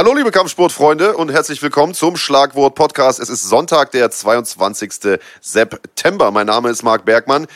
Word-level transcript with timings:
Hallo 0.00 0.14
liebe 0.14 0.30
Kampfsportfreunde 0.30 1.14
und 1.14 1.30
herzlich 1.30 1.60
willkommen 1.60 1.92
zum 1.92 2.16
Schlagwort 2.16 2.74
Podcast. 2.74 3.20
Es 3.20 3.28
ist 3.28 3.46
Sonntag, 3.46 3.90
der 3.90 4.10
22. 4.10 5.20
September. 5.42 6.30
Mein 6.30 6.46
Name 6.46 6.70
ist 6.70 6.82
Marc 6.82 7.04
Bergmann. 7.04 7.46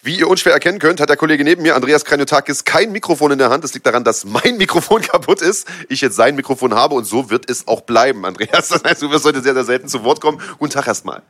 Wie 0.00 0.18
ihr 0.18 0.26
unschwer 0.26 0.54
erkennen 0.54 0.78
könnt, 0.78 0.98
hat 0.98 1.10
der 1.10 1.18
Kollege 1.18 1.44
neben 1.44 1.60
mir, 1.60 1.76
Andreas 1.76 2.06
Kranjotakis, 2.06 2.64
kein 2.64 2.90
Mikrofon 2.90 3.32
in 3.32 3.38
der 3.38 3.50
Hand. 3.50 3.64
Das 3.64 3.74
liegt 3.74 3.84
daran, 3.84 4.02
dass 4.02 4.24
mein 4.24 4.56
Mikrofon 4.56 5.02
kaputt 5.02 5.42
ist. 5.42 5.68
Ich 5.90 6.00
jetzt 6.00 6.16
sein 6.16 6.36
Mikrofon 6.36 6.74
habe 6.74 6.94
und 6.94 7.04
so 7.04 7.28
wird 7.28 7.50
es 7.50 7.68
auch 7.68 7.82
bleiben, 7.82 8.24
Andreas. 8.24 8.68
Das 8.70 8.82
heißt, 8.82 9.02
du 9.02 9.10
wirst 9.10 9.26
heute 9.26 9.42
sehr, 9.42 9.52
sehr 9.52 9.64
selten 9.64 9.88
zu 9.88 10.02
Wort 10.02 10.22
kommen. 10.22 10.40
Guten 10.58 10.72
Tag 10.72 10.86
erstmal. 10.86 11.20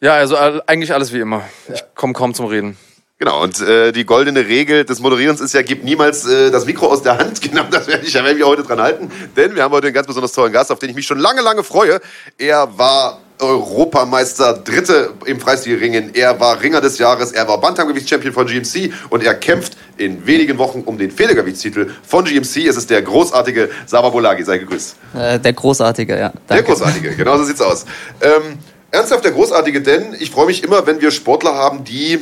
Ja, 0.00 0.14
also 0.14 0.36
eigentlich 0.36 0.92
alles 0.92 1.12
wie 1.12 1.20
immer. 1.20 1.44
Ich 1.72 1.84
komme 1.94 2.14
kaum 2.14 2.34
zum 2.34 2.46
Reden. 2.46 2.76
Genau, 3.18 3.42
und 3.42 3.62
äh, 3.62 3.92
die 3.92 4.04
goldene 4.04 4.46
Regel 4.46 4.84
des 4.84 5.00
Moderierens 5.00 5.40
ist 5.40 5.54
ja, 5.54 5.62
gib 5.62 5.84
niemals 5.84 6.26
äh, 6.26 6.50
das 6.50 6.66
Mikro 6.66 6.88
aus 6.88 7.02
der 7.02 7.16
Hand. 7.16 7.40
Genau, 7.46 7.62
das 7.70 7.86
werde 7.86 8.04
ich 8.04 8.12
ja 8.12 8.22
werden 8.22 8.36
wir 8.36 8.46
heute 8.46 8.62
dran 8.62 8.80
halten. 8.80 9.10
Denn 9.36 9.54
wir 9.54 9.62
haben 9.62 9.72
heute 9.72 9.86
einen 9.86 9.94
ganz 9.94 10.06
besonders 10.06 10.32
tollen 10.32 10.52
Gast, 10.52 10.70
auf 10.70 10.78
den 10.78 10.90
ich 10.90 10.96
mich 10.96 11.06
schon 11.06 11.18
lange, 11.18 11.40
lange 11.40 11.62
freue. 11.64 12.00
Er 12.36 12.76
war 12.76 13.20
Europameister, 13.38 14.54
Dritte 14.54 15.14
im 15.24 15.40
Freistilringen. 15.40 16.14
Er 16.14 16.38
war 16.40 16.60
Ringer 16.60 16.82
des 16.82 16.98
Jahres, 16.98 17.32
er 17.32 17.48
war 17.48 17.58
Bantamgewichtschampion 17.58 18.34
von 18.34 18.46
GMC 18.46 18.92
und 19.08 19.22
er 19.22 19.34
kämpft 19.34 19.76
in 19.96 20.26
wenigen 20.26 20.58
Wochen 20.58 20.82
um 20.82 20.98
den 20.98 21.10
Federgewichtstitel 21.10 21.90
von 22.06 22.24
GMC. 22.24 22.66
Es 22.66 22.76
ist 22.76 22.90
der 22.90 23.00
großartige 23.00 23.70
Saba 23.86 24.10
Bolagi. 24.10 24.44
Sei 24.44 24.58
gegrüßt. 24.58 24.96
Äh, 25.14 25.38
der 25.38 25.52
großartige, 25.54 26.18
ja. 26.18 26.32
Danke. 26.46 26.46
Der 26.48 26.62
großartige, 26.62 27.16
genau 27.16 27.38
so 27.38 27.44
sieht's 27.44 27.62
aus. 27.62 27.86
Ähm, 28.20 28.58
ernsthaft 28.90 29.24
der 29.24 29.32
großartige, 29.32 29.80
denn 29.80 30.14
ich 30.18 30.30
freue 30.30 30.46
mich 30.46 30.62
immer, 30.62 30.86
wenn 30.86 31.00
wir 31.00 31.10
Sportler 31.10 31.54
haben, 31.54 31.84
die 31.84 32.20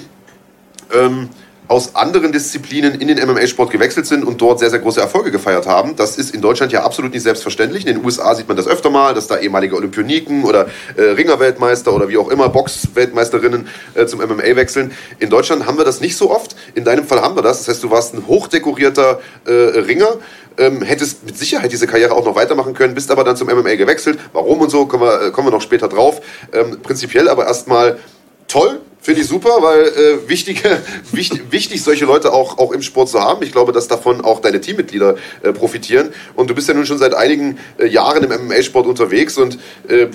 ähm, 0.92 1.28
aus 1.66 1.94
anderen 1.94 2.30
Disziplinen 2.30 3.00
in 3.00 3.08
den 3.08 3.26
MMA-Sport 3.26 3.70
gewechselt 3.70 4.06
sind 4.06 4.22
und 4.22 4.40
dort 4.40 4.58
sehr, 4.58 4.68
sehr 4.68 4.80
große 4.80 5.00
Erfolge 5.00 5.30
gefeiert 5.30 5.66
haben. 5.66 5.96
Das 5.96 6.18
ist 6.18 6.34
in 6.34 6.42
Deutschland 6.42 6.72
ja 6.72 6.82
absolut 6.82 7.12
nicht 7.12 7.22
selbstverständlich. 7.22 7.86
In 7.86 7.96
den 7.96 8.04
USA 8.04 8.34
sieht 8.34 8.48
man 8.48 8.56
das 8.56 8.66
öfter 8.66 8.90
mal, 8.90 9.14
dass 9.14 9.28
da 9.28 9.38
ehemalige 9.38 9.74
Olympioniken 9.76 10.44
oder 10.44 10.66
äh, 10.96 11.02
Ringerweltmeister 11.02 11.94
oder 11.94 12.08
wie 12.08 12.18
auch 12.18 12.28
immer 12.28 12.50
Boxweltmeisterinnen 12.50 13.66
äh, 13.94 14.04
zum 14.06 14.20
MMA 14.20 14.56
wechseln. 14.56 14.92
In 15.20 15.30
Deutschland 15.30 15.66
haben 15.66 15.78
wir 15.78 15.86
das 15.86 16.00
nicht 16.00 16.18
so 16.18 16.30
oft. 16.30 16.54
In 16.74 16.84
deinem 16.84 17.06
Fall 17.06 17.22
haben 17.22 17.34
wir 17.34 17.42
das. 17.42 17.60
Das 17.60 17.68
heißt, 17.68 17.82
du 17.82 17.90
warst 17.90 18.14
ein 18.14 18.26
hochdekorierter 18.26 19.20
äh, 19.46 19.50
Ringer. 19.52 20.18
Ähm, 20.56 20.82
hättest 20.82 21.24
mit 21.24 21.36
Sicherheit 21.36 21.72
diese 21.72 21.86
Karriere 21.86 22.12
auch 22.12 22.24
noch 22.24 22.36
weitermachen 22.36 22.74
können, 22.74 22.94
bist 22.94 23.10
aber 23.10 23.24
dann 23.24 23.36
zum 23.36 23.48
MMA 23.48 23.74
gewechselt. 23.74 24.20
Warum 24.32 24.60
und 24.60 24.70
so, 24.70 24.86
kommen 24.86 25.02
wir, 25.02 25.22
äh, 25.22 25.30
kommen 25.32 25.48
wir 25.48 25.52
noch 25.52 25.62
später 25.62 25.88
drauf. 25.88 26.20
Ähm, 26.52 26.78
prinzipiell 26.80 27.28
aber 27.28 27.46
erstmal 27.46 27.98
toll, 28.46 28.80
Finde 29.04 29.20
ich 29.20 29.26
super, 29.26 29.58
weil 29.60 29.82
äh, 29.82 30.28
wichtige, 30.30 30.78
wichtig, 31.12 31.42
wichtig, 31.50 31.82
solche 31.82 32.06
Leute 32.06 32.32
auch, 32.32 32.56
auch 32.56 32.72
im 32.72 32.80
Sport 32.80 33.10
zu 33.10 33.20
haben. 33.20 33.42
Ich 33.42 33.52
glaube, 33.52 33.72
dass 33.72 33.86
davon 33.86 34.22
auch 34.22 34.40
deine 34.40 34.62
Teammitglieder 34.62 35.16
äh, 35.42 35.52
profitieren. 35.52 36.08
Und 36.34 36.48
du 36.48 36.54
bist 36.54 36.68
ja 36.68 36.74
nun 36.74 36.86
schon 36.86 36.96
seit 36.96 37.12
einigen 37.12 37.58
äh, 37.76 37.86
Jahren 37.86 38.24
im 38.24 38.30
MMA-Sport 38.30 38.86
unterwegs 38.86 39.36
und 39.36 39.58
äh, 39.88 40.06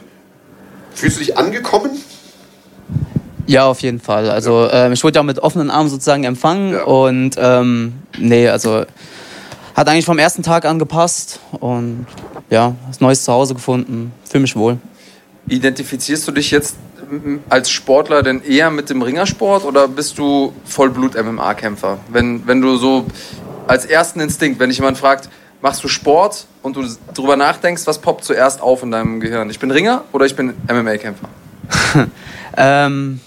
fühlst 0.95 1.17
du 1.17 1.19
dich 1.19 1.37
angekommen? 1.37 1.91
Ja, 3.45 3.67
auf 3.67 3.79
jeden 3.81 3.99
Fall. 3.99 4.27
Also 4.27 4.67
ähm, 4.71 4.91
ich 4.93 5.03
wurde 5.03 5.17
ja 5.17 5.21
auch 5.21 5.25
mit 5.25 5.37
offenen 5.37 5.69
Armen 5.69 5.89
sozusagen 5.91 6.23
empfangen 6.23 6.73
ja. 6.73 6.83
und 6.85 7.35
ähm, 7.37 7.93
nee, 8.17 8.47
also 8.47 8.85
hat 9.75 9.87
eigentlich 9.87 10.05
vom 10.05 10.17
ersten 10.17 10.41
Tag 10.41 10.65
angepasst 10.65 11.39
und 11.59 12.07
ja, 12.49 12.75
das 12.87 13.01
neues 13.01 13.23
Zuhause 13.23 13.53
gefunden, 13.53 14.13
fühle 14.27 14.41
mich 14.41 14.55
wohl. 14.55 14.79
Identifizierst 15.47 16.27
du 16.27 16.31
dich 16.31 16.49
jetzt 16.49 16.75
als 17.49 17.69
Sportler 17.69 18.23
denn 18.23 18.43
eher 18.43 18.69
mit 18.71 18.89
dem 18.89 19.01
Ringersport 19.01 19.65
oder 19.65 19.87
bist 19.87 20.17
du 20.17 20.53
Vollblut-MMA-Kämpfer? 20.65 21.99
Wenn, 22.09 22.45
wenn 22.47 22.61
du 22.61 22.77
so 22.77 23.05
als 23.67 23.85
ersten 23.85 24.19
Instinkt, 24.19 24.59
wenn 24.59 24.69
dich 24.69 24.79
jemand 24.79 24.97
fragt, 24.97 25.29
machst 25.61 25.83
du 25.83 25.87
Sport 25.87 26.45
und 26.61 26.75
du 26.75 26.85
darüber 27.13 27.35
nachdenkst, 27.35 27.85
was 27.85 27.99
poppt 27.99 28.23
zuerst 28.23 28.61
auf 28.61 28.83
in 28.83 28.91
deinem 28.91 29.19
Gehirn? 29.19 29.49
Ich 29.49 29.59
bin 29.59 29.71
Ringer 29.71 30.03
oder 30.11 30.25
ich 30.25 30.35
bin 30.35 30.53
MMA-Kämpfer? 30.67 31.29
ähm, 32.57 33.19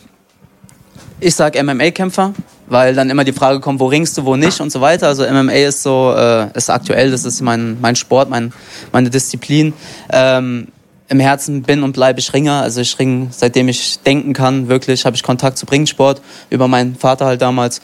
ich 1.21 1.35
sag 1.35 1.55
MMA-Kämpfer, 1.63 2.35
weil 2.67 2.95
dann 2.95 3.11
immer 3.11 3.25
die 3.25 3.33
Frage 3.33 3.61
kommt, 3.61 3.81
wo 3.81 3.87
ringst 3.87 4.19
du, 4.19 4.25
wo 4.25 4.37
nicht 4.37 4.61
und 4.61 4.71
so 4.71 4.81
weiter. 4.81 5.09
Also 5.09 5.25
MMA 5.25 5.53
ist 5.53 5.83
so, 5.83 6.15
äh, 6.17 6.49
ist 6.57 6.71
aktuell, 6.71 7.11
das 7.11 7.25
ist 7.25 7.41
mein, 7.41 7.81
mein 7.81 7.97
Sport, 7.97 8.29
mein, 8.29 8.53
meine 8.91 9.11
Disziplin. 9.11 9.73
Ähm, 10.11 10.69
im 11.13 11.21
Herzen 11.21 11.63
bin 11.63 11.83
und 11.83 11.93
bleibe 11.93 12.19
ich 12.19 12.33
Ringer. 12.33 12.63
Also 12.63 12.81
ich 12.81 12.99
ringe, 12.99 13.29
seitdem 13.31 13.69
ich 13.69 14.01
denken 14.01 14.33
kann, 14.33 14.69
wirklich 14.69 15.05
habe 15.05 15.15
ich 15.15 15.23
Kontakt 15.23 15.59
zu 15.59 15.67
Ringsport 15.67 16.23
über 16.51 16.69
meinen 16.69 16.97
Vater 16.97 17.27
halt 17.27 17.43
damals. 17.43 17.83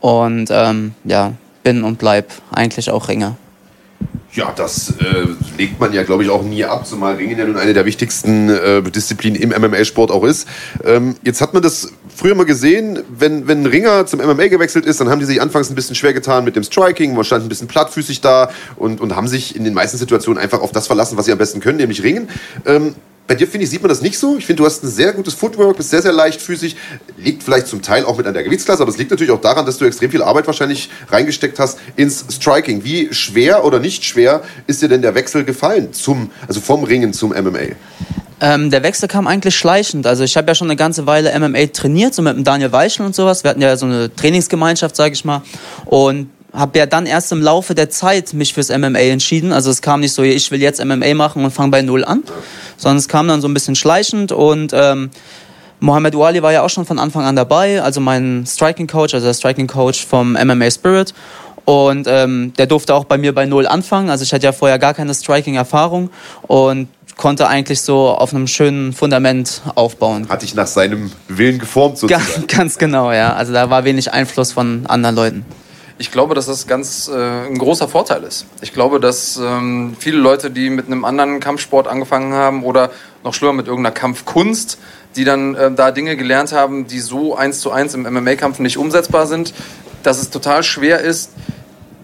Und 0.00 0.48
ähm, 0.50 0.94
ja, 1.04 1.34
bin 1.64 1.82
und 1.82 1.98
bleib 1.98 2.30
eigentlich 2.52 2.90
auch 2.90 3.08
Ringer. 3.08 3.36
Ja, 4.32 4.52
das 4.54 4.94
äh, 5.00 5.26
legt 5.56 5.80
man 5.80 5.92
ja, 5.92 6.04
glaube 6.04 6.22
ich, 6.22 6.30
auch 6.30 6.44
nie 6.44 6.64
ab, 6.64 6.86
zumal 6.86 7.16
Ringen 7.16 7.36
ja 7.36 7.44
nun 7.46 7.56
eine 7.56 7.74
der 7.74 7.84
wichtigsten 7.84 8.48
äh, 8.48 8.82
Disziplinen 8.82 9.40
im 9.40 9.50
MMA-Sport 9.50 10.12
auch 10.12 10.22
ist. 10.22 10.46
Ähm, 10.84 11.16
jetzt 11.24 11.40
hat 11.40 11.54
man 11.54 11.62
das 11.62 11.92
früher 12.18 12.34
mal 12.34 12.44
gesehen, 12.44 12.98
wenn, 13.08 13.46
wenn 13.46 13.62
ein 13.62 13.66
Ringer 13.66 14.04
zum 14.06 14.18
MMA 14.20 14.48
gewechselt 14.48 14.84
ist, 14.86 15.00
dann 15.00 15.08
haben 15.08 15.20
die 15.20 15.24
sich 15.24 15.40
anfangs 15.40 15.70
ein 15.70 15.76
bisschen 15.76 15.94
schwer 15.94 16.12
getan 16.12 16.44
mit 16.44 16.56
dem 16.56 16.64
Striking, 16.64 17.14
man 17.14 17.24
stand 17.24 17.44
ein 17.44 17.48
bisschen 17.48 17.68
plattfüßig 17.68 18.20
da 18.20 18.50
und, 18.76 19.00
und 19.00 19.14
haben 19.14 19.28
sich 19.28 19.54
in 19.54 19.62
den 19.62 19.72
meisten 19.72 19.98
Situationen 19.98 20.42
einfach 20.42 20.60
auf 20.60 20.72
das 20.72 20.88
verlassen, 20.88 21.16
was 21.16 21.26
sie 21.26 21.32
am 21.32 21.38
besten 21.38 21.60
können, 21.60 21.78
nämlich 21.78 22.02
Ringen. 22.02 22.28
Ähm, 22.66 22.96
bei 23.28 23.34
dir, 23.34 23.46
finde 23.46 23.64
ich, 23.64 23.70
sieht 23.70 23.82
man 23.82 23.90
das 23.90 24.00
nicht 24.00 24.18
so. 24.18 24.36
Ich 24.38 24.46
finde, 24.46 24.62
du 24.62 24.66
hast 24.66 24.82
ein 24.82 24.88
sehr 24.88 25.12
gutes 25.12 25.34
Footwork, 25.34 25.76
bist 25.76 25.90
sehr, 25.90 26.00
sehr 26.00 26.12
leichtfüßig. 26.12 26.76
Liegt 27.18 27.42
vielleicht 27.42 27.66
zum 27.66 27.82
Teil 27.82 28.06
auch 28.06 28.16
mit 28.16 28.26
an 28.26 28.32
der 28.32 28.42
Gewichtsklasse, 28.42 28.80
aber 28.80 28.90
es 28.90 28.96
liegt 28.96 29.10
natürlich 29.10 29.30
auch 29.30 29.40
daran, 29.40 29.66
dass 29.66 29.76
du 29.76 29.84
extrem 29.84 30.10
viel 30.10 30.22
Arbeit 30.22 30.46
wahrscheinlich 30.46 30.88
reingesteckt 31.10 31.58
hast 31.58 31.78
ins 31.94 32.24
Striking. 32.30 32.84
Wie 32.84 33.12
schwer 33.12 33.66
oder 33.66 33.80
nicht 33.80 34.02
schwer 34.06 34.42
ist 34.66 34.80
dir 34.80 34.88
denn 34.88 35.02
der 35.02 35.14
Wechsel 35.14 35.44
gefallen 35.44 35.92
zum, 35.92 36.30
also 36.48 36.62
vom 36.62 36.84
Ringen 36.84 37.12
zum 37.12 37.30
MMA? 37.30 37.76
Ähm, 38.40 38.70
der 38.70 38.82
Wechsel 38.82 39.08
kam 39.08 39.26
eigentlich 39.26 39.56
schleichend. 39.56 40.06
Also 40.06 40.24
ich 40.24 40.34
habe 40.38 40.48
ja 40.48 40.54
schon 40.54 40.68
eine 40.68 40.76
ganze 40.76 41.06
Weile 41.06 41.38
MMA 41.38 41.66
trainiert, 41.66 42.14
so 42.14 42.22
mit 42.22 42.34
dem 42.34 42.44
Daniel 42.44 42.72
Weichel 42.72 43.04
und 43.04 43.14
sowas. 43.14 43.44
Wir 43.44 43.50
hatten 43.50 43.60
ja 43.60 43.76
so 43.76 43.84
eine 43.84 44.14
Trainingsgemeinschaft, 44.14 44.96
sage 44.96 45.12
ich 45.12 45.26
mal. 45.26 45.42
Und 45.84 46.30
habe 46.58 46.78
ja 46.78 46.86
dann 46.86 47.06
erst 47.06 47.32
im 47.32 47.42
Laufe 47.42 47.74
der 47.74 47.90
Zeit 47.90 48.32
mich 48.34 48.54
fürs 48.54 48.68
MMA 48.70 48.98
entschieden. 48.98 49.52
Also 49.52 49.70
es 49.70 49.82
kam 49.82 50.00
nicht 50.00 50.12
so, 50.12 50.22
ich 50.22 50.50
will 50.50 50.60
jetzt 50.60 50.84
MMA 50.84 51.14
machen 51.14 51.44
und 51.44 51.50
fange 51.50 51.70
bei 51.70 51.82
Null 51.82 52.04
an, 52.04 52.22
sondern 52.76 52.98
es 52.98 53.08
kam 53.08 53.28
dann 53.28 53.40
so 53.40 53.48
ein 53.48 53.54
bisschen 53.54 53.74
schleichend 53.74 54.32
und 54.32 54.72
ähm, 54.74 55.10
Mohamed 55.80 56.16
Ouali 56.16 56.42
war 56.42 56.52
ja 56.52 56.62
auch 56.62 56.70
schon 56.70 56.84
von 56.84 56.98
Anfang 56.98 57.24
an 57.24 57.36
dabei, 57.36 57.82
also 57.82 58.00
mein 58.00 58.44
Striking 58.46 58.88
Coach, 58.88 59.14
also 59.14 59.26
der 59.26 59.34
Striking 59.34 59.68
Coach 59.68 60.04
vom 60.04 60.32
MMA 60.32 60.70
Spirit. 60.70 61.14
Und 61.64 62.06
ähm, 62.08 62.54
der 62.56 62.66
durfte 62.66 62.94
auch 62.94 63.04
bei 63.04 63.18
mir 63.18 63.34
bei 63.34 63.44
Null 63.44 63.66
anfangen. 63.66 64.08
Also 64.08 64.24
ich 64.24 64.32
hatte 64.32 64.44
ja 64.44 64.52
vorher 64.52 64.78
gar 64.78 64.94
keine 64.94 65.12
Striking-Erfahrung 65.12 66.08
und 66.46 66.88
konnte 67.18 67.46
eigentlich 67.46 67.82
so 67.82 68.08
auf 68.08 68.34
einem 68.34 68.46
schönen 68.46 68.94
Fundament 68.94 69.60
aufbauen. 69.74 70.30
Hat 70.30 70.40
dich 70.40 70.54
nach 70.54 70.66
seinem 70.66 71.12
Willen 71.28 71.58
geformt 71.58 71.98
sozusagen. 71.98 72.24
Ganz, 72.24 72.46
ganz 72.56 72.78
genau, 72.78 73.12
ja. 73.12 73.34
Also 73.34 73.52
da 73.52 73.68
war 73.68 73.84
wenig 73.84 74.10
Einfluss 74.10 74.52
von 74.52 74.86
anderen 74.86 75.14
Leuten. 75.14 75.44
Ich 76.00 76.12
glaube, 76.12 76.36
dass 76.36 76.46
das 76.46 76.68
ganz 76.68 77.08
äh, 77.08 77.46
ein 77.46 77.58
großer 77.58 77.88
Vorteil 77.88 78.22
ist. 78.22 78.46
Ich 78.60 78.72
glaube, 78.72 79.00
dass 79.00 79.36
ähm, 79.36 79.96
viele 79.98 80.18
Leute, 80.18 80.48
die 80.52 80.70
mit 80.70 80.86
einem 80.86 81.04
anderen 81.04 81.40
Kampfsport 81.40 81.88
angefangen 81.88 82.34
haben 82.34 82.62
oder 82.62 82.92
noch 83.24 83.34
schlimmer 83.34 83.52
mit 83.52 83.66
irgendeiner 83.66 83.94
Kampfkunst, 83.94 84.78
die 85.16 85.24
dann 85.24 85.56
äh, 85.56 85.72
da 85.72 85.90
Dinge 85.90 86.16
gelernt 86.16 86.52
haben, 86.52 86.86
die 86.86 87.00
so 87.00 87.34
eins 87.34 87.58
zu 87.58 87.72
eins 87.72 87.94
im 87.94 88.02
MMA-Kampf 88.02 88.60
nicht 88.60 88.78
umsetzbar 88.78 89.26
sind, 89.26 89.52
dass 90.04 90.22
es 90.22 90.30
total 90.30 90.62
schwer 90.62 91.00
ist, 91.00 91.32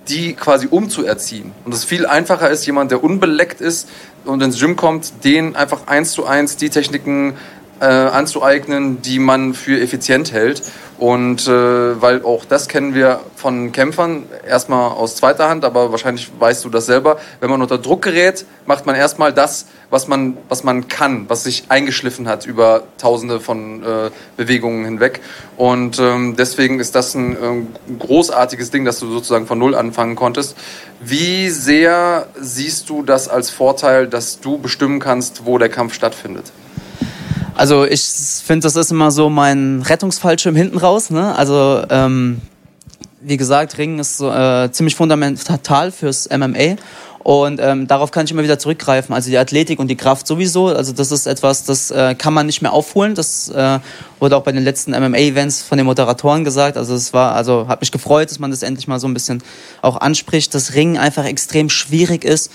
die 0.09 0.35
quasi 0.35 0.67
umzuerziehen. 0.69 1.53
Und 1.65 1.73
es 1.73 1.85
viel 1.85 2.05
einfacher 2.05 2.51
ist, 2.51 2.67
jemand, 2.67 2.91
der 2.91 3.03
unbeleckt 3.03 3.61
ist 3.61 3.89
und 4.25 4.43
ins 4.43 4.59
Gym 4.59 4.75
kommt, 4.75 5.25
den 5.25 5.55
einfach 5.55 5.87
eins 5.87 6.13
zu 6.13 6.27
eins 6.27 6.57
die 6.57 6.69
Techniken 6.69 7.35
äh, 7.81 7.85
anzueignen, 7.85 9.03
die 9.03 9.19
man 9.19 9.55
für 9.55 9.81
effizient 9.81 10.33
hält. 10.33 10.63
Und 10.97 11.49
äh, 11.49 12.01
weil 12.01 12.25
auch 12.25 12.45
das 12.45 12.69
kennen 12.69 12.95
wir 12.95 13.21
von 13.35 13.73
Kämpfern, 13.73 14.25
erstmal 14.49 14.93
aus 14.93 15.17
zweiter 15.17 15.49
Hand, 15.49 15.65
aber 15.65 15.91
wahrscheinlich 15.91 16.31
weißt 16.39 16.65
du 16.65 16.71
das 16.71 16.87
selber. 16.87 17.19
Wenn 17.41 17.51
man 17.51 17.61
unter 17.61 17.79
Druck 17.79 18.03
gerät, 18.03 18.47
macht 18.65 18.87
man 18.87 18.95
erstmal 18.95 19.33
das, 19.33 19.67
was 19.91 20.07
man, 20.07 20.39
was 20.49 20.63
man 20.63 20.87
kann, 20.87 21.29
was 21.29 21.45
sich 21.45 21.65
eingeschliffen 21.69 22.29
hat 22.29 22.47
über 22.47 22.85
tausende 22.97 23.41
von 23.41 23.83
äh, 23.83 24.11
Bewegungen 24.37 24.85
hinweg. 24.85 25.21
Und 25.57 25.99
ähm, 25.99 26.37
deswegen 26.37 26.79
ist 26.79 26.95
das 26.95 27.15
ein, 27.15 27.37
ein 27.37 27.99
großartiges 27.99 28.71
Ding, 28.71 28.85
dass 28.85 29.01
du 29.01 29.11
sozusagen 29.11 29.47
von 29.47 29.59
Null 29.59 29.75
anfangen 29.75 30.15
konntest. 30.15 30.57
Wie 31.01 31.51
sehr 31.51 32.29
siehst 32.41 32.89
du 32.89 33.03
das 33.03 33.29
als 33.29 33.51
Vorteil, 33.51 34.07
dass 34.07 34.41
du 34.41 34.59
bestimmen 34.59 35.01
kannst, 35.01 35.45
wo 35.45 35.59
der 35.59 35.69
Kampf 35.69 35.93
stattfindet? 35.95 36.53
Also 37.57 37.85
ich 37.85 38.03
finde, 38.03 38.65
das 38.65 38.77
ist 38.77 38.91
immer 38.91 39.11
so 39.11 39.31
mein 39.31 39.83
Rettungsfallschirm 39.83 40.57
hinten 40.57 40.79
raus. 40.79 41.11
Ne? 41.11 41.37
Also 41.37 41.83
ähm, 41.89 42.41
wie 43.21 43.37
gesagt, 43.37 43.79
Ringen 43.79 44.01
ist 44.01 44.19
so, 44.19 44.31
äh, 44.31 44.71
ziemlich 44.73 44.97
fundamental 44.97 45.93
fürs 45.93 46.29
MMA. 46.29 46.77
Und 47.21 47.59
ähm, 47.59 47.87
darauf 47.87 48.11
kann 48.11 48.27
ich 48.27 48.33
immer 48.33 48.43
wieder 48.43 48.59
zurückgreifen. 48.59 49.15
Also 49.15 49.31
die 49.31 49.39
Athletik 49.39 49.79
und 49.79 49.89
die 49.89 49.97
Kraft 49.97 50.27
sowieso. 50.27 50.67
Also 50.67 50.93
das 50.93 51.11
ist 51.11 51.27
etwas, 51.27 51.65
das 51.65 51.91
äh, 51.91 52.15
kann 52.15 52.35
man 52.35 52.45
nicht 52.45 52.61
mehr 52.61 52.75
aufholen. 52.75 53.15
Das 53.15 53.49
äh, 53.49 53.79
wurde 54.21 54.37
auch 54.37 54.43
bei 54.43 54.53
den 54.53 54.63
letzten 54.63 54.91
MMA-Events 54.91 55.63
von 55.63 55.79
den 55.79 55.87
Moderatoren 55.87 56.45
gesagt. 56.45 56.77
Also 56.77 56.95
es 56.95 57.15
war, 57.15 57.35
also 57.35 57.67
hat 57.67 57.81
mich 57.81 57.93
gefreut, 57.93 58.31
dass 58.31 58.41
man 58.41 58.51
das 58.51 58.63
endlich 58.63 58.89
mal 58.89 59.01
so 59.01 59.09
ein 59.09 59.15
bisschen 59.15 59.43
auch 59.81 59.97
anspricht, 59.97 60.55
dass 60.55 60.75
Ringen 60.75 60.99
einfach 60.99 61.25
extrem 61.25 61.71
schwierig 61.71 62.25
ist 62.25 62.51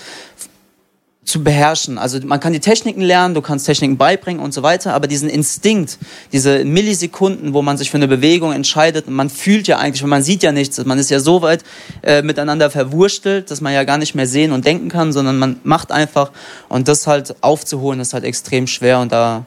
zu 1.30 1.42
beherrschen. 1.42 1.96
Also 1.96 2.18
man 2.24 2.40
kann 2.40 2.52
die 2.52 2.60
Techniken 2.60 3.00
lernen, 3.00 3.34
du 3.34 3.40
kannst 3.40 3.66
Techniken 3.66 3.96
beibringen 3.96 4.42
und 4.42 4.52
so 4.52 4.62
weiter, 4.62 4.94
aber 4.94 5.06
diesen 5.06 5.28
Instinkt, 5.28 5.98
diese 6.32 6.64
Millisekunden, 6.64 7.54
wo 7.54 7.62
man 7.62 7.78
sich 7.78 7.90
für 7.90 7.96
eine 7.96 8.08
Bewegung 8.08 8.52
entscheidet, 8.52 9.06
und 9.06 9.14
man 9.14 9.30
fühlt 9.30 9.68
ja 9.68 9.78
eigentlich, 9.78 10.04
man 10.04 10.22
sieht 10.22 10.42
ja 10.42 10.52
nichts, 10.52 10.84
man 10.84 10.98
ist 10.98 11.10
ja 11.10 11.20
so 11.20 11.42
weit 11.42 11.64
äh, 12.02 12.22
miteinander 12.22 12.70
verwurstelt, 12.70 13.50
dass 13.50 13.60
man 13.60 13.72
ja 13.72 13.84
gar 13.84 13.98
nicht 13.98 14.14
mehr 14.14 14.26
sehen 14.26 14.52
und 14.52 14.64
denken 14.64 14.88
kann, 14.88 15.12
sondern 15.12 15.38
man 15.38 15.60
macht 15.62 15.92
einfach 15.92 16.32
und 16.68 16.88
das 16.88 17.06
halt 17.06 17.36
aufzuholen 17.42 18.00
ist 18.00 18.12
halt 18.12 18.24
extrem 18.24 18.66
schwer 18.66 18.98
und 19.00 19.12
da 19.12 19.44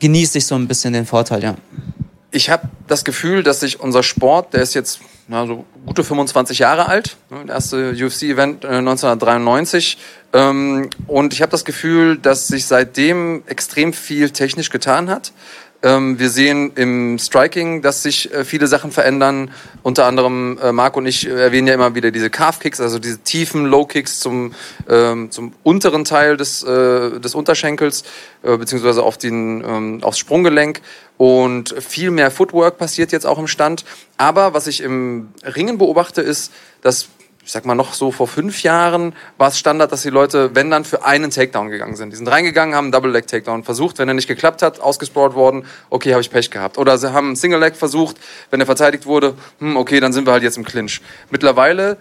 genieße 0.00 0.38
ich 0.38 0.46
so 0.46 0.54
ein 0.54 0.68
bisschen 0.68 0.92
den 0.92 1.06
Vorteil, 1.06 1.42
ja. 1.42 1.56
Ich 2.30 2.50
habe 2.50 2.68
das 2.86 3.04
Gefühl, 3.04 3.42
dass 3.42 3.60
sich 3.60 3.80
unser 3.80 4.02
Sport, 4.02 4.52
der 4.52 4.62
ist 4.62 4.74
jetzt 4.74 5.00
na, 5.28 5.46
so 5.46 5.66
gute 5.86 6.02
25 6.02 6.58
Jahre 6.58 6.88
alt, 6.88 7.16
ne, 7.30 7.44
der 7.44 7.54
erste 7.54 7.90
UFC-Event 7.90 8.64
äh, 8.64 8.68
1993, 8.78 9.98
ähm, 10.32 10.90
und 11.06 11.32
ich 11.32 11.42
habe 11.42 11.50
das 11.50 11.64
Gefühl, 11.64 12.16
dass 12.18 12.48
sich 12.48 12.66
seitdem 12.66 13.42
extrem 13.46 13.92
viel 13.92 14.30
technisch 14.30 14.70
getan 14.70 15.08
hat. 15.08 15.32
Ähm, 15.80 16.18
wir 16.18 16.28
sehen 16.28 16.72
im 16.74 17.18
Striking, 17.20 17.82
dass 17.82 18.02
sich 18.02 18.32
äh, 18.34 18.44
viele 18.44 18.66
Sachen 18.66 18.90
verändern. 18.90 19.52
Unter 19.84 20.06
anderem 20.06 20.58
äh, 20.60 20.72
Marc 20.72 20.96
und 20.96 21.06
ich 21.06 21.28
erwähnen 21.28 21.68
ja 21.68 21.74
immer 21.74 21.94
wieder 21.94 22.10
diese 22.10 22.30
Calf-Kicks, 22.30 22.80
also 22.80 22.98
diese 22.98 23.18
tiefen 23.18 23.64
Low-Kicks 23.66 24.18
zum, 24.18 24.54
ähm, 24.88 25.30
zum 25.30 25.52
unteren 25.62 26.04
Teil 26.04 26.36
des, 26.36 26.64
äh, 26.64 27.20
des 27.20 27.36
Unterschenkels, 27.36 28.02
äh, 28.42 28.56
beziehungsweise 28.56 29.04
auf 29.04 29.18
den, 29.18 29.62
ähm, 29.64 29.98
aufs 30.02 30.18
Sprunggelenk. 30.18 30.80
Und 31.16 31.74
viel 31.80 32.10
mehr 32.10 32.32
Footwork 32.32 32.78
passiert 32.78 33.12
jetzt 33.12 33.26
auch 33.26 33.38
im 33.38 33.46
Stand. 33.46 33.84
Aber 34.16 34.54
was 34.54 34.66
ich 34.66 34.80
im 34.82 35.28
Ringen 35.44 35.78
beobachte, 35.78 36.22
ist, 36.22 36.52
dass 36.82 37.08
ich 37.48 37.52
sag 37.52 37.64
mal 37.64 37.74
noch 37.74 37.94
so 37.94 38.12
vor 38.12 38.28
fünf 38.28 38.62
Jahren 38.62 39.14
war 39.38 39.48
es 39.48 39.58
Standard, 39.58 39.90
dass 39.90 40.02
die 40.02 40.10
Leute, 40.10 40.54
wenn 40.54 40.70
dann, 40.70 40.84
für 40.84 41.06
einen 41.06 41.30
Takedown 41.30 41.70
gegangen 41.70 41.96
sind. 41.96 42.10
Die 42.10 42.16
sind 42.16 42.28
reingegangen, 42.28 42.74
haben 42.74 42.84
einen 42.84 42.92
Double-Leg-Takedown 42.92 43.64
versucht. 43.64 43.98
Wenn 43.98 44.06
er 44.06 44.12
nicht 44.12 44.28
geklappt 44.28 44.60
hat, 44.60 44.80
ausgesprawlt 44.80 45.32
worden, 45.32 45.64
okay, 45.88 46.12
habe 46.12 46.20
ich 46.20 46.28
Pech 46.28 46.50
gehabt. 46.50 46.76
Oder 46.76 46.98
sie 46.98 47.10
haben 47.10 47.28
einen 47.28 47.36
Single-Leg 47.36 47.74
versucht, 47.74 48.16
wenn 48.50 48.60
er 48.60 48.66
verteidigt 48.66 49.06
wurde, 49.06 49.32
hm, 49.60 49.78
okay, 49.78 49.98
dann 49.98 50.12
sind 50.12 50.26
wir 50.26 50.34
halt 50.34 50.42
jetzt 50.42 50.58
im 50.58 50.64
Clinch. 50.66 51.00
Mittlerweile 51.30 51.96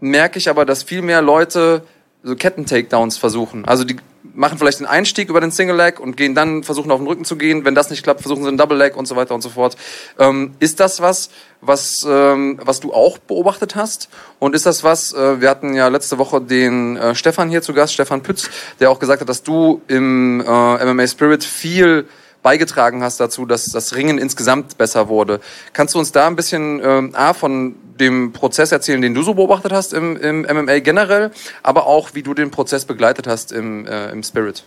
merke 0.00 0.40
ich 0.40 0.50
aber, 0.50 0.64
dass 0.64 0.82
viel 0.82 1.02
mehr 1.02 1.22
Leute 1.22 1.84
so 2.22 2.36
Ketten-Takedowns 2.36 3.16
versuchen. 3.16 3.64
Also 3.64 3.84
die 3.84 3.96
machen 4.34 4.58
vielleicht 4.58 4.80
den 4.80 4.86
Einstieg 4.86 5.28
über 5.28 5.40
den 5.40 5.50
Single 5.50 5.76
Leg 5.76 5.98
und 5.98 6.16
gehen 6.16 6.34
dann 6.34 6.62
versuchen 6.62 6.90
auf 6.90 7.00
den 7.00 7.06
Rücken 7.06 7.24
zu 7.24 7.36
gehen. 7.36 7.64
Wenn 7.64 7.74
das 7.74 7.90
nicht 7.90 8.02
klappt, 8.02 8.20
versuchen 8.20 8.42
sie 8.42 8.48
einen 8.48 8.58
Double 8.58 8.76
Leg 8.76 8.96
und 8.96 9.06
so 9.06 9.16
weiter 9.16 9.34
und 9.34 9.42
so 9.42 9.48
fort. 9.48 9.76
Ähm, 10.18 10.54
ist 10.60 10.80
das 10.80 11.00
was, 11.00 11.30
was 11.60 12.06
ähm, 12.08 12.60
was 12.62 12.80
du 12.80 12.92
auch 12.92 13.18
beobachtet 13.18 13.74
hast? 13.76 14.08
Und 14.38 14.54
ist 14.54 14.66
das 14.66 14.84
was? 14.84 15.12
Äh, 15.12 15.40
wir 15.40 15.48
hatten 15.48 15.74
ja 15.74 15.88
letzte 15.88 16.18
Woche 16.18 16.40
den 16.40 16.96
äh, 16.96 17.14
Stefan 17.14 17.48
hier 17.48 17.62
zu 17.62 17.72
Gast, 17.72 17.94
Stefan 17.94 18.22
Pütz, 18.22 18.50
der 18.78 18.90
auch 18.90 18.98
gesagt 18.98 19.20
hat, 19.20 19.28
dass 19.28 19.42
du 19.42 19.82
im 19.88 20.40
äh, 20.40 20.84
MMA 20.84 21.06
Spirit 21.06 21.44
viel 21.44 22.06
beigetragen 22.42 23.02
hast 23.02 23.20
dazu, 23.20 23.46
dass 23.46 23.66
das 23.66 23.94
Ringen 23.94 24.18
insgesamt 24.18 24.78
besser 24.78 25.08
wurde. 25.08 25.40
Kannst 25.72 25.94
du 25.94 25.98
uns 25.98 26.12
da 26.12 26.26
ein 26.26 26.36
bisschen 26.36 26.80
ähm, 26.82 27.14
A, 27.14 27.34
von 27.34 27.74
dem 27.98 28.32
Prozess 28.32 28.72
erzählen, 28.72 29.02
den 29.02 29.14
du 29.14 29.22
so 29.22 29.34
beobachtet 29.34 29.72
hast 29.72 29.92
im, 29.92 30.16
im 30.16 30.42
MMA 30.42 30.78
generell, 30.78 31.30
aber 31.62 31.86
auch, 31.86 32.14
wie 32.14 32.22
du 32.22 32.34
den 32.34 32.50
Prozess 32.50 32.84
begleitet 32.84 33.26
hast 33.26 33.52
im, 33.52 33.86
äh, 33.86 34.10
im 34.10 34.22
Spirit? 34.22 34.64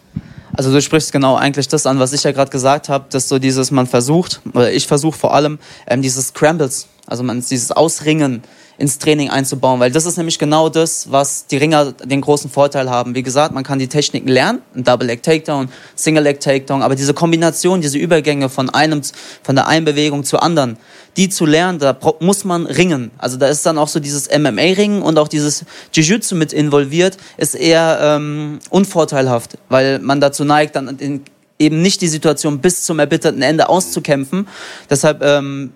Also 0.55 0.71
du 0.71 0.81
sprichst 0.81 1.11
genau 1.11 1.35
eigentlich 1.35 1.67
das 1.67 1.87
an, 1.87 1.97
was 1.97 2.13
ich 2.13 2.23
ja 2.23 2.31
gerade 2.31 2.51
gesagt 2.51 2.87
habe, 2.87 3.05
dass 3.09 3.27
so 3.27 3.39
dieses, 3.39 3.71
man 3.71 3.87
versucht, 3.87 4.41
oder 4.53 4.71
ich 4.71 4.85
versuche 4.85 5.17
vor 5.17 5.33
allem, 5.33 5.57
ähm, 5.87 6.03
dieses 6.03 6.27
Scrambles, 6.27 6.87
also 7.07 7.23
man 7.23 7.41
dieses 7.41 7.71
Ausringen, 7.71 8.43
ins 8.77 8.97
Training 8.97 9.29
einzubauen, 9.29 9.79
weil 9.79 9.91
das 9.91 10.05
ist 10.05 10.17
nämlich 10.17 10.39
genau 10.39 10.69
das, 10.69 11.11
was 11.11 11.45
die 11.47 11.57
Ringer 11.57 11.91
den 11.91 12.21
großen 12.21 12.49
Vorteil 12.49 12.89
haben. 12.89 13.13
Wie 13.15 13.23
gesagt, 13.23 13.53
man 13.53 13.63
kann 13.63 13.79
die 13.79 13.87
Techniken 13.87 14.27
lernen, 14.27 14.61
ein 14.75 14.83
Double 14.83 15.07
Leg 15.07 15.21
Takedown, 15.21 15.69
Single 15.95 16.23
Leg 16.23 16.39
Takedown, 16.39 16.81
aber 16.81 16.95
diese 16.95 17.13
Kombination, 17.13 17.81
diese 17.81 17.97
Übergänge 17.97 18.49
von 18.49 18.69
einem, 18.69 19.01
von 19.43 19.55
der 19.55 19.67
einen 19.67 19.85
Bewegung 19.85 20.23
zur 20.23 20.41
anderen, 20.41 20.77
die 21.17 21.29
zu 21.29 21.45
lernen, 21.45 21.79
da 21.79 21.97
muss 22.19 22.43
man 22.43 22.65
ringen. 22.65 23.11
Also 23.17 23.37
da 23.37 23.47
ist 23.47 23.65
dann 23.65 23.77
auch 23.77 23.87
so 23.87 23.99
dieses 23.99 24.29
MMA-Ringen 24.29 25.01
und 25.01 25.19
auch 25.19 25.27
dieses 25.27 25.65
Jiu-Jitsu 25.93 26.35
mit 26.35 26.53
involviert, 26.53 27.17
ist 27.37 27.55
eher 27.55 27.99
ähm, 28.01 28.59
unvorteilhaft, 28.69 29.57
weil 29.69 29.99
man 29.99 30.19
dazu 30.19 30.43
neigt, 30.43 30.75
dann 30.75 30.97
in, 30.97 31.23
eben 31.59 31.81
nicht 31.81 32.01
die 32.01 32.07
Situation 32.07 32.59
bis 32.59 32.83
zum 32.83 32.99
erbitterten 32.99 33.41
Ende 33.41 33.69
auszukämpfen. 33.69 34.47
Deshalb 34.89 35.23
ähm, 35.23 35.73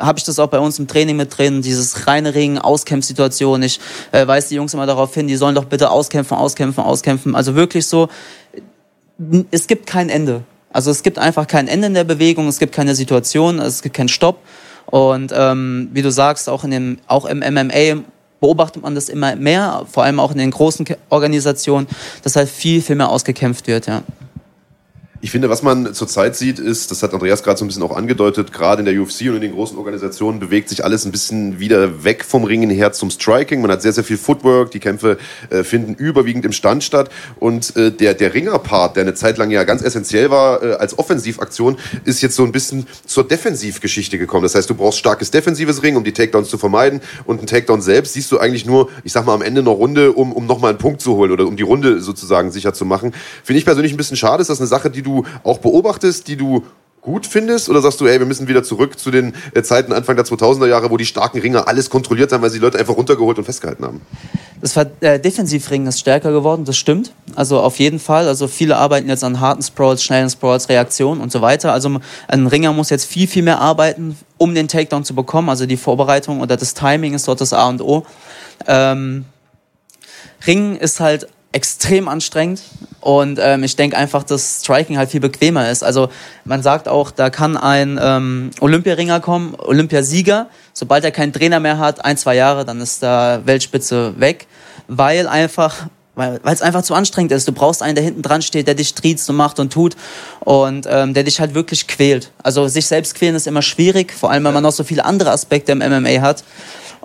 habe 0.00 0.18
ich 0.18 0.24
das 0.24 0.38
auch 0.38 0.48
bei 0.48 0.58
uns 0.58 0.78
im 0.78 0.88
Training 0.88 1.16
mit 1.16 1.36
drin, 1.36 1.62
dieses 1.62 2.06
reine 2.06 2.34
Ringen, 2.34 2.58
Auskämpfsituation. 2.58 3.62
Ich 3.62 3.80
äh, 4.12 4.26
weise 4.26 4.48
die 4.48 4.54
Jungs 4.56 4.74
immer 4.74 4.86
darauf 4.86 5.14
hin, 5.14 5.28
die 5.28 5.36
sollen 5.36 5.54
doch 5.54 5.66
bitte 5.66 5.90
auskämpfen, 5.90 6.36
auskämpfen, 6.36 6.82
auskämpfen. 6.82 7.36
Also 7.36 7.54
wirklich 7.54 7.86
so, 7.86 8.08
es 9.50 9.66
gibt 9.66 9.86
kein 9.86 10.08
Ende. 10.08 10.42
Also 10.72 10.90
es 10.90 11.02
gibt 11.02 11.18
einfach 11.18 11.46
kein 11.46 11.68
Ende 11.68 11.88
in 11.88 11.94
der 11.94 12.04
Bewegung, 12.04 12.48
es 12.48 12.58
gibt 12.58 12.74
keine 12.74 12.94
Situation, 12.94 13.58
es 13.58 13.82
gibt 13.82 13.96
keinen 13.96 14.08
Stopp. 14.08 14.38
Und 14.86 15.32
ähm, 15.34 15.88
wie 15.92 16.02
du 16.02 16.10
sagst, 16.10 16.48
auch, 16.48 16.64
in 16.64 16.70
dem, 16.70 16.98
auch 17.06 17.24
im 17.24 17.38
MMA 17.38 18.02
beobachtet 18.40 18.82
man 18.82 18.94
das 18.94 19.08
immer 19.08 19.36
mehr, 19.36 19.84
vor 19.90 20.04
allem 20.04 20.18
auch 20.18 20.32
in 20.32 20.38
den 20.38 20.50
großen 20.50 20.86
Organisationen, 21.10 21.86
dass 22.22 22.36
halt 22.36 22.48
viel, 22.48 22.82
viel 22.82 22.96
mehr 22.96 23.10
ausgekämpft 23.10 23.66
wird, 23.66 23.86
ja. 23.86 24.02
Ich 25.22 25.32
finde, 25.32 25.50
was 25.50 25.62
man 25.62 25.92
zurzeit 25.92 26.34
sieht, 26.34 26.58
ist, 26.58 26.90
das 26.90 27.02
hat 27.02 27.12
Andreas 27.12 27.42
gerade 27.42 27.58
so 27.58 27.64
ein 27.66 27.68
bisschen 27.68 27.82
auch 27.82 27.94
angedeutet, 27.94 28.54
gerade 28.54 28.80
in 28.80 28.86
der 28.86 28.98
UFC 28.98 29.28
und 29.28 29.34
in 29.34 29.42
den 29.42 29.52
großen 29.52 29.76
Organisationen 29.76 30.40
bewegt 30.40 30.70
sich 30.70 30.82
alles 30.82 31.04
ein 31.04 31.12
bisschen 31.12 31.60
wieder 31.60 32.04
weg 32.04 32.24
vom 32.24 32.44
Ringen 32.44 32.70
her 32.70 32.92
zum 32.92 33.10
Striking. 33.10 33.60
Man 33.60 33.70
hat 33.70 33.82
sehr, 33.82 33.92
sehr 33.92 34.02
viel 34.02 34.16
Footwork, 34.16 34.70
die 34.70 34.80
Kämpfe 34.80 35.18
äh, 35.50 35.62
finden 35.62 35.92
überwiegend 35.92 36.46
im 36.46 36.52
Stand 36.52 36.84
statt. 36.84 37.10
Und 37.38 37.76
äh, 37.76 37.92
der, 37.92 38.14
der 38.14 38.32
Ringer-Part, 38.32 38.96
der 38.96 39.02
eine 39.02 39.12
Zeit 39.12 39.36
lang 39.36 39.50
ja 39.50 39.64
ganz 39.64 39.82
essentiell 39.82 40.30
war 40.30 40.62
äh, 40.62 40.72
als 40.76 40.98
Offensivaktion, 40.98 41.76
ist 42.06 42.22
jetzt 42.22 42.34
so 42.34 42.44
ein 42.44 42.52
bisschen 42.52 42.86
zur 43.04 43.28
Defensivgeschichte 43.28 44.16
gekommen. 44.16 44.44
Das 44.44 44.54
heißt, 44.54 44.70
du 44.70 44.74
brauchst 44.74 45.00
starkes 45.00 45.30
defensives 45.30 45.82
Ring, 45.82 45.96
um 45.96 46.04
die 46.04 46.12
Takedowns 46.12 46.48
zu 46.48 46.56
vermeiden. 46.56 47.02
Und 47.26 47.40
einen 47.40 47.46
Takedown 47.46 47.82
selbst 47.82 48.14
siehst 48.14 48.32
du 48.32 48.38
eigentlich 48.38 48.64
nur, 48.64 48.88
ich 49.04 49.12
sag 49.12 49.26
mal, 49.26 49.34
am 49.34 49.42
Ende 49.42 49.60
einer 49.60 49.70
Runde, 49.70 50.12
um, 50.12 50.32
um 50.32 50.46
nochmal 50.46 50.70
einen 50.70 50.78
Punkt 50.78 51.02
zu 51.02 51.16
holen 51.16 51.30
oder 51.30 51.46
um 51.46 51.58
die 51.58 51.62
Runde 51.62 52.00
sozusagen 52.00 52.50
sicher 52.50 52.72
zu 52.72 52.86
machen. 52.86 53.12
Finde 53.44 53.58
ich 53.58 53.66
persönlich 53.66 53.92
ein 53.92 53.98
bisschen 53.98 54.16
schade. 54.16 54.40
Ist 54.40 54.48
das 54.48 54.60
eine 54.60 54.66
Sache, 54.66 54.88
die 54.88 55.02
du 55.02 55.09
du 55.10 55.24
auch 55.42 55.58
beobachtest, 55.58 56.28
die 56.28 56.36
du 56.36 56.64
gut 57.02 57.26
findest? 57.26 57.68
Oder 57.68 57.80
sagst 57.80 58.00
du, 58.00 58.06
ey, 58.06 58.18
wir 58.18 58.26
müssen 58.26 58.48
wieder 58.48 58.62
zurück 58.62 58.98
zu 58.98 59.10
den 59.10 59.34
äh, 59.54 59.62
Zeiten 59.62 59.92
Anfang 59.92 60.16
der 60.16 60.24
2000er 60.24 60.66
Jahre, 60.66 60.90
wo 60.90 60.96
die 60.96 61.06
starken 61.06 61.40
Ringer 61.40 61.66
alles 61.68 61.90
kontrolliert 61.90 62.32
haben, 62.32 62.42
weil 62.42 62.50
sie 62.50 62.58
die 62.58 62.64
Leute 62.64 62.78
einfach 62.78 62.96
runtergeholt 62.96 63.38
und 63.38 63.44
festgehalten 63.44 63.84
haben? 63.84 64.00
Das 64.60 64.76
äh, 64.76 65.18
Defensivringen 65.18 65.86
ist 65.86 66.00
stärker 66.00 66.32
geworden, 66.32 66.64
das 66.64 66.76
stimmt. 66.76 67.12
Also 67.34 67.60
auf 67.60 67.78
jeden 67.78 67.98
Fall. 67.98 68.28
Also 68.28 68.46
viele 68.48 68.76
arbeiten 68.76 69.08
jetzt 69.08 69.24
an 69.24 69.40
harten 69.40 69.62
Sprawls, 69.62 70.02
schnellen 70.02 70.28
Sprawls, 70.28 70.68
Reaktionen 70.68 71.20
und 71.20 71.32
so 71.32 71.40
weiter. 71.40 71.72
Also 71.72 72.00
ein 72.28 72.46
Ringer 72.46 72.72
muss 72.72 72.90
jetzt 72.90 73.06
viel, 73.06 73.26
viel 73.26 73.42
mehr 73.42 73.60
arbeiten, 73.60 74.16
um 74.36 74.54
den 74.54 74.68
Takedown 74.68 75.04
zu 75.04 75.14
bekommen. 75.14 75.48
Also 75.48 75.64
die 75.66 75.78
Vorbereitung 75.78 76.40
oder 76.40 76.56
das 76.56 76.74
Timing 76.74 77.14
ist 77.14 77.26
dort 77.26 77.40
das 77.40 77.52
A 77.52 77.68
und 77.68 77.80
O. 77.80 78.04
Ähm, 78.66 79.24
Ringen 80.46 80.76
ist 80.76 81.00
halt 81.00 81.28
extrem 81.52 82.08
anstrengend 82.08 82.62
und 83.00 83.40
ähm, 83.42 83.64
ich 83.64 83.74
denke 83.74 83.96
einfach, 83.96 84.22
dass 84.22 84.60
Striking 84.60 84.98
halt 84.98 85.10
viel 85.10 85.20
bequemer 85.20 85.68
ist. 85.70 85.82
Also 85.82 86.10
man 86.44 86.62
sagt 86.62 86.86
auch, 86.86 87.10
da 87.10 87.30
kann 87.30 87.56
ein 87.56 87.98
ähm, 88.00 88.50
Olympiaringer 88.60 89.20
kommen, 89.20 89.54
Olympiasieger, 89.56 90.48
sobald 90.72 91.04
er 91.04 91.10
keinen 91.10 91.32
Trainer 91.32 91.58
mehr 91.58 91.78
hat, 91.78 92.04
ein, 92.04 92.16
zwei 92.16 92.36
Jahre, 92.36 92.64
dann 92.64 92.80
ist 92.80 93.02
da 93.02 93.40
Weltspitze 93.44 94.14
weg, 94.18 94.46
weil 94.86 95.26
einfach 95.26 95.86
weil 96.16 96.40
es 96.44 96.60
einfach 96.60 96.82
zu 96.82 96.92
anstrengend 96.94 97.32
ist. 97.32 97.48
Du 97.48 97.52
brauchst 97.52 97.82
einen, 97.82 97.94
der 97.94 98.04
hinten 98.04 98.20
dran 98.20 98.42
steht, 98.42 98.66
der 98.66 98.74
dich 98.74 98.94
triezt 98.94 99.30
und 99.30 99.36
macht 99.36 99.58
und 99.58 99.72
tut 99.72 99.96
und 100.40 100.86
ähm, 100.90 101.14
der 101.14 101.22
dich 101.22 101.40
halt 101.40 101.54
wirklich 101.54 101.86
quält. 101.86 102.30
Also 102.42 102.68
sich 102.68 102.86
selbst 102.86 103.14
quälen 103.14 103.34
ist 103.34 103.46
immer 103.46 103.62
schwierig, 103.62 104.12
vor 104.12 104.30
allem 104.30 104.44
wenn 104.44 104.52
man 104.52 104.62
noch 104.62 104.72
so 104.72 104.84
viele 104.84 105.04
andere 105.04 105.30
Aspekte 105.30 105.72
im 105.72 105.78
MMA 105.78 106.20
hat. 106.20 106.44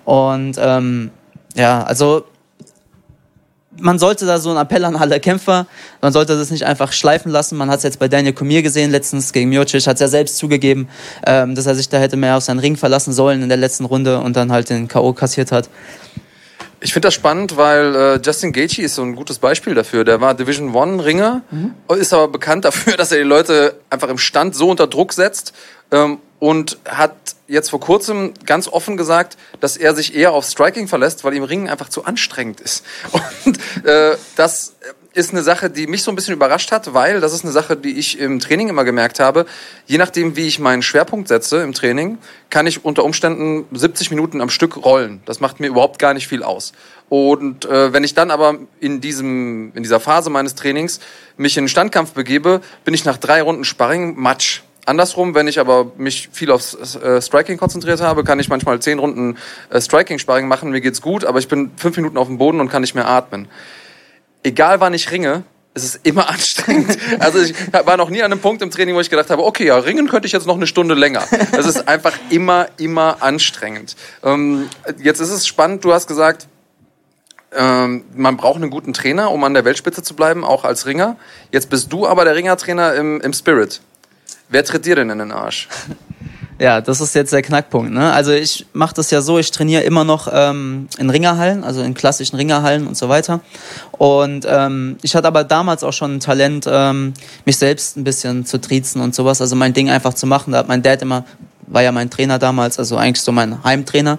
Und 0.03 0.57
ähm, 0.59 1.11
ja, 1.55 1.83
also 1.83 2.25
man 3.79 3.99
sollte 3.99 4.25
da 4.25 4.39
so 4.39 4.49
einen 4.49 4.59
Appell 4.59 4.85
an 4.85 4.95
alle 4.95 5.19
Kämpfer, 5.19 5.67
man 6.01 6.13
sollte 6.13 6.37
das 6.37 6.51
nicht 6.51 6.65
einfach 6.65 6.91
schleifen 6.91 7.31
lassen. 7.31 7.57
Man 7.57 7.69
hat 7.69 7.77
es 7.77 7.83
jetzt 7.83 7.99
bei 7.99 8.07
Daniel 8.07 8.33
Kumir 8.33 8.61
gesehen, 8.61 8.91
letztens 8.91 9.33
gegen 9.33 9.49
Miocic, 9.49 9.87
hat 9.87 9.95
es 9.95 10.01
ja 10.01 10.07
selbst 10.07 10.37
zugegeben, 10.37 10.87
ähm, 11.25 11.55
dass 11.55 11.65
er 11.65 11.75
sich 11.75 11.89
da 11.89 11.97
hätte 11.97 12.17
mehr 12.17 12.37
auf 12.37 12.43
seinen 12.43 12.59
Ring 12.59 12.77
verlassen 12.77 13.13
sollen 13.13 13.41
in 13.41 13.49
der 13.49 13.57
letzten 13.57 13.85
Runde 13.85 14.19
und 14.19 14.35
dann 14.35 14.51
halt 14.51 14.69
den 14.69 14.87
K.O. 14.87 15.13
kassiert 15.13 15.51
hat. 15.51 15.69
Ich 16.81 16.93
finde 16.93 17.07
das 17.07 17.15
spannend, 17.15 17.57
weil 17.57 17.95
äh, 17.95 18.19
Justin 18.23 18.53
Gaethje 18.53 18.85
ist 18.85 18.95
so 18.95 19.01
ein 19.01 19.15
gutes 19.15 19.39
Beispiel 19.39 19.73
dafür. 19.73 20.03
Der 20.03 20.21
war 20.21 20.35
Division 20.35 20.75
One 20.75 21.03
Ringer, 21.03 21.41
mhm. 21.49 21.73
ist 21.97 22.13
aber 22.13 22.27
bekannt 22.27 22.65
dafür, 22.65 22.93
dass 22.97 23.11
er 23.11 23.17
die 23.17 23.23
Leute 23.23 23.79
einfach 23.89 24.09
im 24.09 24.17
Stand 24.17 24.55
so 24.55 24.69
unter 24.69 24.87
Druck 24.87 25.13
setzt 25.13 25.53
ähm, 25.91 26.19
und 26.45 26.77
hat 26.85 27.15
jetzt 27.47 27.71
vor 27.71 27.79
kurzem 27.79 28.35
ganz 28.45 28.67
offen 28.67 28.97
gesagt, 28.97 29.35
dass 29.61 29.77
er 29.77 29.95
sich 29.95 30.13
eher 30.13 30.31
auf 30.31 30.45
Striking 30.45 30.87
verlässt, 30.87 31.23
weil 31.23 31.33
ihm 31.33 31.41
Ringen 31.41 31.67
einfach 31.67 31.89
zu 31.89 32.05
anstrengend 32.05 32.61
ist. 32.61 32.85
Und 33.45 33.57
äh, 33.83 34.15
das 34.35 34.75
ist 35.15 35.31
eine 35.31 35.41
Sache, 35.41 35.71
die 35.71 35.87
mich 35.87 36.03
so 36.03 36.11
ein 36.11 36.15
bisschen 36.15 36.35
überrascht 36.35 36.71
hat, 36.71 36.93
weil 36.93 37.19
das 37.19 37.33
ist 37.33 37.45
eine 37.45 37.51
Sache, 37.51 37.75
die 37.75 37.97
ich 37.97 38.19
im 38.19 38.39
Training 38.39 38.69
immer 38.69 38.83
gemerkt 38.83 39.19
habe. 39.19 39.47
Je 39.87 39.97
nachdem, 39.97 40.35
wie 40.35 40.45
ich 40.45 40.59
meinen 40.59 40.83
Schwerpunkt 40.83 41.29
setze 41.29 41.63
im 41.63 41.73
Training, 41.73 42.19
kann 42.51 42.67
ich 42.67 42.85
unter 42.85 43.03
Umständen 43.03 43.65
70 43.75 44.11
Minuten 44.11 44.39
am 44.39 44.51
Stück 44.51 44.85
rollen. 44.85 45.23
Das 45.25 45.39
macht 45.39 45.59
mir 45.59 45.65
überhaupt 45.67 45.97
gar 45.97 46.13
nicht 46.13 46.27
viel 46.27 46.43
aus. 46.43 46.73
Und 47.09 47.65
äh, 47.65 47.91
wenn 47.91 48.03
ich 48.03 48.13
dann 48.13 48.29
aber 48.29 48.59
in, 48.79 49.01
diesem, 49.01 49.71
in 49.73 49.81
dieser 49.81 49.99
Phase 49.99 50.29
meines 50.29 50.53
Trainings 50.53 50.99
mich 51.37 51.57
in 51.57 51.63
den 51.63 51.69
Standkampf 51.69 52.11
begebe, 52.11 52.61
bin 52.83 52.93
ich 52.93 53.03
nach 53.03 53.17
drei 53.17 53.41
Runden 53.41 53.65
Sparring 53.65 54.13
matsch. 54.15 54.61
Andersrum, 54.85 55.33
wenn 55.33 55.47
ich 55.47 55.59
aber 55.59 55.91
mich 55.97 56.29
viel 56.31 56.51
aufs 56.51 56.95
äh, 56.95 57.21
Striking 57.21 57.57
konzentriert 57.57 58.01
habe, 58.01 58.23
kann 58.23 58.39
ich 58.39 58.49
manchmal 58.49 58.79
zehn 58.79 58.99
Runden 58.99 59.37
äh, 59.69 59.81
Striking-Sparring 59.81 60.47
machen, 60.47 60.71
mir 60.71 60.81
geht's 60.81 61.01
gut, 61.01 61.25
aber 61.25 61.39
ich 61.39 61.47
bin 61.47 61.71
fünf 61.75 61.97
Minuten 61.97 62.17
auf 62.17 62.27
dem 62.27 62.37
Boden 62.37 62.59
und 62.59 62.69
kann 62.69 62.81
nicht 62.81 62.95
mehr 62.95 63.07
atmen. 63.07 63.47
Egal 64.43 64.79
wann 64.79 64.93
ich 64.93 65.11
ringe, 65.11 65.43
es 65.73 65.83
ist 65.83 65.99
immer 66.03 66.29
anstrengend. 66.29 66.97
Also 67.19 67.39
ich 67.39 67.53
war 67.71 67.97
noch 67.97 68.09
nie 68.09 68.21
an 68.21 68.31
einem 68.31 68.41
Punkt 68.41 68.61
im 68.61 68.71
Training, 68.71 68.95
wo 68.95 68.99
ich 68.99 69.09
gedacht 69.09 69.29
habe, 69.29 69.43
okay, 69.43 69.65
ja, 69.65 69.77
ringen 69.77 70.07
könnte 70.07 70.27
ich 70.27 70.31
jetzt 70.31 70.47
noch 70.47 70.55
eine 70.55 70.67
Stunde 70.67 70.95
länger. 70.95 71.23
Es 71.51 71.65
ist 71.65 71.87
einfach 71.87 72.13
immer, 72.29 72.67
immer 72.77 73.21
anstrengend. 73.21 73.95
Ähm, 74.23 74.69
jetzt 75.01 75.19
ist 75.19 75.31
es 75.31 75.47
spannend, 75.47 75.83
du 75.83 75.93
hast 75.93 76.07
gesagt, 76.07 76.47
ähm, 77.55 78.03
man 78.15 78.37
braucht 78.37 78.57
einen 78.57 78.69
guten 78.69 78.93
Trainer, 78.93 79.31
um 79.31 79.43
an 79.43 79.53
der 79.53 79.65
Weltspitze 79.65 80.03
zu 80.03 80.15
bleiben, 80.15 80.43
auch 80.43 80.63
als 80.63 80.85
Ringer. 80.85 81.17
Jetzt 81.51 81.69
bist 81.69 81.91
du 81.91 82.07
aber 82.07 82.25
der 82.25 82.35
Ringertrainer 82.35 82.93
im, 82.95 83.21
im 83.21 83.33
Spirit. 83.33 83.81
Wer 84.49 84.63
tritt 84.63 84.85
dir 84.85 84.95
denn 84.95 85.09
in 85.09 85.19
den 85.19 85.31
Arsch? 85.31 85.67
Ja, 86.57 86.79
das 86.79 87.01
ist 87.01 87.13
jetzt 87.15 87.33
der 87.33 87.41
Knackpunkt. 87.41 87.91
Ne? 87.91 88.13
Also 88.13 88.31
ich 88.31 88.65
mache 88.71 88.93
das 88.95 89.11
ja 89.11 89.19
so, 89.19 89.37
ich 89.37 89.51
trainiere 89.51 89.83
immer 89.83 90.05
noch 90.05 90.29
ähm, 90.31 90.87
in 90.97 91.09
Ringerhallen, 91.09 91.65
also 91.65 91.81
in 91.81 91.93
klassischen 91.93 92.37
Ringerhallen 92.37 92.87
und 92.87 92.95
so 92.95 93.09
weiter. 93.09 93.41
Und 93.91 94.45
ähm, 94.47 94.95
ich 95.01 95.17
hatte 95.17 95.27
aber 95.27 95.43
damals 95.43 95.83
auch 95.83 95.91
schon 95.91 96.15
ein 96.15 96.19
Talent, 96.21 96.65
ähm, 96.69 97.13
mich 97.43 97.57
selbst 97.57 97.97
ein 97.97 98.05
bisschen 98.05 98.45
zu 98.45 98.61
triezen 98.61 99.01
und 99.01 99.13
sowas, 99.13 99.41
also 99.41 99.57
mein 99.57 99.73
Ding 99.73 99.89
einfach 99.89 100.13
zu 100.13 100.27
machen. 100.27 100.53
Da 100.53 100.59
hat 100.59 100.69
mein 100.69 100.81
Dad 100.81 101.01
immer, 101.01 101.25
war 101.67 101.81
ja 101.81 101.91
mein 101.91 102.09
Trainer 102.09 102.39
damals, 102.39 102.79
also 102.79 102.95
eigentlich 102.95 103.21
so 103.21 103.33
mein 103.33 103.61
Heimtrainer. 103.65 104.17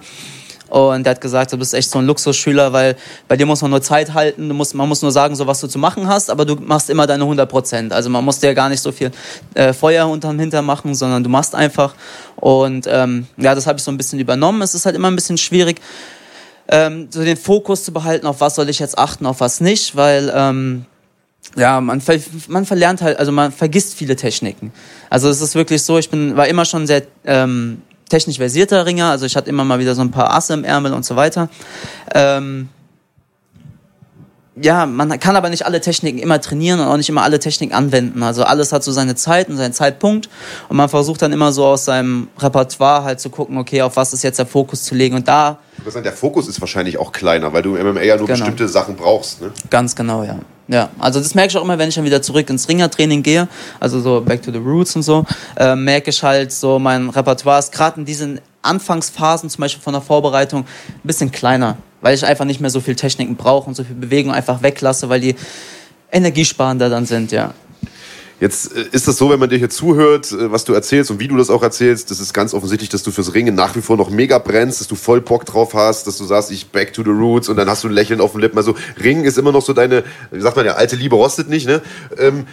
Und 0.69 1.05
der 1.05 1.13
hat 1.13 1.21
gesagt, 1.21 1.53
du 1.53 1.57
bist 1.57 1.75
echt 1.75 1.91
so 1.91 1.99
ein 1.99 2.07
Luxusschüler, 2.07 2.73
weil 2.73 2.97
bei 3.29 3.37
dir 3.37 3.47
muss 3.47 3.63
man 3.63 3.71
nur 3.71 3.83
Zeit 3.83 4.15
halten, 4.15 4.49
du 4.49 4.55
musst, 4.55 4.75
man 4.75 4.89
muss 4.89 5.01
nur 5.03 5.13
sagen, 5.13 5.37
so 5.37 5.47
was 5.47 5.61
du 5.61 5.69
zu 5.69 5.79
machen 5.79 6.09
hast, 6.09 6.29
aber 6.29 6.45
du 6.45 6.57
machst 6.57 6.91
immer 6.91 7.07
deine 7.07 7.23
100 7.23 7.49
Prozent. 7.49 7.93
Also 7.93 8.11
man 8.11 8.25
muss 8.25 8.41
dir 8.41 8.55
gar 8.55 8.69
nicht 8.69 8.81
so 8.81 8.91
viel 8.91 9.13
äh, 9.55 9.73
Feuer 9.73 10.09
unterm 10.09 10.39
Hinter 10.39 10.63
machen, 10.63 10.95
sondern 10.95 11.23
du 11.23 11.31
machst 11.31 11.55
einfach. 11.55 11.95
Und 12.37 12.87
ähm, 12.89 13.27
ja, 13.37 13.55
das 13.55 13.67
habe 13.67 13.79
ich 13.79 13.85
so 13.85 13.91
ein 13.91 13.97
bisschen 13.97 14.19
übernommen. 14.19 14.61
Es 14.63 14.75
ist 14.75 14.87
halt 14.87 14.97
immer 14.97 15.09
ein 15.09 15.17
bisschen 15.17 15.39
schwierig, 15.39 15.81
ähm, 16.69 17.09
so 17.11 17.23
den 17.23 17.37
Fokus 17.37 17.85
zu 17.85 17.93
behalten, 17.93 18.27
auf 18.27 18.41
was 18.41 18.57
soll 18.57 18.69
ich 18.69 18.81
jetzt 18.81 18.99
achten, 18.99 19.27
auf 19.27 19.41
was 19.41 19.61
nicht, 19.61 19.95
weil 19.95 20.33
ähm, 20.35 20.85
ja, 21.55 21.81
man, 21.81 22.01
ver 22.01 22.19
man 22.49 22.67
verlernt 22.67 23.03
halt, 23.03 23.19
also 23.19 23.31
man 23.31 23.53
vergisst 23.53 23.95
viele 23.95 24.17
Techniken. 24.17 24.73
Also 25.11 25.29
es 25.29 25.41
ist 25.41 25.55
wirklich 25.55 25.83
so, 25.83 25.99
ich 25.99 26.11
bin, 26.11 26.37
war 26.37 26.49
immer 26.49 26.65
schon 26.65 26.87
sehr 26.87 27.03
ähm, 27.25 27.83
technisch 28.09 28.39
versierter 28.39 28.87
Ringer, 28.87 29.11
also 29.11 29.27
ich 29.27 29.37
hatte 29.37 29.51
immer 29.51 29.65
mal 29.65 29.79
wieder 29.79 29.95
so 29.95 30.03
ein 30.03 30.11
paar 30.11 30.33
Asse 30.35 30.55
im 30.55 30.65
Ärmel 30.65 30.93
und 30.93 31.05
so 31.05 31.17
weiter. 31.17 31.49
Ähm, 32.15 32.69
ja, 34.61 34.87
man 34.87 35.21
kann 35.21 35.37
aber 35.37 35.51
nicht 35.51 35.67
alle 35.67 35.81
Techniken 35.81 36.19
immer 36.19 36.41
trainieren 36.41 36.81
und 36.81 36.87
auch 36.87 36.97
nicht 36.97 37.09
immer 37.09 37.23
alle 37.23 37.39
Techniken 37.39 37.75
anwenden. 37.75 38.23
Also 38.23 38.43
alles 38.45 38.73
hat 38.73 38.83
so 38.83 38.91
seine 38.91 39.15
Zeit 39.15 39.49
und 39.49 39.59
seinen 39.59 39.75
Zeitpunkt 39.75 40.31
und 40.69 40.77
man 40.77 40.89
versucht 40.89 41.21
dann 41.21 41.33
immer 41.33 41.53
so 41.53 41.67
aus 41.67 41.85
seinem 41.85 42.29
Repertoire 42.39 43.05
halt 43.05 43.21
zu 43.21 43.29
gucken, 43.29 43.59
okay, 43.59 43.83
auf 43.83 43.97
was 43.97 44.15
ist 44.15 44.25
jetzt 44.25 44.39
der 44.39 44.47
Fokus 44.47 44.83
zu 44.85 44.95
legen 44.95 45.15
und 45.15 45.29
da. 45.29 45.59
Der 46.03 46.13
Fokus 46.13 46.49
ist 46.49 46.61
wahrscheinlich 46.61 46.99
auch 46.99 47.13
kleiner, 47.13 47.53
weil 47.53 47.63
du 47.63 47.77
im 47.77 47.87
MMA 47.93 48.03
ja 48.03 48.17
nur 48.17 48.27
genau. 48.27 48.39
bestimmte 48.39 48.67
Sachen 48.69 48.97
brauchst. 48.97 49.43
Ne? 49.43 49.53
Ganz 49.69 49.95
genau, 49.95 50.23
ja. 50.23 50.39
Ja, 50.69 50.89
also 50.99 51.21
das 51.21 51.35
merke 51.37 51.51
ich 51.51 51.57
auch 51.57 51.63
immer, 51.63 51.79
wenn 51.79 51.89
ich 51.89 51.95
dann 51.95 52.05
wieder 52.05 52.23
zurück 52.23 52.51
ins 52.51 52.69
Ringertraining 52.69 53.23
gehe, 53.23 53.47
also 53.79 54.01
so 54.01 54.21
back 54.21 54.43
to 54.43 54.51
the 54.51 54.59
roots 54.59 54.97
und 54.97 55.03
so, 55.03 55.25
äh, 55.57 55.77
merke 55.77 56.11
ich 56.11 56.21
halt 56.25 56.51
so, 56.51 56.81
mein 56.81 57.09
Repertoire 57.09 57.61
ist 57.61 57.71
gerade 57.71 58.01
in 58.01 58.05
diesen 58.05 58.41
Anfangsphasen, 58.67 59.51
zum 59.51 59.63
Beispiel 59.63 59.83
von 59.83 59.93
der 59.93 60.03
Vorbereitung, 60.03 60.63
ein 60.63 61.01
bisschen 61.07 61.33
kleiner, 61.33 61.79
weil 62.01 62.15
ich 62.15 62.25
einfach 62.25 62.45
nicht 62.45 62.61
mehr 62.61 62.71
so 62.71 62.81
viel 62.81 62.97
Techniken 62.97 63.37
brauche 63.37 63.69
und 63.69 63.75
so 63.75 63.85
viel 63.85 63.97
Bewegung 63.97 64.33
einfach 64.33 64.63
weglasse, 64.63 65.09
weil 65.09 65.21
die 65.21 65.35
energiesparender 66.13 66.89
dann 66.89 67.07
sind, 67.07 67.33
ja. 67.33 67.55
Jetzt 68.39 68.77
äh, 68.77 68.85
ist 68.93 69.09
das 69.09 69.17
so, 69.17 69.31
wenn 69.31 69.41
man 69.41 69.49
dir 69.49 69.57
hier 69.57 69.71
zuhört, 69.71 70.31
äh, 70.31 70.53
was 70.53 70.65
du 70.65 70.75
erzählst 70.75 71.11
und 71.11 71.21
wie 71.21 71.29
du 71.29 71.37
das 71.37 71.49
auch 71.49 71.63
erzählst, 71.63 72.11
das 72.11 72.21
ist 72.21 72.35
ganz 72.35 72.53
offensichtlich, 72.53 72.91
dass 72.91 73.03
du 73.03 73.11
fürs 73.11 73.33
Ringen 73.33 73.55
nach 73.55 73.75
wie 73.77 73.81
vor 73.81 73.97
noch 73.97 74.11
mega 74.11 74.39
brennst, 74.39 74.81
dass 74.81 74.89
du 74.89 74.95
voll 74.95 75.23
Bock 75.23 75.47
drauf 75.47 75.73
hast, 75.73 76.07
dass 76.07 76.19
du 76.19 76.25
sagst, 76.25 76.51
ich 76.51 76.67
back 76.67 76.93
to 76.93 77.03
the 77.03 77.11
roots 77.11 77.49
und 77.49 77.57
dann 77.57 77.69
hast 77.69 77.85
du 77.85 77.89
ein 77.89 77.95
Lächeln 77.95 78.21
auf 78.21 78.33
den 78.33 78.43
Lippen. 78.43 78.59
Also 78.59 78.75
Ringen 79.03 79.25
ist 79.25 79.39
immer 79.39 79.53
noch 79.53 79.63
so 79.63 79.73
deine, 79.73 80.05
wie 80.31 80.41
sagt 80.41 80.57
man 80.57 80.67
ja, 80.67 80.75
alte 80.75 80.97
Liebe 80.97 81.17
rostet 81.17 81.49
nicht, 81.49 81.67
ne? 81.67 81.81
Ähm, 82.19 82.47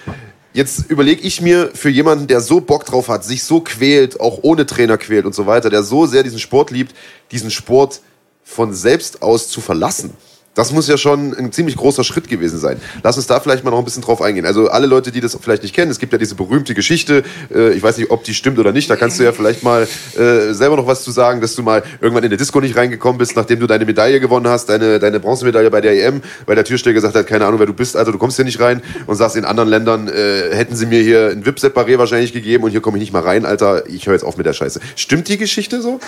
Jetzt 0.53 0.91
überlege 0.91 1.21
ich 1.23 1.41
mir 1.41 1.71
für 1.73 1.89
jemanden, 1.89 2.27
der 2.27 2.39
so 2.39 2.61
Bock 2.61 2.85
drauf 2.85 3.07
hat, 3.07 3.25
sich 3.25 3.43
so 3.43 3.61
quält, 3.61 4.19
auch 4.19 4.39
ohne 4.43 4.67
Trainer 4.67 4.99
quält 4.99 5.25
und 5.25 5.33
so 5.33 5.47
weiter, 5.47 5.71
der 5.71 5.81
so 5.81 6.05
sehr 6.05 6.21
diesen 6.21 6.37
Sport 6.37 6.69
liebt, 6.69 6.95
diesen 7.31 7.49
Sport 7.49 8.01
von 8.43 8.73
selbst 8.73 9.23
aus 9.23 9.47
zu 9.49 9.61
verlassen. 9.61 10.15
Das 10.55 10.71
muss 10.71 10.87
ja 10.87 10.97
schon 10.97 11.35
ein 11.35 11.51
ziemlich 11.51 11.75
großer 11.75 12.03
Schritt 12.03 12.27
gewesen 12.27 12.59
sein. 12.59 12.79
Lass 13.01 13.17
uns 13.17 13.25
da 13.25 13.39
vielleicht 13.39 13.63
mal 13.63 13.71
noch 13.71 13.79
ein 13.79 13.85
bisschen 13.85 14.03
drauf 14.03 14.21
eingehen. 14.21 14.45
Also 14.45 14.69
alle 14.69 14.85
Leute, 14.85 15.11
die 15.11 15.19
das 15.19 15.35
vielleicht 15.41 15.63
nicht 15.63 15.73
kennen, 15.73 15.89
es 15.89 15.97
gibt 15.97 16.11
ja 16.11 16.19
diese 16.19 16.35
berühmte 16.35 16.75
Geschichte, 16.75 17.23
äh, 17.53 17.73
ich 17.73 17.81
weiß 17.81 17.97
nicht, 17.97 18.11
ob 18.11 18.23
die 18.23 18.35
stimmt 18.35 18.59
oder 18.59 18.71
nicht, 18.71 18.87
da 18.87 18.95
kannst 18.95 19.19
du 19.19 19.23
ja 19.23 19.31
vielleicht 19.31 19.63
mal 19.63 19.87
äh, 20.15 20.53
selber 20.53 20.77
noch 20.77 20.85
was 20.85 21.03
zu 21.03 21.09
sagen, 21.09 21.41
dass 21.41 21.55
du 21.55 21.63
mal 21.63 21.81
irgendwann 22.01 22.23
in 22.23 22.29
der 22.29 22.37
Disco 22.37 22.61
nicht 22.61 22.75
reingekommen 22.75 23.17
bist, 23.17 23.35
nachdem 23.35 23.59
du 23.59 23.67
deine 23.67 23.85
Medaille 23.85 24.19
gewonnen 24.19 24.47
hast, 24.47 24.69
deine, 24.69 24.99
deine 24.99 25.19
Bronzemedaille 25.19 25.71
bei 25.71 25.81
der 25.81 26.05
EM, 26.05 26.21
weil 26.45 26.55
der 26.55 26.65
Türsteher 26.65 26.93
gesagt 26.93 27.15
hat, 27.15 27.25
keine 27.25 27.45
Ahnung, 27.45 27.59
wer 27.59 27.65
du 27.65 27.73
bist, 27.73 27.97
also 27.97 28.11
du 28.11 28.19
kommst 28.19 28.35
hier 28.35 28.45
nicht 28.45 28.59
rein 28.59 28.83
und 29.07 29.15
sagst, 29.15 29.35
in 29.35 29.45
anderen 29.45 29.69
Ländern 29.69 30.07
äh, 30.07 30.55
hätten 30.55 30.75
sie 30.75 30.85
mir 30.85 31.01
hier 31.01 31.29
ein 31.29 31.43
VIP-Separé 31.43 31.97
wahrscheinlich 31.97 32.31
gegeben 32.31 32.63
und 32.63 32.69
hier 32.69 32.81
komme 32.81 32.97
ich 32.97 33.01
nicht 33.01 33.13
mal 33.13 33.23
rein, 33.23 33.45
Alter, 33.45 33.89
ich 33.89 34.05
höre 34.05 34.13
jetzt 34.13 34.23
auf 34.23 34.37
mit 34.37 34.45
der 34.45 34.53
Scheiße. 34.53 34.79
Stimmt 34.95 35.29
die 35.29 35.37
Geschichte 35.37 35.81
so? 35.81 35.99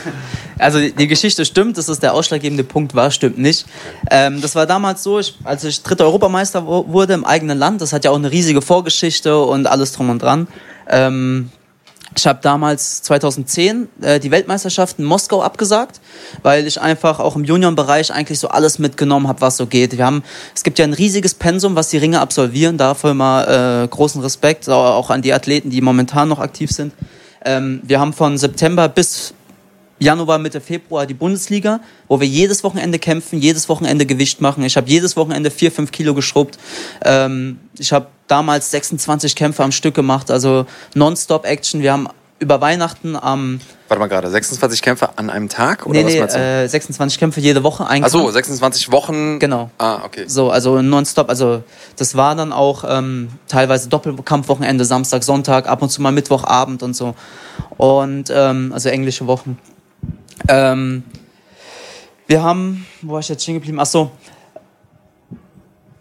Also 0.59 0.79
die 0.79 1.07
Geschichte 1.07 1.45
stimmt, 1.45 1.79
das 1.79 1.89
ist 1.89 2.03
der 2.03 2.13
ausschlaggebende 2.13 2.63
Punkt, 2.63 2.93
war, 2.93 3.09
stimmt 3.09 3.39
nicht. 3.39 3.65
Ähm, 4.11 4.34
das 4.41 4.55
war 4.55 4.65
damals 4.65 5.03
so, 5.03 5.19
ich, 5.19 5.37
als 5.43 5.63
ich 5.63 5.81
dritter 5.83 6.05
Europameister 6.05 6.65
wurde 6.65 7.13
im 7.13 7.25
eigenen 7.25 7.57
Land, 7.57 7.81
das 7.81 7.93
hat 7.93 8.05
ja 8.05 8.11
auch 8.11 8.15
eine 8.15 8.31
riesige 8.31 8.61
Vorgeschichte 8.61 9.37
und 9.39 9.67
alles 9.67 9.91
drum 9.91 10.09
und 10.09 10.21
dran. 10.21 10.47
Ähm, 10.89 11.51
ich 12.17 12.25
habe 12.25 12.39
damals 12.41 13.01
2010 13.03 13.89
äh, 14.01 14.19
die 14.19 14.31
Weltmeisterschaft 14.31 14.99
in 14.99 15.05
Moskau 15.05 15.41
abgesagt, 15.41 15.99
weil 16.43 16.65
ich 16.65 16.79
einfach 16.79 17.19
auch 17.19 17.35
im 17.35 17.43
Juniorenbereich 17.43 18.13
eigentlich 18.13 18.39
so 18.39 18.47
alles 18.47 18.79
mitgenommen 18.79 19.27
habe, 19.27 19.41
was 19.41 19.57
so 19.57 19.67
geht. 19.67 19.97
Wir 19.97 20.05
haben, 20.05 20.23
es 20.55 20.63
gibt 20.63 20.79
ja 20.79 20.85
ein 20.85 20.93
riesiges 20.93 21.33
Pensum, 21.33 21.75
was 21.75 21.89
die 21.89 21.97
Ringe 21.97 22.21
absolvieren. 22.21 22.77
Dafür 22.77 23.13
mal 23.13 23.83
äh, 23.83 23.87
großen 23.87 24.21
Respekt 24.21 24.69
auch 24.69 25.09
an 25.09 25.21
die 25.21 25.33
Athleten, 25.33 25.69
die 25.69 25.81
momentan 25.81 26.29
noch 26.29 26.39
aktiv 26.39 26.71
sind. 26.71 26.93
Ähm, 27.43 27.81
wir 27.83 27.99
haben 27.99 28.13
von 28.13 28.37
September 28.37 28.87
bis 28.87 29.34
Januar, 29.99 30.39
Mitte 30.39 30.59
Februar 30.59 31.05
die 31.05 31.13
Bundesliga, 31.13 31.79
wo 32.07 32.19
wir 32.19 32.27
jedes 32.27 32.63
Wochenende 32.63 32.99
kämpfen, 32.99 33.39
jedes 33.39 33.69
Wochenende 33.69 34.05
Gewicht 34.05 34.41
machen. 34.41 34.63
Ich 34.63 34.75
habe 34.75 34.89
jedes 34.89 35.15
Wochenende 35.15 35.51
vier, 35.51 35.71
fünf 35.71 35.91
Kilo 35.91 36.13
geschrubbt. 36.13 36.57
Ähm, 37.03 37.59
ich 37.77 37.93
habe 37.93 38.07
damals 38.27 38.71
26 38.71 39.35
Kämpfe 39.35 39.63
am 39.63 39.71
Stück 39.71 39.95
gemacht, 39.95 40.31
also 40.31 40.65
Nonstop-Action. 40.95 41.81
Wir 41.81 41.93
haben 41.93 42.09
über 42.39 42.59
Weihnachten 42.59 43.15
am... 43.15 43.61
Warte 43.87 43.99
mal 43.99 44.07
gerade, 44.07 44.29
26 44.29 44.81
Kämpfe 44.81 45.17
an 45.17 45.29
einem 45.29 45.47
Tag? 45.47 45.85
Oder 45.85 46.03
nee, 46.03 46.19
was 46.21 46.35
nee, 46.35 46.63
äh, 46.63 46.67
26 46.67 47.17
Kämpfe 47.17 47.39
jede 47.39 47.63
Woche. 47.63 47.87
Ein 47.87 48.03
Ach 48.03 48.09
so, 48.09 48.29
26 48.29 48.91
Wochen? 48.91 49.39
Genau. 49.39 49.69
Ah, 49.77 50.01
okay. 50.03 50.25
So, 50.27 50.49
also 50.49 50.81
nonstop. 50.81 51.29
Also 51.29 51.63
das 51.95 52.15
war 52.15 52.35
dann 52.35 52.51
auch 52.51 52.83
ähm, 52.85 53.29
teilweise 53.47 53.87
Doppelkampfwochenende, 53.87 54.83
Samstag, 54.83 55.23
Sonntag, 55.23 55.69
ab 55.69 55.81
und 55.81 55.89
zu 55.89 56.01
mal 56.01 56.11
Mittwochabend 56.11 56.83
und 56.83 56.93
so. 56.93 57.15
Und 57.77 58.29
ähm, 58.29 58.71
also 58.73 58.89
englische 58.89 59.27
Wochen. 59.27 59.57
Ähm, 60.47 61.03
wir 62.27 62.43
haben, 62.43 62.85
wo 63.01 63.13
war 63.13 63.19
ich 63.19 63.29
jetzt 63.29 63.43
stehen 63.43 63.55
geblieben? 63.55 63.79
Achso, 63.79 64.11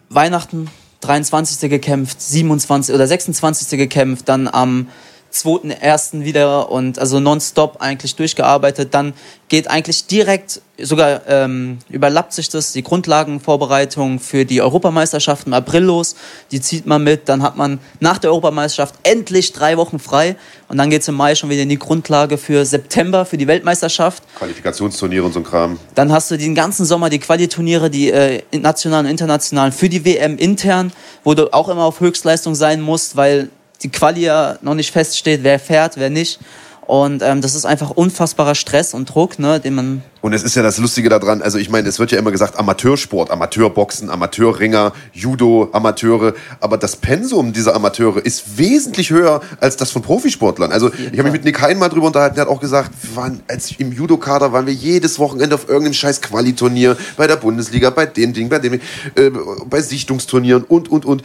Weihnachten 0.08 0.70
23. 1.00 1.68
gekämpft, 1.68 2.20
27. 2.20 2.94
oder 2.94 3.06
26. 3.06 3.78
gekämpft, 3.78 4.28
dann 4.28 4.48
am 4.48 4.88
2.1. 5.34 6.24
wieder 6.24 6.70
und 6.70 6.98
also 6.98 7.18
nonstop 7.18 7.80
eigentlich 7.80 8.14
durchgearbeitet. 8.14 8.94
Dann 8.94 9.14
geht 9.48 9.68
eigentlich 9.68 10.06
direkt, 10.06 10.62
sogar 10.78 11.22
ähm, 11.28 11.78
überlappt 11.88 12.32
sich 12.32 12.48
das, 12.48 12.72
die 12.72 12.82
Grundlagenvorbereitung 12.82 14.20
für 14.20 14.44
die 14.44 14.62
Europameisterschaft 14.62 15.46
im 15.46 15.52
April 15.52 15.82
los. 15.82 16.14
Die 16.52 16.60
zieht 16.60 16.86
man 16.86 17.02
mit, 17.02 17.28
dann 17.28 17.42
hat 17.42 17.56
man 17.56 17.80
nach 18.00 18.18
der 18.18 18.30
Europameisterschaft 18.30 18.94
endlich 19.02 19.52
drei 19.52 19.76
Wochen 19.76 19.98
frei 19.98 20.36
und 20.68 20.78
dann 20.78 20.88
geht 20.88 21.02
es 21.02 21.08
im 21.08 21.16
Mai 21.16 21.34
schon 21.34 21.50
wieder 21.50 21.62
in 21.62 21.68
die 21.68 21.78
Grundlage 21.78 22.38
für 22.38 22.64
September, 22.64 23.24
für 23.24 23.36
die 23.36 23.46
Weltmeisterschaft. 23.46 24.22
Qualifikationsturniere 24.36 25.24
und 25.24 25.32
so 25.32 25.40
ein 25.40 25.44
Kram. 25.44 25.78
Dann 25.94 26.12
hast 26.12 26.30
du 26.30 26.38
den 26.38 26.54
ganzen 26.54 26.86
Sommer 26.86 27.10
die 27.10 27.18
Qualiturniere, 27.18 27.90
die 27.90 28.10
äh, 28.10 28.42
nationalen 28.52 29.06
und 29.06 29.10
internationalen 29.10 29.72
für 29.72 29.88
die 29.88 30.04
WM 30.04 30.38
intern, 30.38 30.92
wo 31.24 31.34
du 31.34 31.52
auch 31.52 31.68
immer 31.68 31.84
auf 31.84 32.00
Höchstleistung 32.00 32.54
sein 32.54 32.80
musst, 32.80 33.16
weil 33.16 33.50
die 33.84 33.90
Quali 33.90 34.22
ja 34.22 34.58
noch 34.62 34.74
nicht 34.74 34.90
feststeht, 34.90 35.44
wer 35.44 35.60
fährt, 35.60 35.96
wer 35.96 36.10
nicht. 36.10 36.40
Und 36.86 37.22
ähm, 37.22 37.40
das 37.40 37.54
ist 37.54 37.64
einfach 37.64 37.90
unfassbarer 37.90 38.54
Stress 38.54 38.92
und 38.92 39.06
Druck, 39.14 39.38
ne, 39.38 39.58
den 39.58 39.74
man. 39.74 40.02
Und 40.20 40.34
es 40.34 40.42
ist 40.42 40.54
ja 40.54 40.62
das 40.62 40.76
Lustige 40.76 41.08
daran, 41.08 41.40
also 41.40 41.56
ich 41.56 41.70
meine, 41.70 41.88
es 41.88 41.98
wird 41.98 42.12
ja 42.12 42.18
immer 42.18 42.30
gesagt, 42.30 42.58
Amateursport, 42.58 43.30
Amateurboxen, 43.30 44.10
Amateurringer, 44.10 44.92
Judo, 45.12 45.70
Amateure, 45.72 46.34
aber 46.60 46.76
das 46.76 46.96
Pensum 46.96 47.54
dieser 47.54 47.74
Amateure 47.74 48.24
ist 48.24 48.58
wesentlich 48.58 49.10
höher 49.10 49.40
als 49.60 49.76
das 49.76 49.92
von 49.92 50.02
Profisportlern. 50.02 50.72
Also 50.72 50.92
ich 50.92 51.18
habe 51.18 51.24
mich 51.24 51.32
mit 51.32 51.44
Nick 51.44 51.62
Hein 51.62 51.78
mal 51.78 51.88
drüber 51.88 52.08
unterhalten, 52.08 52.36
der 52.36 52.44
hat 52.44 52.50
auch 52.50 52.60
gesagt, 52.60 52.90
waren, 53.14 53.42
als 53.48 53.72
im 53.78 53.90
Judo-Kader 53.90 54.52
waren 54.52 54.66
wir 54.66 54.74
jedes 54.74 55.18
Wochenende 55.18 55.54
auf 55.54 55.68
irgendeinem 55.68 55.94
scheiß 55.94 56.20
Qualiturnier, 56.20 56.98
bei 57.16 57.26
der 57.26 57.36
Bundesliga, 57.36 57.88
bei 57.90 58.04
dem 58.04 58.34
Ding, 58.34 58.50
bei 58.50 58.58
dem, 58.58 58.74
äh, 58.74 59.30
bei 59.70 59.80
Sichtungsturnieren 59.80 60.64
und, 60.64 60.90
und, 60.90 61.06
und. 61.06 61.22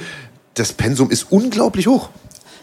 Das 0.53 0.73
Pensum 0.73 1.09
ist 1.09 1.27
unglaublich 1.29 1.87
hoch. 1.87 2.09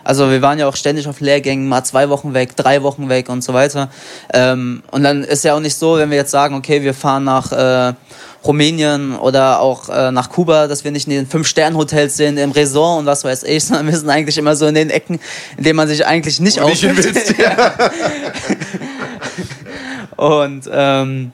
Also 0.06 0.30
wir 0.30 0.40
waren 0.40 0.58
ja 0.60 0.68
auch 0.68 0.76
ständig 0.76 1.08
auf 1.08 1.20
Lehrgängen, 1.20 1.68
mal 1.68 1.82
zwei 1.82 2.08
Wochen 2.08 2.32
weg, 2.32 2.54
drei 2.54 2.84
Wochen 2.84 3.08
weg 3.08 3.28
und 3.28 3.42
so 3.42 3.52
weiter. 3.54 3.90
Ähm, 4.32 4.84
und 4.92 5.02
dann 5.02 5.24
ist 5.24 5.42
ja 5.42 5.54
auch 5.54 5.60
nicht 5.60 5.74
so, 5.74 5.98
wenn 5.98 6.10
wir 6.10 6.16
jetzt 6.16 6.30
sagen, 6.30 6.54
okay, 6.54 6.82
wir 6.82 6.94
fahren 6.94 7.24
nach 7.24 7.50
äh, 7.50 7.92
Rumänien 8.46 9.16
oder 9.16 9.58
auch 9.58 9.88
äh, 9.88 10.12
nach 10.12 10.30
Kuba, 10.30 10.68
dass 10.68 10.84
wir 10.84 10.92
nicht 10.92 11.08
in 11.08 11.14
den 11.14 11.26
Fünf-Sterne-Hotels 11.26 12.16
sind, 12.16 12.38
im 12.38 12.52
Resort 12.52 13.00
und 13.00 13.06
was 13.06 13.24
weiß 13.24 13.42
ich, 13.42 13.64
sondern 13.66 13.88
wir 13.88 13.98
sind 13.98 14.08
eigentlich 14.08 14.38
immer 14.38 14.54
so 14.54 14.66
in 14.66 14.76
den 14.76 14.90
Ecken, 14.90 15.18
in 15.56 15.64
denen 15.64 15.76
man 15.76 15.88
sich 15.88 16.06
eigentlich 16.06 16.38
nicht 16.38 16.60
aufhält. 16.60 17.34
und 20.16 20.70
ähm, 20.72 21.32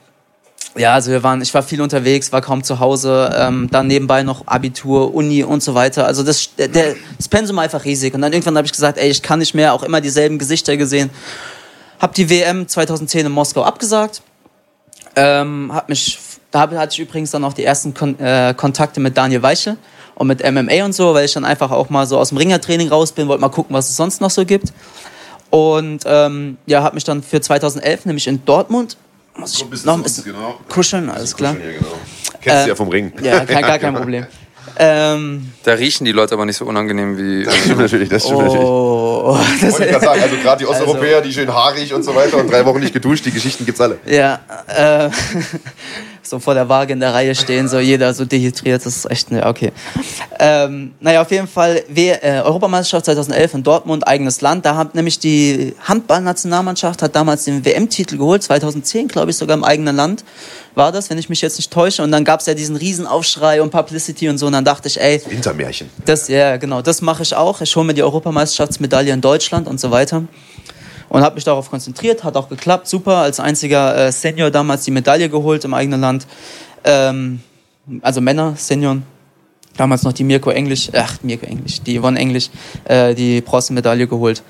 ja, 0.75 0.93
also 0.93 1.11
wir 1.11 1.21
waren, 1.21 1.41
ich 1.41 1.53
war 1.53 1.61
viel 1.61 1.81
unterwegs, 1.81 2.31
war 2.31 2.41
kaum 2.41 2.63
zu 2.63 2.79
Hause, 2.79 3.31
ähm, 3.37 3.69
dann 3.71 3.87
nebenbei 3.87 4.23
noch 4.23 4.47
Abitur, 4.47 5.13
Uni 5.13 5.43
und 5.43 5.61
so 5.61 5.75
weiter. 5.75 6.07
Also 6.07 6.23
das, 6.23 6.49
der, 6.57 6.95
das 7.17 7.27
Pensum 7.29 7.59
einfach 7.59 7.85
riesig. 7.85 8.13
Und 8.15 8.21
dann 8.21 8.33
irgendwann 8.33 8.57
habe 8.57 8.65
ich 8.65 8.71
gesagt, 8.71 8.97
ey, 8.97 9.09
ich 9.09 9.21
kann 9.21 9.39
nicht 9.39 9.53
mehr, 9.53 9.73
auch 9.73 9.83
immer 9.83 10.01
dieselben 10.01 10.39
Gesichter 10.39 10.75
gesehen. 10.75 11.11
Hab 11.99 12.15
die 12.15 12.29
WM 12.29 12.67
2010 12.67 13.27
in 13.27 13.31
Moskau 13.31 13.63
abgesagt. 13.63 14.23
Ähm, 15.15 15.71
hab 15.71 15.89
mich, 15.89 16.17
da 16.49 16.61
hatte 16.61 16.93
ich 16.93 16.99
übrigens 16.99 17.29
dann 17.29 17.43
auch 17.43 17.53
die 17.53 17.63
ersten 17.63 17.93
Kon 17.93 18.17
äh, 18.19 18.55
Kontakte 18.57 18.99
mit 18.99 19.15
Daniel 19.15 19.43
Weiche 19.43 19.77
und 20.15 20.27
mit 20.27 20.43
MMA 20.43 20.85
und 20.85 20.93
so, 20.93 21.13
weil 21.13 21.25
ich 21.25 21.33
dann 21.33 21.45
einfach 21.45 21.69
auch 21.69 21.91
mal 21.91 22.07
so 22.07 22.17
aus 22.17 22.29
dem 22.29 22.39
Ringertraining 22.39 22.89
raus 22.89 23.11
bin, 23.11 23.27
wollte 23.27 23.41
mal 23.41 23.49
gucken, 23.49 23.75
was 23.75 23.89
es 23.89 23.95
sonst 23.95 24.21
noch 24.21 24.31
so 24.31 24.43
gibt. 24.43 24.73
Und 25.51 26.01
ähm, 26.07 26.57
ja, 26.65 26.81
habe 26.81 26.95
mich 26.95 27.03
dann 27.03 27.21
für 27.21 27.39
2011 27.39 28.05
nämlich 28.05 28.25
in 28.27 28.43
Dortmund 28.43 28.97
muss 29.35 29.53
ich 29.53 29.85
noch 29.85 29.95
ein 29.95 30.03
bisschen 30.03 30.25
genau. 30.25 30.59
kuscheln, 30.69 31.09
alles 31.09 31.35
klar. 31.35 31.53
Kuscheln 31.53 31.71
hier, 31.71 31.79
genau. 31.79 31.97
Kennst 32.41 32.59
äh, 32.59 32.63
du 32.63 32.69
ja 32.69 32.75
vom 32.75 32.89
Ring. 32.89 33.13
Ja, 33.21 33.45
kein, 33.45 33.61
gar 33.61 33.79
kein 33.79 33.95
Problem. 33.95 34.25
Ähm, 34.75 35.51
da 35.63 35.73
riechen 35.73 36.05
die 36.05 36.11
Leute 36.11 36.33
aber 36.33 36.45
nicht 36.45 36.57
so 36.57 36.65
unangenehm 36.65 37.17
wie. 37.17 37.43
Das 37.53 37.57
stimmt 37.57 37.79
natürlich, 37.79 38.09
das 38.09 38.23
stimmt 38.23 38.39
oh, 38.39 38.41
natürlich. 38.41 39.61
Das 39.61 39.71
Wollte 39.71 39.85
ich 39.85 39.91
gerade 39.91 40.05
sagen, 40.05 40.21
also 40.21 40.35
gerade 40.37 40.63
die 40.63 40.69
also 40.69 40.81
Osteuropäer, 40.81 41.17
also, 41.17 41.27
die 41.27 41.33
schön 41.33 41.53
haarig 41.53 41.93
und 41.93 42.03
so 42.03 42.15
weiter 42.15 42.37
und 42.37 42.51
drei 42.51 42.65
Wochen 42.65 42.79
nicht 42.79 42.93
geduscht, 42.93 43.25
die 43.25 43.31
Geschichten 43.31 43.65
gibt's 43.65 43.81
alle. 43.81 43.99
Ja, 44.05 44.39
äh, 44.67 45.09
so 46.27 46.39
vor 46.39 46.53
der 46.53 46.69
Waage 46.69 46.93
in 46.93 46.99
der 46.99 47.13
Reihe 47.13 47.35
stehen, 47.35 47.67
so 47.67 47.79
jeder 47.79 48.13
so 48.13 48.25
dehydriert, 48.25 48.85
das 48.85 48.97
ist 48.97 49.11
echt, 49.11 49.31
ne, 49.31 49.45
okay. 49.45 49.71
Ähm, 50.39 50.93
naja, 50.99 51.21
auf 51.21 51.31
jeden 51.31 51.47
Fall, 51.47 51.83
w 51.87 52.09
äh, 52.09 52.41
Europameisterschaft 52.41 53.05
2011 53.05 53.53
in 53.55 53.63
Dortmund, 53.63 54.07
eigenes 54.07 54.41
Land, 54.41 54.65
da 54.65 54.75
hat 54.75 54.95
nämlich 54.95 55.19
die 55.19 55.75
Handballnationalmannschaft 55.81 57.01
hat 57.01 57.15
damals 57.15 57.45
den 57.45 57.65
WM-Titel 57.65 58.17
geholt, 58.17 58.43
2010, 58.43 59.07
glaube 59.07 59.31
ich, 59.31 59.37
sogar 59.37 59.57
im 59.57 59.63
eigenen 59.63 59.95
Land 59.95 60.23
war 60.75 60.91
das, 60.91 61.09
wenn 61.09 61.17
ich 61.17 61.29
mich 61.29 61.41
jetzt 61.41 61.57
nicht 61.57 61.71
täusche. 61.71 62.03
Und 62.03 62.11
dann 62.11 62.23
gab 62.23 62.39
es 62.39 62.45
ja 62.45 62.53
diesen 62.53 62.75
Riesenaufschrei 62.75 63.61
und 63.61 63.69
Publicity 63.69 64.29
und 64.29 64.37
so. 64.37 64.47
Und 64.47 64.53
dann 64.53 64.65
dachte 64.65 64.87
ich, 64.87 64.99
ey. 64.99 65.21
Wintermärchen. 65.29 65.89
Das, 66.05 66.27
ja, 66.27 66.57
genau, 66.57 66.81
das 66.81 67.01
mache 67.01 67.23
ich 67.23 67.35
auch. 67.35 67.61
Ich 67.61 67.75
hole 67.75 67.85
mir 67.85 67.93
die 67.93 68.03
Europameisterschaftsmedaille 68.03 69.13
in 69.13 69.21
Deutschland 69.21 69.67
und 69.67 69.79
so 69.79 69.91
weiter 69.91 70.23
und 71.13 71.21
habe 71.21 71.35
mich 71.35 71.43
darauf 71.43 71.69
konzentriert, 71.69 72.23
hat 72.23 72.35
auch 72.35 72.49
geklappt, 72.49 72.87
super, 72.87 73.17
als 73.17 73.39
einziger 73.39 73.95
äh, 73.95 74.11
Senior 74.11 74.49
damals 74.49 74.83
die 74.83 74.89
Medaille 74.89 75.29
geholt 75.29 75.63
im 75.63 75.75
eigenen 75.75 76.01
Land, 76.01 76.25
ähm, 76.83 77.39
also 78.01 78.19
Männer, 78.19 78.55
Senioren, 78.57 79.03
damals 79.77 80.01
noch 80.01 80.13
die 80.13 80.23
Mirko 80.23 80.49
Englisch, 80.49 80.89
ach, 80.91 81.17
Mirko 81.21 81.45
Englisch, 81.45 81.81
die 81.83 81.99
Yvonne 81.99 82.19
Englisch, 82.19 82.49
äh, 82.85 83.13
die 83.13 83.41
Bronzemedaille 83.41 84.07
geholt. 84.07 84.41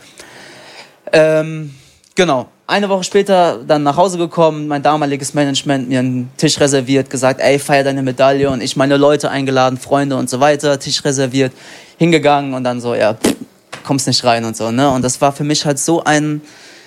Ähm, 1.12 1.76
genau, 2.16 2.48
eine 2.66 2.88
Woche 2.88 3.04
später 3.04 3.60
dann 3.68 3.84
nach 3.84 3.98
Hause 3.98 4.18
gekommen, 4.18 4.70
mein 4.70 4.82
damaliges 4.82 5.34
Management 5.34 5.90
mir 5.90 6.00
einen 6.00 6.32
Tisch 6.38 6.62
reserviert, 6.62 7.10
gesagt, 7.10 7.42
ey, 7.42 7.60
feier 7.60 7.84
deine 7.84 8.04
Medaille 8.04 8.50
und 8.50 8.62
ich 8.62 8.78
meine 8.78 8.96
Leute 8.96 9.30
eingeladen, 9.30 9.78
Freunde 9.78 10.16
und 10.16 10.30
so 10.30 10.40
weiter, 10.40 10.80
Tisch 10.80 11.04
reserviert, 11.04 11.52
hingegangen 11.98 12.54
und 12.54 12.64
dann 12.64 12.80
so, 12.80 12.96
ja, 12.96 13.16
pff, 13.16 13.36
kommst 13.84 14.08
nicht 14.08 14.24
rein 14.24 14.46
und 14.46 14.58
so, 14.58 14.72
ne? 14.72 14.90
Und 14.90 15.02
das 15.02 15.22
war 15.22 15.32
für 15.32 15.44
mich 15.44 15.66
halt 15.66 15.80
so 15.80 16.04
ein 16.04 16.42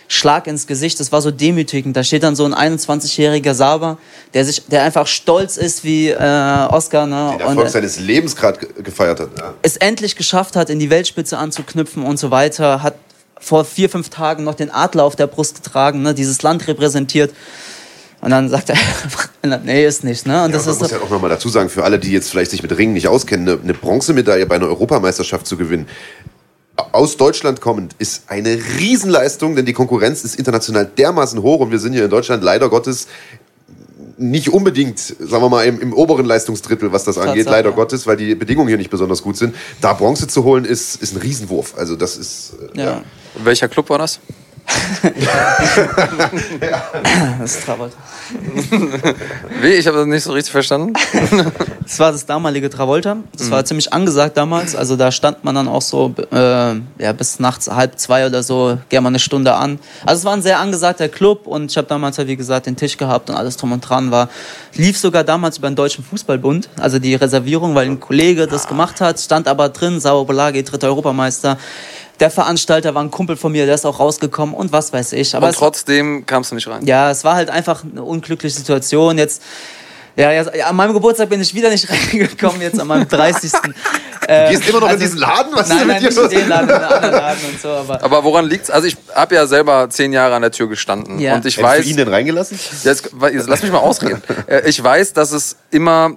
Schlag 0.08 0.46
ins 0.46 0.66
Gesicht, 0.66 1.00
das 1.00 1.10
war 1.10 1.20
so 1.20 1.30
demütigend. 1.30 1.96
Da 1.96 2.04
steht 2.04 2.22
dann 2.22 2.36
so 2.36 2.44
ein 2.44 2.54
21-jähriger 2.54 3.54
Saber, 3.54 3.98
der 4.34 4.44
sich, 4.44 4.64
der 4.66 4.84
einfach 4.84 5.06
stolz 5.06 5.56
ist 5.56 5.82
wie 5.82 6.10
äh, 6.10 6.66
Oscar, 6.68 7.06
ne? 7.06 7.32
Den 7.32 7.40
Erfolg 7.40 7.58
und, 7.58 7.70
seines 7.70 7.98
Lebens 7.98 8.36
gerade 8.36 8.66
gefeiert 8.82 9.20
hat. 9.20 9.30
Ja. 9.38 9.54
Es 9.62 9.76
endlich 9.76 10.14
geschafft 10.14 10.54
hat, 10.54 10.70
in 10.70 10.78
die 10.78 10.90
Weltspitze 10.90 11.38
anzuknüpfen 11.38 12.04
und 12.04 12.18
so 12.18 12.30
weiter, 12.30 12.82
hat 12.82 12.94
vor 13.38 13.64
vier, 13.64 13.90
fünf 13.90 14.08
Tagen 14.08 14.44
noch 14.44 14.54
den 14.54 14.70
Adler 14.70 15.04
auf 15.04 15.16
der 15.16 15.26
Brust 15.26 15.62
getragen, 15.62 16.02
ne? 16.02 16.14
dieses 16.14 16.42
Land 16.42 16.66
repräsentiert. 16.68 17.32
Und 18.20 18.30
dann 18.30 18.48
sagt 18.48 18.70
er, 18.70 18.76
nee, 19.64 19.86
ist 19.86 20.02
nicht. 20.04 20.26
Ne? 20.26 20.44
Und 20.44 20.50
ja, 20.50 20.56
das 20.56 20.66
man 20.66 20.74
ist 20.74 20.80
muss 20.80 20.90
ja 20.90 21.00
auch 21.00 21.10
nochmal 21.10 21.30
dazu 21.30 21.48
sagen, 21.48 21.68
für 21.68 21.84
alle, 21.84 21.98
die 21.98 22.12
jetzt 22.12 22.30
vielleicht 22.30 22.50
sich 22.50 22.62
mit 22.62 22.76
Ringen 22.76 22.94
nicht 22.94 23.08
auskennen, 23.08 23.48
eine, 23.48 23.60
eine 23.60 23.74
Bronzemedaille 23.74 24.46
bei 24.46 24.56
einer 24.56 24.66
Europameisterschaft 24.66 25.46
zu 25.46 25.56
gewinnen, 25.56 25.86
aus 26.92 27.16
Deutschland 27.16 27.60
kommend 27.60 27.94
ist 27.98 28.24
eine 28.28 28.58
Riesenleistung, 28.78 29.56
denn 29.56 29.64
die 29.64 29.72
Konkurrenz 29.72 30.24
ist 30.24 30.36
international 30.36 30.86
dermaßen 30.86 31.42
hoch 31.42 31.60
und 31.60 31.70
wir 31.70 31.78
sind 31.78 31.92
hier 31.92 32.04
in 32.04 32.10
Deutschland 32.10 32.42
leider 32.42 32.68
Gottes 32.68 33.08
nicht 34.18 34.48
unbedingt, 34.50 34.98
sagen 34.98 35.42
wir 35.42 35.48
mal, 35.48 35.66
im, 35.66 35.80
im 35.80 35.92
oberen 35.92 36.24
Leistungsdrittel, 36.24 36.92
was 36.92 37.04
das 37.04 37.18
angeht, 37.18 37.46
leider 37.46 37.70
ja. 37.70 37.76
Gottes, 37.76 38.06
weil 38.06 38.16
die 38.16 38.34
Bedingungen 38.34 38.68
hier 38.68 38.78
nicht 38.78 38.90
besonders 38.90 39.22
gut 39.22 39.36
sind. 39.36 39.54
Da 39.80 39.92
Bronze 39.92 40.26
zu 40.26 40.44
holen, 40.44 40.64
ist, 40.64 41.02
ist 41.02 41.14
ein 41.14 41.20
Riesenwurf. 41.20 41.74
Also 41.76 41.96
das 41.96 42.16
ist. 42.16 42.54
Äh, 42.74 42.78
ja. 42.78 42.84
ja. 42.84 43.02
Welcher 43.44 43.68
Club 43.68 43.90
war 43.90 43.98
das? 43.98 44.20
Das 47.40 47.54
ist 47.56 47.64
Travolta. 47.64 47.96
Wie? 49.60 49.68
Ich 49.68 49.86
habe 49.86 49.98
das 49.98 50.06
nicht 50.06 50.24
so 50.24 50.32
richtig 50.32 50.52
verstanden. 50.52 50.94
das 51.82 51.98
war 51.98 52.12
das 52.12 52.26
damalige 52.26 52.68
Travolta. 52.68 53.18
Das 53.36 53.46
mhm. 53.46 53.50
war 53.52 53.64
ziemlich 53.64 53.92
angesagt 53.92 54.36
damals. 54.36 54.74
Also 54.74 54.96
da 54.96 55.12
stand 55.12 55.44
man 55.44 55.54
dann 55.54 55.68
auch 55.68 55.82
so 55.82 56.12
äh, 56.32 56.74
ja, 56.98 57.12
bis 57.16 57.38
nachts 57.38 57.68
halb 57.68 57.98
zwei 57.98 58.26
oder 58.26 58.42
so, 58.42 58.78
gerne 58.88 59.02
mal 59.02 59.08
eine 59.10 59.18
Stunde 59.18 59.54
an. 59.54 59.78
Also 60.04 60.20
es 60.20 60.24
war 60.24 60.32
ein 60.32 60.42
sehr 60.42 60.58
angesagter 60.58 61.08
Club 61.08 61.46
und 61.46 61.70
ich 61.70 61.76
habe 61.76 61.86
damals 61.86 62.18
halt, 62.18 62.28
wie 62.28 62.36
gesagt, 62.36 62.66
den 62.66 62.76
Tisch 62.76 62.96
gehabt 62.96 63.30
und 63.30 63.36
alles 63.36 63.56
drum 63.56 63.72
und 63.72 63.80
dran 63.80 64.10
war. 64.10 64.28
Lief 64.74 64.98
sogar 64.98 65.24
damals 65.24 65.58
über 65.58 65.70
den 65.70 65.76
Deutschen 65.76 66.04
Fußballbund, 66.04 66.68
also 66.78 66.98
die 66.98 67.14
Reservierung, 67.14 67.74
weil 67.74 67.86
ein 67.86 68.00
Kollege 68.00 68.46
das 68.46 68.66
gemacht 68.66 69.00
hat, 69.00 69.20
stand 69.20 69.48
aber 69.48 69.68
drin, 69.68 70.00
Sauer 70.00 70.26
Bolagi, 70.26 70.62
dritter 70.64 70.88
Europameister 70.88 71.58
der 72.20 72.30
Veranstalter 72.30 72.94
war 72.94 73.02
ein 73.02 73.10
Kumpel 73.10 73.36
von 73.36 73.52
mir, 73.52 73.66
der 73.66 73.74
ist 73.74 73.84
auch 73.84 74.00
rausgekommen 74.00 74.54
und 74.54 74.72
was 74.72 74.92
weiß 74.92 75.12
ich. 75.12 75.34
Aber 75.34 75.48
und 75.48 75.54
trotzdem 75.54 76.24
kamst 76.26 76.50
du 76.50 76.54
nicht 76.54 76.68
rein. 76.68 76.84
Ja, 76.84 77.10
es 77.10 77.24
war 77.24 77.34
halt 77.34 77.50
einfach 77.50 77.84
eine 77.84 78.02
unglückliche 78.02 78.56
Situation. 78.56 79.18
Jetzt, 79.18 79.42
ja, 80.16 80.32
ja, 80.32 80.44
an 80.66 80.76
meinem 80.76 80.94
Geburtstag 80.94 81.28
bin 81.28 81.40
ich 81.40 81.54
wieder 81.54 81.68
nicht 81.68 81.88
reingekommen, 82.12 82.60
jetzt 82.62 82.80
an 82.80 82.86
meinem 82.86 83.08
30. 83.08 83.52
du 83.52 83.58
ähm, 84.28 84.50
gehst 84.50 84.68
immer 84.68 84.80
noch 84.80 84.88
also, 84.88 84.94
in 84.94 85.00
diesen 85.00 85.18
Laden? 85.18 85.52
Was 85.54 85.68
nein, 85.68 85.78
ist 85.78 85.86
nein, 85.86 86.02
mit 86.02 86.12
dir 86.12 86.20
los? 86.20 86.30
Den 86.30 86.48
Laden, 86.48 86.68
in 86.68 86.74
anderen 86.74 87.12
Laden 87.12 87.50
und 87.50 87.60
so. 87.60 87.68
Aber, 87.68 88.02
aber 88.02 88.24
woran 88.24 88.46
liegt's? 88.46 88.70
Also 88.70 88.88
ich 88.88 88.96
habe 89.14 89.34
ja 89.34 89.46
selber 89.46 89.88
zehn 89.90 90.12
Jahre 90.12 90.34
an 90.34 90.42
der 90.42 90.50
Tür 90.50 90.68
gestanden 90.68 91.18
ja. 91.18 91.34
und 91.34 91.44
ich 91.44 91.58
Hättest 91.58 91.78
weiß. 91.78 91.84
du 91.84 91.90
ihn 91.90 91.96
denn 91.96 92.08
reingelassen? 92.08 92.58
Jetzt, 92.82 93.10
jetzt 93.32 93.48
lass 93.48 93.62
mich 93.62 93.70
mal 93.70 93.78
ausreden. 93.78 94.22
Äh, 94.46 94.68
ich 94.68 94.82
weiß, 94.82 95.12
dass 95.12 95.32
es 95.32 95.56
immer 95.70 96.12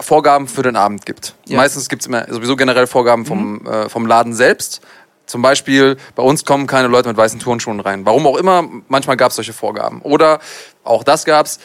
Vorgaben 0.00 0.48
für 0.48 0.62
den 0.62 0.76
Abend 0.76 1.06
gibt. 1.06 1.34
Ja. 1.46 1.56
Meistens 1.56 1.88
gibt's 1.88 2.06
immer 2.06 2.26
sowieso 2.28 2.56
generell 2.56 2.86
Vorgaben 2.86 3.24
vom, 3.24 3.60
mhm. 3.60 3.66
äh, 3.66 3.88
vom 3.88 4.06
Laden 4.06 4.34
selbst. 4.34 4.80
Zum 5.28 5.42
Beispiel, 5.42 5.98
bei 6.16 6.22
uns 6.22 6.44
kommen 6.44 6.66
keine 6.66 6.88
Leute 6.88 7.08
mit 7.08 7.16
weißen 7.16 7.38
Turnschuhen 7.38 7.80
rein. 7.80 8.04
Warum 8.06 8.26
auch 8.26 8.36
immer, 8.36 8.66
manchmal 8.88 9.16
gab 9.16 9.30
es 9.30 9.36
solche 9.36 9.52
Vorgaben. 9.52 10.00
Oder 10.02 10.40
auch 10.84 11.04
das 11.04 11.24
gab 11.24 11.46
es, 11.46 11.60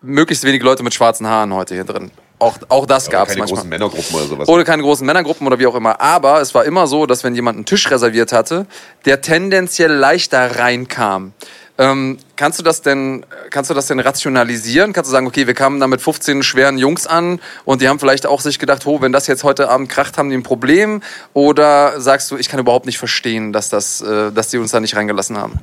möglichst 0.00 0.44
wenige 0.44 0.64
Leute 0.64 0.84
mit 0.84 0.94
schwarzen 0.94 1.26
Haaren 1.26 1.52
heute 1.52 1.74
hier 1.74 1.84
drin. 1.84 2.12
Auch, 2.38 2.56
auch 2.68 2.86
das 2.86 3.10
gab 3.10 3.28
es 3.28 3.36
manchmal. 3.36 3.46
Keine 3.46 3.56
großen 3.56 3.68
Männergruppen 3.68 4.16
oder 4.16 4.26
sowas. 4.26 4.48
Oder 4.48 4.64
keine 4.64 4.82
großen 4.82 5.04
Männergruppen 5.04 5.46
oder 5.48 5.58
wie 5.58 5.66
auch 5.66 5.74
immer. 5.74 6.00
Aber 6.00 6.40
es 6.40 6.54
war 6.54 6.64
immer 6.64 6.86
so, 6.86 7.06
dass 7.06 7.24
wenn 7.24 7.34
jemand 7.34 7.56
einen 7.56 7.64
Tisch 7.64 7.90
reserviert 7.90 8.32
hatte, 8.32 8.66
der 9.04 9.20
tendenziell 9.20 9.92
leichter 9.92 10.60
reinkam. 10.60 11.32
Ähm, 11.80 12.18
kannst 12.34 12.58
du 12.58 12.64
das 12.64 12.82
denn, 12.82 13.24
kannst 13.50 13.70
du 13.70 13.74
das 13.74 13.86
denn 13.86 14.00
rationalisieren? 14.00 14.92
Kannst 14.92 15.10
du 15.10 15.12
sagen, 15.12 15.28
okay, 15.28 15.46
wir 15.46 15.54
kamen 15.54 15.78
da 15.78 15.86
mit 15.86 16.00
15 16.00 16.42
schweren 16.42 16.76
Jungs 16.76 17.06
an 17.06 17.40
und 17.64 17.80
die 17.80 17.88
haben 17.88 18.00
vielleicht 18.00 18.26
auch 18.26 18.40
sich 18.40 18.58
gedacht, 18.58 18.84
oh, 18.86 19.00
wenn 19.00 19.12
das 19.12 19.28
jetzt 19.28 19.44
heute 19.44 19.68
Abend 19.68 19.88
kracht, 19.88 20.18
haben 20.18 20.28
die 20.28 20.36
ein 20.36 20.42
Problem? 20.42 21.02
Oder 21.34 22.00
sagst 22.00 22.32
du, 22.32 22.36
ich 22.36 22.48
kann 22.48 22.58
überhaupt 22.58 22.86
nicht 22.86 22.98
verstehen, 22.98 23.52
dass 23.52 23.68
das, 23.68 24.00
äh, 24.00 24.32
dass 24.32 24.48
die 24.48 24.58
uns 24.58 24.72
da 24.72 24.80
nicht 24.80 24.96
reingelassen 24.96 25.38
haben? 25.38 25.60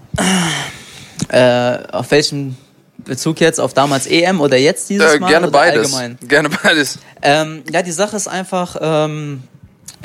Äh, 1.29 1.79
auf 1.91 2.11
welchem 2.11 2.55
Bezug 2.97 3.39
jetzt 3.39 3.59
auf 3.59 3.73
damals 3.73 4.07
EM 4.07 4.41
oder 4.41 4.57
jetzt 4.57 4.89
dieses 4.89 5.15
äh, 5.15 5.19
Mal? 5.19 5.27
Gerne 5.27 5.47
beides. 5.49 5.93
Allgemein? 5.93 6.17
Gerne 6.27 6.49
beides. 6.49 6.99
Ähm, 7.21 7.63
ja, 7.71 7.81
die 7.81 7.91
Sache 7.91 8.15
ist 8.15 8.27
einfach, 8.27 8.77
ähm, 8.79 9.43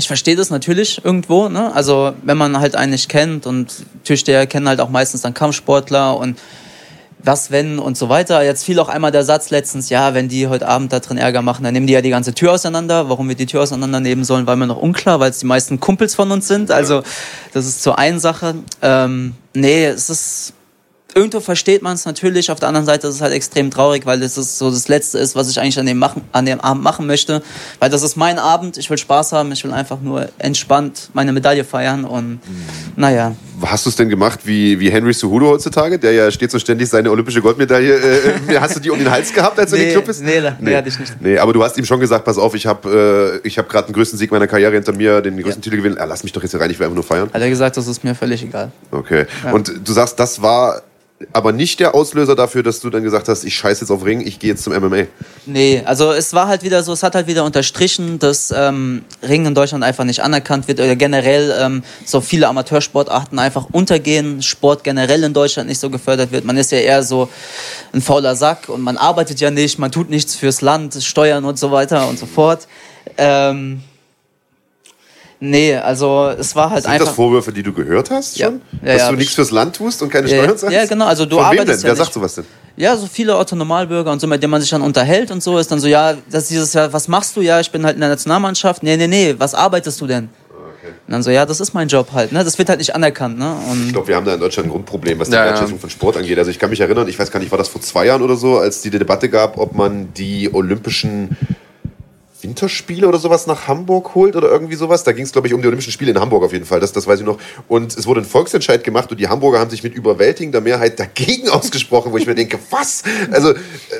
ich 0.00 0.08
verstehe 0.08 0.34
das 0.34 0.50
natürlich 0.50 1.04
irgendwo, 1.04 1.48
ne? 1.48 1.72
Also 1.74 2.12
wenn 2.22 2.36
man 2.36 2.58
halt 2.58 2.74
einen 2.74 2.92
nicht 2.92 3.08
kennt 3.08 3.46
und 3.46 3.84
Türsteher 4.02 4.46
kennen 4.46 4.66
halt 4.66 4.80
auch 4.80 4.88
meistens 4.88 5.20
dann 5.20 5.34
Kampfsportler 5.34 6.16
und 6.16 6.38
was 7.22 7.50
wenn 7.50 7.78
und 7.78 7.98
so 7.98 8.08
weiter. 8.08 8.42
Jetzt 8.42 8.64
fiel 8.64 8.78
auch 8.80 8.88
einmal 8.88 9.12
der 9.12 9.24
Satz 9.24 9.50
letztens, 9.50 9.90
ja, 9.90 10.14
wenn 10.14 10.28
die 10.28 10.48
heute 10.48 10.66
Abend 10.66 10.90
da 10.90 11.00
drin 11.00 11.18
Ärger 11.18 11.42
machen, 11.42 11.64
dann 11.64 11.74
nehmen 11.74 11.86
die 11.86 11.92
ja 11.92 12.00
die 12.00 12.08
ganze 12.08 12.32
Tür 12.32 12.52
auseinander. 12.52 13.10
Warum 13.10 13.28
wir 13.28 13.34
die 13.34 13.44
Tür 13.44 13.62
auseinandernehmen 13.62 14.24
sollen, 14.24 14.46
war 14.46 14.56
mir 14.56 14.66
noch 14.66 14.80
unklar, 14.80 15.20
weil 15.20 15.30
es 15.30 15.38
die 15.38 15.46
meisten 15.46 15.80
Kumpels 15.80 16.14
von 16.14 16.30
uns 16.30 16.48
sind. 16.48 16.70
Also 16.70 17.02
das 17.52 17.66
ist 17.66 17.82
zur 17.82 17.98
einen 17.98 18.20
Sache. 18.20 18.54
Ähm, 18.80 19.34
nee, 19.52 19.84
es 19.84 20.08
ist 20.08 20.54
irgendwo 21.14 21.40
versteht 21.40 21.82
man 21.82 21.94
es 21.94 22.04
natürlich. 22.04 22.50
Auf 22.50 22.60
der 22.60 22.68
anderen 22.68 22.86
Seite 22.86 23.08
ist 23.08 23.16
es 23.16 23.20
halt 23.20 23.32
extrem 23.32 23.70
traurig, 23.70 24.06
weil 24.06 24.20
das 24.20 24.38
ist 24.38 24.58
so 24.58 24.70
das 24.70 24.88
Letzte 24.88 25.18
ist, 25.18 25.34
was 25.34 25.50
ich 25.50 25.60
eigentlich 25.60 25.78
an 25.78 25.86
dem, 25.86 25.98
machen, 25.98 26.22
an 26.32 26.46
dem 26.46 26.60
Abend 26.60 26.82
machen 26.82 27.06
möchte. 27.06 27.42
Weil 27.78 27.90
das 27.90 28.02
ist 28.02 28.16
mein 28.16 28.38
Abend. 28.38 28.76
Ich 28.78 28.90
will 28.90 28.98
Spaß 28.98 29.32
haben. 29.32 29.52
Ich 29.52 29.64
will 29.64 29.72
einfach 29.72 30.00
nur 30.00 30.28
entspannt 30.38 31.10
meine 31.12 31.32
Medaille 31.32 31.64
feiern. 31.64 32.04
Und 32.04 32.32
mhm. 32.32 32.40
naja. 32.96 33.34
Hast 33.62 33.84
du 33.84 33.90
es 33.90 33.96
denn 33.96 34.08
gemacht 34.08 34.40
wie, 34.44 34.80
wie 34.80 34.90
Henry 34.90 35.12
Suhudo 35.12 35.48
heutzutage? 35.48 35.98
Der 35.98 36.12
ja 36.12 36.30
steht 36.30 36.50
so 36.50 36.58
ständig 36.58 36.88
seine 36.88 37.10
olympische 37.10 37.42
Goldmedaille. 37.42 37.94
Äh, 37.94 38.52
äh 38.54 38.58
hast 38.58 38.76
du 38.76 38.80
die 38.80 38.90
um 38.90 38.98
den 38.98 39.10
Hals 39.10 39.32
gehabt, 39.34 39.58
als 39.58 39.70
nee, 39.72 39.76
du 39.76 39.82
in 39.82 39.88
den 39.88 39.94
Club 39.94 40.06
bist? 40.06 40.22
Nee, 40.22 40.40
nee, 40.40 40.50
nee, 40.60 40.76
hatte 40.76 40.88
ich 40.88 40.98
nicht. 40.98 41.20
Nee, 41.20 41.38
aber 41.38 41.52
du 41.52 41.62
hast 41.62 41.76
ihm 41.76 41.84
schon 41.84 42.00
gesagt, 42.00 42.24
pass 42.24 42.38
auf, 42.38 42.54
ich 42.54 42.66
habe 42.66 43.40
äh, 43.44 43.50
hab 43.50 43.68
gerade 43.68 43.88
den 43.88 43.94
größten 43.94 44.18
Sieg 44.18 44.30
meiner 44.30 44.46
Karriere 44.46 44.72
hinter 44.72 44.92
mir, 44.92 45.20
den 45.20 45.36
größten 45.36 45.62
ja. 45.62 45.64
Titel 45.64 45.76
gewinnen. 45.76 45.98
Ah, 45.98 46.04
lass 46.04 46.22
mich 46.22 46.32
doch 46.32 46.42
jetzt 46.42 46.52
hier 46.52 46.60
rein, 46.60 46.70
ich 46.70 46.78
will 46.78 46.86
einfach 46.86 46.94
nur 46.94 47.04
feiern. 47.04 47.30
Hat 47.32 47.40
er 47.40 47.50
gesagt, 47.50 47.76
das 47.76 47.86
ist 47.86 48.02
mir 48.02 48.14
völlig 48.14 48.42
egal. 48.42 48.72
Okay. 48.90 49.26
Ja. 49.44 49.52
Und 49.52 49.72
du 49.84 49.92
sagst, 49.92 50.18
das 50.18 50.40
war 50.40 50.82
aber 51.32 51.52
nicht 51.52 51.80
der 51.80 51.94
Auslöser 51.94 52.34
dafür, 52.34 52.62
dass 52.62 52.80
du 52.80 52.88
dann 52.88 53.02
gesagt 53.02 53.28
hast, 53.28 53.44
ich 53.44 53.54
scheiße 53.54 53.82
jetzt 53.82 53.90
auf 53.90 54.04
Ring, 54.04 54.26
ich 54.26 54.38
gehe 54.38 54.50
jetzt 54.50 54.64
zum 54.64 54.72
MMA. 54.72 55.02
Nee, 55.44 55.82
also 55.84 56.12
es 56.12 56.32
war 56.32 56.48
halt 56.48 56.62
wieder 56.62 56.82
so, 56.82 56.92
es 56.92 57.02
hat 57.02 57.14
halt 57.14 57.26
wieder 57.26 57.44
unterstrichen, 57.44 58.18
dass 58.18 58.50
ähm, 58.56 59.04
Ring 59.22 59.44
in 59.44 59.54
Deutschland 59.54 59.84
einfach 59.84 60.04
nicht 60.04 60.22
anerkannt 60.22 60.66
wird 60.66 60.80
oder 60.80 60.96
generell 60.96 61.54
ähm, 61.60 61.82
so 62.06 62.22
viele 62.22 62.48
Amateursportarten 62.48 63.38
einfach 63.38 63.66
untergehen, 63.70 64.42
Sport 64.42 64.82
generell 64.82 65.22
in 65.22 65.34
Deutschland 65.34 65.68
nicht 65.68 65.78
so 65.78 65.90
gefördert 65.90 66.32
wird. 66.32 66.46
Man 66.46 66.56
ist 66.56 66.72
ja 66.72 66.78
eher 66.78 67.02
so 67.02 67.28
ein 67.92 68.00
fauler 68.00 68.34
Sack 68.34 68.70
und 68.70 68.80
man 68.80 68.96
arbeitet 68.96 69.40
ja 69.40 69.50
nicht, 69.50 69.78
man 69.78 69.92
tut 69.92 70.08
nichts 70.08 70.34
fürs 70.34 70.62
Land, 70.62 70.94
Steuern 71.02 71.44
und 71.44 71.58
so 71.58 71.70
weiter 71.70 72.08
und 72.08 72.18
so 72.18 72.24
fort. 72.24 72.66
Ähm, 73.18 73.82
Nee, 75.42 75.74
also 75.74 76.34
es 76.38 76.54
war 76.54 76.68
halt 76.68 76.82
Sind 76.82 76.92
einfach. 76.92 77.06
Sind 77.06 77.08
das 77.08 77.16
Vorwürfe, 77.16 77.50
die 77.50 77.62
du 77.62 77.72
gehört 77.72 78.10
hast 78.10 78.38
schon? 78.38 78.60
Ja. 78.82 78.88
ja 78.88 78.92
Dass 78.92 79.02
ja, 79.02 79.10
du 79.10 79.16
nichts 79.16 79.34
fürs 79.34 79.50
Land 79.50 79.74
tust 79.74 80.02
und 80.02 80.10
keine 80.10 80.28
ja, 80.28 80.36
Steuern 80.36 80.58
zahlst? 80.58 80.76
Ja, 80.76 80.84
genau. 80.84 81.06
Also 81.06 81.24
du 81.24 81.36
Von 81.36 81.46
arbeitest 81.46 81.66
wem 81.66 81.66
denn? 81.66 81.78
Ja 81.78 81.82
Wer 81.84 81.92
nicht. 81.92 81.98
sagt 81.98 82.12
sowas 82.12 82.34
denn? 82.34 82.44
Ja, 82.76 82.96
so 82.96 83.06
viele 83.06 83.36
Autonomalbürger 83.36 84.12
und 84.12 84.20
so, 84.20 84.26
mit 84.26 84.42
denen 84.42 84.50
man 84.50 84.60
sich 84.60 84.70
dann 84.70 84.82
unterhält 84.82 85.30
und 85.30 85.42
so, 85.42 85.58
ist 85.58 85.70
dann 85.72 85.80
so, 85.80 85.88
ja, 85.88 86.14
das 86.30 86.44
ist 86.44 86.50
dieses, 86.50 86.72
ja, 86.74 86.92
was 86.92 87.08
machst 87.08 87.36
du? 87.36 87.40
Ja, 87.40 87.58
ich 87.58 87.70
bin 87.70 87.84
halt 87.84 87.94
in 87.94 88.00
der 88.00 88.10
Nationalmannschaft. 88.10 88.82
Nee, 88.82 88.96
nee, 88.98 89.06
nee, 89.06 89.34
was 89.38 89.54
arbeitest 89.54 89.98
du 90.00 90.06
denn? 90.06 90.28
Okay. 90.50 90.92
Und 91.06 91.12
dann 91.12 91.22
so, 91.22 91.30
ja, 91.30 91.46
das 91.46 91.60
ist 91.60 91.72
mein 91.72 91.88
Job 91.88 92.12
halt, 92.12 92.32
ne? 92.32 92.44
Das 92.44 92.58
wird 92.58 92.68
halt 92.68 92.78
nicht 92.78 92.94
anerkannt, 92.94 93.38
ne? 93.38 93.54
Und 93.70 93.86
ich 93.86 93.92
glaube, 93.92 94.08
wir 94.08 94.16
haben 94.16 94.26
da 94.26 94.34
in 94.34 94.40
Deutschland 94.40 94.68
ein 94.68 94.72
Grundproblem, 94.72 95.18
was 95.18 95.28
die 95.28 95.36
ja, 95.36 95.44
Wertschätzung 95.44 95.76
ja. 95.76 95.80
von 95.80 95.90
Sport 95.90 96.18
angeht. 96.18 96.38
Also 96.38 96.50
ich 96.50 96.58
kann 96.58 96.70
mich 96.70 96.80
erinnern, 96.80 97.08
ich 97.08 97.18
weiß 97.18 97.30
gar 97.30 97.40
nicht, 97.40 97.50
war 97.50 97.58
das 97.58 97.68
vor 97.68 97.80
zwei 97.80 98.06
Jahren 98.06 98.22
oder 98.22 98.36
so, 98.36 98.58
als 98.58 98.82
die 98.82 98.90
Debatte 98.90 99.30
gab, 99.30 99.58
ob 99.58 99.74
man 99.74 100.12
die 100.14 100.52
olympischen 100.52 101.36
Winterspiele 102.42 103.06
oder 103.06 103.18
sowas 103.18 103.46
nach 103.46 103.68
Hamburg 103.68 104.14
holt 104.14 104.36
oder 104.36 104.48
irgendwie 104.50 104.74
sowas. 104.74 105.04
Da 105.04 105.12
ging 105.12 105.24
es, 105.24 105.32
glaube 105.32 105.48
ich, 105.48 105.54
um 105.54 105.60
die 105.60 105.66
Olympischen 105.66 105.92
Spiele 105.92 106.10
in 106.10 106.20
Hamburg 106.20 106.44
auf 106.44 106.52
jeden 106.52 106.64
Fall. 106.64 106.80
Das, 106.80 106.92
das 106.92 107.06
weiß 107.06 107.20
ich 107.20 107.26
noch. 107.26 107.38
Und 107.68 107.96
es 107.96 108.06
wurde 108.06 108.20
ein 108.20 108.24
Volksentscheid 108.24 108.84
gemacht 108.84 109.10
und 109.10 109.20
die 109.20 109.28
Hamburger 109.28 109.58
haben 109.58 109.70
sich 109.70 109.82
mit 109.82 109.94
überwältigender 109.94 110.60
Mehrheit 110.60 110.98
dagegen 110.98 111.48
ausgesprochen, 111.50 112.12
wo 112.12 112.18
ich 112.18 112.26
mir 112.26 112.34
denke, 112.34 112.58
was? 112.70 113.02
Also, 113.30 113.50
äh, 113.50 113.56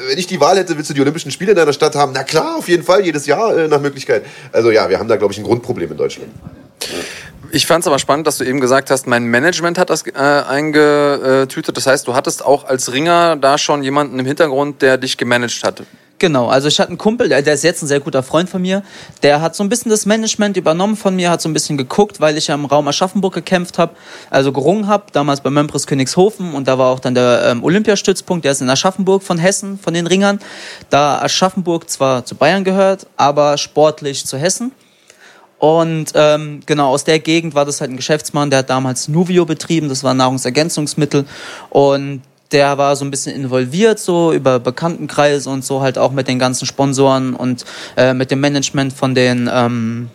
wenn 0.09 0.19
ich 0.19 0.27
die 0.27 0.41
Wahl 0.41 0.57
hätte, 0.57 0.77
willst 0.77 0.91
du 0.91 0.95
die 0.95 1.01
Olympischen 1.01 1.31
Spiele 1.31 1.53
in 1.53 1.57
deiner 1.57 1.73
Stadt 1.73 1.95
haben? 1.95 2.13
Na 2.15 2.25
klar, 2.25 2.57
auf 2.57 2.69
jeden 2.69 2.83
Fall, 2.83 3.05
jedes 3.05 3.27
Jahr 3.27 3.57
äh, 3.57 3.69
nach 3.69 3.81
Möglichkeit. 3.81 4.25
Also 4.53 4.71
ja, 4.71 4.89
wir 4.89 4.99
haben 4.99 5.09
da, 5.09 5.17
glaube 5.17 5.33
ich, 5.33 5.39
ein 5.39 5.45
Grundproblem 5.45 5.91
in 5.91 5.97
Deutschland. 5.97 6.31
Ich 7.53 7.67
fand 7.67 7.83
es 7.83 7.89
aber 7.89 7.99
spannend, 7.99 8.27
dass 8.27 8.39
du 8.39 8.45
eben 8.45 8.61
gesagt 8.61 8.91
hast, 8.91 9.09
mein 9.09 9.25
Management 9.25 9.77
hat 9.77 9.91
das 9.91 10.07
äh, 10.07 10.13
eingetütet. 10.13 11.77
Das 11.77 11.87
heißt, 11.87 12.07
du 12.07 12.15
hattest 12.15 12.45
auch 12.45 12.65
als 12.65 12.93
Ringer 12.93 13.37
da 13.37 13.59
schon 13.59 13.83
jemanden 13.83 14.19
im 14.19 14.27
Hintergrund, 14.27 14.83
der 14.83 14.99
dich 14.99 15.17
gemanagt 15.17 15.65
hat. 15.65 15.83
Genau, 16.21 16.49
also 16.49 16.69
ich 16.69 16.79
hatte 16.79 16.91
einen 16.91 16.99
Kumpel, 16.99 17.31
der, 17.31 17.47
ist 17.47 17.65
jetzt 17.65 17.83
ein 17.83 17.87
sehr 17.87 17.99
guter 17.99 18.23
Freund 18.23 18.51
von 18.51 18.61
mir, 18.61 18.83
der 19.23 19.41
hat 19.41 19.57
so 19.57 19.65
ein 19.65 19.71
bisschen 19.71 19.91
das 19.91 20.05
Management 20.05 20.59
übernommen 20.59 20.95
von 20.95 21.17
mir, 21.17 21.31
hat 21.31 21.41
so 21.41 21.49
ein 21.49 21.55
bisschen 21.55 21.79
geguckt, 21.79 22.21
weil 22.21 22.37
ich 22.37 22.49
ja 22.49 22.55
im 22.57 22.67
Raum 22.67 22.87
Aschaffenburg 22.89 23.33
gekämpft 23.33 23.79
habe, 23.79 23.95
also 24.29 24.53
gerungen 24.53 24.87
habe, 24.87 25.05
damals 25.13 25.41
bei 25.41 25.49
Mempris 25.49 25.87
Königshofen 25.87 26.53
und 26.53 26.69
da 26.69 26.77
war 26.77 26.89
auch 26.89 27.01
dann 27.01 27.15
der 27.15 27.47
ähm, 27.47 27.65
Olympiastützpunkt, 27.65 28.45
der 28.45 28.53
ist 28.53 28.61
in 28.61 28.69
Aschaffenburg 28.69 29.23
von 29.23 29.39
Hessen, 29.39 29.79
von 29.79 29.95
den 29.95 30.07
Ringern, 30.07 30.41
da 30.91 31.23
Aschaffenburg 31.23 31.89
zwar 31.89 32.27
zu 32.27 32.35
Bayern 32.35 32.65
gehört, 32.65 33.07
aber 33.17 33.57
sportlich 33.57 34.27
zu 34.27 34.37
Hessen. 34.37 34.73
Und 35.59 36.13
ähm, 36.15 36.61
genau 36.65 36.89
aus 36.89 37.05
der 37.05 37.19
Gegend 37.19 37.55
war 37.55 37.65
das 37.65 37.81
halt 37.81 37.91
ein 37.91 37.97
Geschäftsmann, 37.97 38.51
der 38.51 38.61
hat 38.61 38.71
damals 38.71 39.09
Nuvio 39.09 39.47
betrieben, 39.47 39.89
das 39.89 40.05
war 40.05 40.15
Nahrungsergänzungsmittel. 40.15 41.27
Und 41.69 42.23
der 42.53 42.79
war 42.79 42.97
so 42.97 43.05
ein 43.05 43.11
bisschen 43.11 43.35
involviert, 43.35 43.99
so 43.99 44.33
über 44.33 44.59
Bekanntenkreise 44.59 45.49
und 45.51 45.65
so 45.65 45.81
halt 45.81 45.99
auch 45.99 46.13
mit 46.13 46.29
den 46.29 46.39
ganzen 46.39 46.67
Sponsoren 46.67 47.35
und 47.35 47.65
äh, 47.97 48.15
mit 48.15 48.31
dem 48.31 48.41
Management 48.41 48.93
von 48.93 49.15
den, 49.15 49.49
ähm, 49.53 50.11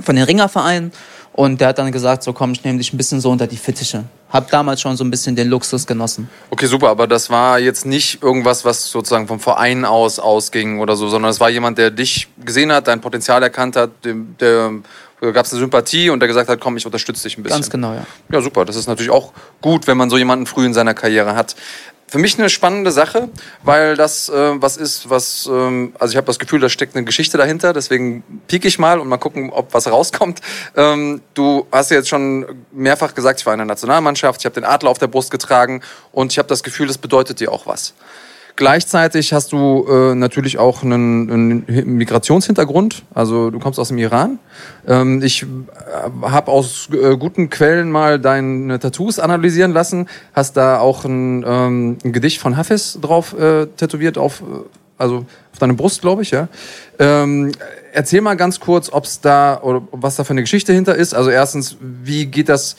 von 0.00 0.16
den 0.16 0.24
Ringervereinen. 0.24 0.92
Und 1.32 1.60
der 1.60 1.68
hat 1.68 1.78
dann 1.78 1.92
gesagt, 1.92 2.22
so 2.22 2.32
komm, 2.32 2.52
ich 2.52 2.64
nehme 2.64 2.78
dich 2.78 2.94
ein 2.94 2.96
bisschen 2.96 3.20
so 3.20 3.30
unter 3.30 3.46
die 3.46 3.58
Fittiche. 3.58 4.04
Hab 4.30 4.50
damals 4.50 4.80
schon 4.80 4.96
so 4.96 5.04
ein 5.04 5.10
bisschen 5.10 5.36
den 5.36 5.48
Luxus 5.48 5.86
genossen. 5.86 6.30
Okay, 6.48 6.64
super, 6.64 6.88
aber 6.88 7.06
das 7.06 7.28
war 7.28 7.58
jetzt 7.58 7.84
nicht 7.84 8.22
irgendwas, 8.22 8.64
was 8.64 8.90
sozusagen 8.90 9.28
vom 9.28 9.38
Verein 9.38 9.84
aus 9.84 10.18
ausging 10.18 10.80
oder 10.80 10.96
so, 10.96 11.08
sondern 11.08 11.30
es 11.30 11.38
war 11.38 11.50
jemand, 11.50 11.76
der 11.76 11.90
dich 11.90 12.28
gesehen 12.42 12.72
hat, 12.72 12.88
dein 12.88 13.02
Potenzial 13.02 13.42
erkannt 13.42 13.76
hat, 13.76 13.90
der, 14.02 14.72
gab 15.20 15.46
es 15.46 15.52
eine 15.52 15.60
Sympathie 15.60 16.10
und 16.10 16.20
der 16.20 16.28
gesagt 16.28 16.48
hat, 16.48 16.60
komm, 16.60 16.76
ich 16.76 16.86
unterstütze 16.86 17.22
dich 17.24 17.38
ein 17.38 17.42
bisschen. 17.42 17.60
Ganz 17.60 17.70
genau, 17.70 17.92
ja. 17.94 18.06
Ja, 18.30 18.40
super. 18.40 18.64
Das 18.64 18.76
ist 18.76 18.86
natürlich 18.86 19.10
auch 19.10 19.32
gut, 19.60 19.86
wenn 19.86 19.96
man 19.96 20.10
so 20.10 20.18
jemanden 20.18 20.46
früh 20.46 20.66
in 20.66 20.74
seiner 20.74 20.94
Karriere 20.94 21.34
hat. 21.34 21.56
Für 22.08 22.18
mich 22.18 22.38
eine 22.38 22.48
spannende 22.48 22.92
Sache, 22.92 23.28
weil 23.64 23.96
das 23.96 24.28
äh, 24.28 24.62
was 24.62 24.76
ist, 24.76 25.10
was, 25.10 25.48
ähm, 25.50 25.92
also 25.98 26.12
ich 26.12 26.16
habe 26.16 26.26
das 26.26 26.38
Gefühl, 26.38 26.60
da 26.60 26.68
steckt 26.68 26.94
eine 26.94 27.04
Geschichte 27.04 27.36
dahinter, 27.36 27.72
deswegen 27.72 28.22
piek 28.46 28.64
ich 28.64 28.78
mal 28.78 29.00
und 29.00 29.08
mal 29.08 29.16
gucken, 29.16 29.50
ob 29.50 29.74
was 29.74 29.90
rauskommt. 29.90 30.40
Ähm, 30.76 31.20
du 31.34 31.66
hast 31.72 31.90
ja 31.90 31.96
jetzt 31.96 32.08
schon 32.08 32.46
mehrfach 32.70 33.12
gesagt, 33.12 33.40
ich 33.40 33.46
war 33.46 33.54
in 33.54 33.58
der 33.58 33.66
Nationalmannschaft, 33.66 34.40
ich 34.40 34.44
habe 34.44 34.54
den 34.54 34.64
Adler 34.64 34.90
auf 34.90 34.98
der 34.98 35.08
Brust 35.08 35.32
getragen 35.32 35.82
und 36.12 36.30
ich 36.30 36.38
habe 36.38 36.46
das 36.46 36.62
Gefühl, 36.62 36.86
das 36.86 36.98
bedeutet 36.98 37.40
dir 37.40 37.50
auch 37.50 37.66
was. 37.66 37.92
Gleichzeitig 38.56 39.34
hast 39.34 39.52
du 39.52 39.86
äh, 39.86 40.14
natürlich 40.14 40.56
auch 40.56 40.82
einen, 40.82 41.30
einen, 41.30 41.96
Migrationshintergrund. 41.98 43.02
Also 43.12 43.50
du 43.50 43.58
kommst 43.58 43.78
aus 43.78 43.88
dem 43.88 43.98
Iran. 43.98 44.38
Ähm, 44.88 45.22
ich 45.22 45.42
äh, 45.42 45.46
habe 46.22 46.50
aus 46.50 46.88
äh, 46.90 47.18
guten 47.18 47.50
Quellen 47.50 47.90
mal 47.90 48.18
deine 48.18 48.78
Tattoos 48.78 49.18
analysieren 49.18 49.72
lassen. 49.72 50.08
Hast 50.32 50.56
da 50.56 50.78
auch 50.78 51.04
ein, 51.04 51.44
ähm, 51.46 51.98
ein 52.02 52.12
Gedicht 52.14 52.40
von 52.40 52.56
Hafiz 52.56 52.98
drauf 52.98 53.38
äh, 53.38 53.66
tätowiert 53.66 54.16
auf, 54.16 54.40
äh, 54.40 54.44
also 54.96 55.26
auf 55.52 55.58
deine 55.60 55.74
Brust, 55.74 56.00
glaube 56.00 56.22
ich, 56.22 56.30
ja. 56.30 56.48
Ähm, 56.98 57.52
erzähl 57.92 58.22
mal 58.22 58.36
ganz 58.38 58.58
kurz, 58.58 58.90
ob 58.90 59.04
es 59.04 59.20
da 59.20 59.60
oder 59.60 59.82
was 59.92 60.16
da 60.16 60.24
für 60.24 60.30
eine 60.30 60.40
Geschichte 60.40 60.72
hinter 60.72 60.94
ist. 60.94 61.14
Also 61.14 61.28
erstens, 61.28 61.76
wie 61.80 62.24
geht 62.24 62.48
das? 62.48 62.76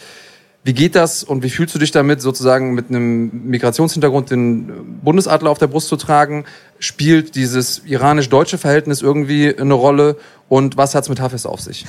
Wie 0.68 0.74
geht 0.74 0.96
das 0.96 1.24
und 1.24 1.44
wie 1.44 1.50
fühlst 1.50 1.74
du 1.76 1.80
dich 1.80 1.92
damit, 1.92 2.22
sozusagen 2.22 2.74
mit 2.74 2.90
einem 2.90 3.32
Migrationshintergrund 3.46 4.32
den 4.32 5.00
Bundesadler 5.02 5.50
auf 5.50 5.60
der 5.60 5.68
Brust 5.68 5.88
zu 5.88 5.96
tragen? 5.96 6.44
Spielt 6.78 7.36
dieses 7.36 7.84
iranisch-deutsche 7.86 8.58
Verhältnis 8.58 9.02
irgendwie 9.02 9.58
eine 9.58 9.76
Rolle? 9.76 10.18
Und 10.50 10.76
was 10.76 10.94
hat 10.94 11.04
es 11.04 11.10
mit 11.10 11.22
Hafez 11.22 11.46
auf 11.46 11.62
sich? 11.62 11.86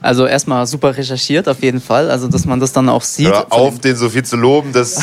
Also 0.00 0.26
erstmal 0.26 0.66
super 0.66 0.96
recherchiert 0.96 1.48
auf 1.48 1.62
jeden 1.62 1.80
Fall, 1.80 2.10
also 2.10 2.28
dass 2.28 2.44
man 2.44 2.60
das 2.60 2.72
dann 2.72 2.88
auch 2.88 3.02
sieht. 3.02 3.28
Hör 3.28 3.52
auf, 3.52 3.80
den 3.80 3.96
so 3.96 4.08
viel 4.08 4.24
zu 4.24 4.36
loben, 4.36 4.72
das, 4.72 4.96
äh, 4.98 5.00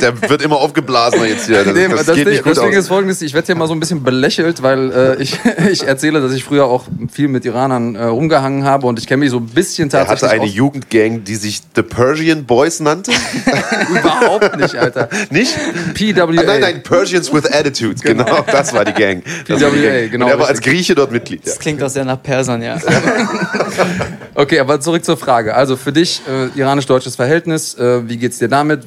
der 0.00 0.28
wird 0.28 0.42
immer 0.42 0.56
aufgeblasen 0.56 1.24
jetzt 1.24 1.46
hier. 1.46 1.64
Das, 1.64 1.74
nee, 1.74 1.88
das, 1.88 2.06
das 2.06 2.16
geht 2.16 2.26
nicht 2.26 2.42
gut 2.42 2.56
deswegen 2.56 2.72
aus. 2.72 2.82
ist 2.82 2.88
folgendes, 2.88 3.22
ich 3.22 3.34
werde 3.34 3.46
hier 3.46 3.54
mal 3.54 3.68
so 3.68 3.74
ein 3.74 3.80
bisschen 3.80 4.02
belächelt, 4.02 4.62
weil 4.62 4.92
äh, 4.92 5.22
ich, 5.22 5.38
ich 5.70 5.84
erzähle, 5.84 6.20
dass 6.20 6.32
ich 6.32 6.44
früher 6.44 6.66
auch 6.66 6.84
viel 7.10 7.28
mit 7.28 7.44
Iranern 7.44 7.94
äh, 7.94 8.04
rumgehangen 8.04 8.64
habe 8.64 8.86
und 8.86 8.98
ich 8.98 9.06
kenne 9.06 9.20
mich 9.20 9.30
so 9.30 9.38
ein 9.38 9.46
bisschen 9.46 9.90
tatsächlich 9.90 10.22
Er 10.22 10.28
hatte 10.28 10.42
eine 10.42 10.50
Jugendgang, 10.50 11.24
die 11.24 11.36
sich 11.36 11.62
The 11.74 11.82
Persian 11.82 12.44
Boys 12.44 12.80
nannte? 12.80 13.12
Überhaupt 13.90 14.56
nicht, 14.56 14.74
Alter. 14.74 15.08
Nicht? 15.30 15.54
PWA. 15.94 16.22
Ah, 16.22 16.42
nein, 16.44 16.60
nein, 16.60 16.82
Persians 16.82 17.32
with 17.32 17.46
Attitude, 17.46 17.96
genau, 18.02 18.24
genau 18.24 18.44
das 18.50 18.72
war 18.72 18.84
die 18.84 18.92
Gang. 18.92 19.22
PWA, 19.46 20.08
genau. 20.08 20.26
Und 20.26 20.32
er 20.32 20.38
war 20.38 20.48
als 20.48 20.60
Grieche 20.60 20.94
dort 20.94 21.12
Mitglied. 21.12 21.46
Das 21.46 21.58
klingt 21.58 21.82
auch 21.82 21.88
sehr 21.88 22.04
nach 22.04 22.22
Persern, 22.22 22.62
ja. 22.62 22.76
Okay, 24.34 24.58
aber 24.60 24.80
zurück 24.80 25.04
zur 25.04 25.16
Frage. 25.16 25.54
Also 25.54 25.76
für 25.76 25.92
dich 25.92 26.22
äh, 26.28 26.58
iranisch-deutsches 26.58 27.16
Verhältnis, 27.16 27.74
äh, 27.74 28.08
wie 28.08 28.16
geht's 28.16 28.38
dir 28.38 28.48
damit? 28.48 28.86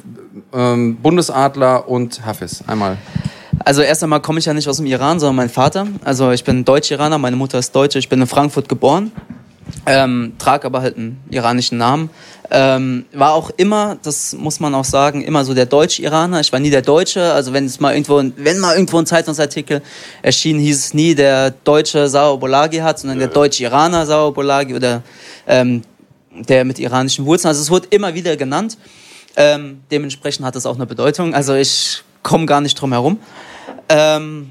Ähm, 0.52 0.96
Bundesadler 0.96 1.88
und 1.88 2.24
Hafiz, 2.24 2.62
einmal. 2.66 2.96
Also 3.64 3.82
erst 3.82 4.02
einmal 4.02 4.20
komme 4.20 4.38
ich 4.38 4.46
ja 4.46 4.54
nicht 4.54 4.68
aus 4.68 4.78
dem 4.78 4.86
Iran, 4.86 5.20
sondern 5.20 5.36
mein 5.36 5.50
Vater. 5.50 5.86
Also 6.04 6.30
ich 6.30 6.44
bin 6.44 6.64
Deutsch-Iraner, 6.64 7.18
meine 7.18 7.36
Mutter 7.36 7.58
ist 7.58 7.74
Deutsche, 7.74 7.98
ich 7.98 8.08
bin 8.08 8.20
in 8.20 8.26
Frankfurt 8.26 8.68
geboren. 8.68 9.12
ähm, 9.86 10.32
trag 10.38 10.64
aber 10.64 10.82
halt 10.82 10.96
einen 10.96 11.20
iranischen 11.30 11.78
Namen. 11.78 12.10
Ähm, 12.52 13.06
war 13.12 13.34
auch 13.34 13.50
immer, 13.56 13.96
das 14.02 14.32
muss 14.32 14.58
man 14.58 14.74
auch 14.74 14.84
sagen, 14.84 15.22
immer 15.22 15.44
so 15.44 15.54
der 15.54 15.66
Deutsch-Iraner. 15.66 16.40
Ich 16.40 16.52
war 16.52 16.58
nie 16.58 16.70
der 16.70 16.82
Deutsche. 16.82 17.32
Also 17.32 17.52
wenn 17.52 17.66
es 17.66 17.78
mal 17.78 17.92
irgendwo, 17.92 18.20
wenn 18.36 18.58
mal 18.58 18.74
irgendwo 18.74 18.98
ein 18.98 19.06
Zeitungsartikel 19.06 19.82
erschien, 20.22 20.58
hieß 20.58 20.78
es 20.78 20.94
nie 20.94 21.14
der 21.14 21.50
deutsche 21.50 22.08
Sao 22.08 22.36
Bolagi 22.38 22.78
hat, 22.78 22.98
sondern 22.98 23.20
der 23.20 23.28
deutsche 23.28 23.62
Iraner 23.62 24.04
Sao 24.04 24.32
Bolagi 24.32 24.74
oder 24.74 25.02
ähm, 25.46 25.82
der 26.32 26.64
mit 26.64 26.80
iranischen 26.80 27.24
Wurzeln. 27.24 27.50
Also 27.50 27.62
es 27.62 27.70
wurde 27.70 27.86
immer 27.90 28.14
wieder 28.14 28.36
genannt. 28.36 28.78
Ähm, 29.36 29.82
dementsprechend 29.90 30.44
hat 30.44 30.56
es 30.56 30.66
auch 30.66 30.74
eine 30.74 30.86
Bedeutung. 30.86 31.34
Also 31.34 31.54
ich 31.54 32.02
komme 32.24 32.46
gar 32.46 32.60
nicht 32.60 32.74
drum 32.74 32.92
herum. 32.92 33.20
Ähm, 33.88 34.50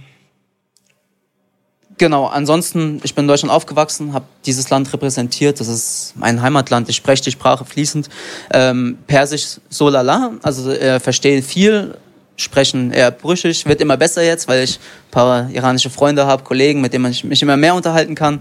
Genau, 2.00 2.28
ansonsten, 2.28 3.02
ich 3.04 3.14
bin 3.14 3.26
in 3.26 3.28
Deutschland 3.28 3.54
aufgewachsen, 3.54 4.14
habe 4.14 4.24
dieses 4.46 4.70
Land 4.70 4.92
repräsentiert, 4.94 5.60
das 5.60 5.68
ist 5.68 6.14
mein 6.16 6.42
Heimatland, 6.42 6.88
ich 6.88 6.96
spreche 6.96 7.24
die 7.24 7.32
Sprache 7.32 7.66
fließend. 7.66 8.08
Ähm, 8.54 8.98
Persisch 9.06 9.60
so 9.68 9.90
lala, 9.90 10.32
also 10.42 10.72
äh, 10.72 11.02
verstehe 11.02 11.42
viel, 11.42 11.98
sprechen 12.38 12.94
eher 12.94 13.12
brüchig, 13.12 13.66
wird 13.66 13.82
immer 13.82 13.98
besser 13.98 14.24
jetzt, 14.24 14.48
weil 14.48 14.64
ich 14.64 14.78
ein 14.78 15.12
paar 15.12 15.50
iranische 15.50 15.90
Freunde 15.90 16.26
habe, 16.26 16.46
Kollegen, 16.46 16.80
mit 16.80 16.94
denen 16.94 17.12
ich 17.12 17.26
mich 17.26 17.42
immer 17.42 17.58
mehr 17.58 17.76
unterhalten 17.76 18.16
kann. 18.16 18.40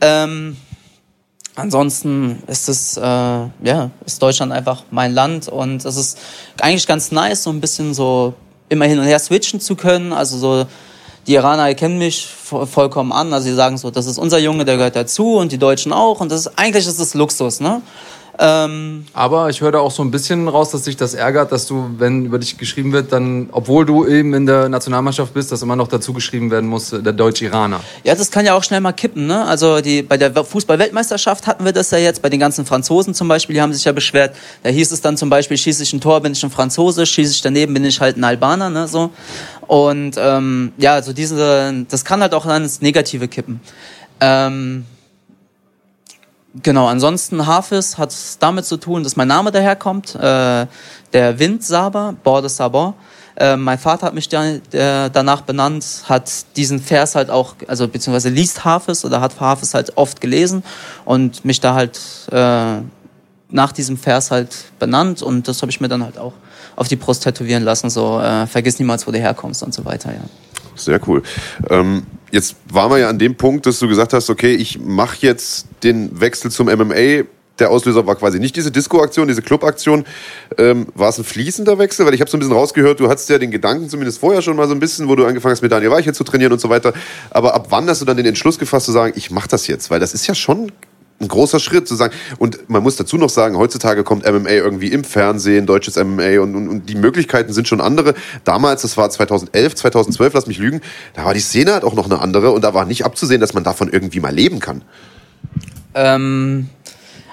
Ähm, 0.00 0.56
ansonsten 1.56 2.40
ist 2.46 2.68
es, 2.68 2.96
äh, 2.96 3.00
ja, 3.00 3.90
ist 4.04 4.22
Deutschland 4.22 4.52
einfach 4.52 4.84
mein 4.92 5.12
Land 5.12 5.48
und 5.48 5.84
es 5.84 5.96
ist 5.96 6.20
eigentlich 6.60 6.86
ganz 6.86 7.10
nice, 7.10 7.42
so 7.42 7.50
ein 7.50 7.60
bisschen 7.60 7.94
so 7.94 8.34
immer 8.68 8.84
hin 8.84 9.00
und 9.00 9.06
her 9.06 9.18
switchen 9.18 9.58
zu 9.58 9.74
können, 9.74 10.12
also 10.12 10.38
so 10.38 10.66
die 11.26 11.34
Iraner 11.34 11.68
erkennen 11.68 11.98
mich 11.98 12.26
vollkommen 12.26 13.12
an. 13.12 13.32
Also 13.32 13.48
sie 13.48 13.54
sagen 13.54 13.78
so, 13.78 13.90
das 13.90 14.06
ist 14.06 14.18
unser 14.18 14.38
Junge, 14.38 14.64
der 14.64 14.76
gehört 14.76 14.96
dazu 14.96 15.36
und 15.36 15.52
die 15.52 15.58
Deutschen 15.58 15.92
auch. 15.92 16.20
Und 16.20 16.30
das 16.30 16.46
ist, 16.46 16.58
eigentlich 16.58 16.86
ist 16.86 17.00
das 17.00 17.14
Luxus, 17.14 17.60
ne? 17.60 17.82
Ähm 18.38 19.06
Aber 19.12 19.48
ich 19.48 19.60
höre 19.60 19.72
da 19.72 19.78
auch 19.78 19.90
so 19.90 20.02
ein 20.02 20.10
bisschen 20.10 20.48
raus, 20.48 20.70
dass 20.70 20.84
sich 20.84 20.96
das 20.96 21.14
ärgert, 21.14 21.52
dass 21.52 21.66
du, 21.66 21.90
wenn 21.98 22.26
über 22.26 22.38
dich 22.38 22.58
geschrieben 22.58 22.92
wird, 22.92 23.12
dann, 23.12 23.48
obwohl 23.52 23.86
du 23.86 24.06
eben 24.06 24.34
in 24.34 24.46
der 24.46 24.68
Nationalmannschaft 24.68 25.32
bist, 25.32 25.52
dass 25.52 25.62
immer 25.62 25.76
noch 25.76 25.88
dazu 25.88 26.12
geschrieben 26.12 26.50
werden 26.50 26.68
muss, 26.68 26.90
der 26.90 27.12
Deutsch-Iraner. 27.12 27.80
Ja, 28.04 28.14
das 28.14 28.30
kann 28.30 28.44
ja 28.44 28.54
auch 28.54 28.62
schnell 28.62 28.80
mal 28.80 28.92
kippen. 28.92 29.26
Ne? 29.26 29.44
Also 29.44 29.80
die, 29.80 30.02
bei 30.02 30.16
der 30.16 30.32
Fußball-Weltmeisterschaft 30.44 31.46
hatten 31.46 31.64
wir 31.64 31.72
das 31.72 31.90
ja 31.90 31.98
jetzt, 31.98 32.22
bei 32.22 32.28
den 32.28 32.40
ganzen 32.40 32.66
Franzosen 32.66 33.14
zum 33.14 33.28
Beispiel, 33.28 33.54
die 33.54 33.62
haben 33.62 33.72
sich 33.72 33.84
ja 33.84 33.92
beschwert. 33.92 34.36
Da 34.62 34.70
hieß 34.70 34.92
es 34.92 35.00
dann 35.00 35.16
zum 35.16 35.30
Beispiel, 35.30 35.56
schieße 35.56 35.82
ich 35.82 35.92
ein 35.92 36.00
Tor, 36.00 36.20
bin 36.20 36.32
ich 36.32 36.44
ein 36.44 36.50
Franzose, 36.50 37.06
schieße 37.06 37.32
ich 37.32 37.42
daneben, 37.42 37.74
bin 37.74 37.84
ich 37.84 38.00
halt 38.00 38.16
ein 38.16 38.24
Albaner. 38.24 38.70
Ne? 38.70 38.88
So. 38.88 39.10
Und 39.66 40.16
ähm, 40.18 40.72
ja, 40.78 40.94
also 40.94 41.12
diese, 41.12 41.84
das 41.88 42.04
kann 42.04 42.20
halt 42.20 42.34
auch 42.34 42.46
ins 42.46 42.80
Negative 42.80 43.28
kippen. 43.28 43.60
Ähm, 44.20 44.86
Genau, 46.62 46.86
ansonsten 46.86 47.46
Hafiz 47.46 47.98
hat 47.98 48.10
es 48.10 48.38
damit 48.38 48.64
zu 48.64 48.78
tun, 48.78 49.02
dass 49.02 49.16
mein 49.16 49.28
Name 49.28 49.52
daherkommt. 49.52 50.14
Äh, 50.14 50.66
der 51.12 51.38
Windsaber, 51.38 52.14
Bord 52.22 52.44
de 52.44 52.50
Sabon. 52.50 52.94
Äh, 53.36 53.56
mein 53.56 53.78
Vater 53.78 54.06
hat 54.06 54.14
mich 54.14 54.32
äh, 54.32 54.60
danach 55.12 55.42
benannt, 55.42 55.84
hat 56.04 56.30
diesen 56.56 56.80
Vers 56.80 57.14
halt 57.14 57.28
auch, 57.28 57.54
also 57.66 57.86
beziehungsweise 57.86 58.30
liest 58.30 58.64
Hafiz 58.64 59.04
oder 59.04 59.20
hat 59.20 59.38
Hafiz 59.38 59.74
halt 59.74 59.98
oft 59.98 60.22
gelesen 60.22 60.64
und 61.04 61.44
mich 61.44 61.60
da 61.60 61.74
halt 61.74 62.00
äh, 62.32 62.78
nach 63.50 63.72
diesem 63.72 63.98
Vers 63.98 64.30
halt 64.30 64.56
benannt 64.78 65.22
und 65.22 65.48
das 65.48 65.60
habe 65.60 65.70
ich 65.70 65.80
mir 65.80 65.88
dann 65.88 66.02
halt 66.02 66.16
auch 66.16 66.32
auf 66.76 66.88
die 66.88 66.96
Brust 66.96 67.24
tätowieren 67.24 67.64
lassen, 67.64 67.90
so 67.90 68.20
äh, 68.20 68.46
vergiss 68.46 68.78
niemals, 68.78 69.06
wo 69.06 69.10
du 69.10 69.18
herkommst 69.18 69.62
und 69.62 69.74
so 69.74 69.84
weiter, 69.84 70.12
ja. 70.12 70.20
Sehr 70.76 71.00
cool. 71.08 71.22
Ähm, 71.70 72.04
jetzt 72.30 72.56
waren 72.70 72.90
wir 72.90 72.98
ja 72.98 73.08
an 73.08 73.18
dem 73.18 73.34
Punkt, 73.34 73.66
dass 73.66 73.78
du 73.78 73.88
gesagt 73.88 74.12
hast, 74.12 74.28
okay, 74.30 74.54
ich 74.54 74.78
mache 74.78 75.16
jetzt 75.20 75.66
den 75.82 76.20
Wechsel 76.20 76.50
zum 76.50 76.66
MMA. 76.66 77.24
Der 77.58 77.70
Auslöser 77.70 78.06
war 78.06 78.16
quasi 78.16 78.38
nicht 78.38 78.54
diese 78.54 78.70
Disco-Aktion, 78.70 79.28
diese 79.28 79.40
Club-Aktion. 79.40 80.04
Ähm, 80.58 80.88
war 80.94 81.08
es 81.08 81.16
ein 81.16 81.24
fließender 81.24 81.78
Wechsel? 81.78 82.04
Weil 82.04 82.12
ich 82.12 82.20
habe 82.20 82.30
so 82.30 82.36
ein 82.36 82.40
bisschen 82.40 82.54
rausgehört, 82.54 83.00
du 83.00 83.08
hattest 83.08 83.30
ja 83.30 83.38
den 83.38 83.50
Gedanken 83.50 83.88
zumindest 83.88 84.18
vorher 84.18 84.42
schon 84.42 84.56
mal 84.56 84.68
so 84.68 84.74
ein 84.74 84.80
bisschen, 84.80 85.08
wo 85.08 85.16
du 85.16 85.24
angefangen 85.24 85.52
hast 85.52 85.62
mit 85.62 85.72
Daniel 85.72 85.90
Weiche 85.90 86.12
zu 86.12 86.24
trainieren 86.24 86.52
und 86.52 86.60
so 86.60 86.68
weiter. 86.68 86.92
Aber 87.30 87.54
ab 87.54 87.68
wann 87.70 87.88
hast 87.88 88.02
du 88.02 88.04
dann 88.04 88.18
den 88.18 88.26
Entschluss 88.26 88.58
gefasst 88.58 88.84
zu 88.84 88.92
sagen, 88.92 89.14
ich 89.16 89.30
mache 89.30 89.48
das 89.48 89.66
jetzt? 89.66 89.90
Weil 89.90 90.00
das 90.00 90.12
ist 90.12 90.26
ja 90.26 90.34
schon 90.34 90.70
ein 91.20 91.28
großer 91.28 91.60
Schritt 91.60 91.88
zu 91.88 91.94
sagen. 91.94 92.14
Und 92.38 92.68
man 92.68 92.82
muss 92.82 92.96
dazu 92.96 93.16
noch 93.16 93.30
sagen, 93.30 93.56
heutzutage 93.56 94.04
kommt 94.04 94.24
MMA 94.24 94.50
irgendwie 94.50 94.88
im 94.88 95.04
Fernsehen, 95.04 95.66
deutsches 95.66 95.96
MMA 95.96 96.40
und, 96.40 96.54
und, 96.54 96.68
und 96.68 96.88
die 96.88 96.94
Möglichkeiten 96.94 97.52
sind 97.52 97.68
schon 97.68 97.80
andere. 97.80 98.14
Damals, 98.44 98.82
das 98.82 98.96
war 98.96 99.08
2011, 99.08 99.74
2012, 99.74 100.34
lass 100.34 100.46
mich 100.46 100.58
lügen, 100.58 100.80
da 101.14 101.24
war 101.24 101.34
die 101.34 101.40
Szene 101.40 101.72
halt 101.72 101.84
auch 101.84 101.94
noch 101.94 102.06
eine 102.06 102.20
andere 102.20 102.50
und 102.50 102.62
da 102.62 102.74
war 102.74 102.84
nicht 102.84 103.04
abzusehen, 103.04 103.40
dass 103.40 103.54
man 103.54 103.64
davon 103.64 103.88
irgendwie 103.90 104.20
mal 104.20 104.34
leben 104.34 104.60
kann. 104.60 104.82
Ähm, 105.94 106.68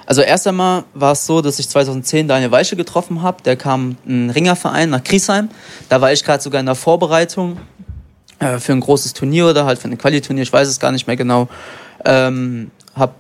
also 0.06 0.22
erst 0.22 0.48
einmal 0.48 0.86
war 0.94 1.14
es 1.14 1.26
so, 1.26 1.42
dass 1.42 1.60
ich 1.60 1.70
2010 1.70 2.28
Daniel 2.28 2.52
Weiche 2.52 2.76
getroffen 2.76 3.22
habe. 3.22 3.44
Der 3.44 3.56
kam 3.56 3.98
ein 4.06 4.30
Ringerverein 4.30 4.90
nach 4.90 5.04
Griesheim. 5.04 5.50
Da 5.90 6.02
war 6.02 6.12
ich 6.12 6.24
gerade 6.24 6.42
sogar 6.42 6.60
in 6.60 6.66
der 6.66 6.76
Vorbereitung 6.76 7.58
äh, 8.40 8.60
für 8.60 8.74
ein 8.74 8.80
großes 8.80 9.14
Turnier 9.14 9.48
oder 9.48 9.66
halt 9.66 9.80
für 9.80 9.88
ein 9.88 9.98
Qualiturnier, 9.98 10.44
ich 10.44 10.54
weiß 10.54 10.68
es 10.68 10.80
gar 10.80 10.92
nicht 10.92 11.08
mehr 11.08 11.16
genau. 11.16 11.48
Ähm, 12.06 12.72
hab 12.96 13.16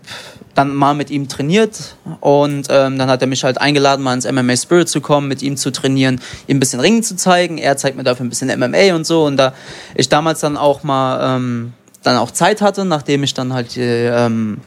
dann 0.55 0.73
mal 0.75 0.93
mit 0.93 1.09
ihm 1.09 1.27
trainiert 1.27 1.95
und 2.19 2.67
ähm, 2.69 2.97
dann 2.97 3.09
hat 3.09 3.21
er 3.21 3.27
mich 3.27 3.43
halt 3.43 3.59
eingeladen, 3.59 4.03
mal 4.03 4.13
ins 4.13 4.31
MMA 4.31 4.55
Spirit 4.55 4.87
zu 4.87 5.01
kommen, 5.01 5.27
mit 5.27 5.41
ihm 5.41 5.57
zu 5.57 5.71
trainieren, 5.71 6.21
ihm 6.47 6.57
ein 6.57 6.59
bisschen 6.59 6.79
Ringen 6.79 7.01
zu 7.01 7.15
zeigen. 7.15 7.57
Er 7.57 7.75
zeigt 7.75 7.97
mir 7.97 8.03
dafür 8.03 8.25
ein 8.25 8.29
bisschen 8.29 8.59
MMA 8.59 8.93
und 8.95 9.05
so. 9.05 9.25
Und 9.25 9.37
da 9.37 9.53
ich 9.95 10.09
damals 10.09 10.41
dann 10.41 10.57
auch 10.57 10.83
mal 10.83 11.37
ähm, 11.37 11.73
dann 12.03 12.17
auch 12.17 12.31
Zeit 12.31 12.61
hatte, 12.61 12.85
nachdem 12.85 13.23
ich 13.23 13.33
dann 13.33 13.53
halt 13.53 13.75
die, 13.75 13.81
ähm, 13.81 14.59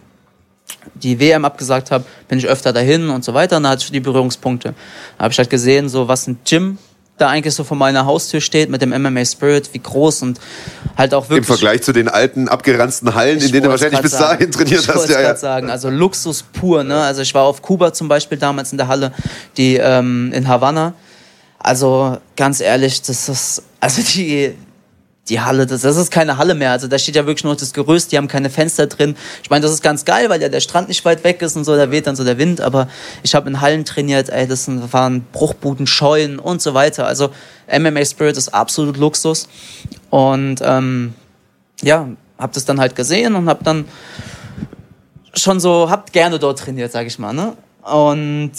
die 0.95 1.21
WM 1.21 1.45
abgesagt 1.45 1.91
habe, 1.91 2.05
bin 2.27 2.39
ich 2.39 2.49
öfter 2.49 2.73
dahin 2.73 3.11
und 3.11 3.25
so 3.25 3.33
weiter. 3.35 3.59
Und 3.59 3.65
da 3.65 3.71
hatte 3.71 3.85
ich 3.85 3.91
die 3.93 4.01
Berührungspunkte. 4.01 4.75
Da 5.19 5.25
habe 5.25 5.33
ich 5.33 5.39
halt 5.39 5.51
gesehen, 5.51 5.89
so 5.89 6.09
was 6.09 6.27
ein 6.27 6.39
Gym 6.45 6.79
da 7.19 7.29
eigentlich 7.29 7.55
so 7.55 7.65
vor 7.65 7.77
meiner 7.77 8.05
Haustür 8.05 8.41
steht 8.41 8.69
mit 8.69 8.83
dem 8.83 8.91
MMA 8.91 9.25
Spirit, 9.25 9.71
wie 9.73 9.79
groß 9.79 10.23
und 10.23 10.41
halt 10.97 11.15
auch 11.15 11.25
wirklich. 11.25 11.39
Im 11.39 11.45
Vergleich 11.45 11.83
zu 11.83 11.93
den 11.93 12.09
alten, 12.09 12.49
abgeranzten 12.49 13.15
Hallen, 13.15 13.41
in 13.41 13.53
denen 13.53 13.65
du 13.65 13.71
wahrscheinlich 13.71 14.01
bis 14.01 14.13
dahin 14.13 14.51
trainiert 14.53 14.83
ich 14.83 14.89
hast. 14.89 15.09
Ja, 15.09 15.21
ja. 15.21 15.37
sagen, 15.37 15.71
also 15.71 15.89
Luxus 15.89 16.43
pur. 16.43 16.85
Ne? 16.85 17.01
Also 17.01 17.23
ich 17.23 17.33
war 17.35 17.45
auf 17.45 17.63
Kuba 17.63 17.93
zum 17.93 18.09
Beispiel 18.09 18.39
damals 18.39 18.73
in 18.73 18.79
der 18.79 18.89
Halle, 18.89 19.13
die 19.57 19.77
ähm, 19.77 20.33
in 20.33 20.47
Havanna. 20.47 20.95
Also 21.59 22.19
ganz 22.37 22.61
ehrlich, 22.61 23.03
das 23.03 23.29
ist, 23.29 23.63
also 23.81 24.03
die, 24.03 24.55
die 25.29 25.41
Halle, 25.41 25.67
das, 25.67 25.83
das 25.83 25.97
ist 25.97 26.11
keine 26.11 26.39
Halle 26.39 26.55
mehr. 26.55 26.71
Also 26.71 26.87
da 26.87 26.99
steht 26.99 27.17
ja 27.17 27.27
wirklich 27.27 27.45
nur 27.45 27.57
das 27.57 27.73
Gerüst, 27.73 28.13
die 28.13 28.17
haben 28.17 28.29
keine 28.29 28.49
Fenster 28.49 28.87
drin. 28.87 29.17
Ich 29.43 29.51
meine, 29.51 29.63
das 29.63 29.73
ist 29.73 29.83
ganz 29.83 30.05
geil, 30.05 30.29
weil 30.29 30.41
ja 30.41 30.49
der 30.49 30.61
Strand 30.61 30.89
nicht 30.89 31.05
weit 31.05 31.25
weg 31.25 31.43
ist 31.43 31.57
und 31.57 31.65
so, 31.65 31.77
da 31.77 31.91
weht 31.91 32.07
dann 32.07 32.15
so 32.15 32.25
der 32.25 32.39
Wind. 32.39 32.61
Aber 32.61 32.89
ich 33.23 33.35
habe 33.35 33.49
in 33.49 33.61
Hallen 33.61 33.85
trainiert, 33.85 34.29
ey, 34.29 34.47
das 34.47 34.69
waren 34.93 35.25
Bruchbuden, 35.33 35.87
Scheunen 35.87 36.39
und 36.39 36.63
so 36.63 36.75
weiter. 36.75 37.07
Also 37.07 37.31
MMA 37.71 38.05
Spirit 38.05 38.37
ist 38.37 38.55
absolut 38.55 38.97
Luxus. 38.97 39.49
Und 40.11 40.61
ähm, 40.63 41.15
ja, 41.83 42.09
hab 42.39 42.53
das 42.53 42.65
dann 42.65 42.79
halt 42.79 42.95
gesehen 42.95 43.35
und 43.35 43.49
hab 43.49 43.65
dann 43.65 43.87
schon 45.35 45.59
so, 45.59 45.91
hab 45.91 46.13
gerne 46.13 46.39
dort 46.39 46.61
trainiert, 46.61 46.93
sag 46.93 47.07
ich 47.07 47.19
mal. 47.19 47.33
Ne? 47.33 47.55
Und 47.83 48.53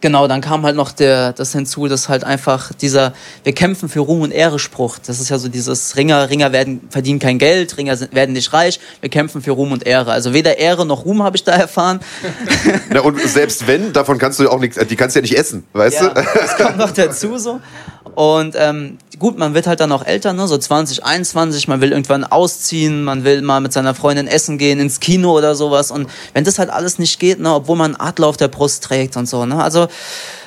Genau, 0.00 0.28
dann 0.28 0.42
kam 0.42 0.64
halt 0.64 0.76
noch 0.76 0.92
der, 0.92 1.32
das 1.32 1.52
hinzu, 1.52 1.88
dass 1.88 2.08
halt 2.08 2.22
einfach 2.22 2.72
dieser, 2.74 3.14
wir 3.44 3.54
kämpfen 3.54 3.88
für 3.88 4.00
Ruhm 4.00 4.20
und 4.20 4.30
Ehre 4.30 4.58
Spruch. 4.58 4.98
Das 5.04 5.20
ist 5.20 5.30
ja 5.30 5.38
so 5.38 5.48
dieses 5.48 5.96
Ringer, 5.96 6.28
Ringer 6.28 6.52
werden, 6.52 6.82
verdienen 6.90 7.18
kein 7.18 7.38
Geld, 7.38 7.76
Ringer 7.78 7.96
sind, 7.96 8.14
werden 8.14 8.32
nicht 8.34 8.52
reich, 8.52 8.78
wir 9.00 9.08
kämpfen 9.08 9.40
für 9.40 9.52
Ruhm 9.52 9.72
und 9.72 9.86
Ehre. 9.86 10.12
Also 10.12 10.34
weder 10.34 10.58
Ehre 10.58 10.84
noch 10.84 11.06
Ruhm 11.06 11.22
habe 11.22 11.36
ich 11.36 11.44
da 11.44 11.52
erfahren. 11.52 12.00
Na, 12.90 13.00
und 13.00 13.20
selbst 13.20 13.66
wenn, 13.66 13.94
davon 13.94 14.18
kannst 14.18 14.38
du 14.38 14.50
auch 14.50 14.60
nichts, 14.60 14.78
die 14.86 14.96
kannst 14.96 15.16
du 15.16 15.20
ja 15.20 15.22
nicht 15.22 15.36
essen, 15.36 15.64
weißt 15.72 16.02
ja, 16.02 16.08
du? 16.08 16.14
Das 16.14 16.56
kommt 16.56 16.76
noch 16.76 16.90
dazu 16.90 17.38
so. 17.38 17.60
Und 18.14 18.54
ähm, 18.58 18.98
gut, 19.18 19.38
man 19.38 19.54
wird 19.54 19.66
halt 19.66 19.80
dann 19.80 19.92
auch 19.92 20.04
älter, 20.04 20.32
ne? 20.32 20.46
so 20.46 20.58
20, 20.58 21.04
21, 21.04 21.68
man 21.68 21.80
will 21.80 21.92
irgendwann 21.92 22.24
ausziehen, 22.24 23.04
man 23.04 23.24
will 23.24 23.42
mal 23.42 23.60
mit 23.60 23.72
seiner 23.72 23.94
Freundin 23.94 24.26
essen 24.26 24.58
gehen, 24.58 24.78
ins 24.78 25.00
Kino 25.00 25.36
oder 25.36 25.54
sowas. 25.54 25.90
Und 25.90 26.08
wenn 26.34 26.44
das 26.44 26.58
halt 26.58 26.70
alles 26.70 26.98
nicht 26.98 27.18
geht, 27.18 27.40
ne? 27.40 27.54
obwohl 27.54 27.76
man 27.76 27.96
Adler 27.96 28.26
auf 28.26 28.36
der 28.36 28.48
Brust 28.48 28.84
trägt 28.84 29.16
und 29.16 29.28
so. 29.28 29.46
Ne? 29.46 29.62
Also 29.62 29.88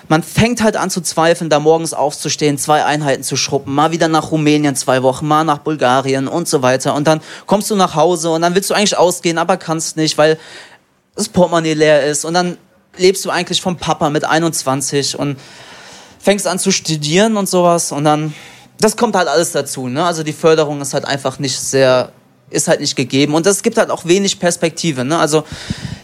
man 0.08 0.23
fängt 0.23 0.63
halt 0.63 0.75
an 0.75 0.89
zu 0.89 1.01
zweifeln, 1.01 1.49
da 1.49 1.60
morgens 1.60 1.93
aufzustehen, 1.93 2.58
zwei 2.58 2.84
Einheiten 2.84 3.23
zu 3.23 3.36
schruppen, 3.36 3.73
mal 3.73 3.91
wieder 3.91 4.08
nach 4.08 4.32
Rumänien 4.32 4.75
zwei 4.75 5.03
Wochen, 5.03 5.27
mal 5.27 5.43
nach 5.43 5.60
Bulgarien 5.60 6.27
und 6.27 6.47
so 6.47 6.62
weiter. 6.62 6.95
Und 6.95 7.08
dann 7.08 7.21
kommst 7.45 7.69
du 7.69 7.75
nach 7.75 7.95
Hause 7.95 8.32
und 8.32 8.41
dann 8.41 8.55
willst 8.55 8.69
du 8.69 8.73
eigentlich 8.73 8.97
ausgehen, 8.97 9.38
aber 9.38 9.58
kannst 9.58 9.97
nicht, 9.97 10.17
weil 10.17 10.39
das 11.15 11.29
Portemonnaie 11.29 11.73
leer 11.73 12.05
ist. 12.05 12.25
Und 12.25 12.34
dann 12.34 12.58
lebst 12.97 13.23
du 13.25 13.29
eigentlich 13.29 13.62
vom 13.62 13.77
Papa 13.77 14.10
mit 14.10 14.25
21 14.25 15.17
und 15.17 15.38
fängst 16.19 16.47
an 16.47 16.60
zu 16.60 16.71
studieren 16.71 17.38
und 17.38 17.49
sowas 17.49 17.91
und 17.91 18.03
dann, 18.03 18.34
das 18.80 18.96
kommt 18.96 19.15
halt 19.15 19.28
alles 19.28 19.52
dazu. 19.52 19.88
Ne? 19.88 20.04
Also 20.04 20.24
die 20.24 20.34
Förderung 20.34 20.82
ist 20.82 20.94
halt 20.94 21.06
einfach 21.06 21.39
nicht 21.39 21.60
sehr, 21.60 22.12
ist 22.50 22.68
halt 22.68 22.80
nicht 22.80 22.96
gegeben 22.96 23.36
und 23.36 23.46
es 23.46 23.62
gibt 23.63 23.78
halt 23.78 23.89
auch 23.92 24.06
wenig 24.06 24.39
Perspektive. 24.39 25.06
Ne? 25.06 25.18
Also 25.18 25.44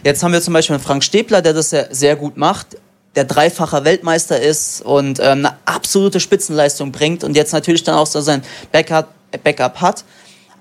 jetzt 0.04 0.22
haben 0.22 0.32
wir 0.32 0.42
zum 0.42 0.54
Beispiel 0.54 0.78
Frank 0.78 1.02
Stäbler, 1.02 1.42
der 1.42 1.54
das 1.54 1.70
sehr, 1.70 1.88
sehr 1.90 2.16
gut 2.16 2.36
macht 2.36 2.76
der 3.16 3.24
dreifacher 3.24 3.84
Weltmeister 3.84 4.40
ist 4.40 4.82
und 4.82 5.18
ähm, 5.20 5.38
eine 5.38 5.56
absolute 5.64 6.20
Spitzenleistung 6.20 6.92
bringt 6.92 7.24
und 7.24 7.34
jetzt 7.34 7.52
natürlich 7.52 7.82
dann 7.82 7.96
auch 7.96 8.06
so 8.06 8.20
sein 8.20 8.42
Backup, 8.70 9.08
Backup 9.42 9.80
hat. 9.80 10.04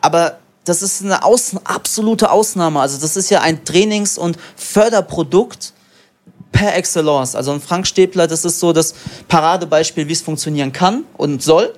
Aber 0.02 0.40
das 0.64 0.82
ist 0.82 1.04
eine 1.04 1.24
Aus 1.24 1.52
absolute 1.66 2.32
Ausnahme. 2.32 2.80
Also 2.80 2.98
das 2.98 3.18
ist 3.18 3.30
ja 3.30 3.42
ein 3.42 3.66
Trainings- 3.66 4.18
und 4.18 4.38
Förderprodukt 4.56 5.74
per 6.52 6.76
excellence. 6.76 7.36
Also 7.36 7.52
ein 7.52 7.62
Frank 7.62 7.86
Stäbler, 7.86 8.26
das 8.26 8.46
ist 8.46 8.60
so 8.62 8.72
das 8.72 8.96
Paradebeispiel, 9.28 10.08
wie 10.08 10.14
es 10.14 10.22
funktionieren 10.22 10.72
kann 10.72 11.04
und 11.18 11.44
soll. 11.44 11.74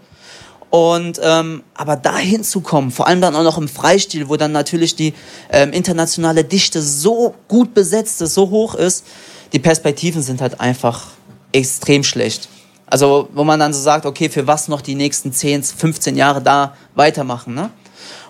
Und 0.70 1.20
ähm, 1.24 1.64
aber 1.76 1.96
dahin 1.96 2.44
zu 2.44 2.60
kommen, 2.60 2.92
vor 2.92 3.08
allem 3.08 3.22
dann 3.22 3.36
auch 3.36 3.44
noch 3.44 3.58
im 3.58 3.70
Freistil, 3.70 4.28
wo 4.28 4.36
dann 4.36 4.52
natürlich 4.52 4.96
die 4.96 5.14
ähm, 5.50 5.72
internationale 5.72 6.44
Dichte 6.44 6.82
so 6.82 7.36
gut 7.48 7.74
besetzt 7.74 8.22
ist, 8.22 8.34
so 8.34 8.50
hoch 8.50 8.76
ist, 8.76 9.06
die 9.54 9.60
Perspektiven 9.60 10.22
sind 10.22 10.42
halt 10.42 10.60
einfach 10.60 11.08
extrem 11.54 12.04
schlecht. 12.04 12.50
Also 12.86 13.30
wo 13.34 13.44
man 13.44 13.60
dann 13.60 13.74
so 13.74 13.82
sagt, 13.82 14.06
okay, 14.06 14.30
für 14.30 14.48
was 14.48 14.68
noch 14.68 14.82
die 14.82 14.96
nächsten 14.96 15.32
10, 15.32 15.64
15 15.64 16.16
Jahre 16.16 16.42
da 16.42 16.74
weitermachen. 16.96 17.54
Ne? 17.54 17.70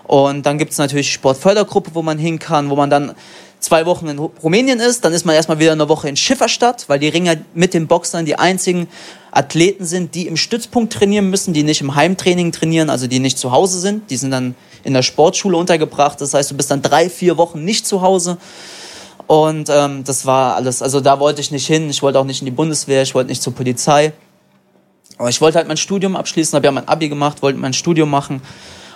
Und 0.04 0.46
dann 0.46 0.58
gibt 0.58 0.72
es 0.72 0.78
natürlich 0.78 1.12
Sportfördergruppe, 1.12 1.90
wo 1.94 2.02
man 2.02 2.18
hin 2.18 2.38
kann, 2.38 2.70
wo 2.70 2.76
man 2.76 2.90
dann 2.90 3.14
zwei 3.60 3.86
Wochen 3.86 4.08
in 4.08 4.18
Rumänien 4.18 4.80
ist, 4.80 5.04
dann 5.04 5.12
ist 5.12 5.26
man 5.26 5.34
erstmal 5.34 5.58
wieder 5.58 5.72
eine 5.72 5.88
Woche 5.88 6.08
in 6.08 6.16
Schifferstadt, 6.16 6.84
weil 6.88 6.98
die 6.98 7.08
Ringer 7.08 7.36
mit 7.54 7.74
den 7.74 7.86
Boxern 7.86 8.24
die 8.24 8.38
einzigen 8.38 8.88
Athleten 9.30 9.84
sind, 9.84 10.14
die 10.14 10.26
im 10.26 10.36
Stützpunkt 10.36 10.92
trainieren 10.92 11.30
müssen, 11.30 11.52
die 11.52 11.62
nicht 11.62 11.80
im 11.80 11.94
Heimtraining 11.94 12.52
trainieren, 12.52 12.90
also 12.90 13.06
die 13.06 13.18
nicht 13.18 13.38
zu 13.38 13.52
Hause 13.52 13.80
sind. 13.80 14.10
Die 14.10 14.16
sind 14.16 14.30
dann 14.30 14.54
in 14.84 14.94
der 14.94 15.02
Sportschule 15.02 15.56
untergebracht. 15.56 16.20
Das 16.20 16.34
heißt, 16.34 16.50
du 16.50 16.56
bist 16.56 16.70
dann 16.70 16.82
drei, 16.82 17.10
vier 17.10 17.36
Wochen 17.36 17.64
nicht 17.64 17.86
zu 17.86 18.02
Hause. 18.02 18.38
Und 19.26 19.68
ähm, 19.70 20.04
das 20.04 20.24
war 20.24 20.56
alles. 20.56 20.80
Also 20.80 21.00
da 21.00 21.20
wollte 21.20 21.40
ich 21.40 21.50
nicht 21.50 21.66
hin. 21.66 21.90
Ich 21.90 22.02
wollte 22.02 22.18
auch 22.18 22.24
nicht 22.24 22.40
in 22.40 22.46
die 22.46 22.50
Bundeswehr. 22.50 23.02
Ich 23.02 23.14
wollte 23.14 23.28
nicht 23.28 23.42
zur 23.42 23.54
Polizei. 23.54 24.12
Aber 25.18 25.28
ich 25.28 25.40
wollte 25.40 25.58
halt 25.58 25.68
mein 25.68 25.76
Studium 25.76 26.16
abschließen, 26.16 26.56
habe 26.56 26.66
ja 26.66 26.72
mein 26.72 26.86
Abi 26.88 27.08
gemacht, 27.08 27.42
wollte 27.42 27.58
mein 27.58 27.72
Studium 27.72 28.08
machen. 28.08 28.40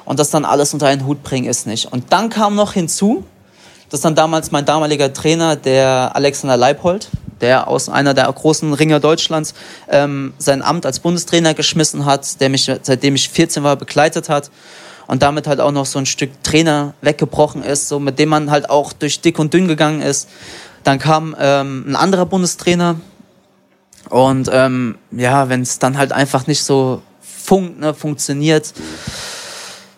Und 0.04 0.18
das 0.18 0.30
dann 0.30 0.44
alles 0.44 0.72
unter 0.72 0.86
einen 0.86 1.06
Hut 1.06 1.22
bringen 1.22 1.48
ist 1.48 1.66
nicht. 1.66 1.92
Und 1.92 2.12
dann 2.12 2.30
kam 2.30 2.54
noch 2.54 2.72
hinzu, 2.72 3.24
dass 3.92 4.00
dann 4.00 4.14
damals 4.14 4.50
mein 4.50 4.64
damaliger 4.64 5.12
Trainer, 5.12 5.54
der 5.54 6.12
Alexander 6.14 6.56
Leipold, 6.56 7.08
der 7.42 7.68
aus 7.68 7.88
einer 7.88 8.14
der 8.14 8.32
großen 8.32 8.72
Ringer 8.72 9.00
Deutschlands 9.00 9.52
ähm, 9.88 10.32
sein 10.38 10.62
Amt 10.62 10.86
als 10.86 11.00
Bundestrainer 11.00 11.52
geschmissen 11.52 12.06
hat, 12.06 12.40
der 12.40 12.48
mich 12.48 12.70
seitdem 12.82 13.14
ich 13.14 13.28
14 13.28 13.62
war 13.62 13.76
begleitet 13.76 14.30
hat 14.30 14.50
und 15.08 15.22
damit 15.22 15.46
halt 15.46 15.60
auch 15.60 15.72
noch 15.72 15.84
so 15.84 15.98
ein 15.98 16.06
Stück 16.06 16.30
Trainer 16.42 16.94
weggebrochen 17.02 17.62
ist, 17.62 17.88
so 17.88 17.98
mit 17.98 18.18
dem 18.18 18.30
man 18.30 18.50
halt 18.50 18.70
auch 18.70 18.94
durch 18.94 19.20
dick 19.20 19.38
und 19.38 19.52
dünn 19.52 19.68
gegangen 19.68 20.00
ist. 20.00 20.28
Dann 20.84 20.98
kam 20.98 21.36
ähm, 21.38 21.84
ein 21.86 21.96
anderer 21.96 22.24
Bundestrainer 22.24 22.96
und 24.08 24.48
ähm, 24.50 24.96
ja, 25.10 25.50
wenn 25.50 25.60
es 25.60 25.78
dann 25.78 25.98
halt 25.98 26.12
einfach 26.12 26.46
nicht 26.46 26.62
so 26.64 27.02
funkt, 27.20 27.78
ne, 27.78 27.92
funktioniert, 27.92 28.72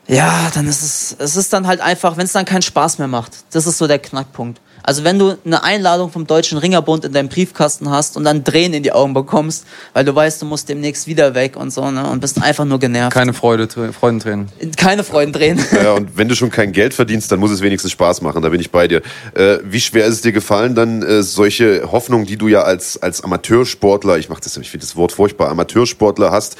ja, 0.06 0.50
dann 0.54 0.66
ist 0.66 0.82
es, 0.82 1.16
es 1.18 1.36
ist 1.36 1.52
dann 1.52 1.66
halt 1.66 1.80
einfach, 1.80 2.16
wenn 2.16 2.26
es 2.26 2.32
dann 2.32 2.44
keinen 2.44 2.62
Spaß 2.62 2.98
mehr 2.98 3.08
macht. 3.08 3.32
Das 3.52 3.66
ist 3.66 3.78
so 3.78 3.86
der 3.86 3.98
Knackpunkt. 3.98 4.60
Also 4.86 5.02
wenn 5.02 5.18
du 5.18 5.38
eine 5.46 5.62
Einladung 5.62 6.10
vom 6.10 6.26
Deutschen 6.26 6.58
Ringerbund 6.58 7.06
in 7.06 7.12
deinem 7.14 7.30
Briefkasten 7.30 7.88
hast 7.88 8.18
und 8.18 8.24
dann 8.24 8.44
Tränen 8.44 8.74
in 8.74 8.82
die 8.82 8.92
Augen 8.92 9.14
bekommst, 9.14 9.64
weil 9.94 10.04
du 10.04 10.14
weißt, 10.14 10.42
du 10.42 10.46
musst 10.46 10.68
demnächst 10.68 11.06
wieder 11.06 11.34
weg 11.34 11.56
und 11.56 11.72
so, 11.72 11.90
ne, 11.90 12.06
und 12.06 12.20
bist 12.20 12.40
einfach 12.42 12.66
nur 12.66 12.78
genervt. 12.78 13.14
Keine 13.14 13.32
Freude, 13.32 13.66
Freudentränen. 13.66 14.50
Keine 14.76 15.02
Freudentränen. 15.02 15.64
Ja, 15.72 15.92
und 15.92 16.18
wenn 16.18 16.28
du 16.28 16.36
schon 16.36 16.50
kein 16.50 16.72
Geld 16.72 16.92
verdienst, 16.92 17.32
dann 17.32 17.40
muss 17.40 17.50
es 17.50 17.62
wenigstens 17.62 17.92
Spaß 17.92 18.20
machen, 18.20 18.42
da 18.42 18.50
bin 18.50 18.60
ich 18.60 18.70
bei 18.70 18.86
dir. 18.86 19.00
Äh, 19.32 19.58
wie 19.64 19.80
schwer 19.80 20.04
ist 20.04 20.16
es 20.16 20.20
dir 20.20 20.32
gefallen, 20.32 20.74
dann 20.74 21.02
äh, 21.02 21.22
solche 21.22 21.90
Hoffnungen, 21.90 22.26
die 22.26 22.36
du 22.36 22.48
ja 22.48 22.62
als, 22.62 23.02
als 23.02 23.24
Amateursportler, 23.24 24.18
ich 24.18 24.28
mach 24.28 24.40
das, 24.40 24.54
ich 24.58 24.70
finde 24.70 24.84
das 24.84 24.96
Wort 24.96 25.12
furchtbar, 25.12 25.48
Amateursportler 25.48 26.30
hast, 26.30 26.56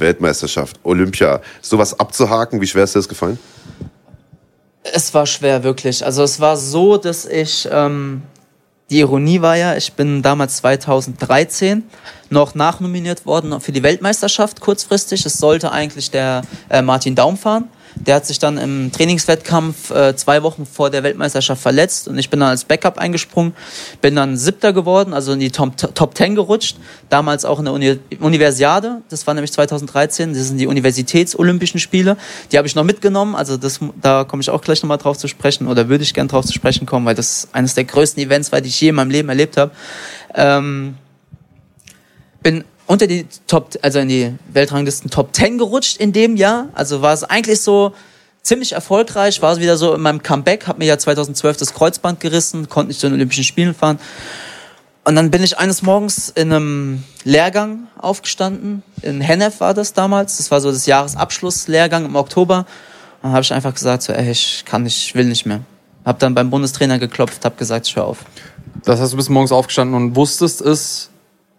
Weltmeisterschaft, 0.00 0.78
Olympia, 0.82 1.40
sowas 1.60 1.98
abzuhaken, 1.98 2.60
wie 2.60 2.66
schwer 2.66 2.84
ist 2.84 2.94
dir 2.94 3.00
das 3.00 3.08
gefallen? 3.08 3.38
Es 4.82 5.12
war 5.14 5.26
schwer, 5.26 5.64
wirklich. 5.64 6.04
Also 6.04 6.22
es 6.22 6.38
war 6.40 6.56
so, 6.56 6.96
dass 6.96 7.24
ich, 7.24 7.68
ähm, 7.70 8.22
die 8.88 9.00
Ironie 9.00 9.40
war 9.40 9.56
ja, 9.56 9.76
ich 9.76 9.92
bin 9.94 10.22
damals 10.22 10.58
2013 10.58 11.82
noch 12.30 12.54
nachnominiert 12.54 13.26
worden 13.26 13.60
für 13.60 13.72
die 13.72 13.82
Weltmeisterschaft 13.82 14.60
kurzfristig. 14.60 15.26
Es 15.26 15.38
sollte 15.38 15.72
eigentlich 15.72 16.10
der 16.10 16.42
äh, 16.68 16.82
Martin 16.82 17.14
Daum 17.14 17.36
fahren. 17.36 17.68
Der 17.96 18.16
hat 18.16 18.26
sich 18.26 18.38
dann 18.38 18.58
im 18.58 18.92
Trainingswettkampf 18.92 19.90
äh, 19.90 20.14
zwei 20.16 20.42
Wochen 20.42 20.66
vor 20.66 20.90
der 20.90 21.02
Weltmeisterschaft 21.02 21.60
verletzt 21.60 22.08
und 22.08 22.18
ich 22.18 22.30
bin 22.30 22.40
dann 22.40 22.50
als 22.50 22.64
Backup 22.64 22.98
eingesprungen, 22.98 23.54
bin 24.00 24.14
dann 24.14 24.36
Siebter 24.36 24.72
geworden, 24.72 25.14
also 25.14 25.32
in 25.32 25.40
die 25.40 25.50
Top, 25.50 25.76
Top 25.94 26.14
Ten 26.14 26.34
gerutscht, 26.34 26.76
damals 27.08 27.44
auch 27.44 27.58
in 27.58 27.64
der 27.64 27.74
Uni 27.74 27.98
Universiade, 28.20 29.02
das 29.08 29.26
war 29.26 29.34
nämlich 29.34 29.52
2013, 29.52 30.34
das 30.34 30.48
sind 30.48 30.58
die 30.58 30.66
Universitätsolympischen 30.66 31.80
Spiele, 31.80 32.16
die 32.52 32.58
habe 32.58 32.68
ich 32.68 32.74
noch 32.74 32.84
mitgenommen, 32.84 33.34
also 33.34 33.56
das, 33.56 33.80
da 34.00 34.24
komme 34.24 34.42
ich 34.42 34.50
auch 34.50 34.60
gleich 34.60 34.82
nochmal 34.82 34.98
drauf 34.98 35.16
zu 35.16 35.26
sprechen 35.26 35.66
oder 35.66 35.88
würde 35.88 36.04
ich 36.04 36.12
gern 36.12 36.28
drauf 36.28 36.44
zu 36.44 36.52
sprechen 36.52 36.86
kommen, 36.86 37.06
weil 37.06 37.14
das 37.14 37.48
eines 37.52 37.74
der 37.74 37.84
größten 37.84 38.22
Events 38.22 38.52
war, 38.52 38.60
die 38.60 38.68
ich 38.68 38.80
je 38.80 38.90
in 38.90 38.94
meinem 38.94 39.10
Leben 39.10 39.28
erlebt 39.28 39.56
habe. 39.56 39.72
Ähm, 40.34 40.96
bin 42.42 42.64
unter 42.86 43.06
die 43.06 43.26
Top, 43.46 43.76
also 43.82 43.98
in 43.98 44.08
die 44.08 44.34
Weltranglisten 44.52 45.10
Top 45.10 45.34
10 45.34 45.58
gerutscht 45.58 45.96
in 45.96 46.12
dem 46.12 46.36
Jahr. 46.36 46.68
Also 46.74 47.02
war 47.02 47.12
es 47.12 47.24
eigentlich 47.24 47.60
so 47.60 47.92
ziemlich 48.42 48.72
erfolgreich, 48.72 49.42
war 49.42 49.52
es 49.52 49.60
wieder 49.60 49.76
so 49.76 49.94
in 49.94 50.00
meinem 50.00 50.22
Comeback, 50.22 50.66
habe 50.66 50.78
mir 50.78 50.86
ja 50.86 50.98
2012 50.98 51.56
das 51.56 51.74
Kreuzband 51.74 52.20
gerissen, 52.20 52.68
konnte 52.68 52.88
nicht 52.88 53.00
zu 53.00 53.08
den 53.08 53.14
Olympischen 53.14 53.44
Spielen 53.44 53.74
fahren. 53.74 53.98
Und 55.04 55.14
dann 55.14 55.30
bin 55.30 55.42
ich 55.42 55.58
eines 55.58 55.82
Morgens 55.82 56.30
in 56.30 56.52
einem 56.52 57.04
Lehrgang 57.22 57.86
aufgestanden. 57.96 58.82
In 59.02 59.20
Hennef 59.20 59.60
war 59.60 59.72
das 59.72 59.92
damals. 59.92 60.38
Das 60.38 60.50
war 60.50 60.60
so 60.60 60.70
das 60.70 60.86
Jahresabschlusslehrgang 60.86 62.04
im 62.04 62.16
Oktober. 62.16 62.66
dann 63.22 63.32
habe 63.32 63.42
ich 63.42 63.52
einfach 63.52 63.72
gesagt, 63.72 64.02
so, 64.02 64.12
ey, 64.12 64.30
ich 64.30 64.64
kann 64.64 64.82
nicht, 64.82 64.96
ich 64.96 65.14
will 65.14 65.26
nicht 65.26 65.46
mehr. 65.46 65.60
Hab 66.04 66.18
dann 66.18 66.34
beim 66.34 66.50
Bundestrainer 66.50 66.98
geklopft, 66.98 67.44
habe 67.44 67.56
gesagt, 67.56 67.86
ich 67.86 67.94
hör 67.94 68.04
auf. 68.04 68.18
Das 68.84 69.00
heißt, 69.00 69.12
du 69.12 69.16
bist 69.16 69.30
morgens 69.30 69.52
aufgestanden 69.52 69.96
und 69.96 70.16
wusstest 70.16 70.60
es, 70.60 71.10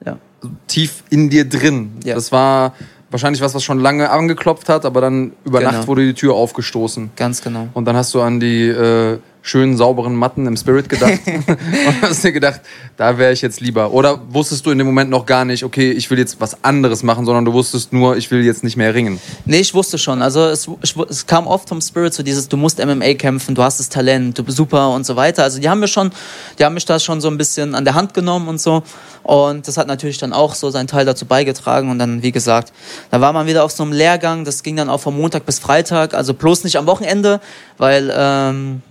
Ja. 0.06 0.18
Tief 0.68 1.04
in 1.10 1.30
dir 1.30 1.48
drin. 1.48 1.92
Ja. 2.04 2.16
Das 2.16 2.32
war 2.32 2.74
wahrscheinlich 3.10 3.42
was, 3.42 3.54
was 3.56 3.64
schon 3.64 3.80
lange 3.80 4.10
angeklopft 4.10 4.70
hat, 4.70 4.86
aber 4.86 5.02
dann 5.02 5.34
über 5.46 5.60
Genau. 5.60 5.72
Nacht 5.72 5.88
wurde 5.88 6.06
die 6.06 6.14
Tür 6.14 6.34
aufgestoßen. 6.36 7.12
Ganz 7.16 7.42
genau. 7.42 7.70
Und 7.74 7.86
dann 7.86 7.96
hast 7.96 8.14
du 8.14 8.22
an 8.22 8.40
die 8.40 8.68
äh, 8.68 9.20
schönen, 9.48 9.78
sauberen 9.78 10.16
Matten 10.16 10.46
im 10.46 10.58
Spirit 10.58 10.90
gedacht 10.90 11.20
und 11.26 12.02
hast 12.02 12.24
dir 12.24 12.32
gedacht, 12.32 12.62
da 12.98 13.18
wäre 13.18 13.32
ich 13.32 13.42
jetzt 13.42 13.62
lieber. 13.62 13.92
Oder 13.92 14.20
wusstest 14.30 14.66
du 14.66 14.72
in 14.72 14.78
dem 14.78 14.88
Moment 14.88 15.10
noch 15.10 15.26
gar 15.26 15.46
nicht, 15.46 15.64
okay, 15.64 15.92
ich 15.92 16.10
will 16.10 16.20
jetzt 16.20 16.42
was 16.42 16.64
anderes 16.64 17.04
machen, 17.04 17.26
sondern 17.26 17.46
du 17.46 17.54
wusstest 17.54 17.94
nur, 17.94 18.18
ich 18.18 18.30
will 18.30 18.44
jetzt 18.44 18.64
nicht 18.64 18.78
mehr 18.78 18.94
ringen. 18.94 19.20
Nee, 19.46 19.60
ich 19.60 19.74
wusste 19.74 19.98
schon. 19.98 20.22
Also 20.22 20.46
es, 20.46 20.70
ich, 20.82 20.96
es 21.10 21.26
kam 21.26 21.48
oft 21.48 21.70
vom 21.70 21.82
Spirit 21.82 22.14
so 22.14 22.24
dieses, 22.24 22.48
du 22.50 22.58
musst 22.58 22.84
MMA 22.84 23.14
kämpfen, 23.14 23.56
du 23.56 23.64
hast 23.64 23.80
das 23.80 23.90
Talent, 23.90 24.38
du 24.38 24.44
bist 24.44 24.58
super 24.58 24.90
und 24.92 25.06
so 25.06 25.16
weiter. 25.16 25.44
Also 25.44 25.60
die 25.60 25.70
haben 25.70 25.80
mir 25.80 25.88
schon, 25.88 26.12
die 26.60 26.66
haben 26.66 26.74
mich 26.74 26.86
da 26.86 27.00
schon 27.00 27.22
so 27.22 27.30
ein 27.30 27.38
bisschen 27.38 27.74
an 27.74 27.86
der 27.86 27.94
Hand 27.94 28.14
genommen 28.14 28.48
und 28.48 28.60
so. 28.60 28.84
Und 29.24 29.68
das 29.68 29.78
hat 29.78 29.88
natürlich 29.88 30.18
dann 30.18 30.34
auch 30.34 30.56
so 30.56 30.70
seinen 30.70 30.88
Teil 30.88 31.06
dazu 31.06 31.26
beigetragen. 31.26 31.90
Und 31.90 32.00
dann, 32.00 32.24
wie 32.24 32.32
gesagt, 32.32 32.72
da 33.12 33.22
war 33.22 33.34
man 33.34 33.48
wieder 33.48 33.64
auf 33.64 33.72
so 33.72 33.84
einem 33.84 33.92
Lehrgang. 33.92 34.46
Das 34.46 34.64
ging 34.64 34.76
dann 34.76 34.90
auch 34.90 35.00
von 35.00 35.16
Montag 35.18 35.46
bis 35.46 35.60
Freitag, 35.60 36.14
also 36.14 36.34
bloß 36.34 36.64
nicht 36.64 36.78
am 36.78 36.86
Wochenende, 36.86 37.42
weil 37.78 38.12
ähm, 38.16 38.82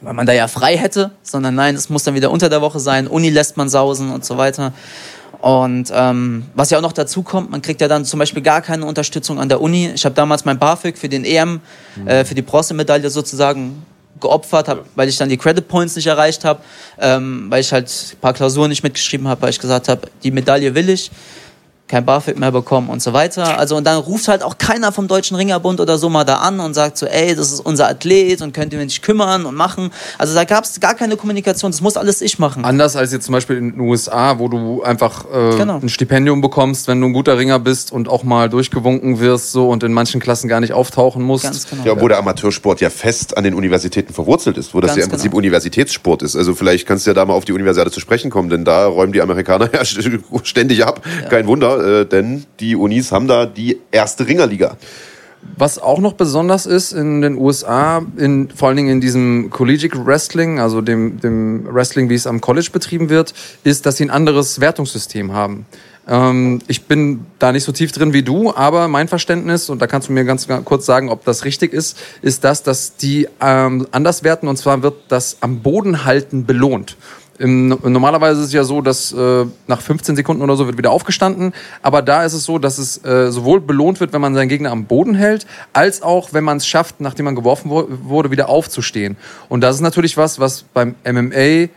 weil 0.00 0.12
man 0.12 0.26
da 0.26 0.32
ja 0.32 0.48
frei 0.48 0.76
hätte, 0.76 1.10
sondern 1.22 1.54
nein, 1.54 1.74
es 1.74 1.88
muss 1.88 2.04
dann 2.04 2.14
wieder 2.14 2.30
unter 2.30 2.48
der 2.48 2.60
Woche 2.60 2.80
sein. 2.80 3.06
Uni 3.06 3.30
lässt 3.30 3.56
man 3.56 3.68
sausen 3.68 4.10
und 4.10 4.24
so 4.24 4.36
weiter. 4.36 4.72
Und 5.40 5.92
ähm, 5.94 6.44
was 6.54 6.70
ja 6.70 6.78
auch 6.78 6.82
noch 6.82 6.92
dazu 6.92 7.22
kommt, 7.22 7.50
man 7.50 7.62
kriegt 7.62 7.80
ja 7.80 7.88
dann 7.88 8.04
zum 8.04 8.18
Beispiel 8.18 8.42
gar 8.42 8.62
keine 8.62 8.84
Unterstützung 8.86 9.38
an 9.38 9.48
der 9.48 9.60
Uni. 9.60 9.90
Ich 9.94 10.04
habe 10.04 10.14
damals 10.14 10.44
mein 10.44 10.58
BAföG 10.58 10.96
für 10.96 11.08
den 11.08 11.24
EM, 11.24 11.60
äh, 12.04 12.24
für 12.24 12.34
die 12.34 12.42
Bronzemedaille 12.42 13.10
sozusagen 13.10 13.84
geopfert, 14.20 14.68
hab, 14.68 14.84
weil 14.94 15.08
ich 15.08 15.18
dann 15.18 15.28
die 15.28 15.36
Credit 15.36 15.66
Points 15.68 15.94
nicht 15.94 16.06
erreicht 16.06 16.44
habe, 16.44 16.60
ähm, 16.98 17.46
weil 17.50 17.60
ich 17.60 17.72
halt 17.72 17.88
ein 17.88 18.18
paar 18.18 18.32
Klausuren 18.32 18.70
nicht 18.70 18.82
mitgeschrieben 18.82 19.28
habe, 19.28 19.42
weil 19.42 19.50
ich 19.50 19.58
gesagt 19.58 19.88
habe, 19.88 20.08
die 20.22 20.30
Medaille 20.30 20.74
will 20.74 20.88
ich 20.88 21.10
kein 21.88 22.04
BAföG 22.04 22.38
mehr 22.38 22.50
bekommen 22.52 22.88
und 22.88 23.00
so 23.00 23.12
weiter. 23.12 23.58
Also 23.58 23.76
und 23.76 23.84
dann 23.84 23.98
ruft 23.98 24.28
halt 24.28 24.42
auch 24.42 24.58
keiner 24.58 24.90
vom 24.92 25.06
Deutschen 25.08 25.36
Ringerbund 25.36 25.80
oder 25.80 25.98
so 25.98 26.08
mal 26.08 26.24
da 26.24 26.36
an 26.38 26.60
und 26.60 26.74
sagt 26.74 26.98
so, 26.98 27.06
ey, 27.06 27.34
das 27.34 27.52
ist 27.52 27.60
unser 27.60 27.88
Athlet 27.88 28.42
und 28.42 28.52
könnt 28.52 28.72
ihr 28.72 28.78
mich 28.78 29.02
kümmern 29.02 29.46
und 29.46 29.54
machen. 29.54 29.90
Also 30.18 30.34
da 30.34 30.44
gab 30.44 30.64
es 30.64 30.80
gar 30.80 30.94
keine 30.94 31.16
Kommunikation, 31.16 31.70
das 31.70 31.80
muss 31.80 31.96
alles 31.96 32.20
ich 32.22 32.38
machen. 32.38 32.64
Anders 32.64 32.96
als 32.96 33.12
jetzt 33.12 33.26
zum 33.26 33.32
Beispiel 33.32 33.56
in 33.56 33.72
den 33.72 33.80
USA, 33.80 34.38
wo 34.38 34.48
du 34.48 34.82
einfach 34.82 35.24
äh, 35.32 35.56
Genau. 35.56 35.78
ein 35.80 35.88
Stipendium 35.88 36.40
bekommst, 36.40 36.88
wenn 36.88 37.00
du 37.00 37.06
ein 37.06 37.12
guter 37.12 37.38
Ringer 37.38 37.58
bist 37.58 37.92
und 37.92 38.08
auch 38.08 38.24
mal 38.24 38.48
durchgewunken 38.48 39.20
wirst 39.20 39.52
so 39.52 39.68
und 39.68 39.82
in 39.84 39.92
manchen 39.92 40.20
Klassen 40.20 40.48
gar 40.48 40.60
nicht 40.60 40.72
auftauchen 40.72 41.22
musst. 41.22 41.44
Ganz 41.44 41.68
genau. 41.68 41.84
Ja, 41.84 42.00
wo 42.00 42.08
der 42.08 42.18
Amateursport 42.18 42.80
ja 42.80 42.90
fest 42.90 43.36
an 43.36 43.44
den 43.44 43.54
Universitäten 43.54 44.12
verwurzelt 44.12 44.58
ist, 44.58 44.74
wo 44.74 44.80
das 44.80 44.90
Ganz 44.90 44.98
ja 44.98 45.04
im 45.04 45.10
Prinzip 45.10 45.30
genau. 45.30 45.38
Universitätssport 45.38 46.22
ist. 46.22 46.36
Also 46.36 46.54
vielleicht 46.54 46.86
kannst 46.86 47.06
du 47.06 47.10
ja 47.10 47.14
da 47.14 47.24
mal 47.24 47.34
auf 47.34 47.44
die 47.44 47.52
Universiade 47.52 47.90
zu 47.90 48.00
sprechen 48.00 48.30
kommen, 48.30 48.48
denn 48.50 48.64
da 48.64 48.86
räumen 48.86 49.12
die 49.12 49.22
Amerikaner 49.22 49.70
ja 49.72 49.84
ständig 49.84 50.84
ab. 50.84 51.02
Kein 51.30 51.46
Wunder, 51.46 51.75
äh, 51.76 52.06
denn 52.06 52.44
die 52.60 52.76
Unis 52.76 53.12
haben 53.12 53.28
da 53.28 53.46
die 53.46 53.78
erste 53.90 54.26
Ringerliga. 54.26 54.76
Was 55.56 55.78
auch 55.78 56.00
noch 56.00 56.14
besonders 56.14 56.66
ist 56.66 56.92
in 56.92 57.22
den 57.22 57.36
USA, 57.36 58.02
in, 58.16 58.50
vor 58.50 58.68
allen 58.68 58.76
Dingen 58.76 58.90
in 58.90 59.00
diesem 59.00 59.50
Collegiate 59.50 60.04
Wrestling, 60.04 60.58
also 60.58 60.80
dem, 60.80 61.20
dem 61.20 61.72
Wrestling, 61.72 62.08
wie 62.08 62.14
es 62.14 62.26
am 62.26 62.40
College 62.40 62.70
betrieben 62.72 63.08
wird, 63.08 63.32
ist, 63.62 63.86
dass 63.86 63.96
sie 63.96 64.04
ein 64.04 64.10
anderes 64.10 64.60
Wertungssystem 64.60 65.32
haben. 65.32 65.66
Ähm, 66.08 66.60
ich 66.68 66.84
bin 66.84 67.26
da 67.38 67.52
nicht 67.52 67.64
so 67.64 67.72
tief 67.72 67.92
drin 67.92 68.12
wie 68.12 68.22
du, 68.22 68.54
aber 68.54 68.88
mein 68.88 69.08
Verständnis, 69.08 69.70
und 69.70 69.80
da 69.80 69.86
kannst 69.86 70.08
du 70.08 70.12
mir 70.12 70.24
ganz 70.24 70.46
kurz 70.64 70.86
sagen, 70.86 71.08
ob 71.10 71.24
das 71.24 71.44
richtig 71.44 71.72
ist, 71.72 71.98
ist 72.22 72.44
das, 72.44 72.62
dass 72.62 72.96
die 72.96 73.28
ähm, 73.40 73.86
anders 73.90 74.22
werten 74.24 74.48
und 74.48 74.56
zwar 74.56 74.82
wird 74.82 74.94
das 75.08 75.38
am 75.40 75.60
Boden 75.60 76.04
halten 76.04 76.46
belohnt. 76.46 76.96
Im, 77.38 77.68
normalerweise 77.68 78.40
ist 78.40 78.48
es 78.48 78.52
ja 78.52 78.64
so, 78.64 78.80
dass 78.80 79.12
äh, 79.12 79.44
nach 79.66 79.80
15 79.80 80.16
Sekunden 80.16 80.42
oder 80.42 80.56
so 80.56 80.66
wird 80.66 80.78
wieder 80.78 80.90
aufgestanden. 80.90 81.52
Aber 81.82 82.02
da 82.02 82.24
ist 82.24 82.32
es 82.32 82.44
so, 82.44 82.58
dass 82.58 82.78
es 82.78 83.04
äh, 83.04 83.30
sowohl 83.30 83.60
belohnt 83.60 84.00
wird, 84.00 84.12
wenn 84.12 84.20
man 84.20 84.34
seinen 84.34 84.48
Gegner 84.48 84.70
am 84.70 84.86
Boden 84.86 85.14
hält, 85.14 85.46
als 85.72 86.02
auch, 86.02 86.32
wenn 86.32 86.44
man 86.44 86.56
es 86.58 86.66
schafft, 86.66 87.00
nachdem 87.00 87.26
man 87.26 87.34
geworfen 87.34 87.70
wo 87.70 87.86
wurde, 88.04 88.30
wieder 88.30 88.48
aufzustehen. 88.48 89.16
Und 89.48 89.60
das 89.60 89.76
ist 89.76 89.82
natürlich 89.82 90.16
was, 90.16 90.40
was 90.40 90.62
beim 90.62 90.94
MMA 91.04 91.68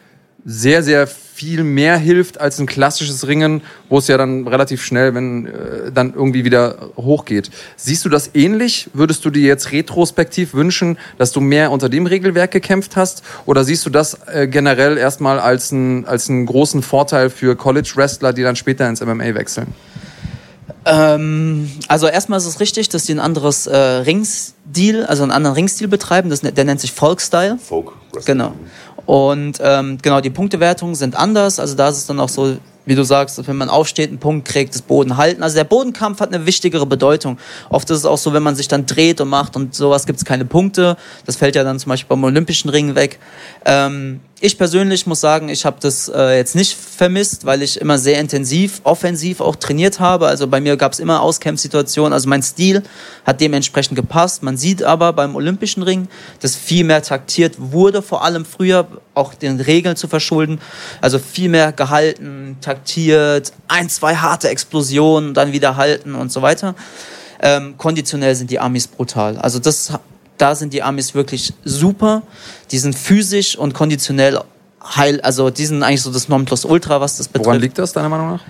sehr, 0.45 0.83
sehr 0.83 1.07
viel 1.07 1.63
mehr 1.63 1.97
hilft 1.97 2.41
als 2.41 2.59
ein 2.59 2.65
klassisches 2.65 3.27
Ringen, 3.27 3.61
wo 3.87 3.99
es 3.99 4.07
ja 4.07 4.17
dann 4.17 4.45
relativ 4.45 4.83
schnell, 4.83 5.15
wenn 5.15 5.47
äh, 5.47 5.91
dann 5.93 6.13
irgendwie 6.13 6.43
wieder 6.43 6.89
hochgeht. 6.97 7.49
Siehst 7.77 8.03
du 8.03 8.09
das 8.09 8.31
ähnlich? 8.33 8.89
Würdest 8.93 9.23
du 9.23 9.29
dir 9.29 9.47
jetzt 9.47 9.71
retrospektiv 9.71 10.53
wünschen, 10.53 10.97
dass 11.17 11.31
du 11.31 11.39
mehr 11.39 11.71
unter 11.71 11.87
dem 11.87 12.07
Regelwerk 12.07 12.51
gekämpft 12.51 12.97
hast? 12.97 13.23
Oder 13.45 13.63
siehst 13.63 13.85
du 13.85 13.89
das 13.89 14.17
äh, 14.27 14.47
generell 14.47 14.97
erstmal 14.97 15.39
als, 15.39 15.71
ein, 15.71 16.05
als 16.05 16.29
einen 16.29 16.45
großen 16.45 16.81
Vorteil 16.81 17.29
für 17.29 17.55
College-Wrestler, 17.55 18.33
die 18.33 18.43
dann 18.43 18.57
später 18.57 18.89
ins 18.89 18.99
MMA 18.99 19.33
wechseln? 19.35 19.67
Ähm, 20.85 21.69
also 21.87 22.07
erstmal 22.07 22.39
ist 22.39 22.45
es 22.45 22.59
richtig, 22.59 22.89
dass 22.89 23.03
die 23.03 23.13
ein 23.13 23.19
anderes 23.19 23.67
äh, 23.67 23.77
Ringstil, 23.77 25.05
also 25.05 25.23
einen 25.23 25.31
anderen 25.31 25.55
Ringstil 25.55 25.87
betreiben. 25.87 26.29
Das, 26.29 26.41
der 26.41 26.65
nennt 26.65 26.81
sich 26.81 26.91
Folk-Style. 26.91 27.57
Folk. 27.57 27.93
Genau. 28.25 28.53
Und 29.10 29.57
ähm, 29.60 29.97
genau, 30.03 30.22
die 30.22 30.30
Punktewertungen 30.30 30.93
sind 30.93 31.16
anders. 31.16 31.60
Also 31.60 31.74
da 31.74 31.89
ist 31.89 31.97
es 31.97 32.05
dann 32.05 32.20
auch 32.20 32.30
so, 32.30 32.57
wie 32.86 32.93
du 32.93 33.03
sagst, 33.03 33.47
wenn 33.47 33.55
man 33.55 33.68
aufsteht, 33.68 34.10
einen 34.10 34.20
Punkt 34.20 34.47
kriegt, 34.47 34.76
das 34.76 34.84
Boden 34.84 35.18
halten. 35.18 35.41
Also 35.41 35.55
der 35.55 35.64
Bodenkampf 35.64 36.20
hat 36.20 36.32
eine 36.32 36.45
wichtigere 36.45 36.86
Bedeutung. 36.86 37.39
Oft 37.72 37.89
ist 37.89 37.97
es 37.97 38.05
auch 38.05 38.20
so, 38.20 38.34
wenn 38.34 38.43
man 38.43 38.55
sich 38.55 38.68
dann 38.68 38.86
dreht 38.86 39.20
und 39.20 39.30
macht 39.30 39.55
und 39.55 39.74
sowas, 39.74 40.05
gibt 40.05 40.20
es 40.20 40.26
keine 40.26 40.45
Punkte. 40.45 40.95
Das 41.26 41.38
fällt 41.38 41.55
ja 41.55 41.64
dann 41.64 41.80
zum 41.80 41.89
Beispiel 41.89 42.07
beim 42.07 42.24
Olympischen 42.24 42.70
Ring 42.70 42.93
weg. 42.93 43.18
Ähm, 43.66 44.20
ich 44.41 44.57
persönlich 44.57 45.05
muss 45.05 45.19
sagen, 45.19 45.49
ich 45.49 45.65
habe 45.65 45.77
das 45.81 46.07
äh, 46.07 46.37
jetzt 46.37 46.55
nicht 46.55 46.73
vermisst, 46.75 47.45
weil 47.45 47.61
ich 47.61 47.79
immer 47.81 47.97
sehr 47.97 48.19
intensiv, 48.19 48.79
offensiv 48.83 49.41
auch 49.41 49.57
trainiert 49.57 49.99
habe. 49.99 50.27
Also 50.27 50.47
bei 50.47 50.61
mir 50.61 50.77
gab 50.77 50.93
es 50.93 50.99
immer 50.99 51.21
Auskämpfsituationen. 51.21 52.13
Also 52.13 52.29
mein 52.29 52.41
Stil 52.41 52.83
hat 53.25 53.41
dementsprechend 53.41 53.97
gepasst. 53.97 54.41
Man 54.41 54.55
sieht 54.55 54.81
aber 54.81 55.11
beim 55.11 55.35
Olympischen 55.35 55.83
Ring, 55.83 56.07
dass 56.39 56.55
viel 56.55 56.85
mehr 56.85 57.01
taktiert 57.01 57.55
wurde, 57.57 58.01
vor 58.01 58.23
allem 58.23 58.45
früher 58.45 58.87
auch 59.13 59.33
den 59.33 59.59
Regeln 59.59 59.97
zu 59.97 60.07
verschulden. 60.07 60.61
Also 61.01 61.19
viel 61.19 61.49
mehr 61.49 61.73
gehalten, 61.73 62.57
taktiert, 62.61 63.51
ein, 63.67 63.89
zwei 63.89 64.15
harte 64.15 64.47
Explosionen, 64.47 65.33
dann 65.33 65.51
wieder 65.51 65.75
halten 65.75 66.15
und 66.15 66.31
so 66.31 66.41
weiter. 66.41 66.75
Ähm, 67.41 67.75
konditionell 67.77 68.35
sind 68.35 68.51
die 68.51 68.59
Amis 68.59 68.87
brutal. 68.87 69.37
Also 69.37 69.59
das 69.59 69.93
da 70.39 70.55
sind 70.55 70.73
die 70.73 70.81
Amis 70.81 71.13
wirklich 71.13 71.53
super. 71.63 72.23
Die 72.71 72.79
sind 72.79 72.95
physisch 72.97 73.57
und 73.57 73.73
konditionell 73.73 74.39
heil, 74.83 75.21
also 75.21 75.49
die 75.49 75.65
sind 75.65 75.83
eigentlich 75.83 76.01
so 76.01 76.11
das 76.11 76.29
Nonplusultra, 76.29 77.01
was 77.01 77.17
das 77.17 77.27
betrifft. 77.27 77.45
Woran 77.45 77.61
liegt 77.61 77.77
das 77.77 77.93
deiner 77.93 78.09
Meinung 78.09 78.31
nach? 78.31 78.41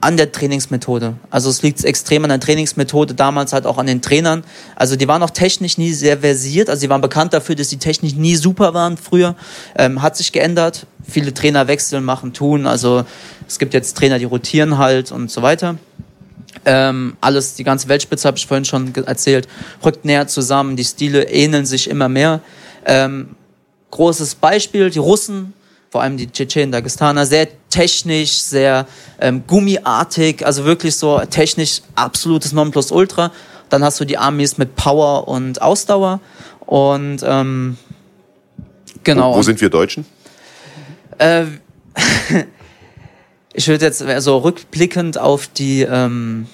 An 0.00 0.16
der 0.16 0.30
Trainingsmethode. 0.30 1.14
Also 1.28 1.50
es 1.50 1.62
liegt 1.62 1.84
extrem 1.84 2.22
an 2.22 2.30
der 2.30 2.38
Trainingsmethode, 2.38 3.14
damals 3.14 3.52
halt 3.52 3.66
auch 3.66 3.78
an 3.78 3.86
den 3.86 4.00
Trainern. 4.00 4.44
Also 4.76 4.94
die 4.94 5.08
waren 5.08 5.22
auch 5.24 5.30
technisch 5.30 5.76
nie 5.76 5.92
sehr 5.92 6.18
versiert, 6.18 6.70
also 6.70 6.80
die 6.80 6.88
waren 6.88 7.00
bekannt 7.00 7.32
dafür, 7.32 7.56
dass 7.56 7.68
die 7.68 7.78
technisch 7.78 8.14
nie 8.14 8.36
super 8.36 8.74
waren 8.74 8.96
früher. 8.96 9.34
Ähm, 9.76 10.00
hat 10.00 10.16
sich 10.16 10.30
geändert. 10.30 10.86
Viele 11.06 11.34
Trainer 11.34 11.66
wechseln, 11.66 12.04
machen, 12.04 12.32
tun. 12.32 12.66
Also 12.66 13.04
es 13.48 13.58
gibt 13.58 13.74
jetzt 13.74 13.96
Trainer, 13.96 14.18
die 14.20 14.24
rotieren 14.24 14.78
halt 14.78 15.10
und 15.10 15.32
so 15.32 15.42
weiter. 15.42 15.76
Ähm, 16.64 17.16
alles, 17.20 17.54
die 17.54 17.64
ganze 17.64 17.88
Weltspitze 17.88 18.26
habe 18.28 18.36
ich 18.36 18.46
vorhin 18.46 18.64
schon 18.64 18.94
erzählt, 18.94 19.48
rückt 19.84 20.04
näher 20.04 20.26
zusammen, 20.26 20.76
die 20.76 20.84
Stile 20.84 21.24
ähneln 21.24 21.66
sich 21.66 21.88
immer 21.88 22.08
mehr. 22.08 22.40
Ähm, 22.84 23.36
großes 23.90 24.36
Beispiel, 24.36 24.90
die 24.90 24.98
Russen, 24.98 25.52
vor 25.90 26.02
allem 26.02 26.16
die 26.16 26.30
Tschetschenen, 26.30 26.72
Dagestaner, 26.72 27.24
sehr 27.26 27.48
technisch, 27.70 28.32
sehr 28.32 28.86
ähm, 29.20 29.44
gummiartig, 29.46 30.44
also 30.44 30.64
wirklich 30.64 30.96
so 30.96 31.20
technisch 31.30 31.82
absolutes 31.94 32.52
Nonplusultra. 32.52 33.32
Dann 33.70 33.84
hast 33.84 34.00
du 34.00 34.04
die 34.04 34.18
Amis 34.18 34.58
mit 34.58 34.76
Power 34.76 35.28
und 35.28 35.60
Ausdauer 35.60 36.20
und 36.60 37.20
ähm, 37.24 37.76
genau. 39.04 39.32
Wo, 39.32 39.38
wo 39.38 39.42
sind 39.42 39.60
wir 39.60 39.70
Deutschen? 39.70 40.06
Äh, 41.18 41.44
ich 43.58 43.66
würde 43.66 43.86
jetzt 43.86 44.04
so 44.20 44.38
rückblickend 44.38 45.18
auf 45.18 45.48
die 45.48 45.82
ähm, 45.82 46.46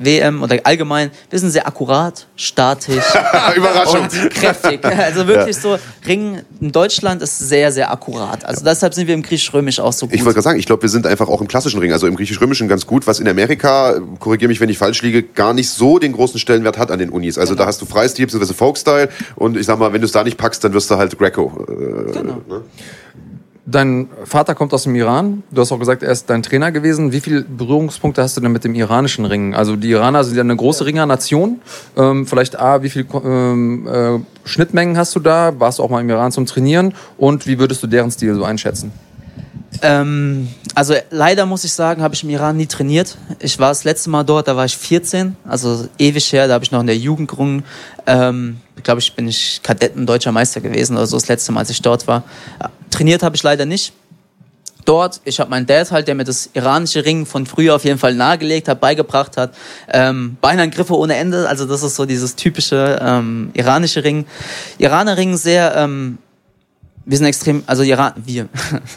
WM 0.00 0.42
oder 0.42 0.58
allgemein, 0.64 1.12
wir 1.28 1.38
sind 1.38 1.50
sehr 1.50 1.64
akkurat, 1.64 2.26
statisch 2.34 3.04
Überraschung. 3.56 4.02
und 4.02 4.30
kräftig. 4.30 4.84
Also 4.84 5.28
wirklich 5.28 5.54
ja. 5.54 5.62
so, 5.62 5.78
Ring 6.08 6.40
in 6.60 6.72
Deutschland 6.72 7.22
ist 7.22 7.38
sehr, 7.38 7.70
sehr 7.70 7.92
akkurat. 7.92 8.44
Also 8.44 8.64
deshalb 8.64 8.94
sind 8.94 9.06
wir 9.06 9.14
im 9.14 9.22
Griechisch-Römisch 9.22 9.78
auch 9.78 9.92
so 9.92 10.06
gut. 10.06 10.14
Ich 10.16 10.24
wollte 10.24 10.34
gerade 10.34 10.44
sagen, 10.44 10.58
ich 10.58 10.66
glaube, 10.66 10.82
wir 10.82 10.88
sind 10.88 11.06
einfach 11.06 11.28
auch 11.28 11.40
im 11.40 11.46
klassischen 11.46 11.78
Ring, 11.78 11.92
also 11.92 12.08
im 12.08 12.16
Griechisch-Römischen 12.16 12.66
ganz 12.66 12.84
gut, 12.84 13.06
was 13.06 13.20
in 13.20 13.28
Amerika, 13.28 14.00
korrigiere 14.18 14.48
mich, 14.48 14.60
wenn 14.60 14.70
ich 14.70 14.78
falsch 14.78 15.02
liege, 15.02 15.22
gar 15.22 15.54
nicht 15.54 15.70
so 15.70 16.00
den 16.00 16.12
großen 16.12 16.40
Stellenwert 16.40 16.78
hat 16.78 16.90
an 16.90 16.98
den 16.98 17.10
Unis. 17.10 17.38
Also 17.38 17.52
genau. 17.52 17.62
da 17.62 17.68
hast 17.68 17.80
du 17.80 17.86
Freistil 17.86 18.26
bzw. 18.26 18.54
Folkstyle 18.54 19.08
und 19.36 19.56
ich 19.56 19.66
sag 19.66 19.78
mal, 19.78 19.92
wenn 19.92 20.00
du 20.00 20.06
es 20.06 20.12
da 20.12 20.24
nicht 20.24 20.36
packst, 20.36 20.64
dann 20.64 20.72
wirst 20.72 20.90
du 20.90 20.96
halt 20.96 21.16
Greco. 21.16 21.64
Äh, 21.68 22.12
genau. 22.12 22.40
Ne? 22.48 22.62
Dein 23.66 24.08
Vater 24.24 24.54
kommt 24.54 24.72
aus 24.72 24.84
dem 24.84 24.94
Iran. 24.94 25.42
Du 25.50 25.60
hast 25.60 25.70
auch 25.70 25.78
gesagt, 25.78 26.02
er 26.02 26.10
ist 26.10 26.30
dein 26.30 26.42
Trainer 26.42 26.72
gewesen. 26.72 27.12
Wie 27.12 27.20
viele 27.20 27.42
Berührungspunkte 27.42 28.22
hast 28.22 28.36
du 28.36 28.40
denn 28.40 28.52
mit 28.52 28.64
dem 28.64 28.74
iranischen 28.74 29.26
Ringen? 29.26 29.54
Also 29.54 29.76
die 29.76 29.90
Iraner 29.90 30.24
sind 30.24 30.36
ja 30.36 30.42
eine 30.42 30.56
große 30.56 30.86
Ringernation. 30.86 31.60
Ähm, 31.96 32.26
vielleicht 32.26 32.58
A, 32.58 32.82
wie 32.82 32.88
viele 32.88 33.06
ähm, 33.22 33.86
äh, 33.86 34.48
Schnittmengen 34.48 34.96
hast 34.96 35.14
du 35.14 35.20
da? 35.20 35.52
Warst 35.58 35.78
du 35.78 35.82
auch 35.82 35.90
mal 35.90 36.00
im 36.00 36.08
Iran 36.08 36.32
zum 36.32 36.46
Trainieren? 36.46 36.94
Und 37.18 37.46
wie 37.46 37.58
würdest 37.58 37.82
du 37.82 37.86
deren 37.86 38.10
Stil 38.10 38.34
so 38.34 38.44
einschätzen? 38.44 38.92
Ähm, 39.82 40.48
also 40.74 40.94
leider 41.10 41.46
muss 41.46 41.64
ich 41.64 41.72
sagen, 41.72 42.02
habe 42.02 42.14
ich 42.14 42.22
im 42.22 42.30
Iran 42.30 42.56
nie 42.56 42.66
trainiert. 42.66 43.16
Ich 43.38 43.58
war 43.58 43.68
das 43.68 43.84
letzte 43.84 44.10
Mal 44.10 44.24
dort, 44.24 44.48
da 44.48 44.56
war 44.56 44.64
ich 44.64 44.76
14, 44.76 45.36
also 45.46 45.88
ewig 45.98 46.32
her, 46.32 46.48
da 46.48 46.54
habe 46.54 46.64
ich 46.64 46.72
noch 46.72 46.80
in 46.80 46.86
der 46.86 46.96
Jugend 46.96 47.30
gerungen. 47.30 47.64
Ähm, 48.06 48.60
glaube 48.82 49.00
ich, 49.00 49.14
bin 49.14 49.28
ich 49.28 49.60
Kadetten 49.62 50.06
deutscher 50.06 50.32
Meister 50.32 50.60
gewesen 50.60 50.96
oder 50.96 51.06
so 51.06 51.16
das 51.16 51.28
letzte 51.28 51.52
Mal, 51.52 51.60
als 51.60 51.70
ich 51.70 51.82
dort 51.82 52.06
war. 52.06 52.24
Trainiert 52.90 53.22
habe 53.22 53.36
ich 53.36 53.42
leider 53.42 53.64
nicht. 53.64 53.92
Dort, 54.84 55.20
ich 55.24 55.38
habe 55.38 55.50
meinen 55.50 55.66
Dad 55.66 55.90
halt, 55.92 56.08
der 56.08 56.14
mir 56.14 56.24
das 56.24 56.50
iranische 56.54 57.04
Ringen 57.04 57.26
von 57.26 57.46
früher 57.46 57.76
auf 57.76 57.84
jeden 57.84 57.98
Fall 57.98 58.14
nahegelegt 58.14 58.66
hat, 58.66 58.80
beigebracht 58.80 59.36
hat. 59.36 59.54
Ähm, 59.88 60.36
Beinangriffe 60.40 60.96
ohne 60.96 61.16
Ende, 61.16 61.48
also 61.48 61.66
das 61.66 61.82
ist 61.82 61.96
so 61.96 62.06
dieses 62.06 62.34
typische 62.34 62.98
ähm, 63.00 63.50
iranische 63.52 64.02
Ring. 64.02 64.26
Iraner 64.78 65.16
Ringen 65.16 65.36
sehr 65.36 65.76
ähm, 65.76 66.18
wir 67.04 67.16
sind 67.16 67.26
extrem, 67.26 67.62
also 67.66 67.82
Iran, 67.82 68.12
wir, 68.16 68.48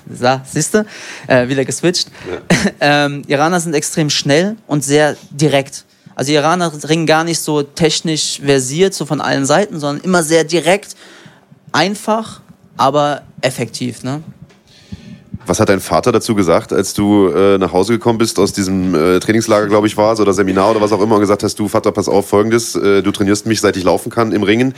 siehst 0.46 0.74
du, 0.74 0.86
äh, 1.28 1.48
wieder 1.48 1.66
geswitcht. 1.66 2.10
Ja. 2.30 2.72
ähm, 3.06 3.24
Iraner 3.28 3.60
sind 3.60 3.74
extrem 3.74 4.10
schnell 4.10 4.58
und 4.68 4.84
sehr 4.84 5.16
direkt. 5.32 5.86
Also 6.16 6.32
Iraner 6.32 6.72
ringen 6.88 7.06
gar 7.06 7.24
nicht 7.24 7.40
so 7.40 7.64
technisch 7.64 8.40
versiert, 8.44 8.94
so 8.94 9.06
von 9.06 9.22
allen 9.22 9.46
Seiten, 9.46 9.80
sondern 9.80 10.04
immer 10.04 10.22
sehr 10.22 10.44
direkt, 10.44 10.96
einfach, 11.72 12.42
aber 12.78 13.24
effektiv. 13.42 14.04
Ne? 14.04 14.22
Was 15.46 15.60
hat 15.60 15.70
dein 15.70 15.82
Vater 15.82 16.12
dazu 16.12 16.36
gesagt, 16.36 16.72
als 16.72 16.94
du 16.94 17.28
äh, 17.28 17.58
nach 17.58 17.74
Hause 17.74 17.94
gekommen 17.94 18.18
bist 18.18 18.40
aus 18.40 18.54
diesem 18.54 18.96
äh, 18.96 19.20
Trainingslager, 19.20 19.68
glaube 19.68 19.88
ich, 19.88 19.98
war 19.98 20.18
oder 20.18 20.34
Seminar 20.34 20.72
oder 20.72 20.82
was 20.82 20.92
auch 20.92 21.02
immer 21.02 21.16
und 21.16 21.22
gesagt 21.22 21.44
hast, 21.44 21.60
du 21.60 21.68
Vater, 21.68 21.92
pass 21.92 22.08
auf, 22.08 22.30
folgendes, 22.30 22.76
äh, 22.76 23.02
du 23.02 23.12
trainierst 23.12 23.46
mich, 23.46 23.60
seit 23.60 23.76
ich 23.76 23.84
laufen 23.84 24.10
kann 24.10 24.32
im 24.32 24.44
Ringen. 24.44 24.74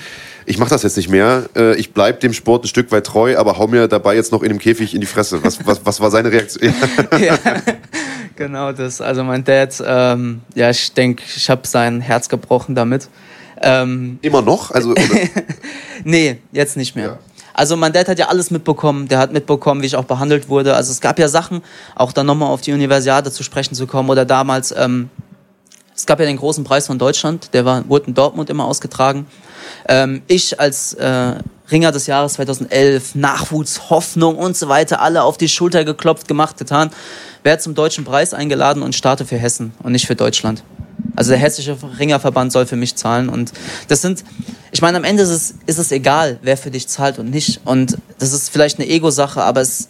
Ich 0.45 0.57
mache 0.57 0.69
das 0.69 0.83
jetzt 0.83 0.97
nicht 0.97 1.09
mehr. 1.09 1.45
Äh, 1.55 1.75
ich 1.75 1.93
bleib 1.93 2.19
dem 2.21 2.33
Sport 2.33 2.63
ein 2.63 2.67
Stück 2.67 2.91
weit 2.91 3.05
treu, 3.05 3.37
aber 3.37 3.57
hau 3.57 3.67
mir 3.67 3.87
dabei 3.87 4.15
jetzt 4.15 4.31
noch 4.31 4.41
in 4.41 4.49
dem 4.49 4.59
Käfig 4.59 4.95
in 4.95 5.01
die 5.01 5.07
Fresse. 5.07 5.43
Was, 5.43 5.65
was, 5.65 5.85
was 5.85 6.01
war 6.01 6.09
seine 6.09 6.31
Reaktion? 6.31 6.73
ja, 7.19 7.37
genau 8.35 8.71
das. 8.71 9.01
Also 9.01 9.23
mein 9.23 9.43
Dad, 9.43 9.83
ähm, 9.85 10.41
ja, 10.55 10.69
ich 10.69 10.93
denke, 10.93 11.23
ich 11.35 11.49
habe 11.49 11.67
sein 11.67 12.01
Herz 12.01 12.29
gebrochen 12.29 12.75
damit. 12.75 13.07
Ähm, 13.61 14.19
Immer 14.21 14.41
noch? 14.41 14.71
Also, 14.71 14.93
nee, 16.03 16.37
jetzt 16.51 16.77
nicht 16.77 16.95
mehr. 16.95 17.05
Ja. 17.05 17.19
Also 17.55 17.77
mein 17.77 17.93
Dad 17.93 18.09
hat 18.09 18.19
ja 18.19 18.27
alles 18.27 18.51
mitbekommen. 18.51 19.07
Der 19.07 19.17
hat 19.17 19.31
mitbekommen, 19.31 19.81
wie 19.81 19.85
ich 19.85 19.95
auch 19.95 20.03
behandelt 20.03 20.49
wurde. 20.49 20.75
Also 20.75 20.91
es 20.91 20.99
gab 20.99 21.17
ja 21.17 21.29
Sachen, 21.29 21.63
auch 21.95 22.11
dann 22.11 22.25
nochmal 22.25 22.49
auf 22.49 22.59
die 22.59 22.73
Universiade 22.73 23.31
zu 23.31 23.43
sprechen 23.43 23.75
zu 23.75 23.87
kommen. 23.87 24.09
Oder 24.09 24.25
damals, 24.25 24.73
ähm, 24.77 25.09
es 25.95 26.05
gab 26.05 26.19
ja 26.19 26.25
den 26.25 26.35
großen 26.35 26.65
Preis 26.65 26.87
von 26.87 26.99
Deutschland, 26.99 27.53
der 27.53 27.63
war, 27.63 27.87
wurde 27.87 28.07
in 28.07 28.13
Dortmund 28.13 28.49
immer 28.49 28.65
ausgetragen. 28.65 29.25
Ähm, 29.87 30.21
ich 30.27 30.59
als 30.59 30.95
äh, 30.95 31.35
Ringer 31.71 31.93
des 31.93 32.07
Jahres 32.07 32.33
2011, 32.33 33.15
Nachwuchs, 33.15 33.89
Hoffnung 33.89 34.35
und 34.35 34.57
so 34.57 34.67
weiter, 34.67 35.01
alle 35.01 35.23
auf 35.23 35.37
die 35.37 35.47
Schulter 35.47 35.85
geklopft, 35.85 36.27
gemacht, 36.27 36.57
getan, 36.57 36.91
werde 37.43 37.63
zum 37.63 37.73
deutschen 37.73 38.03
Preis 38.03 38.33
eingeladen 38.33 38.83
und 38.83 38.95
starte 38.95 39.25
für 39.25 39.37
Hessen 39.37 39.73
und 39.81 39.93
nicht 39.93 40.07
für 40.07 40.15
Deutschland. 40.15 40.61
Also 41.15 41.31
der 41.31 41.39
hessische 41.39 41.77
Ringerverband 41.99 42.51
soll 42.51 42.65
für 42.65 42.75
mich 42.75 42.95
zahlen. 42.95 43.29
Und 43.29 43.53
das 43.87 44.01
sind, 44.01 44.23
ich 44.71 44.81
meine, 44.81 44.97
am 44.97 45.03
Ende 45.03 45.23
ist 45.23 45.29
es, 45.29 45.55
ist 45.65 45.77
es 45.77 45.91
egal, 45.91 46.39
wer 46.41 46.57
für 46.57 46.71
dich 46.71 46.87
zahlt 46.87 47.19
und 47.19 47.29
nicht. 47.29 47.61
Und 47.65 47.97
das 48.19 48.33
ist 48.33 48.49
vielleicht 48.49 48.79
eine 48.79 48.87
Ego-Sache, 48.87 49.41
aber 49.41 49.61
es 49.61 49.89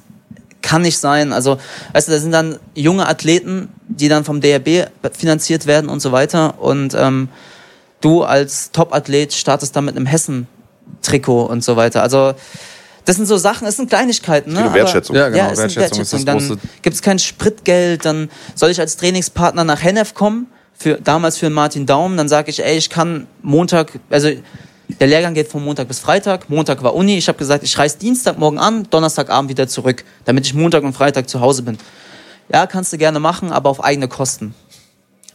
kann 0.61 0.82
nicht 0.82 0.97
sein. 0.97 1.32
Also, 1.32 1.57
weißt 1.93 2.07
du, 2.07 2.11
da 2.11 2.19
sind 2.19 2.32
dann 2.32 2.57
junge 2.73 3.07
Athleten, 3.07 3.69
die 3.88 4.09
dann 4.09 4.23
vom 4.23 4.41
DRB 4.41 4.89
finanziert 5.13 5.67
werden 5.67 5.89
und 5.89 5.99
so 5.99 6.11
weiter. 6.11 6.59
Und 6.59 6.95
ähm, 6.95 7.30
du 8.01 8.23
als 8.23 8.71
Top-Athlet 8.71 9.34
startest 9.34 9.76
dann 9.76 9.86
mit 9.86 9.95
einem 9.95 10.07
Hessen-Trikot 10.07 11.43
und 11.43 11.63
so 11.63 11.76
weiter. 11.76 12.01
Also, 12.01 12.34
das 13.05 13.17
sind 13.17 13.28
so 13.28 13.38
Sachen, 13.38 13.67
es 13.67 13.78
sind 13.78 13.89
Kleinigkeiten. 13.89 14.53
Ne? 14.53 14.73
Wertschätzung. 14.73 15.15
Ja, 15.15 15.30
genau, 15.30 15.38
ja, 15.38 15.57
Wertschätzung 15.57 15.82
Wertschätzung. 15.82 16.19
ist 16.19 16.28
das 16.28 16.47
Dann 16.47 16.59
gibt 16.82 16.95
es 16.95 17.01
kein 17.03 17.19
Spritgeld, 17.19 18.03
dann 18.03 18.30
soll 18.55 18.71
ich 18.71 18.80
als 18.80 18.97
Trainingspartner 18.97 19.63
nach 19.63 19.84
Hennef 19.84 20.15
kommen, 20.15 20.47
für, 20.78 20.95
damals 20.95 21.38
für 21.38 21.49
Martin 21.49 21.86
Daum, 21.86 22.17
dann 22.17 22.30
sage 22.30 22.49
ich, 22.51 22.63
ey, 22.63 22.78
ich 22.78 22.89
kann 22.89 23.28
Montag, 23.41 23.93
also 24.09 24.30
der 24.99 25.07
Lehrgang 25.07 25.34
geht 25.34 25.47
von 25.47 25.63
Montag 25.63 25.88
bis 25.88 25.99
Freitag, 25.99 26.49
Montag 26.49 26.84
war 26.84 26.93
Uni, 26.93 27.17
ich 27.17 27.28
habe 27.28 27.38
gesagt, 27.38 27.63
ich 27.63 27.78
reise 27.78 27.97
Dienstagmorgen 27.97 28.59
an, 28.59 28.88
Donnerstagabend 28.89 29.49
wieder 29.49 29.67
zurück, 29.67 30.03
damit 30.26 30.45
ich 30.45 30.53
Montag 30.53 30.84
und 30.84 30.93
Freitag 30.93 31.30
zu 31.30 31.39
Hause 31.39 31.63
bin. 31.63 31.78
Ja, 32.51 32.67
kannst 32.67 32.93
du 32.93 32.97
gerne 32.97 33.19
machen, 33.19 33.51
aber 33.51 33.69
auf 33.69 33.84
eigene 33.84 34.07
Kosten. 34.07 34.53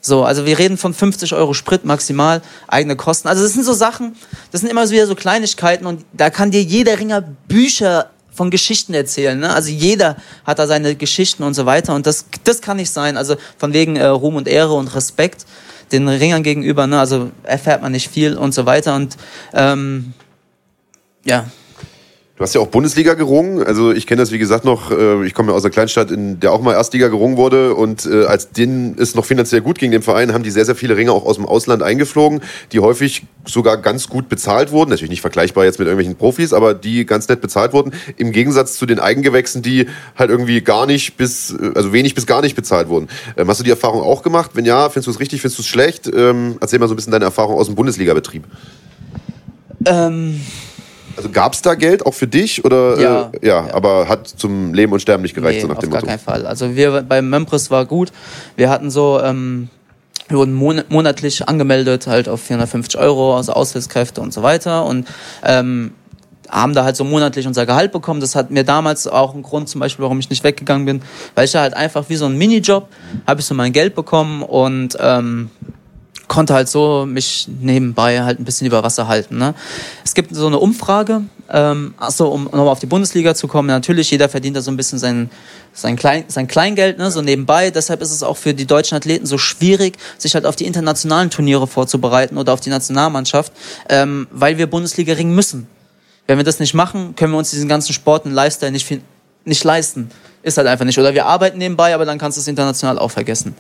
So, 0.00 0.24
also 0.24 0.46
wir 0.46 0.58
reden 0.58 0.78
von 0.78 0.94
50 0.94 1.34
Euro 1.34 1.52
Sprit 1.52 1.84
maximal, 1.84 2.40
eigene 2.68 2.96
Kosten. 2.96 3.28
Also 3.28 3.42
das 3.42 3.52
sind 3.52 3.64
so 3.64 3.74
Sachen, 3.74 4.16
das 4.50 4.62
sind 4.62 4.70
immer 4.70 4.88
wieder 4.88 5.06
so 5.06 5.14
Kleinigkeiten 5.14 5.84
und 5.84 6.04
da 6.12 6.30
kann 6.30 6.50
dir 6.50 6.62
jeder 6.62 6.98
Ringer 6.98 7.20
Bücher 7.20 8.10
von 8.40 8.48
Geschichten 8.48 8.94
erzählen. 8.94 9.38
Ne? 9.38 9.52
Also 9.52 9.68
jeder 9.68 10.16
hat 10.46 10.58
da 10.58 10.66
seine 10.66 10.96
Geschichten 10.96 11.42
und 11.42 11.52
so 11.52 11.66
weiter 11.66 11.94
und 11.94 12.06
das, 12.06 12.24
das 12.42 12.62
kann 12.62 12.78
nicht 12.78 12.90
sein. 12.90 13.18
Also 13.18 13.36
von 13.58 13.74
wegen 13.74 13.96
äh, 13.96 14.06
Ruhm 14.06 14.36
und 14.36 14.48
Ehre 14.48 14.72
und 14.72 14.94
Respekt 14.94 15.44
den 15.92 16.08
Ringern 16.08 16.42
gegenüber, 16.42 16.86
ne? 16.86 16.98
also 16.98 17.32
erfährt 17.42 17.82
man 17.82 17.92
nicht 17.92 18.08
viel 18.08 18.38
und 18.38 18.54
so 18.54 18.64
weiter 18.64 18.96
und 18.96 19.18
ähm, 19.52 20.14
ja, 21.26 21.50
Du 22.40 22.44
hast 22.44 22.54
ja 22.54 22.62
auch 22.62 22.68
Bundesliga 22.68 23.12
gerungen. 23.12 23.62
Also 23.62 23.92
ich 23.92 24.06
kenne 24.06 24.22
das, 24.22 24.32
wie 24.32 24.38
gesagt, 24.38 24.64
noch. 24.64 24.90
äh, 24.90 25.26
Ich 25.26 25.34
komme 25.34 25.50
ja 25.50 25.54
aus 25.54 25.62
einer 25.62 25.72
Kleinstadt, 25.72 26.10
in 26.10 26.40
der 26.40 26.52
auch 26.52 26.62
mal 26.62 26.72
Erstliga 26.72 27.08
gerungen 27.08 27.36
wurde. 27.36 27.74
Und 27.74 28.06
äh, 28.06 28.24
als 28.24 28.50
denen 28.50 28.96
es 28.98 29.14
noch 29.14 29.26
finanziell 29.26 29.60
gut 29.60 29.78
ging, 29.78 29.90
dem 29.90 30.00
Verein, 30.00 30.32
haben 30.32 30.42
die 30.42 30.50
sehr, 30.50 30.64
sehr 30.64 30.74
viele 30.74 30.96
Ringer 30.96 31.12
auch 31.12 31.26
aus 31.26 31.36
dem 31.36 31.44
Ausland 31.44 31.82
eingeflogen, 31.82 32.40
die 32.72 32.80
häufig 32.80 33.24
sogar 33.44 33.76
ganz 33.76 34.08
gut 34.08 34.30
bezahlt 34.30 34.72
wurden. 34.72 34.88
Natürlich 34.88 35.10
nicht 35.10 35.20
vergleichbar 35.20 35.66
jetzt 35.66 35.78
mit 35.80 35.86
irgendwelchen 35.86 36.16
Profis, 36.16 36.54
aber 36.54 36.72
die 36.72 37.04
ganz 37.04 37.28
nett 37.28 37.42
bezahlt 37.42 37.74
wurden. 37.74 37.92
Im 38.16 38.32
Gegensatz 38.32 38.78
zu 38.78 38.86
den 38.86 39.00
Eigengewächsen, 39.00 39.60
die 39.60 39.88
halt 40.16 40.30
irgendwie 40.30 40.62
gar 40.62 40.86
nicht 40.86 41.18
bis, 41.18 41.50
äh, 41.50 41.72
also 41.74 41.92
wenig 41.92 42.14
bis 42.14 42.24
gar 42.24 42.40
nicht 42.40 42.56
bezahlt 42.56 42.88
wurden. 42.88 43.08
Ähm, 43.36 43.48
hast 43.48 43.60
du 43.60 43.64
die 43.64 43.70
Erfahrung 43.70 44.00
auch 44.00 44.22
gemacht? 44.22 44.52
Wenn 44.54 44.64
ja, 44.64 44.88
findest 44.88 45.08
du 45.08 45.10
es 45.10 45.20
richtig, 45.20 45.42
findest 45.42 45.58
du 45.58 45.62
es 45.62 45.68
schlecht? 45.68 46.06
Ähm, 46.06 46.56
erzähl 46.58 46.78
mal 46.78 46.88
so 46.88 46.94
ein 46.94 46.96
bisschen 46.96 47.12
deine 47.12 47.26
Erfahrung 47.26 47.58
aus 47.58 47.66
dem 47.66 47.74
Bundesliga-Betrieb. 47.74 48.44
ähm, 49.84 50.40
Also 51.16 51.28
gab 51.30 51.52
es 51.52 51.62
da 51.62 51.74
Geld 51.74 52.06
auch 52.06 52.14
für 52.14 52.26
dich 52.26 52.64
oder 52.64 52.98
Ja. 53.00 53.30
Äh, 53.40 53.46
ja, 53.46 53.68
aber 53.72 54.08
hat 54.08 54.28
zum 54.28 54.74
Leben 54.74 54.92
und 54.92 55.00
Sterben 55.00 55.22
nicht 55.22 55.34
gereicht, 55.34 55.56
nee, 55.56 55.62
so 55.62 55.68
nach 55.68 55.76
auf 55.76 55.80
dem 55.82 55.90
gar 55.90 56.00
Motto. 56.00 56.08
keinen 56.08 56.18
Fall. 56.20 56.46
Also 56.46 56.74
wir 56.76 57.02
beim 57.02 57.28
Mempris 57.28 57.70
war 57.70 57.84
gut. 57.84 58.12
Wir 58.56 58.70
hatten 58.70 58.90
so, 58.90 59.20
ähm, 59.22 59.68
wir 60.28 60.38
wurden 60.38 60.54
mon 60.54 60.82
monatlich 60.88 61.48
angemeldet, 61.48 62.06
halt 62.06 62.28
auf 62.28 62.40
450 62.42 62.98
Euro 63.00 63.36
aus 63.36 63.48
Aushilfskräfte 63.48 64.20
und 64.20 64.32
so 64.32 64.42
weiter 64.42 64.84
und 64.86 65.08
ähm, 65.44 65.92
haben 66.48 66.74
da 66.74 66.84
halt 66.84 66.96
so 66.96 67.04
monatlich 67.04 67.46
unser 67.46 67.64
Gehalt 67.66 67.92
bekommen. 67.92 68.20
Das 68.20 68.34
hat 68.34 68.50
mir 68.50 68.64
damals 68.64 69.06
auch 69.06 69.34
einen 69.34 69.42
Grund, 69.42 69.68
zum 69.68 69.80
Beispiel, 69.80 70.02
warum 70.02 70.18
ich 70.18 70.30
nicht 70.30 70.42
weggegangen 70.42 70.84
bin, 70.84 71.02
weil 71.34 71.44
ich 71.44 71.52
da 71.52 71.60
halt 71.60 71.74
einfach 71.74 72.08
wie 72.08 72.16
so 72.16 72.26
ein 72.26 72.36
Minijob 72.36 72.88
habe 73.26 73.40
ich 73.40 73.46
so 73.46 73.54
mein 73.54 73.72
Geld 73.72 73.94
bekommen 73.94 74.42
und 74.42 74.96
ähm, 75.00 75.50
konnte 76.30 76.54
halt 76.54 76.68
so 76.68 77.06
mich 77.06 77.48
nebenbei 77.60 78.22
halt 78.22 78.38
ein 78.38 78.44
bisschen 78.44 78.64
über 78.64 78.84
Wasser 78.84 79.08
halten. 79.08 79.36
Ne? 79.36 79.52
Es 80.04 80.14
gibt 80.14 80.32
so 80.32 80.46
eine 80.46 80.60
Umfrage, 80.60 81.22
ähm, 81.50 81.92
achso, 81.98 82.28
um 82.28 82.44
nochmal 82.44 82.68
auf 82.68 82.78
die 82.78 82.86
Bundesliga 82.86 83.34
zu 83.34 83.48
kommen, 83.48 83.66
natürlich, 83.66 84.12
jeder 84.12 84.28
verdient 84.28 84.56
da 84.56 84.60
so 84.62 84.70
ein 84.70 84.76
bisschen 84.76 85.00
sein, 85.00 85.28
sein, 85.72 85.96
Klein, 85.96 86.22
sein 86.28 86.46
Kleingeld, 86.46 86.98
ne, 86.98 87.10
so 87.10 87.20
nebenbei. 87.20 87.72
Deshalb 87.72 88.00
ist 88.00 88.12
es 88.12 88.22
auch 88.22 88.36
für 88.36 88.54
die 88.54 88.64
deutschen 88.64 88.94
Athleten 88.94 89.26
so 89.26 89.38
schwierig, 89.38 89.98
sich 90.18 90.36
halt 90.36 90.46
auf 90.46 90.54
die 90.54 90.66
internationalen 90.66 91.30
Turniere 91.30 91.66
vorzubereiten 91.66 92.38
oder 92.38 92.52
auf 92.52 92.60
die 92.60 92.70
Nationalmannschaft, 92.70 93.52
ähm, 93.88 94.28
weil 94.30 94.56
wir 94.56 94.68
Bundesliga 94.68 95.14
ringen 95.14 95.34
müssen. 95.34 95.66
Wenn 96.28 96.38
wir 96.38 96.44
das 96.44 96.60
nicht 96.60 96.74
machen, 96.74 97.16
können 97.16 97.32
wir 97.32 97.38
uns 97.38 97.50
diesen 97.50 97.68
ganzen 97.68 97.92
Sport 97.92 98.24
und 98.24 98.30
Lifestyle 98.30 98.70
nicht, 98.70 98.86
nicht 99.44 99.64
leisten. 99.64 100.10
Ist 100.44 100.58
halt 100.58 100.68
einfach 100.68 100.84
nicht. 100.84 100.98
Oder 100.98 101.12
wir 101.12 101.26
arbeiten 101.26 101.58
nebenbei, 101.58 101.92
aber 101.92 102.04
dann 102.04 102.18
kannst 102.18 102.38
du 102.38 102.40
es 102.40 102.46
international 102.46 103.00
auch 103.00 103.10
vergessen. 103.10 103.56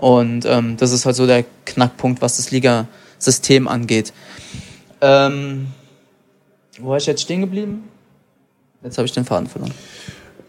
Und 0.00 0.46
ähm, 0.46 0.78
das 0.78 0.92
ist 0.92 1.04
halt 1.04 1.14
so 1.14 1.26
der 1.26 1.44
Knackpunkt, 1.66 2.22
was 2.22 2.38
das 2.38 2.50
Ligasystem 2.50 3.68
angeht. 3.68 4.14
Ähm, 5.02 5.66
wo 6.78 6.88
war 6.88 6.96
ich 6.96 7.04
jetzt 7.04 7.20
stehen 7.20 7.42
geblieben? 7.42 7.84
Jetzt 8.82 8.96
habe 8.96 9.04
ich 9.04 9.12
den 9.12 9.26
Faden 9.26 9.46
verloren. 9.46 9.74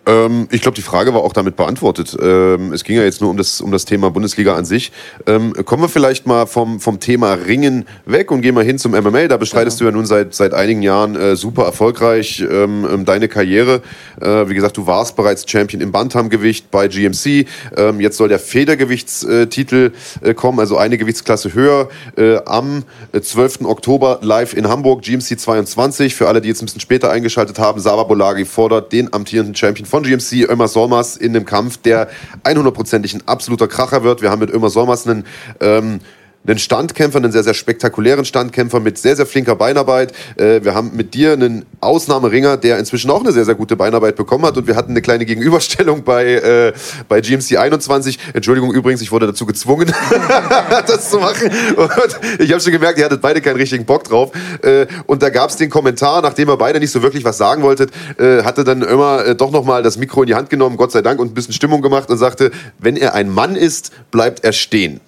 Ähm, 0.05 0.47
ich 0.51 0.61
glaube, 0.61 0.75
die 0.75 0.81
Frage 0.81 1.13
war 1.13 1.21
auch 1.21 1.33
damit 1.33 1.55
beantwortet. 1.55 2.17
Ähm, 2.19 2.73
es 2.73 2.83
ging 2.83 2.95
ja 2.95 3.03
jetzt 3.03 3.21
nur 3.21 3.29
um 3.29 3.37
das, 3.37 3.61
um 3.61 3.71
das 3.71 3.85
Thema 3.85 4.09
Bundesliga 4.09 4.55
an 4.55 4.65
sich. 4.65 4.91
Ähm, 5.27 5.53
kommen 5.65 5.83
wir 5.83 5.89
vielleicht 5.89 6.25
mal 6.25 6.47
vom, 6.47 6.79
vom 6.79 6.99
Thema 6.99 7.33
Ringen 7.33 7.85
weg 8.05 8.31
und 8.31 8.41
gehen 8.41 8.55
mal 8.55 8.63
hin 8.63 8.79
zum 8.79 8.93
MMA. 8.93 9.27
Da 9.27 9.37
bestreitest 9.37 9.79
du 9.79 9.85
ja 9.85 9.91
nun 9.91 10.05
seit, 10.05 10.33
seit 10.33 10.53
einigen 10.53 10.81
Jahren 10.81 11.15
äh, 11.15 11.35
super 11.35 11.65
erfolgreich 11.65 12.41
ähm, 12.41 12.87
ähm, 12.91 13.05
deine 13.05 13.27
Karriere. 13.27 13.81
Äh, 14.19 14.49
wie 14.49 14.55
gesagt, 14.55 14.77
du 14.77 14.87
warst 14.87 15.15
bereits 15.15 15.49
Champion 15.49 15.81
im 15.81 15.91
Bantamgewicht 15.91 16.71
bei 16.71 16.87
GMC. 16.87 17.45
Ähm, 17.77 17.99
jetzt 17.99 18.17
soll 18.17 18.29
der 18.29 18.39
Federgewichtstitel 18.39 19.91
äh, 20.21 20.33
kommen, 20.33 20.59
also 20.59 20.77
eine 20.77 20.97
Gewichtsklasse 20.97 21.53
höher. 21.53 21.89
Äh, 22.17 22.37
am 22.45 22.83
äh, 23.11 23.21
12. 23.21 23.65
Oktober 23.65 24.19
live 24.21 24.53
in 24.53 24.67
Hamburg, 24.67 25.03
GMC 25.03 25.39
22. 25.39 26.15
Für 26.15 26.27
alle, 26.27 26.41
die 26.41 26.47
jetzt 26.47 26.61
ein 26.61 26.65
bisschen 26.65 26.81
später 26.81 27.11
eingeschaltet 27.11 27.59
haben, 27.59 27.79
Sava 27.79 28.03
Bolagi 28.03 28.45
fordert 28.45 28.91
den 28.91 29.13
amtierenden 29.13 29.53
Champion 29.53 29.85
von 29.91 30.03
GMC, 30.03 30.49
Ömer 30.49 30.69
Solmas, 30.69 31.17
in 31.17 31.35
einem 31.35 31.45
Kampf, 31.45 31.75
der 31.75 32.09
100%ig 32.45 33.13
ein 33.13 33.27
absoluter 33.27 33.67
Kracher 33.67 34.03
wird. 34.03 34.21
Wir 34.21 34.31
haben 34.31 34.39
mit 34.39 34.49
Ömer 34.49 34.69
Solmas 34.69 35.05
einen 35.05 35.25
ähm, 35.59 35.99
einen 36.45 36.57
Standkämpfer, 36.57 37.17
einen 37.17 37.31
sehr, 37.31 37.43
sehr 37.43 37.53
spektakulären 37.53 38.25
Standkämpfer 38.25 38.79
mit 38.79 38.97
sehr, 38.97 39.15
sehr 39.15 39.25
flinker 39.25 39.55
Beinarbeit. 39.55 40.11
Äh, 40.37 40.63
wir 40.63 40.73
haben 40.73 40.91
mit 40.95 41.13
dir 41.13 41.33
einen 41.33 41.65
Ausnahmeringer, 41.81 42.57
der 42.57 42.79
inzwischen 42.79 43.11
auch 43.11 43.21
eine 43.21 43.31
sehr, 43.31 43.45
sehr 43.45 43.55
gute 43.55 43.75
Beinarbeit 43.75 44.15
bekommen 44.15 44.45
hat. 44.45 44.57
Und 44.57 44.67
wir 44.67 44.75
hatten 44.75 44.91
eine 44.91 45.01
kleine 45.01 45.25
Gegenüberstellung 45.25 46.03
bei, 46.03 46.33
äh, 46.33 46.73
bei 47.07 47.21
GMC 47.21 47.57
21. 47.57 48.17
Entschuldigung 48.33 48.73
übrigens, 48.73 49.01
ich 49.01 49.11
wurde 49.11 49.27
dazu 49.27 49.45
gezwungen, 49.45 49.93
das 50.87 51.09
zu 51.11 51.19
machen. 51.19 51.51
Und 51.75 52.39
ich 52.39 52.51
habe 52.51 52.61
schon 52.61 52.73
gemerkt, 52.73 52.97
ihr 52.97 53.05
hattet 53.05 53.21
beide 53.21 53.41
keinen 53.41 53.57
richtigen 53.57 53.85
Bock 53.85 54.03
drauf. 54.03 54.31
Äh, 54.63 54.87
und 55.05 55.21
da 55.21 55.29
gab 55.29 55.51
es 55.51 55.57
den 55.57 55.69
Kommentar, 55.69 56.21
nachdem 56.23 56.49
ihr 56.49 56.57
beide 56.57 56.79
nicht 56.79 56.91
so 56.91 57.03
wirklich 57.03 57.23
was 57.23 57.37
sagen 57.37 57.61
wolltet, 57.61 57.91
äh, 58.17 58.43
hatte 58.43 58.63
dann 58.63 58.81
immer 58.81 59.35
doch 59.35 59.51
nochmal 59.51 59.83
das 59.83 59.97
Mikro 59.97 60.23
in 60.23 60.27
die 60.27 60.35
Hand 60.35 60.49
genommen, 60.49 60.77
Gott 60.77 60.91
sei 60.91 61.01
Dank, 61.03 61.19
und 61.19 61.31
ein 61.31 61.33
bisschen 61.35 61.53
Stimmung 61.53 61.83
gemacht 61.83 62.09
und 62.09 62.17
sagte, 62.17 62.51
wenn 62.79 62.97
er 62.97 63.13
ein 63.13 63.29
Mann 63.29 63.55
ist, 63.55 63.91
bleibt 64.09 64.43
er 64.43 64.53
stehen. 64.53 65.01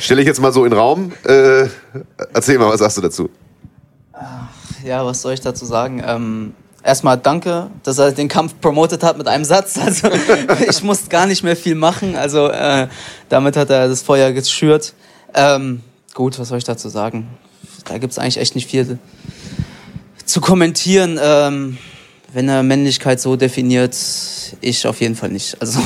Stelle 0.00 0.20
ich 0.20 0.26
jetzt 0.26 0.40
mal 0.40 0.52
so 0.52 0.64
in 0.64 0.70
den 0.70 0.78
Raum. 0.78 1.12
Äh, 1.24 1.68
erzähl 2.32 2.58
mal, 2.58 2.68
was 2.68 2.80
sagst 2.80 2.96
du 2.98 3.00
dazu? 3.02 3.30
Ja, 4.84 5.04
was 5.04 5.22
soll 5.22 5.34
ich 5.34 5.40
dazu 5.40 5.64
sagen? 5.64 6.02
Ähm, 6.04 6.54
erstmal 6.82 7.18
danke, 7.18 7.70
dass 7.82 7.98
er 7.98 8.12
den 8.12 8.28
Kampf 8.28 8.54
promotet 8.60 9.02
hat 9.02 9.18
mit 9.18 9.28
einem 9.28 9.44
Satz. 9.44 9.76
Also 9.84 10.08
ich 10.68 10.82
musste 10.82 11.08
gar 11.08 11.26
nicht 11.26 11.42
mehr 11.42 11.56
viel 11.56 11.74
machen. 11.74 12.16
Also 12.16 12.48
äh, 12.48 12.88
damit 13.28 13.56
hat 13.56 13.70
er 13.70 13.88
das 13.88 14.02
Feuer 14.02 14.32
geschürt. 14.32 14.94
Ähm, 15.34 15.82
gut, 16.14 16.38
was 16.38 16.48
soll 16.48 16.58
ich 16.58 16.64
dazu 16.64 16.88
sagen? 16.88 17.28
Da 17.84 17.98
gibt 17.98 18.12
es 18.12 18.18
eigentlich 18.18 18.38
echt 18.38 18.54
nicht 18.54 18.70
viel 18.70 18.98
zu 20.24 20.40
kommentieren. 20.40 21.18
Ähm, 21.22 21.78
wenn 22.32 22.48
er 22.48 22.62
Männlichkeit 22.62 23.20
so 23.20 23.36
definiert, 23.36 23.96
ich 24.60 24.86
auf 24.86 25.00
jeden 25.00 25.16
Fall 25.16 25.30
nicht. 25.30 25.60
Also 25.60 25.80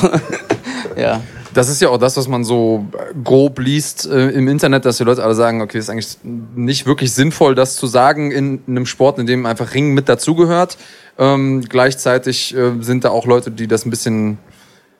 ja. 0.95 1.21
Das 1.57 1.69
ist 1.69 1.81
ja 1.81 1.89
auch 1.89 1.97
das, 1.97 2.15
was 2.17 2.27
man 2.27 2.43
so 2.43 2.85
grob 3.23 3.57
liest 3.57 4.05
äh, 4.05 4.29
im 4.29 4.47
Internet, 4.47 4.85
dass 4.85 4.97
die 4.97 5.03
Leute 5.03 5.23
alle 5.23 5.33
sagen, 5.33 5.63
okay, 5.63 5.79
ist 5.79 5.89
eigentlich 5.89 6.19
nicht 6.23 6.85
wirklich 6.85 7.13
sinnvoll, 7.13 7.55
das 7.55 7.75
zu 7.77 7.87
sagen 7.87 8.29
in 8.29 8.61
einem 8.67 8.85
Sport, 8.85 9.17
in 9.17 9.25
dem 9.25 9.47
einfach 9.47 9.73
Ringen 9.73 9.95
mit 9.95 10.07
dazugehört. 10.07 10.77
Ähm, 11.17 11.63
gleichzeitig 11.67 12.55
äh, 12.55 12.73
sind 12.81 13.05
da 13.05 13.09
auch 13.09 13.25
Leute, 13.25 13.49
die 13.49 13.67
das 13.67 13.87
ein 13.87 13.89
bisschen, 13.89 14.37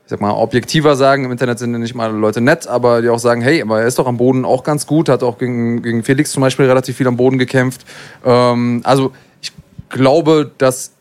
ich 0.06 0.10
sag 0.10 0.20
mal, 0.20 0.32
objektiver 0.32 0.96
sagen. 0.96 1.26
Im 1.26 1.32
Internet 1.32 1.60
sind 1.60 1.74
ja 1.74 1.78
nicht 1.78 1.94
mal 1.94 2.12
Leute 2.12 2.42
nett, 2.42 2.66
aber 2.66 3.04
die 3.04 3.10
auch 3.10 3.20
sagen, 3.20 3.42
hey, 3.42 3.62
aber 3.62 3.82
er 3.82 3.86
ist 3.86 4.00
doch 4.00 4.08
am 4.08 4.18
Boden 4.18 4.44
auch 4.44 4.64
ganz 4.64 4.88
gut, 4.88 5.10
hat 5.10 5.22
auch 5.22 5.38
gegen, 5.38 5.84
gegen 5.84 6.04
Felix 6.04 6.32
zum 6.32 6.42
Beispiel 6.42 6.66
relativ 6.66 6.98
viel 6.98 7.08
am 7.08 7.18
Boden 7.18 7.38
gekämpft. 7.38 7.86
Ähm, 8.26 8.82
also 8.84 9.12
ich 9.42 9.52
glaube, 9.90 10.50
dass 10.58 10.94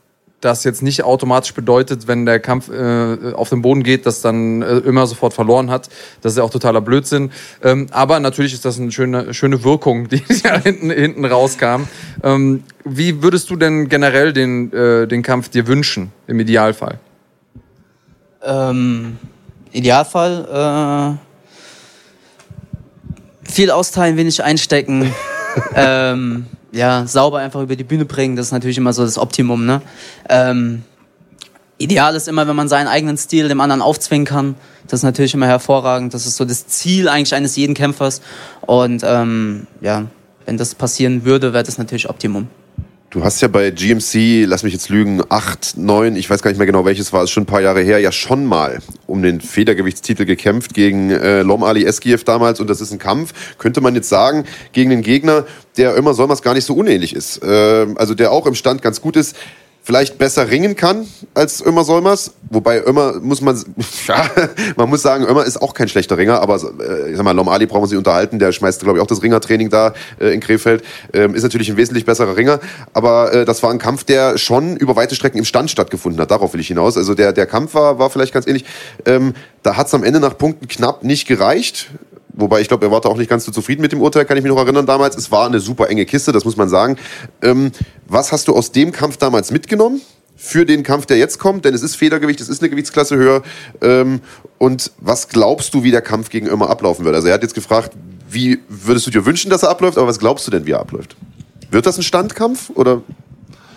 das 0.47 0.65
jetzt 0.65 0.81
nicht 0.83 1.03
automatisch 1.03 1.53
bedeutet, 1.53 2.07
wenn 2.07 2.25
der 2.25 2.39
Kampf 2.39 2.71
äh, 2.71 3.33
auf 3.35 3.51
den 3.51 3.63
Boden 3.63 3.83
geht, 3.83 4.07
dass 4.07 4.21
dann 4.23 4.63
äh, 4.63 4.79
immer 4.79 5.07
sofort 5.07 5.35
verloren 5.35 5.71
hat. 5.71 5.89
Das 6.23 6.33
ist 6.33 6.39
ja 6.39 6.45
auch 6.45 6.51
totaler 6.51 6.81
Blödsinn. 6.81 7.33
Ähm, 7.63 7.89
aber 7.91 8.21
natürlich 8.21 8.55
ist 8.55 8.65
das 8.65 8.79
eine 8.79 8.93
schöne, 8.93 9.35
schöne 9.35 9.65
Wirkung, 9.65 10.09
die 10.09 10.23
ja 10.45 10.57
hinten, 10.59 10.91
hinten 10.91 11.25
rauskam. 11.25 11.89
Ähm, 12.23 12.63
wie 12.85 13.23
würdest 13.23 13.51
du 13.51 13.57
denn 13.57 13.89
generell 13.89 14.33
den, 14.33 14.73
äh, 14.73 15.09
den 15.09 15.23
Kampf 15.23 15.49
dir 15.49 15.67
wünschen, 15.67 16.13
im 16.29 16.39
Idealfall? 16.39 17.01
Ähm, 18.43 19.19
Idealfall 19.73 21.19
äh, 23.45 23.51
viel 23.51 23.73
austeilen, 23.73 24.17
wenig 24.17 24.43
einstecken. 24.45 25.13
ähm, 25.75 26.47
ja, 26.77 27.07
sauber 27.07 27.39
einfach 27.39 27.63
über 27.63 27.75
die 27.77 27.85
Bühne 27.85 28.05
bringen, 28.05 28.37
das 28.37 28.47
ist 28.47 28.53
natürlich 28.53 28.79
immer 28.79 28.93
so 28.93 29.05
das 29.05 29.19
Optimum, 29.19 29.65
ne? 29.67 29.81
Ähm, 30.29 30.83
ideal 31.79 32.15
ist 32.15 32.29
immer, 32.29 32.47
wenn 32.47 32.57
man 32.57 32.69
seinen 32.69 32.89
eigenen 32.89 33.17
Stil 33.17 33.49
dem 33.49 33.61
anderen 33.61 33.83
aufzwingen 33.83 34.27
kann. 34.27 34.55
Das 34.87 35.01
ist 35.01 35.05
natürlich 35.05 35.35
immer 35.35 35.47
hervorragend. 35.47 36.15
Das 36.15 36.27
ist 36.27 36.37
so 36.37 36.45
das 36.45 36.67
Ziel 36.67 37.09
eigentlich 37.09 37.35
eines 37.35 37.57
jeden 37.57 37.75
Kämpfers. 37.75 38.23
Und 38.63 39.03
ähm, 39.05 39.67
ja, 39.81 40.07
wenn 40.45 40.57
das 40.57 40.75
passieren 40.75 41.25
würde, 41.25 41.53
wäre 41.53 41.65
das 41.65 41.79
natürlich 41.79 42.09
Optimum. 42.09 42.49
Du 43.11 43.23
hast 43.23 43.41
ja 43.41 43.47
bei 43.47 43.71
GMC, 43.71 44.47
lass 44.47 44.65
mich 44.65 44.73
jetzt 44.73 44.89
lügen, 44.89 45.23
8, 45.29 45.77
9, 45.77 46.17
ich 46.17 46.29
weiß 46.29 46.43
gar 46.43 46.51
nicht 46.51 46.59
mehr 46.59 46.67
genau 46.67 46.85
welches 46.85 47.13
war, 47.13 47.23
ist 47.23 47.31
schon 47.31 47.45
ein 47.45 47.47
paar 47.47 47.61
Jahre 47.61 47.81
her, 47.81 48.01
ja 48.01 48.11
schon 48.11 48.45
mal 48.45 48.81
um 49.07 49.23
den 49.23 49.41
Federgewichtstitel 49.41 50.25
gekämpft 50.25 50.75
gegen 50.75 51.11
äh, 51.11 51.43
Lom 51.43 51.63
Ali 51.63 51.85
Eskiev 51.85 52.25
damals 52.25 52.59
und 52.59 52.69
das 52.69 52.81
ist 52.81 52.91
ein 52.91 52.99
Kampf, 52.99 53.57
könnte 53.59 53.81
man 53.81 53.95
jetzt 53.95 54.09
sagen, 54.09 54.45
gegen 54.73 54.91
einen 54.91 55.03
Gegner, 55.03 55.47
der 55.77 55.95
immer 55.95 56.15
Solmers 56.15 56.43
gar 56.43 56.55
nicht 56.55 56.65
so 56.65 56.75
unähnlich 56.75 57.15
ist. 57.15 57.43
Äh, 57.45 57.87
also 57.95 58.15
der 58.15 58.33
auch 58.33 58.47
im 58.47 58.57
Stand 58.57 58.83
ganz 58.83 59.01
gut 59.01 59.15
ist 59.15 59.37
vielleicht 59.87 60.19
besser 60.19 60.51
ringen 60.51 60.75
kann 60.75 61.07
als 61.33 61.65
Ömer 61.65 61.85
Solmers. 61.85 62.33
Wobei 62.51 62.83
Ömer 62.85 63.21
muss 63.21 63.41
man, 63.41 63.57
ja, 64.09 64.29
man 64.77 64.89
muss 64.89 65.03
sagen, 65.03 65.25
Ömer 65.25 65.45
ist 65.45 65.63
auch 65.63 65.75
kein 65.75 65.87
schlechter 65.87 66.19
Ringer, 66.19 66.41
aber 66.43 66.57
äh, 66.57 67.11
ich 67.11 67.17
sag 67.17 67.23
mal, 67.23 67.31
Lom 67.31 67.49
Ali 67.49 67.67
brauchen 67.67 67.85
wir 67.85 67.87
sich 67.87 67.97
unterhalten, 67.97 68.41
der 68.41 68.51
schmeißt, 68.51 68.83
glaube 68.83 68.99
ich, 68.99 69.03
auch 69.03 69.07
das 69.07 69.23
Ringertraining 69.23 69.71
da 69.71 69.95
äh, 70.19 70.35
in 70.35 70.41
Krefeld, 70.41 70.83
ähm, 71.13 71.37
ist 71.37 71.45
natürlich 71.45 71.71
ein 71.71 71.77
wesentlich 71.77 72.05
besserer 72.05 72.37
Ringer, 72.37 72.59
aber 72.95 73.33
äh, 73.33 73.45
das 73.45 73.63
war 73.63 73.71
ein 73.71 73.79
Kampf, 73.79 74.03
der 74.03 74.39
schon 74.39 74.77
über 74.77 74.97
weite 74.97 75.15
Strecken 75.15 75.39
im 75.39 75.45
Stand 75.45 75.71
stattgefunden 75.71 76.21
hat, 76.21 76.33
darauf 76.33 76.53
will 76.53 76.61
ich 76.61 76.67
hinaus. 76.67 76.97
Also 76.97 77.15
der, 77.15 77.33
der 77.33 77.47
Kampf 77.47 77.75
war, 77.75 78.01
war 78.01 78.11
vielleicht 78.11 78.35
ganz 78.35 78.49
ähnlich. 78.49 78.65
Ähm, 79.05 79.35
da 79.63 79.77
hat 79.77 79.87
es 79.87 79.95
am 79.95 80.03
Ende 80.03 80.19
nach 80.19 80.37
Punkten 80.37 80.67
knapp 80.67 81.05
nicht 81.05 81.29
gereicht. 81.29 81.91
Wobei 82.37 82.61
ich 82.61 82.69
glaube, 82.69 82.87
er 82.87 82.93
war 82.93 83.01
da 83.01 83.09
auch 83.09 83.17
nicht 83.17 83.31
ganz 83.31 83.45
so 83.47 83.53
zufrieden 83.53 83.83
mit 83.83 83.93
dem 83.93 84.01
Urteil, 84.01 84.27
kann 84.27 84.37
ich 84.37 84.43
mich 84.43 84.53
noch 84.53 84.61
erinnern 84.61 84.87
damals. 84.87 85.17
Es 85.17 85.31
war 85.33 85.47
eine 85.47 85.59
super 85.59 85.89
enge 85.89 86.05
Kiste, 86.05 86.33
das 86.33 86.45
muss 86.45 86.57
man 86.57 86.69
sagen. 86.69 86.97
Ähm, 87.43 87.73
was 88.07 88.31
hast 88.31 88.49
du 88.49 88.55
aus 88.55 88.73
dem 88.73 88.93
Kampf 88.93 89.17
damals 89.17 89.51
mitgenommen? 89.51 90.03
Für 90.37 90.67
den 90.67 90.83
Kampf, 90.83 91.07
der 91.07 91.17
jetzt 91.17 91.39
kommt, 91.39 91.65
denn 91.65 91.73
es 91.73 91.83
ist 91.83 91.97
Federgewicht, 91.97 92.43
es 92.43 92.51
ist 92.51 92.61
eine 92.61 92.69
Gewichtsklasse 92.69 93.17
höher. 93.17 93.43
Ähm, 93.81 94.21
und 94.59 94.93
was 94.99 95.29
glaubst 95.29 95.73
du, 95.73 95.83
wie 95.83 95.91
der 95.91 96.03
Kampf 96.03 96.29
gegen 96.29 96.47
Ömer 96.47 96.69
ablaufen 96.69 97.07
wird? 97.07 97.15
Also 97.15 97.29
er 97.29 97.35
hat 97.35 97.43
jetzt 97.43 97.55
gefragt, 97.55 97.93
wie 98.29 98.59
würdest 98.69 99.07
du 99.07 99.11
dir 99.11 99.25
wünschen, 99.25 99.51
dass 99.51 99.63
er 99.63 99.71
abläuft, 99.71 99.97
aber 99.97 100.09
was 100.09 100.19
glaubst 100.19 100.47
du 100.47 100.51
denn, 100.51 100.67
wie 100.67 100.73
er 100.73 100.81
abläuft? 100.81 101.17
Wird 101.71 101.87
das 101.87 101.97
ein 101.97 102.03
Standkampf 102.03 102.71
oder? 102.75 103.01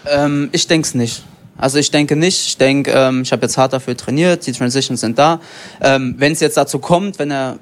Ähm, 0.05 0.49
ich 0.51 0.67
denke 0.67 0.85
es 0.85 0.93
nicht. 0.93 1.23
Also 1.57 1.77
ich 1.77 1.91
denke 1.91 2.15
nicht. 2.15 2.47
Ich 2.47 2.57
denke, 2.57 2.91
ähm, 2.91 3.21
ich 3.21 3.31
habe 3.31 3.43
jetzt 3.43 3.57
hart 3.57 3.73
dafür 3.73 3.95
trainiert, 3.95 4.45
die 4.45 4.51
Transitions 4.51 5.01
sind 5.01 5.17
da. 5.17 5.39
Ähm, 5.81 6.15
wenn 6.17 6.33
es 6.33 6.39
jetzt 6.39 6.57
dazu 6.57 6.79
kommt, 6.79 7.19
wenn 7.19 7.31
er 7.31 7.59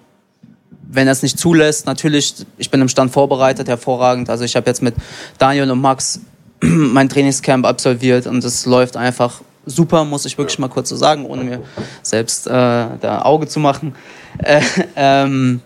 wenn 0.90 1.08
er 1.08 1.12
es 1.12 1.24
nicht 1.24 1.38
zulässt, 1.38 1.86
natürlich, 1.86 2.34
ich 2.58 2.70
bin 2.72 2.82
im 2.82 2.90
Stand 2.90 3.12
vorbereitet, 3.12 3.68
hervorragend. 3.68 4.30
Also 4.30 4.44
ich 4.44 4.56
habe 4.56 4.68
jetzt 4.68 4.82
mit 4.82 4.96
Daniel 5.38 5.70
und 5.72 5.82
Max 5.82 6.22
mein 6.62 7.10
Trainingscamp 7.10 7.66
absolviert 7.66 8.28
und 8.28 8.44
es 8.44 8.66
läuft 8.66 8.98
einfach 8.98 9.42
super, 9.66 10.06
muss 10.06 10.26
ich 10.26 10.38
wirklich 10.38 10.60
mal 10.60 10.70
kurz 10.70 10.90
so 10.90 10.96
sagen, 10.96 11.26
ohne 11.26 11.44
mir 11.44 11.62
selbst 12.02 12.48
äh, 12.48 12.52
da 12.52 13.22
Auge 13.24 13.48
zu 13.48 13.60
machen. 13.60 13.96
Äh, 14.40 14.62
ähm, 14.96 15.62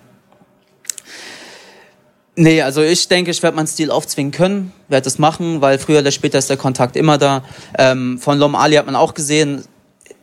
nee, 2.36 2.62
also 2.62 2.82
ich 2.82 3.08
denke, 3.08 3.32
ich 3.32 3.44
werde 3.44 3.56
meinen 3.56 3.68
Stil 3.68 3.92
aufzwingen 3.92 4.32
können, 4.32 4.74
werde 4.88 5.08
es 5.08 5.20
machen, 5.20 5.62
weil 5.62 5.78
früher 5.78 6.00
oder 6.00 6.12
später 6.12 6.40
ist 6.40 6.50
der 6.50 6.58
Kontakt 6.58 6.96
immer 6.96 7.18
da. 7.18 7.44
Ähm, 7.78 8.18
von 8.18 8.40
Lom 8.40 8.56
Ali 8.56 8.76
hat 8.76 8.88
man 8.88 8.96
auch 8.96 9.14
gesehen, 9.14 9.64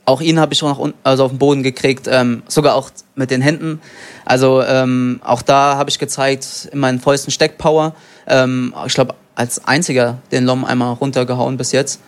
auch 0.09 0.22
ihn 0.22 0.40
habe 0.40 0.54
ich 0.54 0.59
schon 0.59 0.70
nach 0.70 0.92
also 1.04 1.24
auf 1.24 1.30
den 1.30 1.38
Boden 1.38 1.62
gekriegt, 1.62 2.09
ähm, 2.11 2.42
sogar 2.48 2.74
auch 2.74 2.90
mit 3.14 3.30
den 3.30 3.42
Händen. 3.42 3.80
Also 4.24 4.62
ähm, 4.62 5.20
auch 5.22 5.42
da 5.42 5.76
habe 5.76 5.90
ich 5.90 5.98
gezeigt 5.98 6.70
in 6.72 6.78
meinen 6.78 6.98
Fäusten 6.98 7.30
Steckpower. 7.30 7.94
Ähm, 8.26 8.74
ich 8.86 8.94
glaube 8.94 9.14
als 9.34 9.64
einziger 9.66 10.18
den 10.32 10.46
Lom 10.46 10.64
einmal 10.64 10.94
runtergehauen 10.94 11.59
bis 11.59 11.72
jetzt. 11.72 12.00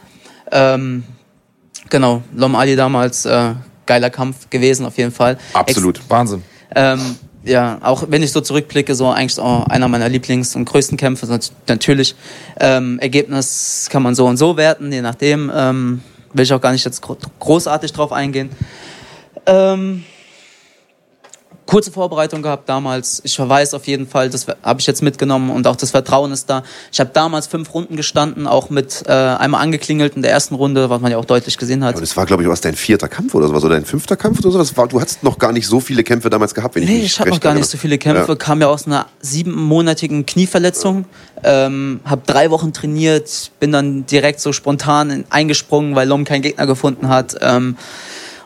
Ähm, 0.50 1.04
genau, 1.90 2.22
Lom 2.34 2.56
Ali 2.56 2.74
damals 2.74 3.26
äh, 3.26 3.52
geiler 3.84 4.10
Kampf 4.10 4.48
gewesen 4.48 4.86
auf 4.86 4.96
jeden 4.96 5.12
Fall. 5.12 5.36
Absolut, 5.52 5.98
Ex 5.98 6.10
Wahnsinn. 6.10 6.42
Ähm, 6.74 7.16
ja, 7.44 7.78
auch 7.82 8.04
wenn 8.08 8.22
ich 8.22 8.32
so 8.32 8.40
zurückblicke, 8.40 8.94
so 8.94 9.10
eigentlich 9.10 9.34
so 9.34 9.42
einer 9.68 9.88
meiner 9.88 10.08
Lieblings- 10.08 10.56
und 10.56 10.64
größten 10.64 10.96
Kämpfe. 10.96 11.26
Natürlich, 11.68 12.14
ähm, 12.58 12.98
Ergebnis 12.98 13.88
kann 13.90 14.02
man 14.02 14.14
so 14.14 14.26
und 14.26 14.38
so 14.38 14.56
werten, 14.56 14.90
je 14.90 15.02
nachdem. 15.02 15.50
Ähm, 15.54 16.00
will 16.32 16.44
ich 16.44 16.52
auch 16.52 16.60
gar 16.60 16.72
nicht 16.72 16.84
jetzt 16.84 17.02
großartig 17.38 17.92
drauf 17.92 18.12
eingehen. 18.12 18.50
Ähm, 19.46 20.04
kurze 21.70 21.92
Vorbereitung 21.92 22.42
gehabt 22.42 22.68
damals. 22.68 23.22
Ich 23.22 23.36
verweise 23.36 23.76
auf 23.76 23.86
jeden 23.86 24.08
Fall, 24.08 24.28
das 24.28 24.46
habe 24.64 24.80
ich 24.80 24.86
jetzt 24.88 25.02
mitgenommen 25.02 25.50
und 25.50 25.68
auch 25.68 25.76
das 25.76 25.92
Vertrauen 25.92 26.32
ist 26.32 26.50
da. 26.50 26.64
Ich 26.90 26.98
habe 26.98 27.10
damals 27.12 27.46
fünf 27.46 27.72
Runden 27.72 27.96
gestanden, 27.96 28.48
auch 28.48 28.70
mit 28.70 29.04
äh, 29.06 29.12
einmal 29.12 29.62
angeklingelt 29.62 30.16
in 30.16 30.22
der 30.22 30.32
ersten 30.32 30.56
Runde, 30.56 30.90
was 30.90 31.00
man 31.00 31.12
ja 31.12 31.18
auch 31.18 31.24
deutlich 31.24 31.56
gesehen 31.58 31.84
hat. 31.84 31.94
Aber 31.94 32.00
das 32.00 32.16
war, 32.16 32.26
glaube 32.26 32.42
ich, 32.42 32.48
was 32.48 32.60
dein 32.60 32.74
vierter 32.74 33.06
Kampf 33.06 33.36
oder 33.36 33.46
sowas 33.46 33.62
oder 33.62 33.76
dein 33.76 33.84
fünfter 33.84 34.16
Kampf 34.16 34.40
oder 34.40 34.50
sowas. 34.50 34.74
Du 34.88 35.00
hattest 35.00 35.22
noch 35.22 35.38
gar 35.38 35.52
nicht 35.52 35.68
so 35.68 35.78
viele 35.78 36.02
Kämpfe 36.02 36.28
damals 36.28 36.54
gehabt, 36.54 36.74
wenn 36.74 36.84
nee, 36.84 36.96
ich 36.96 37.02
mich 37.02 37.12
ich 37.12 37.20
habe 37.20 37.30
noch 37.30 37.40
gar 37.40 37.54
nicht 37.54 37.70
so 37.70 37.78
viele 37.78 37.98
Kämpfe. 37.98 38.32
Ja. 38.32 38.34
Kam 38.34 38.60
ja 38.60 38.66
aus 38.66 38.88
einer 38.88 39.06
siebenmonatigen 39.20 40.26
Knieverletzung, 40.26 41.04
ähm, 41.44 42.00
habe 42.04 42.22
drei 42.26 42.50
Wochen 42.50 42.72
trainiert, 42.72 43.52
bin 43.60 43.70
dann 43.70 44.06
direkt 44.06 44.40
so 44.40 44.52
spontan 44.52 45.24
eingesprungen, 45.30 45.94
weil 45.94 46.08
Lom 46.08 46.24
keinen 46.24 46.42
Gegner 46.42 46.66
gefunden 46.66 47.08
hat. 47.08 47.36
Ähm, 47.40 47.76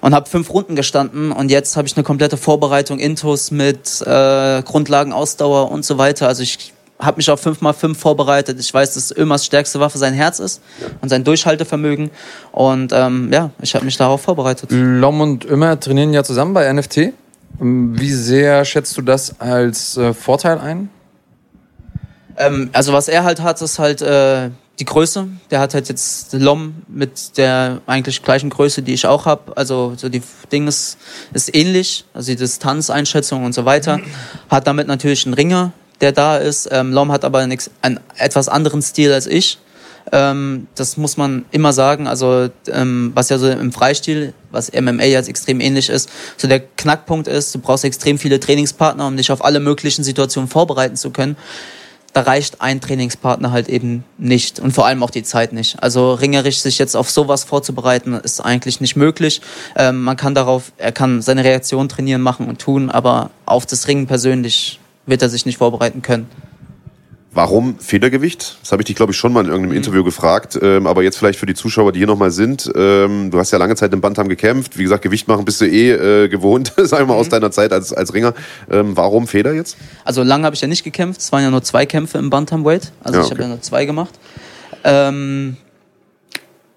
und 0.05 0.14
habe 0.14 0.28
fünf 0.28 0.50
Runden 0.50 0.76
gestanden 0.76 1.32
und 1.32 1.50
jetzt 1.50 1.78
habe 1.78 1.88
ich 1.88 1.96
eine 1.96 2.05
komplette 2.05 2.36
Vorbereitung 2.36 2.98
Intus 2.98 3.50
mit 3.50 4.02
äh, 4.02 4.61
Grundlagen, 4.62 5.14
Ausdauer 5.14 5.70
und 5.72 5.82
so 5.82 5.96
weiter. 5.96 6.28
Also 6.28 6.42
ich 6.42 6.74
habe 6.98 7.16
mich 7.16 7.30
auf 7.30 7.44
5x5 7.44 7.94
vorbereitet. 7.94 8.61
Ich 8.61 8.72
weiß, 8.72 8.92
dass 8.92 9.16
Ömers 9.16 9.46
stärkste 9.46 9.80
Waffe 9.80 9.96
sein 9.96 10.12
Herz 10.12 10.40
ist 10.40 10.61
ja. 10.78 10.88
und 11.00 11.09
sein 11.09 11.24
Durchhaltevermögen. 11.24 12.11
Und 12.52 12.92
ähm, 12.92 13.30
ja, 13.32 13.48
ich 13.62 13.74
habe 13.74 13.86
mich 13.86 13.96
darauf 13.96 14.20
vorbereitet. 14.20 14.68
Lom 14.72 15.22
und 15.22 15.46
Ömer 15.46 15.80
trainieren 15.80 16.12
ja 16.12 16.22
zusammen 16.22 16.52
bei 16.52 16.70
NFT. 16.70 17.14
Wie 17.59 18.12
sehr 18.12 18.66
schätzt 18.66 18.98
du 18.98 19.00
das 19.00 19.40
als 19.40 19.96
äh, 19.96 20.12
Vorteil 20.12 20.59
ein? 20.59 20.90
Ähm, 22.36 22.68
also 22.74 22.92
was 22.92 23.09
er 23.09 23.24
halt 23.24 23.40
hat, 23.40 23.62
ist 23.62 23.78
halt 23.78 24.02
äh, 24.02 24.50
die 24.78 24.84
Größe. 24.84 25.28
Der 25.50 25.60
hat 25.60 25.74
halt 25.74 25.88
jetzt 25.88 26.32
Lom 26.32 26.82
mit 26.88 27.36
der 27.36 27.80
eigentlich 27.86 28.22
gleichen 28.22 28.50
Größe, 28.50 28.82
die 28.82 28.94
ich 28.94 29.06
auch 29.06 29.26
habe. 29.26 29.56
Also 29.56 29.94
so 29.96 30.08
die 30.08 30.22
Ding 30.50 30.66
ist, 30.66 30.98
ist 31.32 31.54
ähnlich, 31.54 32.04
also 32.12 32.32
die 32.32 32.36
Distanzeinschätzung 32.36 33.44
und 33.44 33.54
so 33.54 33.64
weiter. 33.64 34.00
Hat 34.50 34.66
damit 34.66 34.88
natürlich 34.88 35.26
einen 35.26 35.34
Ringer, 35.34 35.72
der 36.00 36.12
da 36.12 36.36
ist. 36.36 36.68
Ähm, 36.72 36.92
Lom 36.92 37.12
hat 37.12 37.24
aber 37.24 37.38
einen, 37.38 37.56
einen 37.82 38.00
etwas 38.16 38.48
anderen 38.48 38.82
Stil 38.82 39.12
als 39.12 39.26
ich. 39.26 39.58
Ähm, 40.12 40.66
das 40.74 40.96
muss 40.96 41.16
man 41.16 41.44
immer 41.50 41.72
sagen. 41.72 42.08
Also 42.08 42.48
ähm, 42.66 43.12
was 43.14 43.28
ja 43.28 43.38
so 43.38 43.48
im 43.48 43.72
Freistil, 43.72 44.34
was 44.50 44.72
MMA 44.72 45.04
jetzt 45.04 45.28
extrem 45.28 45.60
ähnlich 45.60 45.88
ist, 45.88 46.10
so 46.36 46.48
der 46.48 46.60
Knackpunkt 46.60 47.28
ist, 47.28 47.54
du 47.54 47.60
brauchst 47.60 47.84
extrem 47.84 48.18
viele 48.18 48.40
Trainingspartner, 48.40 49.06
um 49.06 49.16
dich 49.16 49.30
auf 49.30 49.44
alle 49.44 49.60
möglichen 49.60 50.04
Situationen 50.04 50.48
vorbereiten 50.48 50.96
zu 50.96 51.10
können 51.10 51.36
da 52.14 52.22
reicht 52.22 52.60
ein 52.60 52.80
Trainingspartner 52.80 53.50
halt 53.50 53.68
eben 53.68 54.04
nicht 54.18 54.60
und 54.60 54.72
vor 54.72 54.86
allem 54.86 55.02
auch 55.02 55.10
die 55.10 55.24
Zeit 55.24 55.52
nicht. 55.52 55.82
Also 55.82 56.14
ringerisch 56.14 56.60
sich 56.60 56.78
jetzt 56.78 56.96
auf 56.96 57.10
sowas 57.10 57.42
vorzubereiten, 57.42 58.14
ist 58.14 58.40
eigentlich 58.40 58.80
nicht 58.80 58.94
möglich. 58.94 59.42
Ähm, 59.76 60.02
man 60.02 60.16
kann 60.16 60.34
darauf, 60.34 60.72
er 60.78 60.92
kann 60.92 61.22
seine 61.22 61.42
Reaktion 61.42 61.88
trainieren, 61.88 62.22
machen 62.22 62.48
und 62.48 62.60
tun, 62.60 62.88
aber 62.88 63.30
auf 63.46 63.66
das 63.66 63.88
Ringen 63.88 64.06
persönlich 64.06 64.78
wird 65.06 65.22
er 65.22 65.28
sich 65.28 65.44
nicht 65.44 65.58
vorbereiten 65.58 66.02
können. 66.02 66.28
Warum 67.35 67.80
Federgewicht? 67.80 68.59
Das 68.62 68.70
habe 68.70 68.82
ich 68.82 68.87
dich, 68.87 68.95
glaube 68.95 69.11
ich, 69.11 69.18
schon 69.18 69.32
mal 69.32 69.41
in 69.41 69.47
irgendeinem 69.47 69.72
mhm. 69.72 69.76
Interview 69.78 70.05
gefragt. 70.05 70.57
Ähm, 70.62 70.87
aber 70.87 71.03
jetzt 71.03 71.18
vielleicht 71.18 71.39
für 71.39 71.47
die 71.47 71.55
Zuschauer, 71.55 71.91
die 71.91 71.99
hier 71.99 72.07
nochmal 72.07 72.30
sind. 72.30 72.70
Ähm, 72.76 73.32
du 73.32 73.39
hast 73.39 73.51
ja 73.51 73.59
lange 73.59 73.74
Zeit 73.74 73.93
im 73.93 74.01
Bantam 74.01 74.28
gekämpft. 74.28 74.78
Wie 74.78 74.85
gesagt, 74.85 75.03
Gewicht 75.03 75.26
machen 75.26 75.45
bist 75.45 75.61
du 75.61 75.66
eh 75.66 75.91
äh, 75.91 76.28
gewohnt, 76.28 76.72
sagen 76.76 77.03
wir 77.03 77.07
mal, 77.07 77.14
mhm. 77.14 77.20
aus 77.20 77.28
deiner 77.28 77.51
Zeit 77.51 77.72
als, 77.72 77.93
als 77.93 78.14
Ringer. 78.14 78.35
Ähm, 78.70 78.97
warum 78.97 79.26
Feder 79.26 79.53
jetzt? 79.53 79.76
Also 80.05 80.22
lange 80.22 80.45
habe 80.47 80.55
ich 80.55 80.62
ja 80.62 80.68
nicht 80.68 80.85
gekämpft. 80.85 81.20
Es 81.20 81.32
waren 81.32 81.43
ja 81.43 81.51
nur 81.51 81.64
zwei 81.64 81.87
Kämpfe 81.87 82.18
im 82.18 82.30
Bantamweight. 82.30 82.93
Also 83.03 83.18
ja, 83.18 83.24
ich 83.24 83.30
habe 83.32 83.43
ja 83.43 83.49
nur 83.49 83.61
zwei 83.61 83.85
gemacht. 83.85 84.14
Ähm, 84.85 85.57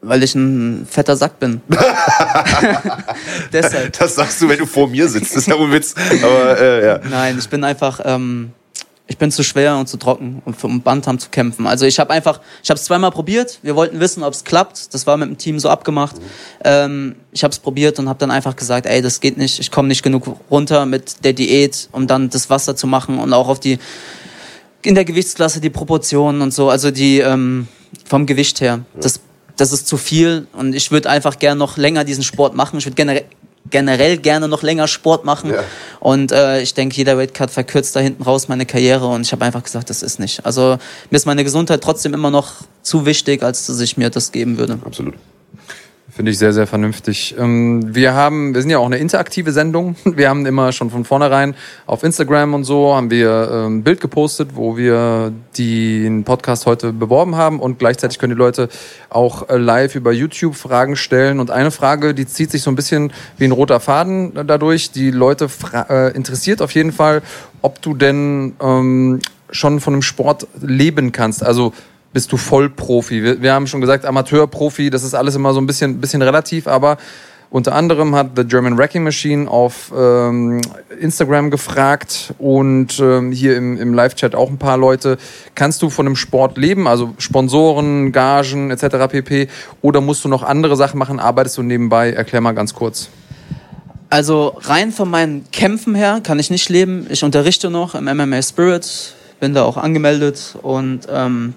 weil 0.01 0.23
ich 0.23 0.33
ein 0.33 0.87
fetter 0.89 1.15
Sack 1.15 1.39
bin. 1.39 1.61
Deshalb. 3.53 3.97
Das 3.99 4.15
sagst 4.15 4.41
du, 4.41 4.49
wenn 4.49 4.57
du 4.57 4.65
vor 4.65 4.87
mir 4.87 5.07
sitzt. 5.07 5.35
Das 5.35 5.43
ist 5.43 5.47
ja 5.47 5.59
wohl 5.59 5.71
Witz. 5.71 5.93
Aber, 6.23 6.59
äh, 6.59 6.85
ja. 6.85 6.99
Nein, 7.09 7.37
ich 7.37 7.47
bin 7.47 7.63
einfach... 7.63 7.99
Ich 9.09 9.17
bin 9.17 9.31
zu 9.31 9.41
schwer 9.43 9.77
und 9.77 9.87
zu 9.87 9.97
trocken, 9.97 10.41
um 10.43 10.53
für 10.53 10.67
Bantam 10.67 11.17
zu 11.17 11.29
kämpfen. 11.29 11.65
Also 11.65 11.85
ich 11.85 11.97
habe 11.97 12.11
einfach, 12.11 12.41
ich 12.61 12.69
habe 12.69 12.77
es 12.77 12.83
zweimal 12.83 13.11
probiert. 13.11 13.59
Wir 13.63 13.75
wollten 13.75 14.01
wissen, 14.01 14.21
ob 14.21 14.33
es 14.33 14.43
klappt. 14.43 14.93
Das 14.93 15.07
war 15.07 15.15
mit 15.15 15.29
dem 15.29 15.37
Team 15.37 15.59
so 15.59 15.69
abgemacht. 15.69 16.17
Mhm. 16.17 16.23
Ähm, 16.65 17.15
ich 17.31 17.43
habe 17.43 17.53
es 17.53 17.59
probiert 17.59 17.99
und 17.99 18.09
habe 18.09 18.19
dann 18.19 18.31
einfach 18.31 18.55
gesagt, 18.55 18.85
ey, 18.85 19.01
das 19.01 19.21
geht 19.21 19.37
nicht. 19.37 19.59
Ich 19.59 19.71
komme 19.71 19.87
nicht 19.87 20.03
genug 20.03 20.37
runter 20.51 20.85
mit 20.85 21.23
der 21.23 21.33
Diät, 21.33 21.87
um 21.93 22.05
dann 22.07 22.29
das 22.29 22.49
Wasser 22.49 22.75
zu 22.75 22.85
machen 22.85 23.17
und 23.19 23.31
auch 23.33 23.47
auf 23.47 23.59
die 23.59 23.79
in 24.83 24.95
der 24.95 25.05
Gewichtsklasse 25.05 25.61
die 25.61 25.69
Proportionen 25.69 26.41
und 26.41 26.53
so. 26.53 26.69
Also 26.69 26.91
die 26.91 27.19
ähm, 27.19 27.67
vom 28.05 28.25
Gewicht 28.25 28.59
her. 28.59 28.81
Das 28.99 29.21
das 29.57 29.71
ist 29.71 29.87
zu 29.87 29.97
viel 29.97 30.47
und 30.53 30.73
ich 30.73 30.91
würde 30.91 31.09
einfach 31.09 31.39
gern 31.39 31.57
noch 31.57 31.77
länger 31.77 32.03
diesen 32.03 32.23
Sport 32.23 32.55
machen. 32.55 32.77
Ich 32.77 32.85
würde 32.85 32.95
generell 32.95 33.25
generell 33.69 34.17
gerne 34.17 34.47
noch 34.47 34.63
länger 34.63 34.87
Sport 34.87 35.25
machen. 35.25 35.51
Ja. 35.51 35.63
Und 35.99 36.31
äh, 36.31 36.61
ich 36.61 36.73
denke, 36.73 36.95
jeder 36.95 37.17
Weightcut 37.17 37.51
verkürzt 37.51 37.95
da 37.95 37.99
hinten 37.99 38.23
raus 38.23 38.47
meine 38.47 38.65
Karriere. 38.65 39.07
Und 39.07 39.21
ich 39.21 39.31
habe 39.31 39.45
einfach 39.45 39.63
gesagt, 39.63 39.89
das 39.89 40.03
ist 40.03 40.19
nicht. 40.19 40.45
Also 40.45 40.77
mir 41.09 41.17
ist 41.17 41.25
meine 41.25 41.43
Gesundheit 41.43 41.81
trotzdem 41.81 42.13
immer 42.13 42.31
noch 42.31 42.53
zu 42.81 43.05
wichtig, 43.05 43.43
als 43.43 43.65
dass 43.67 43.79
ich 43.79 43.97
mir 43.97 44.09
das 44.09 44.31
geben 44.31 44.57
würde. 44.57 44.79
Absolut. 44.85 45.15
Finde 46.17 46.31
ich 46.31 46.39
sehr, 46.39 46.51
sehr 46.51 46.65
vernünftig. 46.65 47.35
Ähm, 47.37 47.93
wir 47.93 48.15
haben, 48.15 48.55
wir 48.55 48.61
sind 48.61 48.71
ja 48.71 48.79
auch 48.79 48.87
eine 48.87 48.97
interaktive 48.97 49.51
Sendung. 49.51 49.95
Wir 50.03 50.29
haben 50.29 50.47
immer 50.47 50.71
schon 50.71 50.89
von 50.89 51.05
vornherein 51.05 51.53
auf 51.85 52.01
Instagram 52.01 52.55
und 52.55 52.63
so 52.63 52.95
haben 52.95 53.11
wir 53.11 53.51
ein 53.51 53.65
ähm, 53.65 53.83
Bild 53.83 54.01
gepostet, 54.01 54.55
wo 54.55 54.77
wir 54.77 55.31
den 55.59 56.23
Podcast 56.23 56.65
heute 56.65 56.91
beworben 56.91 57.35
haben 57.35 57.59
und 57.59 57.77
gleichzeitig 57.77 58.17
können 58.17 58.33
die 58.33 58.39
Leute 58.39 58.67
auch 59.11 59.47
äh, 59.47 59.57
live 59.57 59.93
über 59.93 60.11
YouTube 60.11 60.55
Fragen 60.55 60.95
stellen. 60.95 61.39
Und 61.39 61.51
eine 61.51 61.69
Frage, 61.69 62.15
die 62.15 62.25
zieht 62.25 62.49
sich 62.49 62.63
so 62.63 62.71
ein 62.71 62.75
bisschen 62.75 63.13
wie 63.37 63.45
ein 63.45 63.51
roter 63.51 63.79
Faden 63.79 64.31
dadurch. 64.47 64.89
Die 64.89 65.11
Leute 65.11 65.47
äh, 65.87 66.15
interessiert 66.15 66.63
auf 66.63 66.71
jeden 66.71 66.93
Fall, 66.93 67.21
ob 67.61 67.79
du 67.83 67.93
denn 67.93 68.53
ähm, 68.59 69.19
schon 69.51 69.79
von 69.79 69.93
dem 69.93 70.01
Sport 70.01 70.47
leben 70.61 71.11
kannst. 71.11 71.43
Also 71.43 71.73
bist 72.13 72.31
du 72.31 72.37
Vollprofi. 72.37 73.23
Wir, 73.23 73.41
wir 73.41 73.53
haben 73.53 73.67
schon 73.67 73.81
gesagt, 73.81 74.05
Amateur, 74.05 74.47
Profi, 74.47 74.89
das 74.89 75.03
ist 75.03 75.13
alles 75.13 75.35
immer 75.35 75.53
so 75.53 75.59
ein 75.59 75.67
bisschen, 75.67 75.99
bisschen 75.99 76.21
relativ, 76.21 76.67
aber 76.67 76.97
unter 77.49 77.73
anderem 77.75 78.13
hat 78.13 78.31
The 78.35 78.43
German 78.43 78.77
Wrecking 78.77 79.03
Machine 79.03 79.49
auf 79.49 79.93
ähm, 79.95 80.61
Instagram 80.99 81.49
gefragt 81.49 82.33
und 82.39 82.99
ähm, 82.99 83.31
hier 83.31 83.55
im, 83.55 83.77
im 83.77 83.93
Live-Chat 83.93 84.35
auch 84.35 84.49
ein 84.49 84.57
paar 84.57 84.77
Leute, 84.77 85.17
kannst 85.55 85.81
du 85.81 85.89
von 85.89 86.05
dem 86.05 86.17
Sport 86.17 86.57
leben, 86.57 86.87
also 86.87 87.13
Sponsoren, 87.19 88.11
Gagen 88.11 88.69
etc. 88.69 89.07
pp. 89.09 89.47
Oder 89.81 90.01
musst 90.01 90.25
du 90.25 90.29
noch 90.29 90.43
andere 90.43 90.75
Sachen 90.75 90.97
machen, 90.97 91.19
arbeitest 91.19 91.57
du 91.57 91.63
nebenbei? 91.63 92.11
Erklär 92.11 92.41
mal 92.41 92.51
ganz 92.51 92.73
kurz. 92.73 93.09
Also 94.09 94.57
rein 94.61 94.91
von 94.91 95.09
meinen 95.09 95.49
Kämpfen 95.51 95.95
her 95.95 96.19
kann 96.23 96.39
ich 96.39 96.49
nicht 96.49 96.67
leben. 96.69 97.07
Ich 97.09 97.23
unterrichte 97.23 97.69
noch 97.69 97.95
im 97.95 98.05
MMA 98.05 98.41
Spirit, 98.41 99.15
bin 99.39 99.53
da 99.53 99.63
auch 99.63 99.77
angemeldet 99.77 100.57
und 100.61 101.07
ähm, 101.09 101.53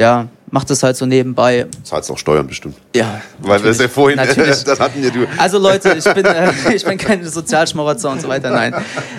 ja, 0.00 0.28
macht 0.50 0.70
das 0.70 0.82
halt 0.82 0.96
so 0.96 1.04
nebenbei. 1.04 1.66
Zahlst 1.84 2.10
auch 2.10 2.16
Steuern 2.16 2.46
bestimmt. 2.46 2.74
Ja. 2.96 3.20
Weil 3.38 3.60
das 3.60 3.78
ja 3.78 3.86
vorhin, 3.86 4.16
natürlich. 4.16 4.64
das 4.64 4.80
hatten 4.80 5.04
ja 5.04 5.10
du. 5.10 5.26
Also 5.36 5.58
Leute, 5.58 5.92
ich 5.92 6.04
bin, 6.14 6.24
äh, 6.24 6.52
ich 6.74 6.84
bin 6.84 6.96
kein 6.96 7.22
Sozialschmarotzer 7.22 8.10
und 8.10 8.22
so 8.22 8.28
weiter, 8.28 8.50
nein. 8.50 8.74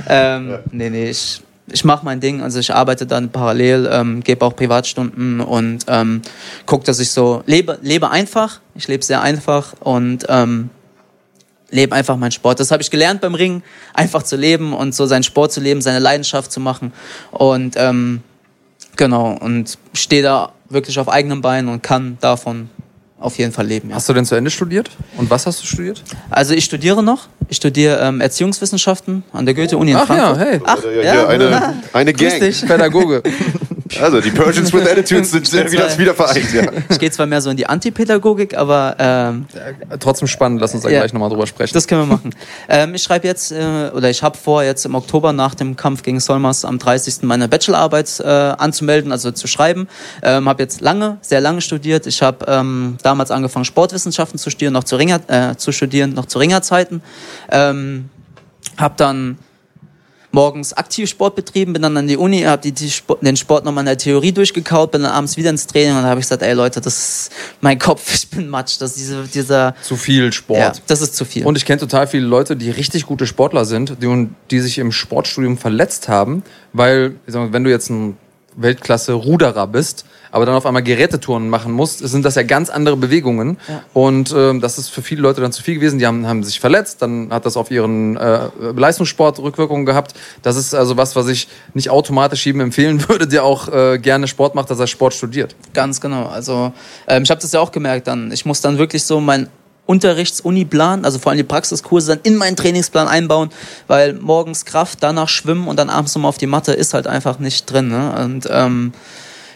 Ähm, 0.09 0.57
nee, 0.71 0.89
nee, 0.89 1.11
ich, 1.11 1.43
ich 1.67 1.85
mache 1.85 2.03
mein 2.03 2.19
Ding, 2.19 2.41
also 2.41 2.57
ich 2.57 2.73
arbeite 2.73 3.05
dann 3.05 3.29
parallel, 3.29 3.87
ähm, 3.91 4.23
gebe 4.23 4.43
auch 4.43 4.55
Privatstunden 4.55 5.39
und 5.39 5.85
ähm, 5.87 6.23
gucke, 6.65 6.83
dass 6.83 6.99
ich 6.99 7.11
so 7.11 7.43
lebe, 7.45 7.77
lebe 7.83 8.09
einfach. 8.09 8.59
Ich 8.73 8.87
lebe 8.87 9.03
sehr 9.03 9.21
einfach 9.21 9.73
und 9.81 10.25
ähm, 10.29 10.71
lebe 11.69 11.93
einfach 11.95 12.17
meinen 12.17 12.31
Sport. 12.31 12.59
Das 12.59 12.71
habe 12.71 12.81
ich 12.81 12.89
gelernt 12.89 13.21
beim 13.21 13.35
Ringen, 13.35 13.61
einfach 13.93 14.23
zu 14.23 14.35
leben 14.35 14.73
und 14.73 14.95
so 14.95 15.05
seinen 15.05 15.23
Sport 15.23 15.51
zu 15.51 15.61
leben, 15.61 15.79
seine 15.79 15.99
Leidenschaft 15.99 16.51
zu 16.51 16.59
machen. 16.59 16.91
Und 17.29 17.75
ähm, 17.77 18.23
genau, 18.95 19.37
und 19.39 19.77
stehe 19.93 20.23
da 20.23 20.53
wirklich 20.71 20.99
auf 20.99 21.09
eigenen 21.09 21.41
Beinen 21.41 21.69
und 21.69 21.83
kann 21.83 22.17
davon 22.21 22.69
auf 23.19 23.37
jeden 23.37 23.51
Fall 23.51 23.67
leben. 23.67 23.89
Ja. 23.89 23.95
Hast 23.95 24.09
du 24.09 24.13
denn 24.13 24.25
zu 24.25 24.35
Ende 24.35 24.49
studiert? 24.49 24.89
Und 25.17 25.29
was 25.29 25.45
hast 25.45 25.61
du 25.61 25.67
studiert? 25.67 26.03
Also 26.29 26.53
ich 26.53 26.65
studiere 26.65 27.03
noch. 27.03 27.27
Ich 27.49 27.57
studiere 27.57 27.99
ähm, 27.99 28.19
Erziehungswissenschaften 28.19 29.23
an 29.31 29.45
der 29.45 29.53
Goethe-Uni 29.53 29.91
in 29.91 29.97
Ach 29.97 30.07
Frankfurt. 30.07 30.37
Ja, 30.37 30.43
hey. 30.43 30.61
Ach, 30.65 30.83
ja, 30.83 31.15
ja, 31.15 31.27
eine, 31.27 31.75
eine 31.93 32.13
Gang. 32.13 32.39
Dich. 32.39 32.65
Pädagoge. 32.65 33.21
Also 33.99 34.21
die 34.21 34.31
Persians 34.31 34.71
with 34.73 34.87
Attitudes 34.87 35.31
sind 35.31 35.71
wieder, 35.71 35.97
wieder 35.97 36.13
vereint. 36.13 36.53
Ja. 36.53 36.63
Ich 36.89 36.99
gehe 36.99 37.11
zwar 37.11 37.25
mehr 37.25 37.41
so 37.41 37.49
in 37.49 37.57
die 37.57 37.65
Antipädagogik, 37.67 38.57
aber 38.57 38.95
ähm, 38.99 39.45
ja, 39.53 39.97
trotzdem 39.97 40.27
spannend. 40.27 40.61
Lass 40.61 40.73
uns 40.73 40.83
da 40.83 40.89
ja, 40.89 40.99
gleich 40.99 41.13
nochmal 41.13 41.29
drüber 41.29 41.47
sprechen. 41.47 41.73
Das 41.73 41.87
können 41.87 42.01
wir 42.01 42.15
machen. 42.15 42.35
ähm, 42.69 42.93
ich 42.93 43.03
schreibe 43.03 43.27
jetzt 43.27 43.51
äh, 43.51 43.91
oder 43.93 44.09
ich 44.09 44.23
habe 44.23 44.37
vor, 44.37 44.63
jetzt 44.63 44.85
im 44.85 44.95
Oktober 44.95 45.33
nach 45.33 45.55
dem 45.55 45.75
Kampf 45.75 46.03
gegen 46.03 46.19
Solmas 46.19 46.65
am 46.65 46.79
30. 46.79 47.23
meine 47.23 47.47
Bachelorarbeit 47.47 48.19
äh, 48.19 48.27
anzumelden, 48.27 49.11
also 49.11 49.31
zu 49.31 49.47
schreiben. 49.47 49.87
Ähm, 50.21 50.47
habe 50.47 50.61
jetzt 50.61 50.81
lange, 50.81 51.17
sehr 51.21 51.41
lange 51.41 51.61
studiert. 51.61 52.07
Ich 52.07 52.21
habe 52.21 52.45
ähm, 52.47 52.97
damals 53.03 53.31
angefangen 53.31 53.65
Sportwissenschaften 53.65 54.39
zu 54.39 54.49
studieren, 54.49 54.73
noch 54.73 54.83
zu 54.83 54.95
Ringer, 54.95 55.19
äh, 55.27 55.55
zu 55.55 55.71
studieren, 55.71 56.13
noch 56.13 56.25
zu 56.25 56.39
Ringerzeiten. 56.39 57.01
Ähm, 57.49 58.09
habe 58.77 58.93
dann 58.97 59.37
morgens 60.31 60.73
aktiv 60.73 61.09
Sport 61.09 61.35
betrieben, 61.35 61.73
bin 61.73 61.81
dann 61.81 61.95
an 61.97 62.07
die 62.07 62.17
Uni, 62.17 62.41
habe 62.41 62.71
den 62.71 63.37
Sport 63.37 63.65
nochmal 63.65 63.83
in 63.83 63.87
der 63.87 63.97
Theorie 63.97 64.31
durchgekaut, 64.31 64.91
bin 64.91 65.03
dann 65.03 65.11
abends 65.11 65.37
wieder 65.37 65.49
ins 65.49 65.67
Training 65.67 65.95
und 65.97 66.03
habe 66.03 66.19
ich 66.19 66.25
gesagt, 66.25 66.41
ey 66.41 66.53
Leute, 66.53 66.81
das 66.81 66.97
ist 66.97 67.31
mein 67.61 67.77
Kopf, 67.79 68.13
ich 68.13 68.29
bin 68.29 68.47
Matsch, 68.47 68.79
das 68.79 68.91
ist 68.91 68.99
diese, 68.99 69.23
dieser... 69.23 69.75
Zu 69.81 69.95
viel 69.95 70.31
Sport. 70.31 70.59
Ja, 70.59 70.73
das 70.87 71.01
ist 71.01 71.15
zu 71.15 71.25
viel. 71.25 71.45
Und 71.45 71.57
ich 71.57 71.65
kenne 71.65 71.79
total 71.79 72.07
viele 72.07 72.25
Leute, 72.25 72.55
die 72.55 72.69
richtig 72.69 73.05
gute 73.05 73.27
Sportler 73.27 73.65
sind, 73.65 73.97
die, 74.01 74.27
die 74.49 74.59
sich 74.59 74.77
im 74.77 74.91
Sportstudium 74.91 75.57
verletzt 75.57 76.07
haben, 76.07 76.43
weil, 76.73 77.15
wenn 77.25 77.63
du 77.63 77.69
jetzt 77.69 77.89
ein 77.89 78.17
Weltklasse-Ruderer 78.55 79.67
bist, 79.67 80.05
aber 80.31 80.45
dann 80.45 80.55
auf 80.55 80.65
einmal 80.65 80.83
Gerätetouren 80.83 81.49
machen 81.49 81.71
musst, 81.71 81.99
sind 81.99 82.23
das 82.25 82.35
ja 82.35 82.43
ganz 82.43 82.69
andere 82.69 82.97
Bewegungen. 82.97 83.57
Ja. 83.67 83.83
Und 83.93 84.33
ähm, 84.35 84.61
das 84.61 84.77
ist 84.77 84.89
für 84.89 85.01
viele 85.01 85.21
Leute 85.21 85.41
dann 85.41 85.51
zu 85.51 85.61
viel 85.61 85.75
gewesen. 85.75 85.99
Die 85.99 86.07
haben, 86.07 86.27
haben 86.27 86.43
sich 86.43 86.59
verletzt, 86.59 87.01
dann 87.01 87.31
hat 87.31 87.45
das 87.45 87.57
auf 87.57 87.71
ihren 87.71 88.17
äh, 88.17 88.49
Leistungssport 88.59 89.39
Rückwirkungen 89.39 89.85
gehabt. 89.85 90.13
Das 90.41 90.55
ist 90.55 90.73
also 90.73 90.97
was, 90.97 91.15
was 91.15 91.27
ich 91.27 91.47
nicht 91.73 91.89
automatisch 91.89 92.45
jedem 92.45 92.61
empfehlen 92.61 93.07
würde, 93.09 93.27
der 93.27 93.43
auch 93.43 93.67
äh, 93.67 93.99
gerne 93.99 94.27
Sport 94.27 94.55
macht, 94.55 94.69
dass 94.69 94.79
er 94.79 94.87
Sport 94.87 95.13
studiert. 95.13 95.55
Ganz 95.73 96.01
genau. 96.01 96.27
Also 96.27 96.73
ähm, 97.07 97.23
ich 97.23 97.29
habe 97.29 97.41
das 97.41 97.51
ja 97.51 97.59
auch 97.59 97.71
gemerkt 97.71 98.07
dann. 98.07 98.31
Ich 98.31 98.45
muss 98.45 98.61
dann 98.61 98.77
wirklich 98.77 99.03
so 99.03 99.19
mein 99.19 99.49
Unterrichts-Uni-Plan, 99.85 101.03
also 101.03 101.19
vor 101.19 101.31
allem 101.31 101.37
die 101.37 101.43
Praxiskurse 101.43 102.15
dann 102.15 102.19
in 102.23 102.37
meinen 102.37 102.55
Trainingsplan 102.55 103.09
einbauen, 103.09 103.49
weil 103.87 104.13
morgens 104.13 104.63
Kraft, 104.63 104.99
danach 105.01 105.27
Schwimmen 105.27 105.67
und 105.67 105.77
dann 105.77 105.89
abends 105.89 106.15
nochmal 106.15 106.29
auf 106.29 106.37
die 106.37 106.47
Matte 106.47 106.71
ist 106.71 106.93
halt 106.93 107.07
einfach 107.07 107.39
nicht 107.39 107.69
drin. 107.69 107.89
Ne? 107.89 108.15
Und 108.23 108.47
ähm, 108.49 108.93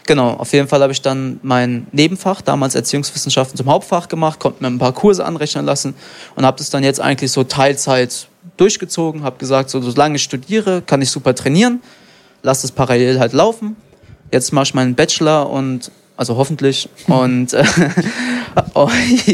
Genau, 0.06 0.34
auf 0.34 0.52
jeden 0.52 0.68
Fall 0.68 0.80
habe 0.82 0.92
ich 0.92 1.02
dann 1.02 1.40
mein 1.42 1.88
Nebenfach, 1.90 2.40
damals 2.40 2.76
Erziehungswissenschaften, 2.76 3.56
zum 3.56 3.68
Hauptfach 3.68 4.06
gemacht, 4.06 4.38
konnte 4.38 4.62
mir 4.62 4.68
ein 4.68 4.78
paar 4.78 4.92
Kurse 4.92 5.24
anrechnen 5.24 5.66
lassen 5.66 5.94
und 6.36 6.46
habe 6.46 6.58
das 6.58 6.70
dann 6.70 6.84
jetzt 6.84 7.00
eigentlich 7.00 7.32
so 7.32 7.42
Teilzeit 7.42 8.28
durchgezogen, 8.56 9.24
habe 9.24 9.38
gesagt, 9.38 9.68
so 9.68 9.80
solange 9.80 10.16
ich 10.16 10.22
studiere, 10.22 10.80
kann 10.80 11.02
ich 11.02 11.10
super 11.10 11.34
trainieren, 11.34 11.82
lasse 12.42 12.68
es 12.68 12.72
parallel 12.72 13.18
halt 13.18 13.32
laufen. 13.32 13.76
Jetzt 14.30 14.52
mache 14.52 14.64
ich 14.64 14.74
meinen 14.74 14.94
Bachelor 14.94 15.50
und 15.50 15.90
also 16.16 16.36
hoffentlich. 16.36 16.88
Und 17.08 17.52
äh, 17.52 17.64
oh, 18.74 18.88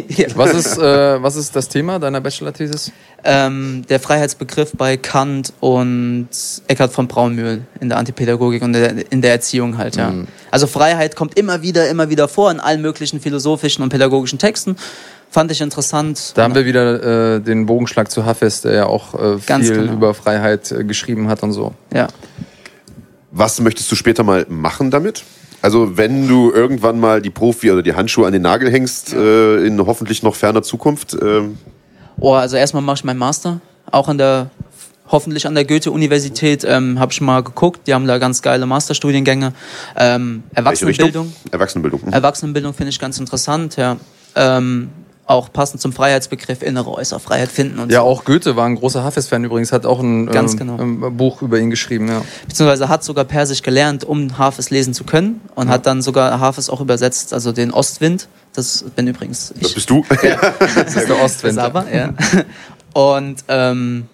ja. 0.08 0.26
was, 0.34 0.54
ist, 0.54 0.78
äh, 0.78 1.22
was 1.22 1.36
ist 1.36 1.54
das 1.54 1.68
Thema 1.68 1.98
deiner 1.98 2.20
Bachelor-Thesis? 2.20 2.90
Ähm, 3.24 3.84
der 3.88 4.00
Freiheitsbegriff 4.00 4.72
bei 4.76 4.96
Kant 4.96 5.52
und 5.60 6.28
Eckhard 6.66 6.92
von 6.92 7.06
Braunmühl 7.06 7.62
in 7.80 7.88
der 7.88 7.98
Antipädagogik 7.98 8.62
und 8.62 8.74
in 8.74 9.22
der 9.22 9.30
Erziehung 9.30 9.78
halt, 9.78 9.96
ja. 9.96 10.10
Mhm. 10.10 10.26
Also 10.50 10.66
Freiheit 10.66 11.14
kommt 11.14 11.38
immer 11.38 11.62
wieder, 11.62 11.88
immer 11.88 12.10
wieder 12.10 12.26
vor 12.26 12.50
in 12.50 12.58
allen 12.58 12.82
möglichen 12.82 13.20
philosophischen 13.20 13.84
und 13.84 13.90
pädagogischen 13.90 14.40
Texten. 14.40 14.76
Fand 15.30 15.50
ich 15.50 15.60
interessant. 15.60 16.32
Da 16.34 16.42
haben 16.42 16.54
wir 16.54 16.66
wieder 16.66 17.36
äh, 17.36 17.40
den 17.40 17.64
Bogenschlag 17.64 18.10
zu 18.10 18.26
Hafez, 18.26 18.60
der 18.62 18.72
ja 18.72 18.86
auch 18.86 19.14
äh, 19.14 19.38
viel 19.38 19.72
genau. 19.72 19.92
über 19.92 20.14
Freiheit 20.14 20.70
äh, 20.72 20.84
geschrieben 20.84 21.28
hat 21.28 21.42
und 21.42 21.52
so. 21.52 21.72
Ja. 21.94 22.08
Was 23.30 23.60
möchtest 23.60 23.90
du 23.90 23.94
später 23.94 24.24
mal 24.24 24.44
machen 24.50 24.90
damit? 24.90 25.24
Also 25.62 25.96
wenn 25.96 26.28
du 26.28 26.50
irgendwann 26.52 26.98
mal 26.98 27.22
die 27.22 27.30
Profi 27.30 27.70
oder 27.70 27.82
die 27.82 27.94
Handschuhe 27.94 28.26
an 28.26 28.32
den 28.32 28.42
Nagel 28.42 28.70
hängst, 28.70 29.14
äh, 29.14 29.64
in 29.64 29.80
hoffentlich 29.86 30.22
noch 30.22 30.34
ferner 30.34 30.62
Zukunft. 30.62 31.14
Äh 31.14 31.42
oh, 32.18 32.34
also 32.34 32.56
erstmal 32.56 32.82
mache 32.82 32.96
ich 32.96 33.04
meinen 33.04 33.18
Master, 33.18 33.60
auch 33.90 34.08
an 34.08 34.18
der 34.18 34.50
hoffentlich 35.12 35.46
an 35.46 35.54
der 35.54 35.64
Goethe-Universität, 35.64 36.64
ähm, 36.64 36.98
habe 36.98 37.12
ich 37.12 37.20
mal 37.20 37.42
geguckt, 37.42 37.86
die 37.86 37.94
haben 37.94 38.06
da 38.06 38.18
ganz 38.18 38.40
geile 38.40 38.66
Masterstudiengänge. 38.66 39.52
Ähm, 39.96 40.42
Erwachsenenbildung. 40.54 41.32
Erwachsenenbildung. 41.50 42.00
Mhm. 42.06 42.12
Erwachsenenbildung 42.12 42.74
finde 42.74 42.90
ich 42.90 42.98
ganz 42.98 43.20
interessant, 43.20 43.76
ja. 43.76 43.98
Ähm, 44.34 44.88
auch 45.32 45.52
passend 45.52 45.80
zum 45.80 45.92
Freiheitsbegriff 45.92 46.62
innere 46.62 46.90
äußere 46.92 47.20
Freiheit 47.20 47.50
finden 47.50 47.78
und 47.78 47.90
ja 47.90 48.00
so. 48.00 48.06
auch 48.06 48.24
Goethe 48.24 48.56
war 48.56 48.66
ein 48.66 48.76
großer 48.76 49.02
Hafez-Fan 49.02 49.44
übrigens 49.44 49.72
hat 49.72 49.86
auch 49.86 50.00
ein 50.00 50.30
ähm, 50.32 50.56
genau. 50.56 50.78
ähm, 50.78 51.16
Buch 51.16 51.42
über 51.42 51.58
ihn 51.58 51.70
geschrieben 51.70 52.08
ja. 52.08 52.22
beziehungsweise 52.46 52.88
hat 52.88 53.04
sogar 53.04 53.24
Persisch 53.24 53.62
gelernt 53.62 54.04
um 54.04 54.38
Hafez 54.38 54.70
lesen 54.70 54.94
zu 54.94 55.04
können 55.04 55.40
und 55.54 55.68
ja. 55.68 55.74
hat 55.74 55.86
dann 55.86 56.02
sogar 56.02 56.38
Hafez 56.40 56.68
auch 56.68 56.80
übersetzt 56.80 57.32
also 57.32 57.52
den 57.52 57.72
Ostwind 57.72 58.28
das 58.54 58.84
bin 58.94 59.06
übrigens 59.06 59.52
ich. 59.56 59.62
das 59.62 59.74
bist 59.74 59.90
du 59.90 60.04
ja. 60.22 60.36
das 60.58 60.96
ist 60.96 61.08
der 61.08 61.20
Ostwind 61.24 61.58
aber, 61.58 61.86
ja. 61.92 62.12
und 62.92 63.44
ähm, 63.48 64.08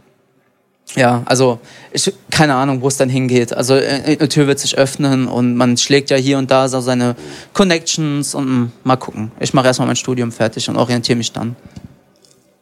ja, 0.95 1.23
also 1.27 1.61
ich 1.93 2.13
keine 2.31 2.55
Ahnung, 2.55 2.81
wo 2.81 2.89
es 2.89 2.97
dann 2.97 3.09
hingeht. 3.09 3.53
Also 3.53 3.75
äh, 3.75 4.17
eine 4.19 4.29
Tür 4.29 4.47
wird 4.47 4.59
sich 4.59 4.79
öffnen 4.79 5.29
und 5.29 5.57
man 5.57 5.77
schlägt 5.77 6.11
ja 6.11 6.17
hier 6.17 6.39
und 6.39 6.51
da 6.51 6.69
so 6.69 6.81
seine 6.81 7.17
Connections 7.53 8.35
und 8.35 8.45
hm, 8.45 8.73
mal 8.85 8.97
gucken. 8.97 9.33
Ich 9.41 9.55
mache 9.55 9.67
erstmal 9.67 9.87
mein 9.87 9.97
Studium 9.97 10.33
fertig 10.33 10.69
und 10.69 10.77
orientiere 10.77 11.17
mich 11.17 11.33
dann. 11.33 11.57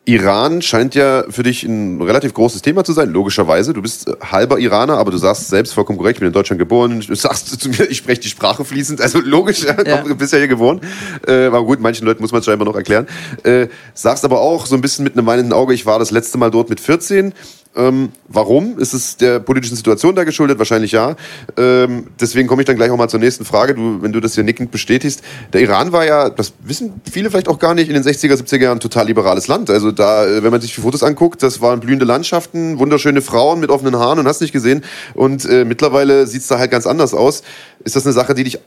Iran 0.08 0.62
scheint 0.62 0.94
ja 0.94 1.24
für 1.28 1.42
dich 1.42 1.64
ein 1.64 2.00
relativ 2.00 2.32
großes 2.32 2.62
Thema 2.62 2.84
zu 2.84 2.92
sein, 2.92 3.10
logischerweise. 3.10 3.72
Du 3.72 3.82
bist 3.82 4.08
halber 4.20 4.60
Iraner, 4.60 4.98
aber 4.98 5.10
du 5.10 5.18
sagst 5.18 5.48
selbst 5.48 5.74
vollkommen 5.74 5.98
korrekt, 5.98 6.18
ich 6.18 6.20
bin 6.20 6.28
in 6.28 6.32
Deutschland 6.32 6.60
geboren. 6.60 7.00
Du 7.00 7.14
sagst 7.16 7.60
zu 7.60 7.68
mir, 7.68 7.90
ich 7.90 7.98
spreche 7.98 8.20
die 8.20 8.28
Sprache 8.28 8.64
fließend. 8.64 9.00
Also 9.00 9.18
logisch, 9.20 9.64
ja. 9.64 9.72
du 9.74 10.14
bist 10.14 10.32
ja 10.32 10.38
hier 10.38 10.46
geboren. 10.46 10.80
Äh, 11.26 11.46
aber 11.46 11.64
gut, 11.64 11.80
manchen 11.80 12.06
Leuten 12.06 12.22
muss 12.22 12.30
man 12.30 12.38
es 12.38 12.46
scheinbar 12.46 12.66
noch 12.66 12.76
erklären. 12.76 13.08
Äh, 13.42 13.66
sagst 13.94 14.24
aber 14.24 14.40
auch 14.40 14.66
so 14.66 14.76
ein 14.76 14.80
bisschen 14.80 15.02
mit 15.02 15.14
einem 15.14 15.26
weinenden 15.26 15.52
Auge, 15.52 15.74
ich 15.74 15.86
war 15.86 15.98
das 15.98 16.12
letzte 16.12 16.38
Mal 16.38 16.52
dort 16.52 16.70
mit 16.70 16.78
14 16.78 17.34
Ähm, 17.76 18.10
warum? 18.28 18.78
Ist 18.78 18.94
es 18.94 19.16
der 19.16 19.38
politischen 19.38 19.76
Situation 19.76 20.14
da 20.14 20.24
geschuldet? 20.24 20.58
Wahrscheinlich 20.58 20.92
ja. 20.92 21.14
Ähm, 21.56 22.08
deswegen 22.18 22.48
komme 22.48 22.62
ich 22.62 22.66
dann 22.66 22.76
gleich 22.76 22.90
auch 22.90 22.96
mal 22.96 23.08
zur 23.08 23.20
nächsten 23.20 23.44
Frage, 23.44 23.74
du, 23.74 24.02
wenn 24.02 24.12
du 24.12 24.20
das 24.20 24.34
hier 24.34 24.44
nickend 24.44 24.70
bestätigst. 24.70 25.22
Der 25.52 25.60
Iran 25.60 25.92
war 25.92 26.06
ja, 26.06 26.30
das 26.30 26.54
wissen 26.64 27.00
viele 27.10 27.30
vielleicht 27.30 27.48
auch 27.48 27.58
gar 27.58 27.74
nicht, 27.74 27.88
in 27.88 27.94
den 27.94 28.02
60er, 28.02 28.34
70er 28.34 28.62
Jahren 28.62 28.78
ein 28.78 28.80
total 28.80 29.06
liberales 29.06 29.46
Land. 29.46 29.68
Also 29.68 29.92
da, 29.92 30.26
äh, 30.26 30.42
wenn 30.42 30.50
man 30.50 30.60
sich 30.60 30.74
die 30.74 30.80
Fotos 30.80 31.02
anguckt, 31.02 31.42
das 31.42 31.60
waren 31.60 31.80
blühende 31.80 32.06
Landschaften, 32.06 32.78
wunderschöne 32.78 33.20
Frauen 33.20 33.60
mit 33.60 33.70
offenen 33.70 33.96
Haaren 33.96 34.18
und 34.18 34.26
hast 34.26 34.40
nicht 34.40 34.52
gesehen. 34.52 34.82
Und 35.14 35.44
äh, 35.44 35.64
mittlerweile 35.64 36.26
sieht 36.26 36.42
es 36.42 36.48
da 36.48 36.58
halt 36.58 36.70
ganz 36.70 36.86
anders 36.86 37.12
aus. 37.12 37.42
Ist 37.84 37.94
das 37.94 38.06
eine 38.06 38.14
Sache, 38.14 38.34
die 38.34 38.44
dich 38.44 38.58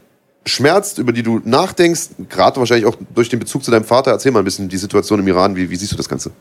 schmerzt, 0.45 0.99
über 0.99 1.12
die 1.12 1.24
du 1.24 1.41
nachdenkst, 1.43 2.10
gerade 2.30 2.60
wahrscheinlich 2.60 2.86
auch 2.86 2.95
durch 3.14 3.30
den 3.30 3.39
Bezug 3.39 3.64
zu 3.64 3.72
deinem 3.72 3.84
Vater. 3.84 4.12
Erzähl 4.12 4.32
mal 4.32 4.39
ein 4.39 4.45
bisschen 4.45 4.70
die 4.70 4.78
Situation 4.78 5.20
im 5.20 5.28
Iran. 5.28 5.55
Wie, 5.55 5.70
wie 5.70 5.76
siehst 5.76 5.91
du 5.91 5.97
das 5.97 6.10
Ganze? 6.10 6.32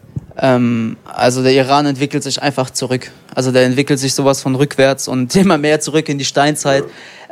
Ähm, 0.40 0.96
also 1.04 1.42
der 1.42 1.52
Iran 1.52 1.86
entwickelt 1.86 2.22
sich 2.22 2.40
einfach 2.40 2.70
zurück. 2.70 3.10
Also 3.34 3.50
der 3.50 3.64
entwickelt 3.64 3.98
sich 3.98 4.14
sowas 4.14 4.40
von 4.40 4.54
rückwärts 4.54 5.08
und 5.08 5.34
immer 5.36 5.58
mehr 5.58 5.80
zurück 5.80 6.08
in 6.08 6.18
die 6.18 6.24
Steinzeit. 6.24 6.84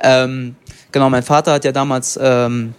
Ähm, 0.02 0.56
genau, 0.92 1.08
mein 1.08 1.22
Vater 1.22 1.52
hat 1.52 1.64
ja 1.64 1.72
damals 1.72 2.18
ähm, 2.20 2.74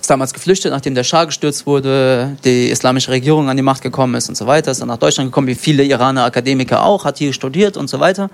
ist 0.00 0.08
damals 0.08 0.32
geflüchtet, 0.32 0.72
nachdem 0.72 0.94
der 0.94 1.04
Schah 1.04 1.24
gestürzt 1.24 1.66
wurde, 1.66 2.36
die 2.44 2.70
islamische 2.70 3.10
Regierung 3.10 3.48
an 3.48 3.56
die 3.56 3.62
Macht 3.62 3.82
gekommen 3.82 4.14
ist 4.14 4.28
und 4.28 4.34
so 4.34 4.46
weiter. 4.46 4.70
Ist 4.70 4.80
dann 4.80 4.88
nach 4.88 4.98
Deutschland 4.98 5.28
gekommen, 5.28 5.46
wie 5.46 5.54
viele 5.54 5.82
Iraner 5.84 6.24
Akademiker 6.24 6.84
auch, 6.84 7.04
hat 7.04 7.18
hier 7.18 7.32
studiert 7.32 7.76
und 7.76 7.88
so 7.88 8.00
weiter. 8.00 8.30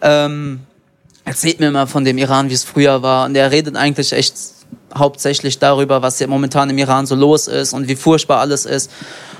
Ähm, 0.00 0.60
erzählt 1.24 1.60
mir 1.60 1.70
mal 1.70 1.86
von 1.86 2.04
dem 2.04 2.16
Iran, 2.16 2.48
wie 2.48 2.54
es 2.54 2.64
früher 2.64 3.02
war. 3.02 3.26
Und 3.26 3.36
er 3.36 3.50
redet 3.50 3.76
eigentlich 3.76 4.12
echt 4.12 4.34
hauptsächlich 4.96 5.58
darüber, 5.58 6.02
was 6.02 6.20
ja 6.20 6.26
momentan 6.26 6.70
im 6.70 6.78
Iran 6.78 7.06
so 7.06 7.16
los 7.16 7.48
ist 7.48 7.72
und 7.72 7.88
wie 7.88 7.96
furchtbar 7.96 8.38
alles 8.40 8.64
ist 8.64 8.90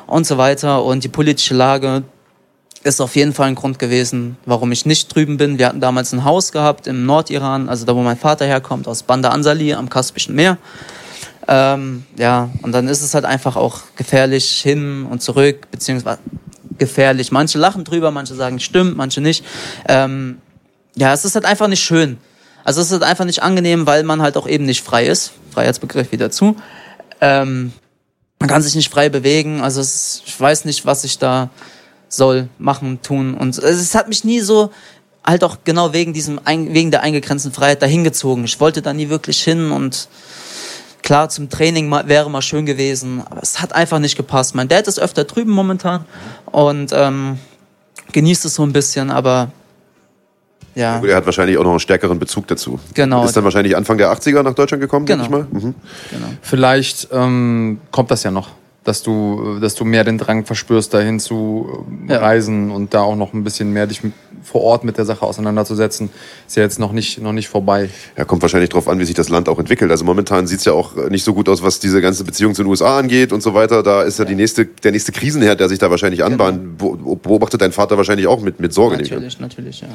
und 0.06 0.26
so 0.26 0.38
weiter. 0.38 0.84
Und 0.84 1.04
die 1.04 1.08
politische 1.08 1.54
Lage 1.54 2.02
ist 2.82 3.00
auf 3.00 3.16
jeden 3.16 3.32
Fall 3.32 3.48
ein 3.48 3.54
Grund 3.54 3.78
gewesen, 3.78 4.36
warum 4.44 4.70
ich 4.70 4.84
nicht 4.84 5.14
drüben 5.14 5.38
bin. 5.38 5.58
Wir 5.58 5.68
hatten 5.68 5.80
damals 5.80 6.12
ein 6.12 6.24
Haus 6.24 6.52
gehabt 6.52 6.86
im 6.86 7.06
Nordiran, 7.06 7.68
also 7.68 7.86
da, 7.86 7.96
wo 7.96 8.02
mein 8.02 8.18
Vater 8.18 8.44
herkommt, 8.44 8.86
aus 8.86 9.02
Bandar 9.02 9.32
Ansali 9.32 9.72
am 9.72 9.88
Kaspischen 9.88 10.34
Meer. 10.34 10.58
Ähm, 11.48 12.04
ja, 12.16 12.50
und 12.62 12.72
dann 12.72 12.88
ist 12.88 13.02
es 13.02 13.14
halt 13.14 13.24
einfach 13.24 13.56
auch 13.56 13.80
gefährlich 13.96 14.60
hin 14.62 15.06
und 15.10 15.22
zurück, 15.22 15.70
beziehungsweise 15.70 16.18
gefährlich. 16.78 17.32
Manche 17.32 17.58
lachen 17.58 17.84
drüber, 17.84 18.10
manche 18.10 18.34
sagen, 18.34 18.60
stimmt, 18.60 18.96
manche 18.96 19.20
nicht. 19.20 19.44
Ähm, 19.88 20.38
ja, 20.94 21.12
es 21.12 21.24
ist 21.24 21.34
halt 21.34 21.44
einfach 21.44 21.68
nicht 21.68 21.82
schön. 21.82 22.18
Also 22.64 22.80
es 22.80 22.88
ist 22.88 22.92
halt 22.92 23.02
einfach 23.02 23.24
nicht 23.24 23.42
angenehm, 23.42 23.86
weil 23.86 24.04
man 24.04 24.22
halt 24.22 24.36
auch 24.36 24.46
eben 24.46 24.64
nicht 24.64 24.82
frei 24.82 25.06
ist. 25.06 25.32
Freiheitsbegriff 25.52 26.12
wieder 26.12 26.30
zu. 26.30 26.56
Ähm, 27.20 27.72
man 28.44 28.48
kann 28.50 28.60
sich 28.60 28.74
nicht 28.74 28.92
frei 28.92 29.08
bewegen. 29.08 29.62
Also 29.62 29.80
es, 29.80 30.22
ich 30.26 30.38
weiß 30.38 30.66
nicht, 30.66 30.84
was 30.84 31.02
ich 31.04 31.16
da 31.16 31.48
soll, 32.10 32.50
machen, 32.58 33.00
tun. 33.00 33.32
Und 33.32 33.56
es 33.56 33.94
hat 33.94 34.06
mich 34.06 34.22
nie 34.22 34.40
so 34.40 34.70
halt 35.24 35.42
auch 35.44 35.56
genau 35.64 35.94
wegen 35.94 36.12
diesem 36.12 36.38
wegen 36.44 36.90
der 36.90 37.00
eingegrenzten 37.00 37.52
Freiheit 37.52 37.80
dahin 37.80 38.04
gezogen. 38.04 38.44
Ich 38.44 38.60
wollte 38.60 38.82
da 38.82 38.92
nie 38.92 39.08
wirklich 39.08 39.42
hin 39.42 39.70
und 39.70 40.08
klar 41.00 41.30
zum 41.30 41.48
Training 41.48 41.90
wäre 41.90 42.30
mal 42.30 42.42
schön 42.42 42.66
gewesen, 42.66 43.22
aber 43.24 43.42
es 43.42 43.62
hat 43.62 43.72
einfach 43.72 43.98
nicht 43.98 44.14
gepasst. 44.14 44.54
Mein 44.54 44.68
Dad 44.68 44.88
ist 44.88 45.00
öfter 45.00 45.24
drüben 45.24 45.52
momentan 45.52 46.04
und 46.44 46.92
ähm, 46.92 47.38
genießt 48.12 48.44
es 48.44 48.56
so 48.56 48.62
ein 48.62 48.74
bisschen, 48.74 49.10
aber 49.10 49.52
ja. 50.74 50.98
Gut, 50.98 51.08
er 51.08 51.16
hat 51.16 51.26
wahrscheinlich 51.26 51.58
auch 51.58 51.64
noch 51.64 51.70
einen 51.70 51.80
stärkeren 51.80 52.18
Bezug 52.18 52.46
dazu. 52.46 52.78
Genau. 52.94 53.24
Ist 53.24 53.36
dann 53.36 53.44
wahrscheinlich 53.44 53.76
Anfang 53.76 53.98
der 53.98 54.12
80er 54.12 54.42
nach 54.42 54.54
Deutschland 54.54 54.80
gekommen, 54.80 55.06
genau. 55.06 55.24
denke 55.24 55.46
ich 55.46 55.52
mal. 55.52 55.60
Mhm. 55.60 55.74
Genau. 56.10 56.26
Vielleicht 56.42 57.08
ähm, 57.12 57.80
kommt 57.90 58.10
das 58.10 58.22
ja 58.22 58.30
noch, 58.30 58.48
dass 58.84 59.02
du, 59.02 59.58
dass 59.60 59.74
du 59.74 59.84
mehr 59.84 60.04
den 60.04 60.18
Drang 60.18 60.44
verspürst, 60.44 60.92
dahin 60.92 61.20
zu 61.20 61.86
äh, 62.08 62.12
ja. 62.12 62.18
reisen 62.18 62.70
und 62.70 62.92
da 62.92 63.02
auch 63.02 63.16
noch 63.16 63.32
ein 63.32 63.44
bisschen 63.44 63.72
mehr 63.72 63.86
dich 63.86 64.02
vor 64.42 64.60
Ort 64.62 64.84
mit 64.84 64.98
der 64.98 65.06
Sache 65.06 65.24
auseinanderzusetzen. 65.24 66.10
Ist 66.46 66.56
ja 66.56 66.62
jetzt 66.62 66.78
noch 66.78 66.92
nicht, 66.92 67.20
noch 67.20 67.32
nicht 67.32 67.48
vorbei. 67.48 67.88
Ja, 68.16 68.24
kommt 68.24 68.42
wahrscheinlich 68.42 68.70
darauf 68.70 68.88
an, 68.88 68.98
wie 68.98 69.04
sich 69.04 69.14
das 69.14 69.30
Land 69.30 69.48
auch 69.48 69.58
entwickelt. 69.58 69.90
Also 69.90 70.04
momentan 70.04 70.46
sieht 70.46 70.58
es 70.58 70.64
ja 70.66 70.74
auch 70.74 70.96
nicht 71.08 71.24
so 71.24 71.32
gut 71.32 71.48
aus, 71.48 71.62
was 71.62 71.80
diese 71.80 72.02
ganze 72.02 72.24
Beziehung 72.24 72.54
zu 72.54 72.62
den 72.62 72.68
USA 72.68 72.98
angeht 72.98 73.32
und 73.32 73.42
so 73.42 73.54
weiter. 73.54 73.82
Da 73.82 74.02
ist 74.02 74.18
ja, 74.18 74.24
ja. 74.24 74.28
Die 74.28 74.36
nächste, 74.36 74.66
der 74.66 74.92
nächste 74.92 75.12
Krisenherd, 75.12 75.60
der 75.60 75.68
sich 75.68 75.78
da 75.78 75.90
wahrscheinlich 75.90 76.22
anbahnt. 76.22 76.78
Genau. 76.78 77.16
Beobachtet 77.16 77.62
dein 77.62 77.72
Vater 77.72 77.96
wahrscheinlich 77.96 78.26
auch 78.26 78.42
mit, 78.42 78.60
mit 78.60 78.74
Sorge. 78.74 78.98
Natürlich, 78.98 79.40
natürlich, 79.40 79.80
ja. 79.80 79.88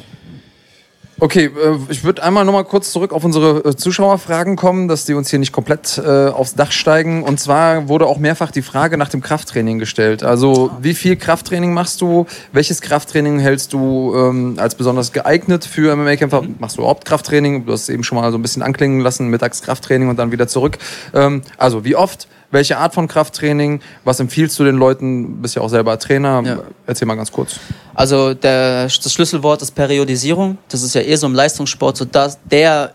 Okay, 1.22 1.46
äh, 1.46 1.78
ich 1.90 2.04
würde 2.06 2.24
einmal 2.24 2.46
noch 2.46 2.54
mal 2.54 2.64
kurz 2.64 2.92
zurück 2.92 3.12
auf 3.12 3.26
unsere 3.26 3.66
äh, 3.66 3.76
Zuschauerfragen 3.76 4.56
kommen, 4.56 4.88
dass 4.88 5.04
die 5.04 5.14
uns 5.14 5.30
hier 5.30 5.40
nicht 5.40 5.52
komplett 5.52 5.98
äh, 5.98 6.28
aufs 6.28 6.56
Dach 6.56 6.72
steigen. 6.72 7.24
Und 7.24 7.40
zwar 7.40 7.90
wurde 7.90 8.06
auch 8.06 8.18
mehrfach 8.18 8.52
die 8.52 8.62
Frage 8.62 8.98
nach 8.98 9.10
dem 9.10 9.22
Krafttraining 9.22 9.80
gestellt. 9.80 10.24
Also 10.24 10.72
wie 10.82 10.94
viel 10.94 11.18
Krafttraining 11.18 11.74
machst 11.74 12.00
du? 12.00 12.26
Welches 12.54 12.80
Krafttraining 12.80 13.40
hältst 13.40 13.74
du 13.74 14.14
ähm, 14.16 14.56
als 14.58 14.76
besonders 14.76 15.12
geeignet 15.12 15.66
für 15.66 15.94
MMA-Kämpfer? 15.96 16.44
Machst 16.58 16.78
du 16.78 16.82
überhaupt 16.82 17.04
Krafttraining? 17.04 17.66
Du 17.66 17.74
hast 17.74 17.84
es 17.84 17.90
eben 17.90 18.04
schon 18.04 18.18
mal 18.18 18.32
so 18.32 18.38
ein 18.38 18.42
bisschen 18.42 18.62
anklingen 18.62 19.02
lassen, 19.02 19.28
Mittagskrafttraining 19.28 20.08
und 20.08 20.18
dann 20.18 20.32
wieder 20.32 20.48
zurück. 20.48 20.78
Ähm, 21.14 21.42
also 21.58 21.84
wie 21.84 21.96
oft? 21.96 22.28
Welche 22.52 22.78
Art 22.78 22.94
von 22.94 23.08
Krafttraining? 23.08 23.82
Was 24.04 24.20
empfiehlst 24.20 24.58
du 24.60 24.64
den 24.64 24.76
Leuten? 24.76 25.36
Du 25.36 25.42
bist 25.44 25.56
ja 25.56 25.62
auch 25.62 25.70
selber 25.70 26.00
Trainer. 26.00 26.42
Ja. 26.44 26.60
Erzähl 26.88 27.08
mal 27.08 27.16
ganz 27.16 27.32
kurz. 27.32 27.60
Also 27.94 28.34
der, 28.34 28.86
das 28.86 29.14
Schlüsselwort 29.14 29.62
ist 29.62 29.76
Periodisierung. 29.76 30.58
Das 30.70 30.82
ist 30.82 30.96
ja 30.96 31.02
eher 31.02 31.18
so 31.18 31.28
im 31.28 31.36
Leistungssport 31.36 31.98
so 31.98 32.06
das, 32.06 32.40
der 32.50 32.94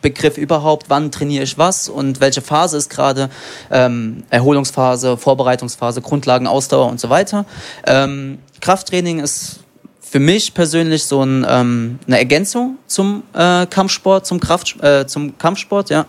Begriff 0.00 0.38
überhaupt, 0.38 0.86
wann 0.88 1.10
trainiere 1.10 1.44
ich 1.44 1.58
was 1.58 1.88
und 1.88 2.20
welche 2.20 2.40
Phase 2.40 2.76
ist 2.76 2.90
gerade, 2.90 3.30
ähm, 3.70 4.22
Erholungsphase, 4.30 5.16
Vorbereitungsphase, 5.16 6.02
Grundlagen, 6.02 6.46
Ausdauer 6.46 6.88
und 6.88 7.00
so 7.00 7.10
weiter. 7.10 7.44
Ähm, 7.86 8.38
Krafttraining 8.60 9.20
ist 9.20 9.60
für 10.00 10.20
mich 10.20 10.54
persönlich 10.54 11.04
so 11.04 11.22
ein, 11.22 11.44
ähm, 11.48 11.98
eine 12.06 12.18
Ergänzung 12.18 12.78
zum 12.86 13.22
äh, 13.34 13.66
Kampfsport, 13.66 14.26
zum, 14.26 14.40
Kraft, 14.40 14.82
äh, 14.82 15.06
zum 15.06 15.36
Kampfsport, 15.38 15.90
ja. 15.90 16.06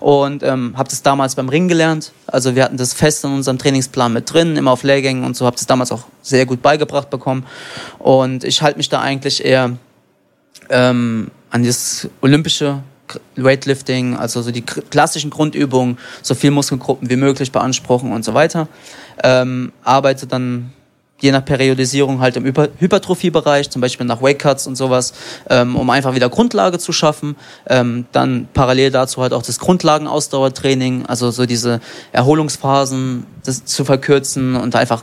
Und 0.00 0.42
ähm, 0.42 0.74
habe 0.76 0.88
das 0.88 1.02
damals 1.02 1.34
beim 1.34 1.48
Ring 1.48 1.68
gelernt. 1.68 2.12
Also 2.26 2.54
wir 2.54 2.64
hatten 2.64 2.76
das 2.76 2.92
fest 2.92 3.24
in 3.24 3.32
unserem 3.32 3.58
Trainingsplan 3.58 4.12
mit 4.12 4.32
drin, 4.32 4.56
immer 4.56 4.72
auf 4.72 4.82
Lehrgängen 4.82 5.24
und 5.24 5.36
so. 5.36 5.46
Habe 5.46 5.56
das 5.56 5.66
damals 5.66 5.92
auch 5.92 6.04
sehr 6.22 6.46
gut 6.46 6.62
beigebracht 6.62 7.10
bekommen. 7.10 7.46
Und 7.98 8.44
ich 8.44 8.62
halte 8.62 8.78
mich 8.78 8.88
da 8.88 9.00
eigentlich 9.00 9.44
eher 9.44 9.76
ähm, 10.70 11.30
an 11.50 11.64
das 11.64 12.08
olympische 12.20 12.82
Weightlifting, 13.36 14.16
also 14.16 14.42
so 14.42 14.50
die 14.50 14.62
klassischen 14.62 15.30
Grundübungen, 15.30 15.98
so 16.22 16.34
viel 16.34 16.50
Muskelgruppen 16.50 17.10
wie 17.10 17.16
möglich 17.16 17.52
beanspruchen 17.52 18.12
und 18.12 18.24
so 18.24 18.34
weiter. 18.34 18.68
Ähm, 19.22 19.72
arbeite 19.82 20.26
dann 20.26 20.72
je 21.20 21.32
nach 21.32 21.44
Periodisierung 21.44 22.20
halt 22.20 22.36
im 22.36 22.44
Hypertrophiebereich, 22.44 23.70
zum 23.70 23.80
Beispiel 23.80 24.06
nach 24.06 24.20
Wake 24.20 24.38
Cuts 24.38 24.66
und 24.66 24.76
sowas, 24.76 25.14
ähm, 25.48 25.76
um 25.76 25.88
einfach 25.90 26.14
wieder 26.14 26.28
Grundlage 26.28 26.78
zu 26.78 26.92
schaffen. 26.92 27.36
Ähm, 27.66 28.06
dann 28.12 28.48
parallel 28.52 28.90
dazu 28.90 29.22
halt 29.22 29.32
auch 29.32 29.42
das 29.42 29.58
Grundlagenausdauertraining, 29.58 31.06
also 31.06 31.30
so 31.30 31.46
diese 31.46 31.80
Erholungsphasen 32.12 33.26
das 33.44 33.64
zu 33.64 33.84
verkürzen 33.84 34.56
und 34.56 34.74
einfach 34.74 35.02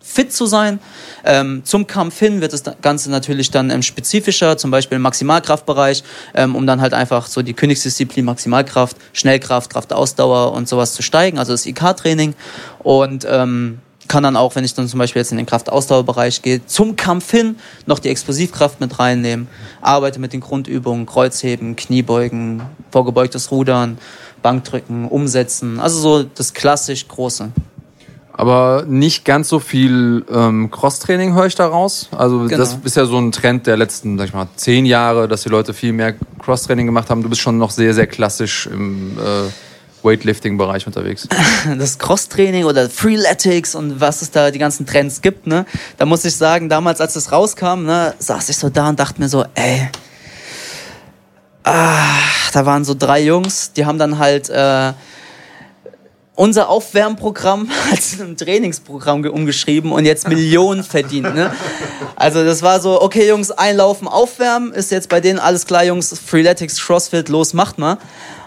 fit 0.00 0.32
zu 0.32 0.46
sein. 0.46 0.78
Ähm, 1.24 1.62
zum 1.64 1.86
Kampf 1.86 2.18
hin 2.18 2.40
wird 2.40 2.52
das 2.52 2.62
Ganze 2.80 3.10
natürlich 3.10 3.50
dann 3.50 3.70
ähm, 3.70 3.82
spezifischer, 3.82 4.56
zum 4.56 4.70
Beispiel 4.70 4.96
im 4.96 5.02
Maximalkraftbereich, 5.02 6.02
ähm, 6.34 6.56
um 6.56 6.66
dann 6.66 6.80
halt 6.80 6.94
einfach 6.94 7.26
so 7.26 7.42
die 7.42 7.52
Königsdisziplin 7.52 8.24
Maximalkraft, 8.24 8.96
Schnellkraft, 9.12 9.70
Kraftausdauer 9.70 10.52
und 10.52 10.68
sowas 10.68 10.94
zu 10.94 11.02
steigen, 11.02 11.38
also 11.38 11.52
das 11.52 11.66
IK-Training. 11.66 12.34
Und 12.78 13.26
ähm, 13.28 13.80
kann 14.10 14.24
dann 14.24 14.36
auch, 14.36 14.56
wenn 14.56 14.64
ich 14.64 14.74
dann 14.74 14.88
zum 14.88 14.98
Beispiel 14.98 15.20
jetzt 15.20 15.30
in 15.30 15.36
den 15.36 15.46
Kraftausdauerbereich 15.46 16.42
gehe, 16.42 16.66
zum 16.66 16.96
Kampf 16.96 17.30
hin 17.30 17.54
noch 17.86 18.00
die 18.00 18.08
Explosivkraft 18.08 18.80
mit 18.80 18.98
reinnehmen, 18.98 19.46
arbeite 19.80 20.18
mit 20.18 20.32
den 20.32 20.40
Grundübungen, 20.40 21.06
Kreuzheben, 21.06 21.76
Kniebeugen, 21.76 22.60
vorgebeugtes 22.90 23.52
Rudern, 23.52 23.98
Bankdrücken, 24.42 25.06
Umsetzen, 25.06 25.78
also 25.78 26.00
so 26.00 26.22
das 26.24 26.54
klassisch 26.54 27.06
Große. 27.06 27.52
Aber 28.32 28.84
nicht 28.88 29.24
ganz 29.24 29.48
so 29.48 29.60
viel 29.60 30.24
ähm, 30.32 30.72
Cross-Training 30.72 31.34
höre 31.34 31.46
ich 31.46 31.54
daraus. 31.54 32.08
Also 32.16 32.40
genau. 32.40 32.56
das 32.56 32.78
ist 32.82 32.96
ja 32.96 33.04
so 33.04 33.18
ein 33.18 33.30
Trend 33.30 33.68
der 33.68 33.76
letzten, 33.76 34.18
sag 34.18 34.28
ich 34.28 34.34
mal, 34.34 34.48
zehn 34.56 34.86
Jahre, 34.86 35.28
dass 35.28 35.42
die 35.42 35.50
Leute 35.50 35.72
viel 35.72 35.92
mehr 35.92 36.14
Cross-Training 36.42 36.86
gemacht 36.86 37.10
haben. 37.10 37.22
Du 37.22 37.28
bist 37.28 37.42
schon 37.42 37.58
noch 37.58 37.70
sehr, 37.70 37.94
sehr 37.94 38.08
klassisch 38.08 38.66
im 38.66 39.18
äh 39.18 39.50
Weightlifting-Bereich 40.02 40.86
unterwegs? 40.86 41.28
Das 41.78 41.98
Cross-Training 41.98 42.64
oder 42.64 42.88
Freeletics 42.88 43.74
und 43.74 44.00
was 44.00 44.22
es 44.22 44.30
da 44.30 44.50
die 44.50 44.58
ganzen 44.58 44.86
Trends 44.86 45.20
gibt, 45.20 45.46
ne? 45.46 45.66
Da 45.98 46.06
muss 46.06 46.24
ich 46.24 46.34
sagen, 46.34 46.68
damals, 46.68 47.00
als 47.00 47.16
es 47.16 47.32
rauskam, 47.32 47.84
ne, 47.84 48.14
saß 48.18 48.48
ich 48.48 48.56
so 48.56 48.68
da 48.68 48.88
und 48.88 48.98
dachte 48.98 49.20
mir 49.20 49.28
so, 49.28 49.44
ey, 49.54 49.88
ah, 51.64 52.18
da 52.52 52.66
waren 52.66 52.84
so 52.84 52.94
drei 52.94 53.22
Jungs, 53.22 53.72
die 53.72 53.84
haben 53.84 53.98
dann 53.98 54.18
halt 54.18 54.48
äh, 54.48 54.92
unser 56.40 56.70
Aufwärmprogramm 56.70 57.70
als 57.90 58.18
ein 58.18 58.34
Trainingsprogramm 58.36 59.24
umgeschrieben 59.24 59.92
und 59.92 60.06
jetzt 60.06 60.26
Millionen 60.26 60.82
verdient. 60.82 61.34
Ne? 61.34 61.52
Also 62.16 62.44
das 62.44 62.62
war 62.62 62.80
so, 62.80 63.02
okay 63.02 63.28
Jungs, 63.28 63.50
einlaufen, 63.50 64.08
aufwärmen, 64.08 64.72
ist 64.72 64.90
jetzt 64.90 65.10
bei 65.10 65.20
denen 65.20 65.38
alles 65.38 65.66
klar, 65.66 65.84
Jungs, 65.84 66.18
Freeletics, 66.18 66.80
Crossfit, 66.80 67.28
los, 67.28 67.52
macht 67.52 67.78
mal. 67.78 67.98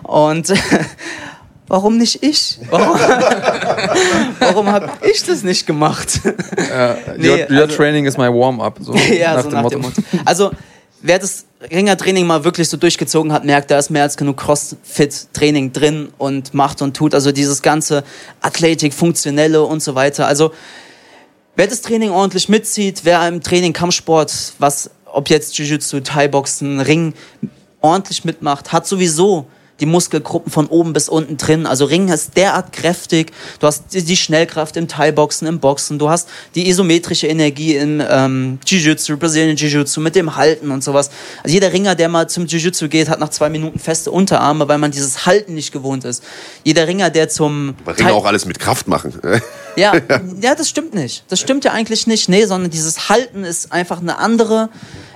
Und 0.01 0.51
warum 1.73 1.97
nicht 1.97 2.21
ich? 2.21 2.59
Warum, 2.69 2.99
warum 4.39 4.67
habe 4.71 4.91
ich 5.11 5.23
das 5.23 5.41
nicht 5.41 5.65
gemacht? 5.65 6.19
Ja, 6.69 6.95
nee, 7.17 7.27
your, 7.27 7.37
your 7.49 7.61
also, 7.63 7.75
training 7.75 8.05
is 8.05 8.15
my 8.15 8.27
warm-up. 8.27 8.77
So 8.79 8.93
ja, 9.11 9.33
nach 9.33 9.43
so 9.43 9.49
dem 9.49 9.55
nach 9.55 9.63
Motto. 9.63 9.75
dem 9.77 9.81
Motto. 9.81 10.01
Also, 10.23 10.51
wer 11.01 11.17
das 11.17 11.45
Ringertraining 11.71 12.27
mal 12.27 12.43
wirklich 12.43 12.69
so 12.69 12.77
durchgezogen 12.77 13.33
hat, 13.33 13.43
merkt, 13.43 13.71
da 13.71 13.79
ist 13.79 13.89
mehr 13.89 14.03
als 14.03 14.17
genug 14.17 14.37
Crossfit-Training 14.37 15.73
drin 15.73 16.09
und 16.19 16.53
macht 16.53 16.83
und 16.83 16.95
tut. 16.95 17.15
Also 17.15 17.31
dieses 17.31 17.63
ganze 17.63 18.03
Athletik, 18.39 18.93
Funktionelle 18.93 19.63
und 19.63 19.81
so 19.81 19.95
weiter. 19.95 20.27
Also, 20.27 20.53
wer 21.55 21.65
das 21.65 21.81
Training 21.81 22.11
ordentlich 22.11 22.49
mitzieht, 22.49 23.01
wer 23.03 23.27
im 23.27 23.41
Training 23.41 23.73
Kampfsport, 23.73 24.53
was, 24.59 24.91
ob 25.05 25.27
jetzt 25.27 25.57
Jiu-Jitsu, 25.57 26.01
Thai-Boxen, 26.01 26.81
Ring, 26.81 27.15
ordentlich 27.81 28.25
mitmacht, 28.25 28.71
hat 28.71 28.85
sowieso 28.85 29.47
die 29.79 29.85
Muskelgruppen 29.85 30.51
von 30.51 30.67
oben 30.67 30.93
bis 30.93 31.09
unten 31.09 31.37
drin. 31.37 31.65
Also 31.65 31.85
Ringen 31.85 32.09
ist 32.09 32.37
derart 32.37 32.71
kräftig. 32.73 33.31
Du 33.59 33.67
hast 33.67 33.85
die 33.91 34.17
Schnellkraft 34.17 34.77
im 34.77 34.87
Thai-Boxen, 34.87 35.47
im 35.47 35.59
Boxen. 35.59 35.97
Du 35.97 36.09
hast 36.09 36.29
die 36.55 36.69
isometrische 36.69 37.27
Energie 37.27 37.75
im 37.75 38.01
ähm, 38.07 38.59
Jiu-Jitsu, 38.65 39.17
Brazilian 39.17 39.57
Jiu-Jitsu 39.57 39.99
mit 39.99 40.15
dem 40.15 40.35
Halten 40.35 40.69
und 40.71 40.83
sowas. 40.83 41.09
Also 41.43 41.53
jeder 41.53 41.73
Ringer, 41.73 41.95
der 41.95 42.07
mal 42.07 42.29
zum 42.29 42.45
Jiu-Jitsu 42.45 42.87
geht, 42.87 43.09
hat 43.09 43.19
nach 43.19 43.29
zwei 43.29 43.49
Minuten 43.49 43.79
feste 43.79 44.11
Unterarme, 44.11 44.67
weil 44.67 44.77
man 44.77 44.91
dieses 44.91 45.25
Halten 45.25 45.55
nicht 45.55 45.71
gewohnt 45.71 46.05
ist. 46.05 46.23
Jeder 46.63 46.87
Ringer, 46.87 47.09
der 47.09 47.29
zum... 47.29 47.75
Aber 47.83 47.97
Ringer 47.97 48.13
auch 48.13 48.25
alles 48.25 48.45
mit 48.45 48.59
Kraft 48.59 48.87
machen. 48.87 49.13
ja, 49.75 49.93
ja, 50.39 50.55
das 50.55 50.69
stimmt 50.69 50.93
nicht. 50.93 51.23
Das 51.29 51.39
stimmt 51.39 51.65
ja 51.65 51.71
eigentlich 51.71 52.05
nicht. 52.05 52.29
Nee, 52.29 52.45
sondern 52.45 52.69
dieses 52.69 53.09
Halten 53.09 53.43
ist 53.43 53.71
einfach 53.71 53.99
eine 53.99 54.19
andere, 54.19 54.69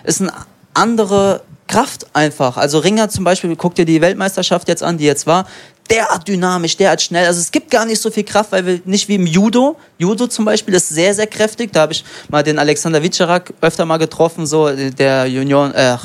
ist 0.03 0.21
eine 0.21 0.33
andere 0.73 1.41
Kraft 1.67 2.07
einfach. 2.13 2.57
Also 2.57 2.79
Ringer 2.79 3.09
zum 3.09 3.23
Beispiel, 3.23 3.55
guck 3.55 3.75
dir 3.75 3.85
die 3.85 4.01
Weltmeisterschaft 4.01 4.67
jetzt 4.67 4.83
an, 4.83 4.97
die 4.97 5.05
jetzt 5.05 5.27
war, 5.27 5.45
derart 5.89 6.27
dynamisch, 6.27 6.77
derart 6.77 7.01
schnell. 7.01 7.25
Also 7.25 7.39
es 7.39 7.51
gibt 7.51 7.71
gar 7.71 7.85
nicht 7.85 8.01
so 8.01 8.09
viel 8.09 8.23
Kraft, 8.23 8.51
weil 8.51 8.65
wir 8.65 8.81
nicht 8.85 9.07
wie 9.07 9.15
im 9.15 9.27
Judo. 9.27 9.77
Judo 9.97 10.27
zum 10.27 10.45
Beispiel 10.45 10.73
ist 10.73 10.89
sehr, 10.89 11.13
sehr 11.13 11.27
kräftig. 11.27 11.71
Da 11.73 11.81
habe 11.81 11.93
ich 11.93 12.03
mal 12.29 12.43
den 12.43 12.59
Alexander 12.59 13.01
Witscherak 13.01 13.53
öfter 13.61 13.85
mal 13.85 13.97
getroffen, 13.97 14.45
so 14.45 14.69
der 14.69 15.27
Junior, 15.27 15.73
äh, 15.75 15.97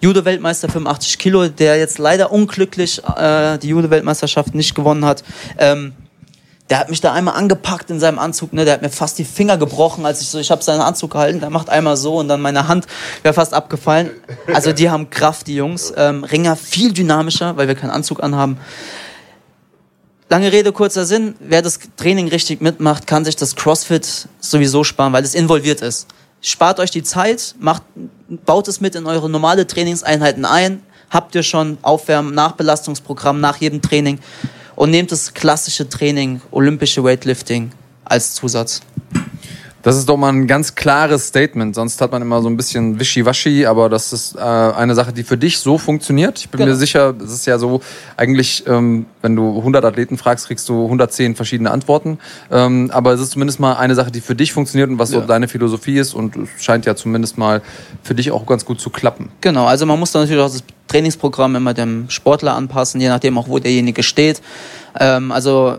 Judo-Weltmeister 0.00 0.68
85 0.68 1.18
Kilo, 1.18 1.48
der 1.48 1.78
jetzt 1.78 1.98
leider 1.98 2.30
unglücklich 2.30 3.02
äh, 3.16 3.58
die 3.58 3.68
Judo-Weltmeisterschaft 3.68 4.54
nicht 4.54 4.74
gewonnen 4.74 5.04
hat. 5.04 5.24
Ähm, 5.58 5.94
der 6.68 6.78
hat 6.80 6.90
mich 6.90 7.00
da 7.00 7.12
einmal 7.12 7.34
angepackt 7.34 7.90
in 7.90 8.00
seinem 8.00 8.18
Anzug, 8.18 8.52
ne? 8.52 8.64
Der 8.64 8.74
hat 8.74 8.82
mir 8.82 8.90
fast 8.90 9.18
die 9.18 9.24
Finger 9.24 9.56
gebrochen, 9.56 10.04
als 10.04 10.20
ich 10.20 10.28
so, 10.28 10.38
ich 10.38 10.50
habe 10.50 10.64
seinen 10.64 10.80
Anzug 10.80 11.12
gehalten, 11.12 11.38
der 11.38 11.50
macht 11.50 11.70
einmal 11.70 11.96
so 11.96 12.16
und 12.16 12.28
dann 12.28 12.40
meine 12.40 12.66
Hand 12.66 12.86
wäre 13.22 13.34
fast 13.34 13.54
abgefallen. 13.54 14.10
Also 14.52 14.72
die 14.72 14.90
haben 14.90 15.08
Kraft, 15.10 15.46
die 15.46 15.54
Jungs. 15.54 15.92
Ähm, 15.96 16.24
Ringer 16.24 16.56
viel 16.56 16.92
dynamischer, 16.92 17.56
weil 17.56 17.68
wir 17.68 17.76
keinen 17.76 17.90
Anzug 17.90 18.22
anhaben. 18.22 18.58
Lange 20.28 20.50
Rede, 20.50 20.72
kurzer 20.72 21.04
Sinn. 21.04 21.36
Wer 21.38 21.62
das 21.62 21.78
Training 21.96 22.26
richtig 22.28 22.60
mitmacht, 22.60 23.06
kann 23.06 23.24
sich 23.24 23.36
das 23.36 23.54
CrossFit 23.54 24.28
sowieso 24.40 24.82
sparen, 24.82 25.12
weil 25.12 25.22
es 25.22 25.36
involviert 25.36 25.82
ist. 25.82 26.08
Spart 26.40 26.80
euch 26.80 26.90
die 26.90 27.04
Zeit, 27.04 27.54
macht, 27.60 27.82
baut 28.44 28.66
es 28.66 28.80
mit 28.80 28.96
in 28.96 29.06
eure 29.06 29.30
normale 29.30 29.68
Trainingseinheiten 29.68 30.44
ein. 30.44 30.82
Habt 31.10 31.36
ihr 31.36 31.44
schon 31.44 31.78
Aufwärmen, 31.82 32.34
Nachbelastungsprogramm 32.34 33.40
nach 33.40 33.58
jedem 33.58 33.80
Training 33.82 34.18
und 34.76 34.90
nehmt 34.90 35.10
das 35.10 35.34
klassische 35.34 35.88
Training, 35.88 36.40
olympische 36.52 37.02
Weightlifting 37.02 37.72
als 38.04 38.34
Zusatz. 38.34 38.82
Das 39.86 39.96
ist 39.96 40.08
doch 40.08 40.16
mal 40.16 40.32
ein 40.32 40.48
ganz 40.48 40.74
klares 40.74 41.28
Statement. 41.28 41.76
Sonst 41.76 42.00
hat 42.00 42.10
man 42.10 42.20
immer 42.20 42.42
so 42.42 42.48
ein 42.48 42.56
bisschen 42.56 42.98
Wischiwaschi, 42.98 43.66
aber 43.66 43.88
das 43.88 44.12
ist 44.12 44.34
äh, 44.34 44.40
eine 44.40 44.96
Sache, 44.96 45.12
die 45.12 45.22
für 45.22 45.36
dich 45.36 45.58
so 45.58 45.78
funktioniert. 45.78 46.40
Ich 46.40 46.48
bin 46.48 46.58
genau. 46.58 46.72
mir 46.72 46.76
sicher, 46.76 47.14
es 47.22 47.32
ist 47.32 47.46
ja 47.46 47.56
so, 47.56 47.80
eigentlich, 48.16 48.64
ähm, 48.66 49.06
wenn 49.22 49.36
du 49.36 49.58
100 49.58 49.84
Athleten 49.84 50.18
fragst, 50.18 50.48
kriegst 50.48 50.68
du 50.68 50.86
110 50.86 51.36
verschiedene 51.36 51.70
Antworten. 51.70 52.18
Ähm, 52.50 52.90
aber 52.92 53.12
es 53.12 53.20
ist 53.20 53.30
zumindest 53.30 53.60
mal 53.60 53.74
eine 53.74 53.94
Sache, 53.94 54.10
die 54.10 54.20
für 54.20 54.34
dich 54.34 54.52
funktioniert 54.52 54.90
und 54.90 54.98
was 54.98 55.12
ja. 55.12 55.20
so 55.20 55.24
deine 55.24 55.46
Philosophie 55.46 55.98
ist 55.98 56.14
und 56.14 56.34
es 56.34 56.64
scheint 56.64 56.84
ja 56.84 56.96
zumindest 56.96 57.38
mal 57.38 57.62
für 58.02 58.16
dich 58.16 58.32
auch 58.32 58.44
ganz 58.44 58.64
gut 58.64 58.80
zu 58.80 58.90
klappen. 58.90 59.30
Genau, 59.40 59.66
also 59.66 59.86
man 59.86 60.00
muss 60.00 60.10
dann 60.10 60.22
natürlich 60.22 60.42
auch 60.42 60.50
das 60.50 60.64
Trainingsprogramm 60.88 61.54
immer 61.54 61.74
dem 61.74 62.10
Sportler 62.10 62.56
anpassen, 62.56 63.00
je 63.00 63.08
nachdem 63.08 63.38
auch, 63.38 63.46
wo 63.46 63.60
derjenige 63.60 64.02
steht. 64.02 64.42
Ähm, 64.98 65.30
also 65.30 65.78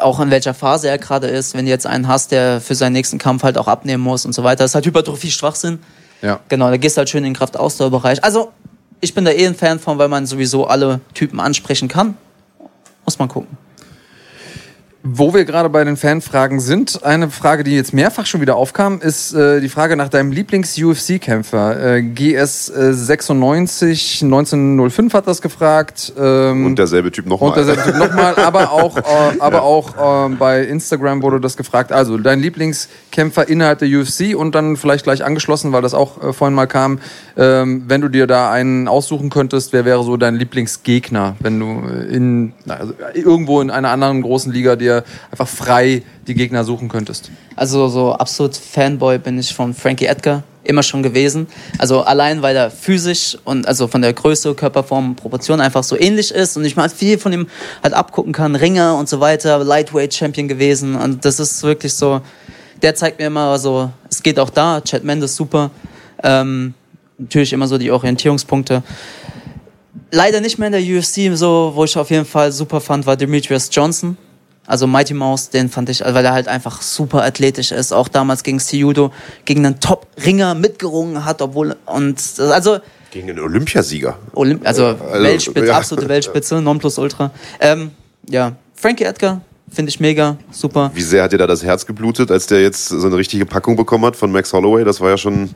auch 0.00 0.20
in 0.20 0.30
welcher 0.30 0.54
Phase 0.54 0.88
er 0.88 0.98
gerade 0.98 1.26
ist, 1.26 1.54
wenn 1.54 1.64
du 1.64 1.70
jetzt 1.70 1.86
einen 1.86 2.08
hast, 2.08 2.32
der 2.32 2.60
für 2.60 2.74
seinen 2.74 2.92
nächsten 2.92 3.18
Kampf 3.18 3.42
halt 3.42 3.58
auch 3.58 3.68
abnehmen 3.68 4.02
muss 4.02 4.24
und 4.26 4.32
so 4.32 4.44
weiter. 4.44 4.64
Das 4.64 4.72
ist 4.72 4.74
halt 4.74 4.86
Hypertrophie 4.86 5.30
Schwachsinn. 5.30 5.80
Ja. 6.22 6.40
Genau, 6.48 6.70
da 6.70 6.76
gehst 6.76 6.96
du 6.96 6.98
halt 6.98 7.08
schön 7.08 7.24
in 7.24 7.30
den 7.30 7.34
Kraftausdauerbereich. 7.34 8.22
Also, 8.24 8.52
ich 9.00 9.14
bin 9.14 9.24
da 9.24 9.30
eh 9.30 9.46
ein 9.46 9.54
Fan 9.54 9.78
von, 9.78 9.98
weil 9.98 10.08
man 10.08 10.26
sowieso 10.26 10.66
alle 10.66 11.00
Typen 11.14 11.40
ansprechen 11.40 11.88
kann. 11.88 12.16
Muss 13.04 13.18
man 13.18 13.28
gucken. 13.28 13.56
Wo 15.02 15.32
wir 15.32 15.46
gerade 15.46 15.70
bei 15.70 15.82
den 15.82 15.96
Fanfragen 15.96 16.60
sind, 16.60 17.04
eine 17.04 17.30
Frage, 17.30 17.64
die 17.64 17.74
jetzt 17.74 17.94
mehrfach 17.94 18.26
schon 18.26 18.42
wieder 18.42 18.56
aufkam, 18.56 19.00
ist 19.00 19.32
äh, 19.32 19.62
die 19.62 19.70
Frage 19.70 19.96
nach 19.96 20.10
deinem 20.10 20.30
Lieblings-UFC-Kämpfer. 20.30 21.96
Äh, 21.96 22.00
GS96 22.00 24.24
1905 24.24 25.14
hat 25.14 25.26
das 25.26 25.40
gefragt. 25.40 26.12
Ähm, 26.18 26.66
und 26.66 26.78
derselbe 26.78 27.10
Typ 27.10 27.24
nochmal. 27.24 27.48
Und 27.48 27.56
derselbe 27.56 27.82
Typ 27.82 27.96
nochmal, 27.96 28.34
aber 28.36 28.72
auch, 28.72 28.98
äh, 28.98 29.02
aber 29.38 29.56
ja. 29.56 29.62
auch 29.62 30.28
äh, 30.28 30.34
bei 30.34 30.64
Instagram 30.64 31.22
wurde 31.22 31.40
das 31.40 31.56
gefragt. 31.56 31.92
Also 31.92 32.18
dein 32.18 32.40
Lieblingskämpfer 32.40 33.48
innerhalb 33.48 33.78
der 33.78 33.88
UFC 33.88 34.36
und 34.36 34.54
dann 34.54 34.76
vielleicht 34.76 35.04
gleich 35.04 35.24
angeschlossen, 35.24 35.72
weil 35.72 35.80
das 35.80 35.94
auch 35.94 36.22
äh, 36.22 36.34
vorhin 36.34 36.54
mal 36.54 36.66
kam, 36.66 36.98
ähm, 37.40 37.84
wenn 37.86 38.02
du 38.02 38.08
dir 38.10 38.26
da 38.26 38.52
einen 38.52 38.86
aussuchen 38.86 39.30
könntest, 39.30 39.72
wer 39.72 39.86
wäre 39.86 40.04
so 40.04 40.18
dein 40.18 40.36
Lieblingsgegner, 40.36 41.36
wenn 41.40 41.58
du 41.58 41.88
in, 41.88 42.52
also 42.68 42.92
irgendwo 43.14 43.62
in 43.62 43.70
einer 43.70 43.88
anderen 43.88 44.20
großen 44.20 44.52
Liga 44.52 44.76
dir 44.76 45.04
einfach 45.30 45.48
frei 45.48 46.02
die 46.26 46.34
Gegner 46.34 46.64
suchen 46.64 46.90
könntest? 46.90 47.30
Also 47.56 47.88
so 47.88 48.12
absolut 48.12 48.54
Fanboy 48.54 49.16
bin 49.18 49.38
ich 49.38 49.54
von 49.54 49.72
Frankie 49.72 50.04
Edgar 50.04 50.42
immer 50.64 50.82
schon 50.82 51.02
gewesen. 51.02 51.46
Also 51.78 52.02
allein, 52.02 52.42
weil 52.42 52.54
er 52.54 52.70
physisch 52.70 53.38
und 53.44 53.66
also 53.66 53.88
von 53.88 54.02
der 54.02 54.12
Größe, 54.12 54.54
Körperform, 54.54 55.16
Proportion 55.16 55.62
einfach 55.62 55.82
so 55.82 55.98
ähnlich 55.98 56.32
ist 56.32 56.58
und 56.58 56.66
ich 56.66 56.76
mal 56.76 56.90
viel 56.90 57.16
von 57.16 57.32
ihm 57.32 57.46
halt 57.82 57.94
abgucken 57.94 58.34
kann. 58.34 58.54
Ringer 58.54 58.98
und 58.98 59.08
so 59.08 59.20
weiter, 59.20 59.64
Lightweight 59.64 60.12
Champion 60.12 60.46
gewesen 60.46 60.94
und 60.94 61.24
das 61.24 61.40
ist 61.40 61.62
wirklich 61.62 61.94
so, 61.94 62.20
der 62.82 62.94
zeigt 62.94 63.18
mir 63.18 63.28
immer 63.28 63.58
so, 63.58 63.90
es 64.10 64.22
geht 64.22 64.38
auch 64.38 64.50
da, 64.50 64.82
Chad 64.82 65.04
Mendes 65.04 65.34
super. 65.34 65.70
Ähm, 66.22 66.74
natürlich 67.20 67.52
immer 67.52 67.68
so 67.68 67.78
die 67.78 67.90
Orientierungspunkte. 67.90 68.82
Leider 70.10 70.40
nicht 70.40 70.58
mehr 70.58 70.68
in 70.68 70.72
der 70.72 70.82
UFC, 70.82 71.36
so, 71.36 71.72
wo 71.74 71.84
ich 71.84 71.96
auf 71.96 72.10
jeden 72.10 72.24
Fall 72.24 72.50
super 72.50 72.80
fand, 72.80 73.06
war 73.06 73.16
Demetrius 73.16 73.68
Johnson. 73.70 74.16
Also 74.66 74.86
Mighty 74.86 75.14
Mouse, 75.14 75.50
den 75.50 75.68
fand 75.68 75.88
ich, 75.88 76.00
weil 76.00 76.24
er 76.24 76.32
halt 76.32 76.46
einfach 76.46 76.80
super 76.82 77.24
athletisch 77.24 77.72
ist. 77.72 77.92
Auch 77.92 78.08
damals 78.08 78.42
gegen 78.42 78.58
Siudo, 78.58 79.12
gegen 79.44 79.66
einen 79.66 79.80
Top-Ringer 79.80 80.54
mitgerungen 80.54 81.24
hat, 81.24 81.42
obwohl, 81.42 81.76
und, 81.86 82.22
also. 82.38 82.78
Gegen 83.10 83.30
einen 83.30 83.40
Olympiasieger. 83.40 84.16
Olymp 84.32 84.64
also, 84.66 84.86
also 84.86 85.22
Weltspitze, 85.22 85.66
ja. 85.66 85.76
absolute 85.76 86.08
Weltspitze, 86.08 86.60
Nonplusultra. 86.60 87.32
Ähm, 87.58 87.90
ja, 88.28 88.52
Frankie 88.74 89.04
Edgar, 89.04 89.40
finde 89.72 89.90
ich 89.90 89.98
mega, 89.98 90.36
super. 90.52 90.92
Wie 90.94 91.02
sehr 91.02 91.24
hat 91.24 91.32
dir 91.32 91.38
da 91.38 91.48
das 91.48 91.64
Herz 91.64 91.84
geblutet, 91.84 92.30
als 92.30 92.46
der 92.46 92.62
jetzt 92.62 92.88
so 92.88 93.06
eine 93.06 93.16
richtige 93.16 93.46
Packung 93.46 93.74
bekommen 93.74 94.04
hat 94.04 94.14
von 94.14 94.30
Max 94.30 94.52
Holloway? 94.52 94.84
Das 94.84 95.00
war 95.00 95.10
ja 95.10 95.18
schon 95.18 95.50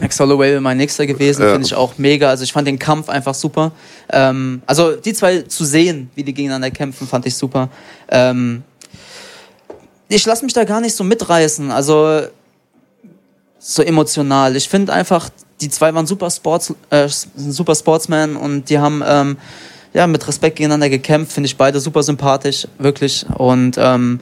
Max 0.00 0.18
Holloway 0.18 0.52
wäre 0.52 0.60
mein 0.60 0.76
nächster 0.76 1.06
gewesen, 1.06 1.42
ja. 1.42 1.52
finde 1.52 1.66
ich 1.66 1.74
auch 1.74 1.98
mega. 1.98 2.28
Also 2.28 2.44
ich 2.44 2.52
fand 2.52 2.66
den 2.66 2.78
Kampf 2.78 3.08
einfach 3.08 3.34
super. 3.34 3.72
Ähm, 4.10 4.62
also 4.66 4.96
die 4.96 5.12
zwei 5.12 5.42
zu 5.42 5.64
sehen, 5.64 6.10
wie 6.14 6.24
die 6.24 6.32
gegeneinander 6.32 6.70
kämpfen, 6.70 7.06
fand 7.06 7.26
ich 7.26 7.36
super. 7.36 7.68
Ähm, 8.08 8.62
ich 10.08 10.24
lasse 10.26 10.44
mich 10.44 10.54
da 10.54 10.64
gar 10.64 10.80
nicht 10.80 10.94
so 10.94 11.04
mitreißen, 11.04 11.70
also 11.70 12.22
so 13.58 13.82
emotional. 13.82 14.56
Ich 14.56 14.68
finde 14.68 14.92
einfach, 14.92 15.30
die 15.60 15.68
zwei 15.68 15.94
waren 15.94 16.06
super 16.06 16.30
Sports, 16.30 16.74
äh, 16.88 17.08
super 17.36 17.74
Sportsmen 17.74 18.36
und 18.36 18.70
die 18.70 18.78
haben 18.78 19.02
ähm, 19.06 19.36
ja 19.92 20.06
mit 20.06 20.26
Respekt 20.26 20.56
gegeneinander 20.56 20.88
gekämpft. 20.88 21.32
Finde 21.32 21.46
ich 21.46 21.56
beide 21.56 21.78
super 21.78 22.02
sympathisch, 22.02 22.66
wirklich. 22.78 23.26
Und 23.36 23.76
ähm, 23.78 24.20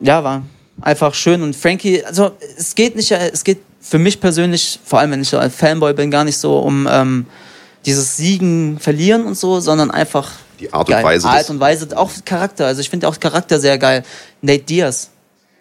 ja, 0.00 0.22
war 0.22 0.42
einfach 0.80 1.14
schön. 1.14 1.42
Und 1.42 1.56
Frankie, 1.56 2.04
also 2.04 2.32
es 2.56 2.74
geht 2.74 2.96
nicht, 2.96 3.10
es 3.10 3.44
geht 3.44 3.58
für 3.88 3.98
mich 3.98 4.20
persönlich, 4.20 4.80
vor 4.84 4.98
allem 4.98 5.12
wenn 5.12 5.22
ich 5.22 5.28
so 5.28 5.38
ein 5.38 5.50
Fanboy 5.50 5.94
bin, 5.94 6.10
gar 6.10 6.24
nicht 6.24 6.38
so 6.38 6.58
um 6.58 6.88
ähm, 6.90 7.26
dieses 7.84 8.16
Siegen, 8.16 8.78
Verlieren 8.80 9.24
und 9.26 9.38
so, 9.38 9.60
sondern 9.60 9.90
einfach 9.92 10.32
die 10.58 10.72
Art 10.72 10.88
und 10.88 11.02
Weise. 11.02 11.28
Art 11.28 11.50
und 11.50 11.60
Weise, 11.60 11.96
auch 11.96 12.10
Charakter. 12.24 12.66
Also 12.66 12.80
ich 12.80 12.90
finde 12.90 13.06
auch 13.06 13.20
Charakter 13.20 13.60
sehr 13.60 13.78
geil. 13.78 14.02
Nate 14.40 14.64
Diaz. 14.64 15.10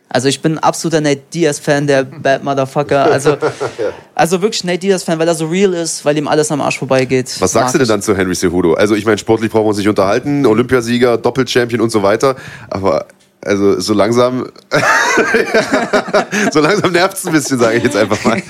Also 0.09 0.28
ich 0.28 0.41
bin 0.41 0.53
ein 0.53 0.59
absoluter 0.59 1.01
Nate 1.01 1.21
Diaz-Fan, 1.34 1.88
der 1.88 2.03
Bad 2.23 2.43
Motherfucker. 2.43 3.05
Also, 3.11 3.38
also 4.15 4.41
wirklich 4.41 4.63
Nate 4.63 4.80
Diaz-Fan, 4.80 5.19
weil 5.19 5.28
er 5.28 5.36
so 5.36 5.47
real 5.47 5.73
ist, 5.73 6.03
weil 6.05 6.17
ihm 6.17 6.28
alles 6.28 6.51
am 6.51 6.61
Arsch 6.61 6.80
vorbeigeht. 6.80 7.36
Was 7.39 7.51
sagst 7.51 7.76
du 7.76 7.80
denn 7.80 7.88
dann 7.88 8.01
zu 8.01 8.15
Henry 8.15 8.34
Cejudo? 8.34 8.73
Also 8.73 8.95
ich 8.95 9.05
meine, 9.05 9.17
sportlich 9.17 9.51
brauchen 9.51 9.65
wir 9.65 9.69
uns 9.69 9.78
nicht 9.78 9.89
unterhalten, 9.89 10.45
Olympiasieger, 10.45 11.17
Doppelchampion 11.17 11.82
und 11.82 11.91
so 11.91 12.01
weiter. 12.01 12.36
Aber 12.69 13.07
also 13.45 13.79
so 13.79 13.93
langsam, 13.93 14.51
so 16.51 16.59
langsam 16.59 16.91
nervt 16.91 17.17
es 17.17 17.25
ein 17.25 17.33
bisschen, 17.33 17.59
sage 17.59 17.77
ich 17.77 17.83
jetzt 17.83 17.95
einfach 17.95 18.23
mal. 18.25 18.41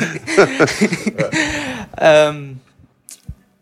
ähm, 1.98 2.60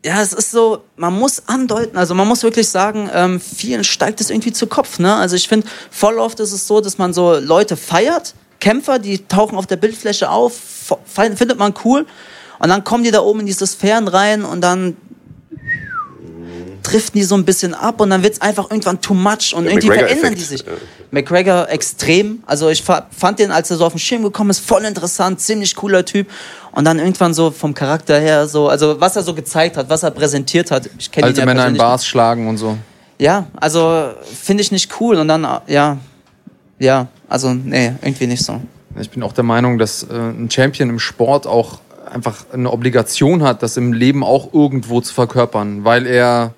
ja, 0.05 0.21
es 0.21 0.34
ist 0.34 0.51
so, 0.51 0.84
man 0.97 1.13
muss 1.13 1.43
andeuten, 1.47 1.97
also 1.97 2.13
man 2.13 2.27
muss 2.27 2.43
wirklich 2.43 2.69
sagen, 2.69 3.09
ähm, 3.13 3.39
vielen 3.39 3.84
steigt 3.84 4.21
es 4.21 4.29
irgendwie 4.29 4.51
zu 4.51 4.67
Kopf. 4.67 4.99
Ne? 4.99 5.13
Also 5.15 5.36
ich 5.36 5.47
finde, 5.47 5.67
voll 5.89 6.19
oft 6.19 6.39
ist 6.39 6.51
es 6.51 6.67
so, 6.67 6.81
dass 6.81 6.97
man 6.97 7.13
so 7.13 7.39
Leute 7.39 7.77
feiert, 7.77 8.36
Kämpfer, 8.59 8.99
die 8.99 9.25
tauchen 9.27 9.57
auf 9.57 9.65
der 9.65 9.77
Bildfläche 9.77 10.29
auf, 10.29 10.53
findet 11.05 11.57
man 11.57 11.73
cool. 11.84 12.05
Und 12.59 12.69
dann 12.69 12.84
kommen 12.84 13.03
die 13.03 13.11
da 13.11 13.21
oben 13.21 13.41
in 13.41 13.45
diese 13.45 13.67
Sphären 13.67 14.07
rein 14.07 14.45
und 14.45 14.61
dann 14.61 14.95
driften 16.84 17.19
die 17.19 17.23
so 17.25 17.36
ein 17.36 17.45
bisschen 17.45 17.73
ab 17.73 18.01
und 18.01 18.09
dann 18.09 18.23
wird 18.23 18.34
es 18.34 18.41
einfach 18.41 18.69
irgendwann 18.69 19.01
too 19.01 19.13
much 19.13 19.53
und 19.55 19.65
irgendwie 19.65 19.88
verändern 19.88 20.36
die 20.36 20.41
sich. 20.41 20.63
McGregor 21.11 21.69
extrem, 21.69 22.43
also 22.45 22.69
ich 22.69 22.84
fand 22.84 23.39
den, 23.39 23.51
als 23.51 23.71
er 23.71 23.77
so 23.77 23.86
auf 23.86 23.93
den 23.93 23.99
Schirm 23.99 24.23
gekommen 24.23 24.49
ist, 24.49 24.59
voll 24.59 24.84
interessant, 24.84 25.39
ziemlich 25.39 25.75
cooler 25.75 26.03
Typ 26.05 26.27
und 26.71 26.86
dann 26.86 26.99
irgendwann 26.99 27.34
so 27.34 27.51
vom 27.51 27.73
Charakter 27.73 28.19
her 28.19 28.47
so, 28.47 28.67
also 28.67 28.99
was 28.99 29.15
er 29.15 29.23
so 29.23 29.34
gezeigt 29.34 29.77
hat, 29.77 29.89
was 29.89 30.03
er 30.03 30.11
präsentiert 30.11 30.71
hat. 30.71 30.89
Ich 30.97 31.11
kenne 31.11 31.27
Alte 31.27 31.39
ja 31.39 31.45
Männer 31.45 31.67
in 31.67 31.77
Bars 31.77 32.05
schlagen 32.05 32.47
und 32.47 32.57
so. 32.57 32.77
Ja, 33.19 33.47
also 33.55 34.09
finde 34.41 34.61
ich 34.61 34.71
nicht 34.71 34.99
cool 34.99 35.17
und 35.17 35.27
dann, 35.27 35.47
ja, 35.67 35.97
ja, 36.79 37.07
also 37.29 37.53
nee, 37.53 37.93
irgendwie 38.01 38.27
nicht 38.27 38.43
so. 38.43 38.59
Ich 38.99 39.09
bin 39.09 39.23
auch 39.23 39.34
der 39.34 39.43
Meinung, 39.43 39.77
dass 39.77 40.03
äh, 40.03 40.13
ein 40.13 40.49
Champion 40.51 40.89
im 40.89 40.99
Sport 40.99 41.47
auch 41.47 41.79
einfach 42.11 42.45
eine 42.53 42.71
Obligation 42.71 43.43
hat, 43.43 43.63
das 43.63 43.77
im 43.77 43.93
Leben 43.93 44.23
auch 44.23 44.53
irgendwo 44.53 45.01
zu 45.01 45.13
verkörpern, 45.13 45.84
weil 45.84 46.05
er 46.05 46.53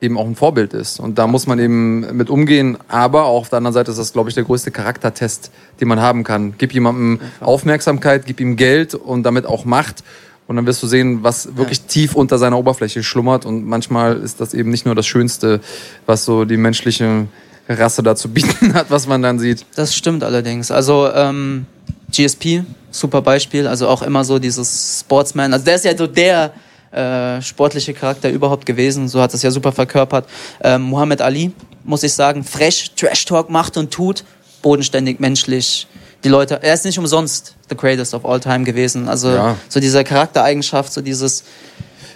eben 0.00 0.16
auch 0.16 0.26
ein 0.26 0.34
Vorbild 0.34 0.72
ist. 0.72 0.98
Und 0.98 1.18
da 1.18 1.26
muss 1.26 1.46
man 1.46 1.58
eben 1.58 2.16
mit 2.16 2.30
umgehen. 2.30 2.78
Aber 2.88 3.24
auch 3.24 3.42
auf 3.42 3.48
der 3.50 3.58
anderen 3.58 3.74
Seite 3.74 3.90
ist 3.90 3.98
das, 3.98 4.12
glaube 4.12 4.28
ich, 4.30 4.34
der 4.34 4.44
größte 4.44 4.70
Charaktertest, 4.70 5.50
den 5.80 5.88
man 5.88 6.00
haben 6.00 6.24
kann. 6.24 6.54
Gib 6.56 6.72
jemandem 6.72 7.20
Aufmerksamkeit, 7.40 8.24
gib 8.26 8.40
ihm 8.40 8.56
Geld 8.56 8.94
und 8.94 9.22
damit 9.24 9.46
auch 9.46 9.64
Macht. 9.64 10.02
Und 10.46 10.56
dann 10.56 10.66
wirst 10.66 10.82
du 10.82 10.86
sehen, 10.86 11.22
was 11.22 11.56
wirklich 11.56 11.78
ja. 11.78 11.84
tief 11.86 12.14
unter 12.16 12.38
seiner 12.38 12.58
Oberfläche 12.58 13.02
schlummert. 13.02 13.46
Und 13.46 13.66
manchmal 13.66 14.16
ist 14.16 14.40
das 14.40 14.54
eben 14.54 14.70
nicht 14.70 14.86
nur 14.86 14.94
das 14.94 15.06
Schönste, 15.06 15.60
was 16.06 16.24
so 16.24 16.44
die 16.44 16.56
menschliche 16.56 17.28
Rasse 17.68 18.02
dazu 18.02 18.30
bieten 18.30 18.74
hat, 18.74 18.90
was 18.90 19.06
man 19.06 19.22
dann 19.22 19.38
sieht. 19.38 19.64
Das 19.76 19.94
stimmt 19.94 20.24
allerdings. 20.24 20.70
Also 20.70 21.08
ähm, 21.14 21.66
GSP, 22.10 22.64
super 22.90 23.22
Beispiel. 23.22 23.66
Also 23.66 23.86
auch 23.86 24.02
immer 24.02 24.24
so 24.24 24.38
dieses 24.38 25.00
Sportsman. 25.00 25.52
Also 25.52 25.66
der 25.66 25.76
ist 25.76 25.84
ja 25.84 25.96
so 25.96 26.06
der 26.06 26.52
äh, 26.92 27.40
sportliche 27.40 27.94
Charakter 27.94 28.30
überhaupt 28.30 28.66
gewesen. 28.66 29.08
So 29.08 29.20
hat 29.20 29.34
es 29.34 29.42
ja 29.42 29.50
super 29.50 29.72
verkörpert. 29.72 30.26
Ähm, 30.62 30.82
Muhammad 30.82 31.20
Ali, 31.20 31.52
muss 31.84 32.02
ich 32.02 32.14
sagen, 32.14 32.44
fresh, 32.44 32.92
Trash 32.96 33.24
Talk 33.24 33.50
macht 33.50 33.76
und 33.76 33.90
tut, 33.90 34.24
bodenständig, 34.62 35.20
menschlich. 35.20 35.86
Die 36.24 36.28
Leute, 36.28 36.62
er 36.62 36.74
ist 36.74 36.84
nicht 36.84 36.98
umsonst 36.98 37.54
the 37.68 37.76
greatest 37.76 38.12
of 38.12 38.26
all 38.26 38.40
time 38.40 38.64
gewesen. 38.64 39.08
Also 39.08 39.30
ja. 39.30 39.56
so 39.68 39.80
diese 39.80 40.04
Charaktereigenschaft, 40.04 40.92
so 40.92 41.00
dieses 41.00 41.44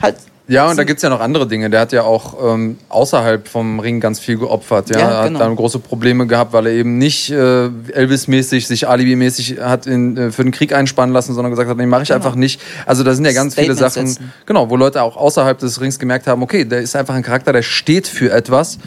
halt 0.03 0.17
ja, 0.47 0.69
und 0.69 0.77
da 0.77 0.85
gibt 0.85 0.99
es 0.99 1.03
ja 1.03 1.09
noch 1.09 1.21
andere 1.21 1.47
Dinge. 1.47 1.71
Der 1.71 1.81
hat 1.81 1.93
ja 1.93 2.03
auch 2.03 2.55
ähm, 2.55 2.77
außerhalb 2.91 3.49
vom 3.49 3.81
Ring 3.81 4.01
ganz 4.01 4.21
viel 4.21 4.37
geopfert. 4.37 4.91
Ja, 4.91 4.99
ja 4.99 5.25
genau. 5.27 5.41
hat 5.41 5.47
dann 5.47 5.57
große 5.57 5.79
Probleme 5.79 6.27
gehabt, 6.27 6.53
weil 6.53 6.67
er 6.67 6.73
eben 6.73 6.99
nicht 6.99 7.31
äh, 7.31 7.69
Elvis-mäßig, 7.93 8.67
sich 8.67 8.87
Alibi-mäßig 8.87 9.61
hat 9.61 9.87
in, 9.87 10.17
äh, 10.19 10.31
für 10.31 10.43
den 10.43 10.53
Krieg 10.53 10.75
einspannen 10.75 11.15
lassen, 11.15 11.33
sondern 11.33 11.51
gesagt 11.51 11.71
hat, 11.71 11.79
nee, 11.79 11.87
mache 11.87 12.03
ich 12.03 12.09
genau. 12.09 12.17
einfach 12.17 12.35
nicht. 12.35 12.61
Also 12.85 13.05
da 13.05 13.15
sind 13.15 13.25
ja 13.25 13.33
ganz 13.33 13.55
Statement 13.55 13.79
viele 13.79 13.91
Sachen, 13.91 14.07
setzen. 14.07 14.33
genau, 14.45 14.69
wo 14.69 14.77
Leute 14.77 15.03
auch 15.03 15.17
außerhalb 15.17 15.59
des 15.59 15.81
Rings 15.81 15.99
gemerkt 15.99 16.27
haben, 16.27 16.43
okay, 16.43 16.67
der 16.67 16.81
ist 16.81 16.95
einfach 16.95 17.15
ein 17.15 17.23
Charakter, 17.23 17.53
der 17.55 17.63
steht 17.63 18.07
für 18.07 18.31
etwas. 18.31 18.79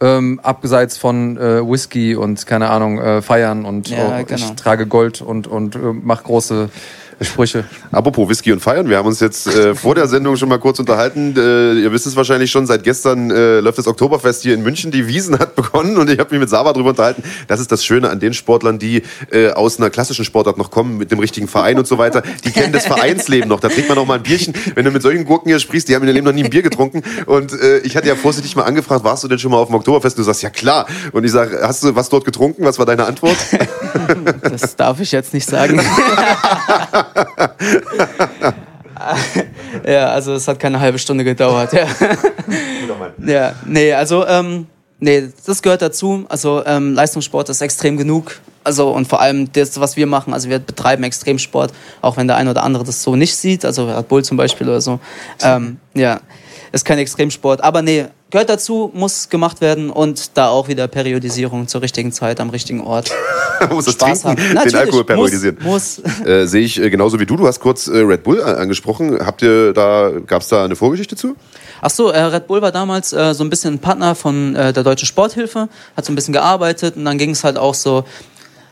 Ähm, 0.00 0.40
abseits 0.42 0.98
von 0.98 1.36
äh, 1.36 1.64
Whisky 1.64 2.16
und 2.16 2.44
keine 2.46 2.68
Ahnung, 2.68 2.98
äh, 2.98 3.22
Feiern 3.22 3.64
und 3.64 3.88
ja, 3.88 4.18
oh, 4.20 4.24
genau. 4.24 4.34
ich 4.34 4.50
trage 4.56 4.86
Gold 4.88 5.22
und, 5.22 5.46
und 5.46 5.76
äh, 5.76 5.78
mach 5.78 6.24
große 6.24 6.68
Sprüche. 7.20 7.64
Apropos 7.92 8.28
Whisky 8.28 8.52
und 8.52 8.60
Feiern, 8.60 8.88
wir 8.88 8.96
haben 8.96 9.06
uns 9.06 9.20
jetzt 9.20 9.46
äh, 9.46 9.74
vor 9.74 9.94
der 9.94 10.08
Sendung 10.08 10.36
schon 10.36 10.48
mal 10.48 10.58
kurz 10.58 10.78
unterhalten. 10.78 11.34
Äh, 11.36 11.74
ihr 11.74 11.92
wisst 11.92 12.06
es 12.06 12.16
wahrscheinlich 12.16 12.50
schon, 12.50 12.66
seit 12.66 12.82
gestern 12.82 13.30
äh, 13.30 13.60
läuft 13.60 13.78
das 13.78 13.86
Oktoberfest 13.86 14.42
hier 14.42 14.54
in 14.54 14.62
München. 14.62 14.90
Die 14.90 15.06
Wiesen 15.06 15.38
hat 15.38 15.54
begonnen 15.56 15.96
und 15.96 16.10
ich 16.10 16.18
habe 16.18 16.30
mich 16.30 16.40
mit 16.40 16.50
Sava 16.50 16.72
darüber 16.72 16.90
unterhalten. 16.90 17.22
Das 17.48 17.60
ist 17.60 17.70
das 17.72 17.84
Schöne 17.84 18.10
an 18.10 18.20
den 18.20 18.34
Sportlern, 18.34 18.78
die 18.78 19.02
äh, 19.30 19.50
aus 19.50 19.78
einer 19.78 19.90
klassischen 19.90 20.24
Sportart 20.24 20.58
noch 20.58 20.70
kommen, 20.70 20.98
mit 20.98 21.10
dem 21.10 21.18
richtigen 21.18 21.48
Verein 21.48 21.78
und 21.78 21.86
so 21.86 21.98
weiter. 21.98 22.22
Die 22.44 22.50
kennen 22.50 22.72
das 22.72 22.86
Vereinsleben 22.94 23.48
noch. 23.48 23.60
Da 23.60 23.68
trinkt 23.68 23.88
man 23.88 23.96
noch 23.96 24.06
mal 24.06 24.14
ein 24.14 24.22
Bierchen. 24.22 24.54
Wenn 24.74 24.84
du 24.84 24.90
mit 24.90 25.02
solchen 25.02 25.24
Gurken 25.24 25.48
hier 25.48 25.60
sprichst, 25.60 25.88
die 25.88 25.94
haben 25.94 26.02
in 26.02 26.08
ihrem 26.08 26.14
Leben 26.16 26.26
noch 26.26 26.34
nie 26.34 26.44
ein 26.44 26.50
Bier 26.50 26.62
getrunken. 26.62 27.02
Und 27.26 27.52
äh, 27.52 27.78
ich 27.78 27.96
hatte 27.96 28.08
ja 28.08 28.16
vorsichtig 28.16 28.56
mal 28.56 28.64
angefragt, 28.64 29.04
warst 29.04 29.24
du 29.24 29.28
denn 29.28 29.38
schon 29.38 29.50
mal 29.50 29.58
auf 29.58 29.68
dem 29.68 29.76
Oktoberfest? 29.76 30.16
Und 30.16 30.22
du 30.22 30.26
sagst, 30.26 30.42
ja 30.42 30.50
klar. 30.50 30.86
Und 31.12 31.24
ich 31.24 31.32
sage, 31.32 31.60
hast 31.62 31.82
du 31.84 31.94
was 31.94 32.08
dort 32.08 32.24
getrunken? 32.24 32.64
Was 32.64 32.78
war 32.78 32.86
deine 32.86 33.06
Antwort? 33.06 33.36
Das 34.42 34.76
darf 34.76 35.00
ich 35.00 35.12
jetzt 35.12 35.34
nicht 35.34 35.48
sagen. 35.48 35.80
ja, 39.86 40.08
also 40.08 40.34
es 40.34 40.48
hat 40.48 40.58
keine 40.58 40.80
halbe 40.80 40.98
Stunde 40.98 41.24
gedauert. 41.24 41.72
Ja, 41.72 41.86
ja 43.24 43.54
nee, 43.66 43.92
also 43.92 44.26
ähm, 44.26 44.66
nee, 44.98 45.28
das 45.44 45.62
gehört 45.62 45.82
dazu. 45.82 46.24
Also 46.28 46.64
ähm, 46.66 46.94
Leistungssport 46.94 47.48
ist 47.48 47.60
extrem 47.60 47.96
genug. 47.96 48.40
Also 48.62 48.90
und 48.90 49.06
vor 49.06 49.20
allem 49.20 49.52
das, 49.52 49.78
was 49.78 49.96
wir 49.96 50.06
machen, 50.06 50.32
also 50.32 50.48
wir 50.48 50.58
betreiben 50.58 51.04
Extremsport, 51.04 51.72
auch 52.00 52.16
wenn 52.16 52.26
der 52.26 52.36
eine 52.36 52.50
oder 52.50 52.62
andere 52.62 52.84
das 52.84 53.02
so 53.02 53.14
nicht 53.14 53.36
sieht, 53.36 53.64
also 53.64 53.86
Red 53.86 54.08
Bull 54.08 54.24
zum 54.24 54.38
Beispiel 54.38 54.68
oder 54.68 54.80
so. 54.80 55.00
Ähm, 55.42 55.78
ja, 55.94 56.20
ist 56.74 56.84
kein 56.84 56.98
Extremsport. 56.98 57.62
Aber 57.62 57.82
nee, 57.82 58.06
gehört 58.30 58.50
dazu, 58.50 58.90
muss 58.92 59.28
gemacht 59.28 59.60
werden 59.60 59.90
und 59.90 60.36
da 60.36 60.48
auch 60.48 60.68
wieder 60.68 60.88
Periodisierung 60.88 61.68
zur 61.68 61.82
richtigen 61.82 62.12
Zeit 62.12 62.40
am 62.40 62.50
richtigen 62.50 62.80
Ort. 62.80 63.10
muss 63.70 63.84
das 63.84 63.94
Spaß 63.94 64.22
Trinken, 64.22 64.58
haben. 64.58 64.68
den 64.68 64.76
Alkohol 64.76 65.04
periodisieren. 65.04 65.56
Muss. 65.62 66.02
muss. 66.02 66.14
Äh, 66.24 66.46
Sehe 66.46 66.62
ich 66.62 66.80
äh, 66.80 66.90
genauso 66.90 67.20
wie 67.20 67.26
du. 67.26 67.36
Du 67.36 67.46
hast 67.46 67.60
kurz 67.60 67.86
äh, 67.86 67.98
Red 67.98 68.22
Bull 68.22 68.42
angesprochen. 68.42 69.18
Habt 69.24 69.42
ihr 69.42 69.72
da, 69.72 70.10
gab 70.26 70.42
es 70.42 70.48
da 70.48 70.64
eine 70.64 70.74
Vorgeschichte 70.74 71.16
zu? 71.16 71.36
Ach 71.80 71.90
so, 71.90 72.08
äh, 72.08 72.20
Red 72.20 72.46
Bull 72.46 72.62
war 72.62 72.72
damals 72.72 73.12
äh, 73.12 73.34
so 73.34 73.44
ein 73.44 73.50
bisschen 73.50 73.74
ein 73.74 73.78
Partner 73.78 74.14
von 74.14 74.56
äh, 74.56 74.72
der 74.72 74.82
Deutschen 74.82 75.06
Sporthilfe, 75.06 75.68
hat 75.96 76.04
so 76.04 76.12
ein 76.12 76.14
bisschen 76.14 76.32
gearbeitet 76.32 76.96
und 76.96 77.04
dann 77.04 77.18
ging 77.18 77.30
es 77.30 77.44
halt 77.44 77.58
auch 77.58 77.74
so, 77.74 78.04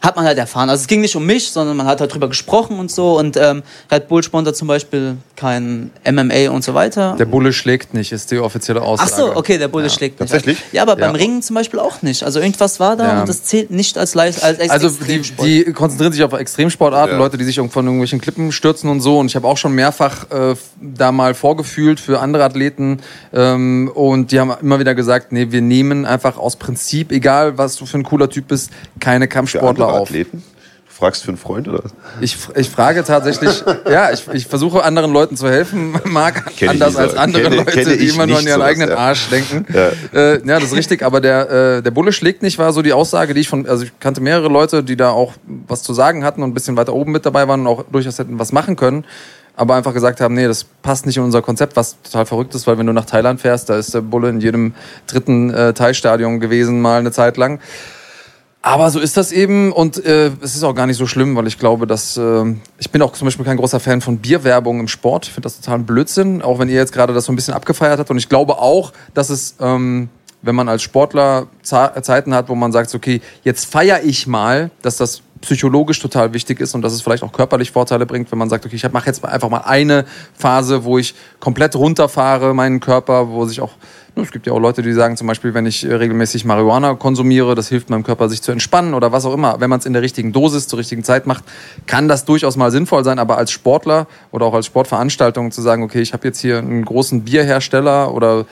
hat 0.03 0.16
man 0.16 0.24
halt 0.24 0.36
erfahren. 0.36 0.68
Also 0.68 0.82
es 0.82 0.88
ging 0.88 1.00
nicht 1.00 1.14
um 1.14 1.24
mich, 1.24 1.50
sondern 1.50 1.76
man 1.76 1.86
hat 1.86 2.00
halt 2.00 2.12
drüber 2.12 2.28
gesprochen 2.28 2.80
und 2.80 2.90
so. 2.90 3.16
Und 3.18 3.36
ähm, 3.36 3.62
Red 3.90 4.09
Bull 4.09 4.22
sponsert 4.24 4.57
zum 4.57 4.66
Beispiel 4.66 5.16
kein 5.36 5.92
MMA 6.05 6.50
und 6.50 6.64
so 6.64 6.74
weiter. 6.74 7.14
Der 7.16 7.24
Bulle 7.24 7.53
schlägt 7.53 7.94
nicht, 7.94 8.11
ist 8.11 8.32
die 8.32 8.38
offizielle 8.38 8.82
Aussage. 8.82 9.11
Ach 9.12 9.16
so, 9.16 9.36
okay, 9.36 9.59
der 9.59 9.68
Bulle 9.68 9.84
ja. 9.84 9.90
schlägt 9.90 10.18
nicht. 10.18 10.30
Tatsächlich? 10.30 10.61
Ja, 10.72 10.82
aber 10.82 10.96
beim 10.96 11.14
Ringen 11.14 11.40
zum 11.40 11.55
Beispiel 11.55 11.78
auch 11.78 12.03
nicht. 12.03 12.24
Also 12.24 12.40
irgendwas 12.40 12.80
war 12.80 12.96
da 12.96 13.05
ja. 13.05 13.20
und 13.20 13.28
das 13.28 13.44
zählt 13.44 13.70
nicht 13.70 13.96
als, 13.96 14.16
als, 14.16 14.42
als 14.42 14.70
Also 14.70 14.90
die, 14.90 15.22
die, 15.40 15.72
konzentrieren 15.72 16.12
sich 16.12 16.24
auf 16.24 16.32
Extremsportarten, 16.32 17.16
Leute, 17.16 17.38
die 17.38 17.44
sich 17.44 17.57
von 17.57 17.84
irgendwelchen 17.84 18.20
Klippen 18.20 18.50
stürzen 18.50 18.90
und 18.90 19.00
so. 19.00 19.20
Und 19.20 19.26
ich 19.26 19.36
habe 19.36 19.46
auch 19.46 19.57
schon 19.57 19.72
mehrfach 19.72 20.28
äh, 20.30 20.57
da 20.80 21.12
mal 21.12 21.34
vorgefühlt 21.34 22.00
für 22.00 22.18
andere 22.18 22.42
Athleten. 22.42 22.98
Ähm, 23.32 23.88
und 23.94 24.32
die 24.32 24.40
haben 24.40 24.53
immer 24.61 24.80
wieder 24.80 24.96
gesagt, 24.96 25.30
nee, 25.30 25.46
wir 25.50 25.61
nehmen 25.61 26.07
einfach 26.07 26.38
aus 26.38 26.57
Prinzip, 26.57 27.12
egal 27.12 27.57
was 27.57 27.76
du 27.76 27.86
für 27.86 27.98
ein 27.98 28.03
cooler 28.03 28.28
Typ 28.28 28.48
bist, 28.48 28.70
keine 28.98 29.28
Kampfsportler 29.28 29.91
auf. 29.93 30.09
Athleten? 30.09 30.43
Du 30.86 30.93
fragst 30.93 31.22
für 31.22 31.28
einen 31.28 31.38
Freund 31.38 31.68
oder 31.68 31.82
was? 31.84 31.95
Ich, 32.20 32.36
ich 32.55 32.68
frage 32.68 33.03
tatsächlich, 33.03 33.64
ja, 33.90 34.12
ich, 34.12 34.28
ich 34.32 34.47
versuche 34.47 34.84
anderen 34.84 35.12
Leuten 35.12 35.36
zu 35.36 35.49
helfen, 35.49 35.99
Marc, 36.05 36.53
anders 36.66 36.97
als 36.97 37.16
andere 37.16 37.45
kenne, 37.45 37.57
Leute, 37.57 37.72
kenne 37.72 37.97
die 37.97 38.09
immer 38.09 38.26
nur 38.26 38.38
an 38.38 38.45
ihren 38.45 38.55
sowas, 38.55 38.68
eigenen 38.68 38.88
ja. 38.90 38.97
Arsch 38.97 39.28
denken. 39.30 39.66
Ja. 39.72 39.88
Äh, 40.12 40.47
ja, 40.47 40.61
das 40.61 40.64
ist 40.64 40.76
richtig, 40.76 41.03
aber 41.03 41.20
der, 41.20 41.51
äh, 41.51 41.82
der 41.82 41.90
Bulle 41.90 42.12
schlägt 42.12 42.43
nicht, 42.43 42.59
war 42.59 42.72
so 42.72 42.82
die 42.82 42.93
Aussage, 42.93 43.34
die 43.34 43.40
ich 43.40 43.49
von, 43.49 43.66
also 43.66 43.84
ich 43.84 43.99
kannte 44.01 44.20
mehrere 44.20 44.49
Leute, 44.49 44.84
die 44.84 44.97
da 44.97 45.11
auch 45.11 45.32
was 45.47 45.82
zu 45.82 45.95
sagen 45.95 46.24
hatten 46.24 46.43
und 46.43 46.51
ein 46.51 46.55
bisschen 46.55 46.76
weiter 46.76 46.93
oben 46.93 47.12
mit 47.12 47.24
dabei 47.24 47.49
waren 47.49 47.61
und 47.61 47.66
auch 47.66 47.84
durchaus 47.90 48.18
hätten 48.18 48.38
was 48.38 48.53
machen 48.53 48.76
können 48.76 49.05
aber 49.57 49.74
einfach 49.74 49.93
gesagt 49.93 50.20
haben, 50.20 50.34
nee, 50.34 50.47
das 50.47 50.64
passt 50.64 51.07
nicht 51.07 51.16
in 51.16 51.22
unser 51.22 51.43
Konzept, 51.43 51.76
was 51.76 52.01
total 52.03 52.26
verrückt 52.26 52.55
ist, 52.55 52.66
weil 52.66 52.78
wenn 52.78 52.86
du 52.86 52.93
nach 52.93 53.05
Thailand 53.05 53.40
fährst, 53.40 53.68
da 53.68 53.76
ist 53.76 53.93
der 53.95 54.01
Bulle 54.01 54.30
in 54.30 54.40
jedem 54.40 54.74
dritten 55.07 55.53
äh, 55.53 55.74
Thai-Stadion 55.74 56.40
gewesen, 56.40 56.80
mal 56.80 56.99
eine 56.99 57.12
Zeit 57.12 57.36
lang. 57.36 57.61
Aber 58.65 58.91
so 58.91 59.01
ist 59.01 59.17
das 59.17 59.33
eben 59.33 59.73
und 59.73 60.05
äh, 60.05 60.31
es 60.41 60.55
ist 60.55 60.63
auch 60.63 60.75
gar 60.75 60.87
nicht 60.87 60.97
so 60.97 61.09
schlimm, 61.09 61.35
weil 61.35 61.49
ich 61.49 61.59
glaube, 61.59 61.89
dass 61.89 62.17
äh, 62.17 62.45
ich 62.79 62.91
bin 62.91 63.03
auch 63.03 63.13
zum 63.13 63.27
Beispiel 63.27 63.45
kein 63.45 63.57
großer 63.57 63.81
Fan 63.81 64.01
von 64.01 64.19
Bierwerbung 64.19 64.79
im 64.79 64.87
Sport. 64.87 65.27
Ich 65.27 65.33
finde 65.33 65.47
das 65.47 65.61
total 65.61 65.81
Blödsinn, 65.81 66.43
auch 66.43 66.61
wenn 66.61 66.69
ihr 66.69 66.77
jetzt 66.77 66.93
gerade 66.93 67.13
das 67.13 67.25
so 67.25 67.33
ein 67.33 67.37
bisschen 67.37 67.55
abgefeiert 67.55 67.99
habt. 67.99 68.09
Und 68.11 68.19
ich 68.19 68.29
glaube 68.29 68.59
auch, 68.59 68.93
dass 69.15 69.31
es, 69.31 69.57
ähm, 69.59 70.11
wenn 70.43 70.55
man 70.55 70.69
als 70.69 70.83
Sportler 70.83 71.49
Zeiten 71.63 72.35
hat, 72.35 72.49
wo 72.49 72.55
man 72.55 72.71
sagt, 72.71 72.95
okay, 72.95 73.21
jetzt 73.43 73.65
feiere 73.65 74.05
ich 74.05 74.29
mal, 74.29 74.71
dass 74.83 74.97
das 74.97 75.23
psychologisch 75.41 75.99
total 75.99 76.33
wichtig 76.33 76.61
ist 76.61 76.75
und 76.77 76.83
dass 76.83 76.93
es 76.93 77.03
vielleicht 77.03 77.25
auch 77.25 77.33
körperlich 77.33 77.73
Vorteile 77.73 78.07
bringt, 78.07 78.31
wenn 78.31 78.39
man 78.39 78.49
sagt, 78.49 78.64
okay, 78.64 78.76
ich 78.76 78.93
mache 78.93 79.07
jetzt 79.07 79.25
einfach 79.25 79.49
mal 79.49 79.63
eine 79.64 80.05
Phase, 80.34 80.84
wo 80.84 80.99
ich 80.99 81.17
komplett 81.41 81.75
runterfahre, 81.75 82.55
meinen 82.55 82.79
Körper, 82.79 83.29
wo 83.29 83.45
sich 83.45 83.61
auch 83.61 83.72
es 84.17 84.30
gibt 84.30 84.47
ja 84.47 84.53
auch 84.53 84.61
Leute, 84.61 84.83
die 84.83 84.93
sagen 84.93 85.17
zum 85.17 85.26
Beispiel, 85.26 85.55
wenn 85.55 85.64
ich 85.64 85.84
äh, 85.84 85.95
regelmäßig 85.95 86.45
Marihuana 86.45 86.95
konsumiere, 86.95 87.55
das 87.55 87.68
hilft 87.68 87.89
meinem 87.89 88.03
Körper, 88.03 88.29
sich 88.29 88.43
zu 88.43 88.53
entspannen 88.53 88.95
oder 88.95 89.11
was 89.13 89.25
auch 89.25 89.33
immer. 89.33 89.61
Wenn 89.61 89.71
man 89.71 89.79
es 89.79 89.87
in 89.87 89.95
der 89.95 90.03
richtigen 90.03 90.33
Dosis 90.33 90.68
zur 90.68 90.79
richtigen 90.79 91.03
Zeit 91.03 91.26
macht, 91.26 91.45
kann 91.87 92.09
das 92.09 92.25
durchaus 92.25 92.57
mal 92.57 92.71
sinnvoll 92.71 93.05
sein. 93.05 93.18
Aber 93.18 93.39
als 93.39 93.51
Sportler 93.51 94.07
oder 94.30 94.47
auch 94.47 94.55
als 94.55 94.67
Sportveranstaltung 94.67 95.51
zu 95.51 95.63
sagen, 95.63 95.83
okay, 95.83 96.01
ich 96.01 96.13
habe 96.13 96.26
jetzt 96.26 96.41
hier 96.41 96.59
einen 96.59 96.84
großen 96.84 97.22
Bierhersteller 97.22 98.13
oder 98.13 98.45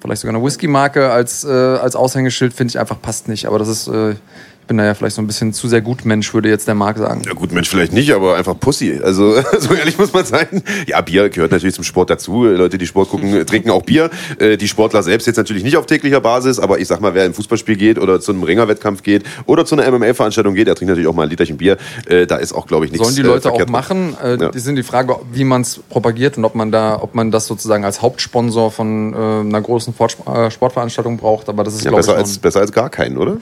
vielleicht 0.00 0.22
sogar 0.22 0.36
eine 0.36 0.44
Whisky-Marke 0.44 1.10
als, 1.10 1.44
äh, 1.44 1.48
als 1.50 1.96
Aushängeschild, 1.96 2.52
finde 2.52 2.70
ich 2.70 2.78
einfach 2.78 3.00
passt 3.00 3.28
nicht. 3.28 3.46
Aber 3.46 3.58
das 3.58 3.68
ist 3.68 3.88
äh, 3.88 4.14
Ich 4.62 4.68
bin 4.68 4.78
da 4.78 4.84
ja 4.84 4.94
vielleicht 4.94 5.16
so 5.16 5.22
ein 5.22 5.26
bisschen 5.26 5.52
zu 5.52 5.66
sehr 5.66 5.80
Gutmensch, 5.80 6.32
würde 6.32 6.48
jetzt 6.48 6.68
der 6.68 6.76
Marc 6.76 6.96
sagen. 6.96 7.22
Ja, 7.26 7.32
gut, 7.32 7.50
Mensch, 7.50 7.68
vielleicht 7.68 7.92
nicht, 7.92 8.12
aber 8.12 8.36
einfach 8.36 8.58
Pussy. 8.58 9.00
Also, 9.02 9.34
so 9.58 9.74
ehrlich 9.74 9.98
muss 9.98 10.12
man 10.12 10.24
sein. 10.24 10.62
Ja, 10.86 11.00
Bier 11.00 11.30
gehört 11.30 11.50
natürlich 11.50 11.74
zum 11.74 11.82
Sport 11.82 12.10
dazu. 12.10 12.44
Leute, 12.44 12.78
die 12.78 12.86
Sport 12.86 13.10
gucken, 13.10 13.44
trinken 13.46 13.70
auch 13.70 13.82
Bier. 13.82 14.08
Äh, 14.38 14.56
Die 14.56 14.68
Sportler 14.68 15.02
selbst 15.02 15.26
jetzt 15.26 15.36
natürlich 15.36 15.64
nicht 15.64 15.76
auf 15.76 15.86
täglicher 15.86 16.20
Basis, 16.20 16.60
aber 16.60 16.78
ich 16.78 16.86
sag 16.86 17.00
mal, 17.00 17.12
wer 17.12 17.24
in 17.24 17.32
ein 17.32 17.34
Fußballspiel 17.34 17.74
geht 17.76 17.98
oder 17.98 18.20
zu 18.20 18.30
einem 18.30 18.44
Ringerwettkampf 18.44 19.02
geht 19.02 19.24
oder 19.46 19.64
zu 19.66 19.74
einer 19.76 19.90
MMA-Veranstaltung 19.90 20.54
geht, 20.54 20.68
der 20.68 20.76
trinkt 20.76 20.90
natürlich 20.90 21.08
auch 21.08 21.14
mal 21.14 21.24
ein 21.24 21.30
Literchen 21.30 21.56
Bier. 21.56 21.76
Äh, 22.06 22.26
Da 22.26 22.36
ist 22.36 22.52
auch, 22.52 22.68
glaube 22.68 22.86
ich, 22.86 22.92
nichts 22.92 23.04
Sollen 23.04 23.16
die 23.16 23.22
äh, 23.22 23.26
Leute 23.26 23.50
auch 23.50 23.66
machen? 23.66 24.16
Äh, 24.22 24.36
Ja. 24.40 24.50
Die 24.50 24.60
sind 24.60 24.76
die 24.76 24.84
Frage, 24.84 25.16
wie 25.32 25.42
man 25.42 25.62
es 25.62 25.80
propagiert 25.90 26.38
und 26.38 26.44
ob 26.44 26.54
man 26.54 26.70
da, 26.70 27.02
ob 27.02 27.16
man 27.16 27.32
das 27.32 27.46
sozusagen 27.48 27.84
als 27.84 28.00
Hauptsponsor 28.00 28.70
von 28.70 29.12
äh, 29.12 29.16
einer 29.16 29.60
großen 29.60 29.92
äh, 29.98 30.50
Sportveranstaltung 30.52 31.16
braucht. 31.16 31.48
Aber 31.48 31.64
das 31.64 31.74
ist, 31.74 31.84
Ja, 31.84 31.90
besser 31.90 32.14
als, 32.14 32.38
besser 32.38 32.60
als 32.60 32.70
gar 32.70 32.90
keinen, 32.90 33.18
oder? 33.18 33.38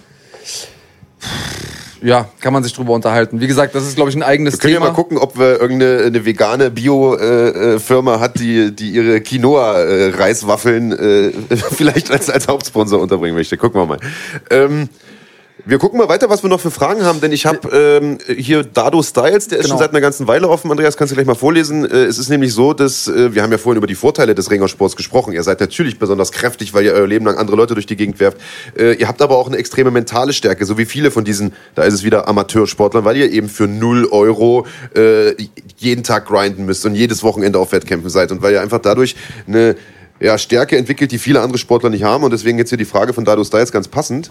Ja, 2.02 2.28
kann 2.40 2.52
man 2.52 2.62
sich 2.62 2.72
drüber 2.72 2.92
unterhalten. 2.92 3.40
Wie 3.40 3.46
gesagt, 3.46 3.74
das 3.74 3.84
ist, 3.86 3.96
glaube 3.96 4.10
ich, 4.10 4.16
ein 4.16 4.22
eigenes 4.22 4.54
Wir 4.54 4.60
können 4.60 4.74
Thema. 4.74 4.86
ja 4.86 4.90
mal 4.92 4.96
gucken, 4.96 5.18
ob 5.18 5.38
wir 5.38 5.60
irgendeine 5.60 6.04
eine 6.04 6.24
vegane 6.24 6.70
Bio-Firma 6.70 8.20
hat, 8.20 8.38
die, 8.40 8.74
die 8.74 8.90
ihre 8.90 9.20
Quinoa-Reiswaffeln 9.20 10.92
äh, 10.92 11.32
vielleicht 11.56 12.10
als, 12.10 12.30
als 12.30 12.48
Hauptsponsor 12.48 13.00
unterbringen 13.00 13.36
möchte. 13.36 13.56
Gucken 13.56 13.80
wir 13.80 13.86
mal. 13.86 14.00
Ähm, 14.50 14.88
wir 15.64 15.78
gucken 15.78 15.98
mal 15.98 16.08
weiter, 16.08 16.30
was 16.30 16.42
wir 16.42 16.50
noch 16.50 16.60
für 16.60 16.70
Fragen 16.70 17.04
haben, 17.04 17.20
denn 17.20 17.32
ich 17.32 17.46
habe 17.46 17.68
ähm, 18.02 18.18
hier 18.36 18.62
Dado 18.62 19.02
Styles, 19.02 19.48
der 19.48 19.58
ist 19.58 19.64
Genau. 19.64 19.74
schon 19.74 19.78
seit 19.78 19.90
einer 19.90 20.00
ganzen 20.00 20.26
Weile 20.26 20.48
offen. 20.48 20.70
Andreas, 20.70 20.96
kannst 20.96 21.12
du 21.12 21.14
gleich 21.14 21.26
mal 21.26 21.34
vorlesen. 21.34 21.84
Äh, 21.84 22.04
es 22.04 22.18
ist 22.18 22.28
nämlich 22.28 22.52
so, 22.52 22.72
dass 22.72 23.08
äh, 23.08 23.34
wir 23.34 23.42
haben 23.42 23.52
ja 23.52 23.58
vorhin 23.58 23.78
über 23.78 23.86
die 23.86 23.94
Vorteile 23.94 24.34
des 24.34 24.50
Ringersports 24.50 24.96
gesprochen. 24.96 25.32
Ihr 25.32 25.42
seid 25.42 25.60
natürlich 25.60 25.98
besonders 25.98 26.32
kräftig, 26.32 26.74
weil 26.74 26.84
ihr 26.84 26.92
euer 26.92 27.06
Leben 27.06 27.24
lang 27.24 27.36
andere 27.36 27.56
Leute 27.56 27.74
durch 27.74 27.86
die 27.86 27.96
Gegend 27.96 28.20
werft. 28.20 28.38
Äh, 28.78 28.94
ihr 28.94 29.08
habt 29.08 29.22
aber 29.22 29.36
auch 29.36 29.48
eine 29.48 29.56
extreme 29.56 29.90
mentale 29.90 30.32
Stärke, 30.32 30.64
so 30.64 30.78
wie 30.78 30.84
viele 30.86 31.10
von 31.10 31.24
diesen, 31.24 31.52
da 31.74 31.82
ist 31.82 31.94
es 31.94 32.04
wieder 32.04 32.28
Amateursportlern, 32.28 33.04
weil 33.04 33.16
ihr 33.16 33.30
eben 33.30 33.48
für 33.48 33.66
0 33.68 34.06
Euro 34.10 34.66
äh, 34.94 35.34
jeden 35.76 36.04
Tag 36.04 36.26
grinden 36.26 36.64
müsst 36.66 36.84
und 36.86 36.94
jedes 36.94 37.22
Wochenende 37.22 37.58
auf 37.58 37.72
Wettkämpfen 37.72 38.10
seid 38.10 38.32
und 38.32 38.42
weil 38.42 38.52
ihr 38.54 38.60
einfach 38.60 38.80
dadurch 38.80 39.16
eine 39.46 39.76
ja, 40.20 40.36
Stärke 40.38 40.76
entwickelt, 40.76 41.12
die 41.12 41.18
viele 41.18 41.40
andere 41.40 41.58
Sportler 41.58 41.90
nicht 41.90 42.04
haben. 42.04 42.24
Und 42.24 42.32
deswegen 42.32 42.58
jetzt 42.58 42.68
hier 42.68 42.78
die 42.78 42.84
Frage 42.84 43.12
von 43.12 43.24
Dado 43.24 43.42
Styles 43.42 43.72
ganz 43.72 43.88
passend. 43.88 44.30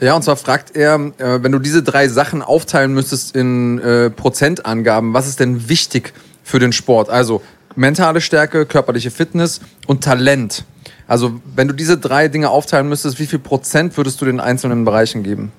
Ja, 0.00 0.14
und 0.14 0.22
zwar 0.22 0.36
fragt 0.36 0.76
er, 0.76 0.94
äh, 1.18 1.42
wenn 1.42 1.52
du 1.52 1.58
diese 1.58 1.82
drei 1.82 2.08
Sachen 2.08 2.42
aufteilen 2.42 2.94
müsstest 2.94 3.36
in 3.36 3.78
äh, 3.80 4.08
Prozentangaben, 4.08 5.12
was 5.12 5.28
ist 5.28 5.40
denn 5.40 5.68
wichtig 5.68 6.14
für 6.42 6.58
den 6.58 6.72
Sport? 6.72 7.10
Also 7.10 7.42
mentale 7.76 8.22
Stärke, 8.22 8.64
körperliche 8.64 9.10
Fitness 9.10 9.60
und 9.86 10.02
Talent. 10.02 10.64
Also 11.06 11.40
wenn 11.54 11.68
du 11.68 11.74
diese 11.74 11.98
drei 11.98 12.28
Dinge 12.28 12.48
aufteilen 12.48 12.88
müsstest, 12.88 13.18
wie 13.18 13.26
viel 13.26 13.38
Prozent 13.38 13.96
würdest 13.98 14.20
du 14.22 14.24
den 14.24 14.40
einzelnen 14.40 14.84
Bereichen 14.84 15.22
geben? 15.22 15.52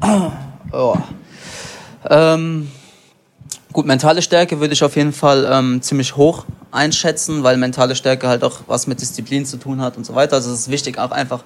Oh. 0.72 0.96
Ähm, 2.10 2.68
gut, 3.72 3.86
mentale 3.86 4.22
Stärke 4.22 4.58
würde 4.58 4.72
ich 4.72 4.82
auf 4.82 4.96
jeden 4.96 5.12
Fall 5.12 5.48
ähm, 5.48 5.82
ziemlich 5.82 6.16
hoch 6.16 6.46
einschätzen, 6.74 7.42
weil 7.42 7.56
mentale 7.56 7.94
Stärke 7.96 8.28
halt 8.28 8.42
auch 8.44 8.60
was 8.66 8.86
mit 8.86 9.00
Disziplin 9.00 9.46
zu 9.46 9.56
tun 9.56 9.80
hat 9.80 9.96
und 9.96 10.04
so 10.04 10.14
weiter. 10.14 10.36
Also 10.36 10.52
es 10.52 10.60
ist 10.60 10.70
wichtig 10.70 10.98
auch 10.98 11.10
einfach, 11.10 11.42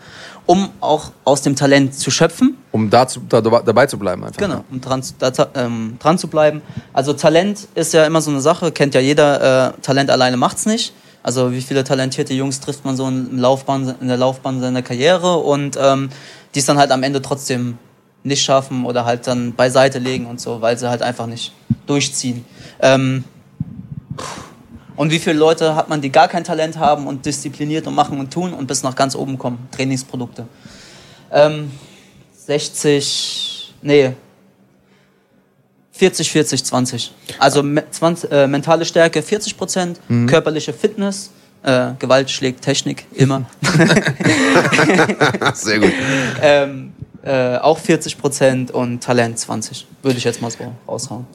um 0.46 0.70
auch 0.80 1.12
aus 1.24 1.42
dem 1.42 1.54
Talent 1.54 1.94
zu 1.94 2.10
schöpfen. 2.10 2.56
Um 2.72 2.90
da 2.90 3.06
zu, 3.06 3.20
da, 3.28 3.40
dabei 3.40 3.86
zu 3.86 3.98
bleiben 3.98 4.24
einfach. 4.24 4.38
Genau, 4.40 4.64
um 4.70 4.80
dran, 4.80 5.02
zu- 5.02 5.14
da, 5.18 5.30
ähm, 5.54 5.96
dran 6.00 6.18
zu 6.18 6.28
bleiben. 6.28 6.62
Also 6.92 7.12
Talent 7.12 7.68
ist 7.74 7.92
ja 7.92 8.04
immer 8.04 8.20
so 8.20 8.30
eine 8.30 8.40
Sache, 8.40 8.72
kennt 8.72 8.94
ja 8.94 9.00
jeder, 9.00 9.68
äh, 9.68 9.80
Talent 9.82 10.10
alleine 10.10 10.36
macht's 10.36 10.66
nicht. 10.66 10.92
Also 11.22 11.52
wie 11.52 11.60
viele 11.60 11.84
talentierte 11.84 12.32
Jungs 12.32 12.60
trifft 12.60 12.84
man 12.84 12.96
so 12.96 13.06
in, 13.06 13.38
Laufbahn, 13.38 13.94
in 14.00 14.08
der 14.08 14.16
Laufbahn 14.16 14.60
seiner 14.60 14.82
Karriere 14.82 15.36
und 15.36 15.76
ähm, 15.80 16.08
die 16.54 16.60
es 16.60 16.66
dann 16.66 16.78
halt 16.78 16.90
am 16.90 17.02
Ende 17.02 17.20
trotzdem 17.20 17.76
nicht 18.22 18.42
schaffen 18.42 18.84
oder 18.86 19.04
halt 19.04 19.26
dann 19.26 19.52
beiseite 19.54 19.98
legen 19.98 20.26
und 20.26 20.40
so, 20.40 20.60
weil 20.62 20.78
sie 20.78 20.88
halt 20.88 21.02
einfach 21.02 21.26
nicht 21.26 21.52
durchziehen. 21.86 22.44
Ähm, 22.80 23.24
und 24.98 25.10
wie 25.10 25.18
viele 25.18 25.38
Leute 25.38 25.74
hat 25.74 25.88
man, 25.88 26.00
die 26.02 26.10
gar 26.12 26.28
kein 26.28 26.44
Talent 26.44 26.76
haben 26.78 27.06
und 27.06 27.24
diszipliniert 27.24 27.86
und 27.86 27.94
machen 27.94 28.20
und 28.20 28.30
tun 28.32 28.52
und 28.52 28.66
bis 28.66 28.82
nach 28.82 28.94
ganz 28.94 29.14
oben 29.14 29.38
kommen? 29.38 29.66
Trainingsprodukte. 29.70 30.46
Ähm, 31.32 31.70
60, 32.46 33.74
nee, 33.82 34.12
40, 35.92 36.30
40, 36.30 36.64
20. 36.64 37.12
Also 37.38 37.62
me- 37.62 37.84
20, 37.90 38.30
äh, 38.30 38.46
mentale 38.46 38.84
Stärke 38.84 39.22
40 39.22 39.56
Prozent, 39.56 40.00
körperliche 40.26 40.72
Fitness, 40.72 41.30
äh, 41.62 41.90
Gewalt 41.98 42.30
schlägt 42.30 42.62
Technik 42.62 43.04
immer, 43.14 43.44
Sehr 45.54 45.80
gut. 45.80 45.92
ähm, 46.40 46.92
äh, 47.22 47.56
auch 47.58 47.78
40 47.78 48.16
Prozent 48.18 48.70
und 48.70 49.02
Talent 49.02 49.38
20. 49.38 49.86
Würde 50.02 50.18
ich 50.18 50.24
jetzt 50.24 50.40
mal 50.40 50.50
so 50.50 50.72
raushauen. 50.86 51.26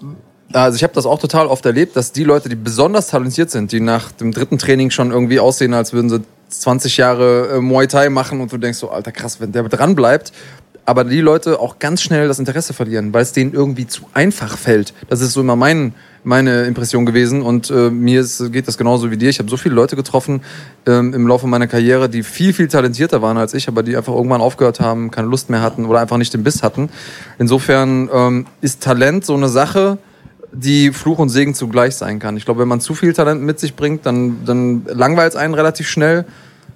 Also 0.52 0.76
ich 0.76 0.84
habe 0.84 0.94
das 0.94 1.06
auch 1.06 1.20
total 1.20 1.48
oft 1.48 1.66
erlebt, 1.66 1.96
dass 1.96 2.12
die 2.12 2.24
Leute, 2.24 2.50
die 2.50 2.56
besonders 2.56 3.08
talentiert 3.08 3.50
sind, 3.50 3.72
die 3.72 3.80
nach 3.80 4.12
dem 4.12 4.32
dritten 4.32 4.58
Training 4.58 4.92
schon 4.92 5.12
irgendwie 5.12 5.40
aussehen, 5.40 5.74
als 5.74 5.94
würden 5.94 6.10
sie 6.10 6.22
20 6.50 6.98
Jahre 6.98 7.56
äh, 7.56 7.60
Muay 7.60 7.88
Thai 7.88 8.10
machen 8.10 8.42
und 8.42 8.52
du 8.52 8.58
denkst 8.58 8.78
so, 8.78 8.90
alter 8.90 9.12
krass, 9.12 9.40
wenn 9.40 9.52
der 9.52 9.64
dran 9.64 9.96
bleibt, 9.96 10.32
aber 10.86 11.04
die 11.04 11.22
Leute 11.22 11.60
auch 11.60 11.80
ganz 11.80 12.02
schnell 12.02 12.28
das 12.28 12.40
Interesse 12.40 12.74
verlieren, 12.74 13.14
weil 13.14 13.24
es 13.24 13.32
denen 13.32 13.54
irgendwie 13.54 13.88
zu 13.88 14.04
einfach 14.14 14.58
fällt. 14.58 14.94
Das 15.10 15.22
ist 15.22 15.34
so 15.34 15.42
immer 15.42 15.56
mein, 15.56 15.94
meine 16.24 16.64
Impression 16.64 17.06
gewesen 17.06 17.42
und 17.42 17.70
äh, 17.70 17.90
mir 17.90 18.22
ist, 18.22 18.52
geht 18.52 18.68
das 18.68 18.78
genauso 18.78 19.10
wie 19.10 19.18
dir. 19.18 19.30
Ich 19.30 19.40
habe 19.40 19.50
so 19.50 19.58
viele 19.58 19.76
Leute 19.76 19.96
getroffen 19.96 20.42
ähm, 20.86 21.14
im 21.14 21.28
Laufe 21.28 21.48
meiner 21.48 21.68
Karriere, 21.68 22.10
die 22.10 22.24
viel, 22.24 22.54
viel 22.54 22.68
talentierter 22.68 23.22
waren 23.22 23.38
als 23.38 23.54
ich, 23.54 23.68
aber 23.68 23.84
die 23.84 23.96
einfach 23.96 24.14
irgendwann 24.14 24.42
aufgehört 24.42 24.80
haben, 24.80 25.10
keine 25.10 25.28
Lust 25.28 25.50
mehr 25.50 25.62
hatten 25.62 25.86
oder 25.86 26.00
einfach 26.00 26.18
nicht 26.18 26.34
den 26.34 26.44
Biss 26.44 26.64
hatten. 26.64 26.90
Insofern 27.40 28.10
ähm, 28.14 28.46
ist 28.62 28.84
Talent 28.84 29.26
so 29.26 29.36
eine 29.36 29.50
Sache, 29.50 29.98
die 30.54 30.92
Fluch 30.92 31.20
und 31.20 31.30
Segen 31.30 31.54
zugleich 31.56 31.96
sein 31.96 32.20
kann. 32.20 32.38
Ich 32.38 32.46
glaube, 32.46 32.62
wenn 32.62 32.68
man 32.68 32.80
zu 32.80 32.94
viel 32.94 33.14
Talent 33.14 33.42
mit 33.42 33.60
sich 33.60 33.76
bringt, 33.76 34.06
dann, 34.06 34.46
dann 34.46 34.86
langweilt 34.86 35.34
es 35.34 35.36
einen 35.36 35.54
relativ 35.54 35.88
schnell 35.88 36.26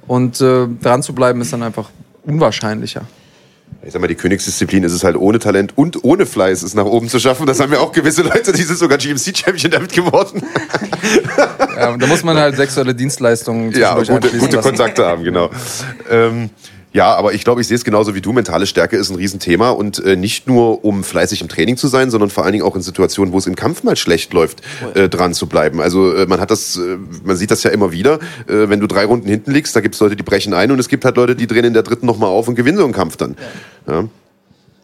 und 0.08 0.42
äh, 0.42 0.68
dran 0.82 1.04
zu 1.04 1.14
bleiben 1.14 1.42
ist 1.42 1.54
dann 1.54 1.64
einfach 1.64 1.90
unwahrscheinlicher. 2.24 3.04
Ich 3.84 3.94
sag 3.94 4.02
mal, 4.02 4.08
die 4.08 4.16
Königsdisziplin 4.16 4.84
ist 4.84 4.94
es 4.94 5.04
halt 5.04 5.16
ohne 5.16 5.40
Talent 5.40 5.78
und 5.78 6.04
ohne 6.04 6.26
Fleiß 6.26 6.64
es 6.64 6.74
nach 6.74 6.86
oben 6.86 7.10
zu 7.10 7.20
schaffen. 7.20 7.46
Das 7.46 7.60
haben 7.60 7.72
ja 7.72 7.80
auch 7.80 7.92
gewisse 7.92 8.24
Leute, 8.24 8.52
die 8.52 8.64
sind 8.64 8.78
sogar 8.80 8.98
GMC-Champion 8.98 9.72
damit 9.72 9.94
geworden. 9.94 10.42
Ja, 11.78 11.96
da 11.96 12.08
muss 12.08 12.24
man 12.24 12.38
halt 12.38 12.56
sexuelle 12.56 12.96
Dienstleistungen 12.96 13.72
Ja, 13.72 13.96
gute, 13.96 14.30
gute. 14.38 14.58
Kontakte 14.58 15.06
haben, 15.06 15.24
genau. 15.24 15.52
Ähm, 16.10 16.50
ja, 16.98 17.14
aber 17.14 17.34
ich 17.34 17.44
glaube, 17.44 17.62
ich 17.62 17.68
sehe 17.68 17.76
es 17.76 17.84
genauso 17.84 18.16
wie 18.16 18.22
du. 18.22 18.34
Mentale 18.34 18.66
Stärke 18.66 18.98
ist 18.98 19.12
ein 19.12 19.18
Riesenthema 19.18 19.70
und 19.70 20.04
äh, 20.04 20.16
nicht 20.16 20.48
nur, 20.48 20.84
um 20.84 21.04
fleißig 21.04 21.42
im 21.42 21.48
Training 21.48 21.78
zu 21.78 21.88
sein, 21.88 22.10
sondern 22.10 22.32
vor 22.32 22.44
allen 22.44 22.54
Dingen 22.54 22.66
auch 22.66 22.76
in 22.76 22.82
Situationen, 22.82 23.32
wo 23.34 23.38
es 23.38 23.46
im 23.46 23.56
Kampf 23.56 23.84
mal 23.84 23.96
schlecht 23.96 24.34
läuft, 24.34 24.64
äh, 24.96 25.08
dran 25.08 25.36
zu 25.36 25.46
bleiben. 25.46 25.80
Also 25.80 26.12
äh, 26.12 26.26
man 26.26 26.40
hat 26.40 26.50
das, 26.50 26.76
äh, 26.76 26.98
man 27.24 27.36
sieht 27.36 27.52
das 27.52 27.62
ja 27.62 27.70
immer 27.70 27.92
wieder. 27.92 28.16
Äh, 28.48 28.70
wenn 28.70 28.80
du 28.80 28.88
drei 28.88 29.06
Runden 29.06 29.30
hinten 29.30 29.52
liegst, 29.52 29.76
da 29.76 29.82
gibt 29.82 29.94
es 29.94 30.02
Leute, 30.02 30.16
die 30.16 30.24
brechen 30.24 30.56
ein 30.56 30.72
und 30.72 30.80
es 30.80 30.88
gibt 30.88 31.06
halt 31.06 31.18
Leute, 31.18 31.36
die 31.36 31.46
drehen 31.46 31.66
in 31.66 31.74
der 31.74 31.84
dritten 31.84 32.08
nochmal 32.08 32.32
auf 32.32 32.48
und 32.48 32.56
gewinnen 32.56 32.80
so 32.80 32.84
einen 32.84 32.94
Kampf 32.94 33.16
dann. 33.16 33.38
Ja. 33.88 34.06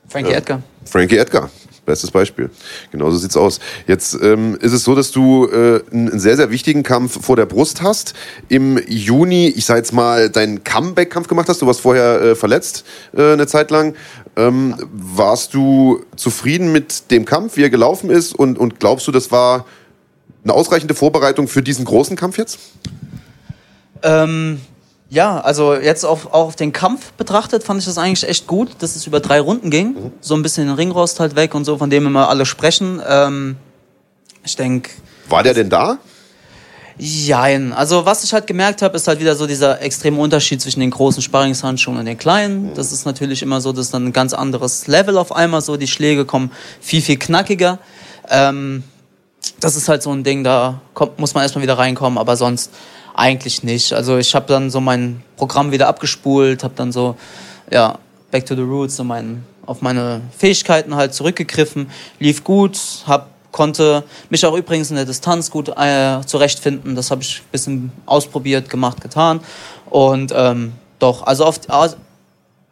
Frankie 0.07 0.33
Edgar. 0.33 0.61
Frankie 0.85 1.17
Edgar. 1.17 1.49
Bestes 1.85 2.11
Beispiel. 2.11 2.49
Genauso 2.91 3.17
sieht's 3.17 3.35
aus. 3.35 3.59
Jetzt 3.87 4.17
ähm, 4.21 4.57
ist 4.61 4.71
es 4.71 4.83
so, 4.85 4.95
dass 4.95 5.11
du 5.11 5.47
äh, 5.47 5.81
einen 5.91 6.13
einen 6.13 6.19
sehr, 6.19 6.37
sehr 6.37 6.51
wichtigen 6.51 6.83
Kampf 6.83 7.25
vor 7.25 7.35
der 7.35 7.45
Brust 7.45 7.81
hast. 7.81 8.13
Im 8.47 8.79
Juni, 8.87 9.47
ich 9.47 9.65
sag 9.65 9.77
jetzt 9.77 9.93
mal, 9.93 10.29
deinen 10.29 10.63
Comeback-Kampf 10.63 11.27
gemacht 11.27 11.49
hast. 11.49 11.61
Du 11.61 11.67
warst 11.67 11.81
vorher 11.81 12.21
äh, 12.21 12.35
verletzt 12.35 12.85
äh, 13.15 13.33
eine 13.33 13.47
Zeit 13.47 13.71
lang. 13.71 13.95
Ähm, 14.35 14.75
warst 14.93 15.53
du 15.53 16.05
zufrieden 16.15 16.71
mit 16.71 17.11
dem 17.11 17.25
Kampf, 17.25 17.57
wie 17.57 17.63
er 17.63 17.69
gelaufen 17.69 18.09
ist? 18.09 18.33
Und, 18.33 18.57
und 18.57 18.79
glaubst 18.79 19.07
du, 19.07 19.11
das 19.11 19.31
war 19.31 19.65
eine 20.43 20.53
ausreichende 20.53 20.93
Vorbereitung 20.93 21.47
für 21.47 21.61
diesen 21.61 21.85
großen 21.85 22.15
Kampf 22.15 22.37
jetzt? 22.37 22.59
Ähm, 24.03 24.59
ja, 25.13 25.39
also 25.39 25.75
jetzt 25.75 26.05
auf, 26.05 26.25
auch 26.33 26.47
auf 26.47 26.55
den 26.55 26.73
Kampf 26.73 27.11
betrachtet, 27.13 27.63
fand 27.63 27.79
ich 27.79 27.85
das 27.85 27.99
eigentlich 27.99 28.27
echt 28.27 28.47
gut, 28.47 28.71
dass 28.79 28.95
es 28.95 29.05
über 29.05 29.19
drei 29.19 29.39
Runden 29.39 29.69
ging. 29.69 30.11
So 30.21 30.33
ein 30.33 30.41
bisschen 30.41 30.65
den 30.65 30.75
Ringrost 30.75 31.19
halt 31.19 31.35
weg 31.35 31.53
und 31.53 31.65
so, 31.65 31.77
von 31.77 31.91
dem 31.91 32.07
immer 32.07 32.29
alle 32.29 32.47
sprechen. 32.47 32.99
Ähm, 33.07 33.55
ich 34.43 34.55
denke, 34.55 34.89
War 35.29 35.43
der 35.43 35.53
denn 35.53 35.69
da? 35.69 35.99
Jein. 36.97 37.73
Also 37.73 38.07
was 38.07 38.23
ich 38.23 38.33
halt 38.33 38.47
gemerkt 38.47 38.81
habe, 38.81 38.95
ist 38.95 39.07
halt 39.07 39.19
wieder 39.19 39.35
so 39.35 39.45
dieser 39.45 39.83
extreme 39.83 40.19
Unterschied 40.19 40.59
zwischen 40.61 40.79
den 40.79 40.89
großen 40.89 41.21
Sparringshandschuhen 41.21 41.99
und 41.99 42.05
den 42.05 42.17
kleinen. 42.17 42.73
Das 42.73 42.91
ist 42.91 43.05
natürlich 43.05 43.43
immer 43.43 43.61
so, 43.61 43.71
dass 43.71 43.91
dann 43.91 44.07
ein 44.07 44.13
ganz 44.13 44.33
anderes 44.33 44.87
Level 44.87 45.17
auf 45.17 45.31
einmal 45.31 45.61
so, 45.61 45.77
die 45.77 45.87
Schläge 45.87 46.25
kommen 46.25 46.51
viel, 46.81 47.03
viel 47.03 47.17
knackiger. 47.17 47.77
Ähm, 48.29 48.83
das 49.59 49.75
ist 49.75 49.89
halt 49.89 50.01
so 50.01 50.11
ein 50.11 50.23
Ding, 50.23 50.43
da 50.43 50.81
kommt, 50.95 51.19
muss 51.19 51.35
man 51.35 51.43
erstmal 51.43 51.61
wieder 51.61 51.77
reinkommen, 51.77 52.17
aber 52.17 52.35
sonst 52.35 52.71
eigentlich 53.13 53.63
nicht. 53.63 53.93
Also 53.93 54.17
ich 54.17 54.33
habe 54.35 54.45
dann 54.47 54.69
so 54.69 54.81
mein 54.81 55.21
Programm 55.37 55.71
wieder 55.71 55.87
abgespult, 55.87 56.63
habe 56.63 56.73
dann 56.75 56.91
so, 56.91 57.15
ja, 57.71 57.97
back 58.31 58.45
to 58.45 58.55
the 58.55 58.61
roots, 58.61 58.95
so 58.95 59.03
mein, 59.03 59.43
auf 59.65 59.81
meine 59.81 60.21
Fähigkeiten 60.37 60.95
halt 60.95 61.13
zurückgegriffen, 61.13 61.89
lief 62.19 62.43
gut, 62.43 62.77
hab, 63.05 63.29
konnte 63.51 64.03
mich 64.29 64.45
auch 64.45 64.55
übrigens 64.55 64.89
in 64.89 64.95
der 64.95 65.05
Distanz 65.05 65.51
gut 65.51 65.69
äh, 65.69 66.21
zurechtfinden. 66.25 66.95
Das 66.95 67.11
habe 67.11 67.21
ich 67.21 67.41
ein 67.41 67.51
bisschen 67.51 67.91
ausprobiert, 68.05 68.69
gemacht, 68.69 68.99
getan. 69.01 69.39
Und 69.89 70.33
ähm, 70.35 70.73
doch, 70.99 71.23
also 71.23 71.45
auf, 71.45 71.59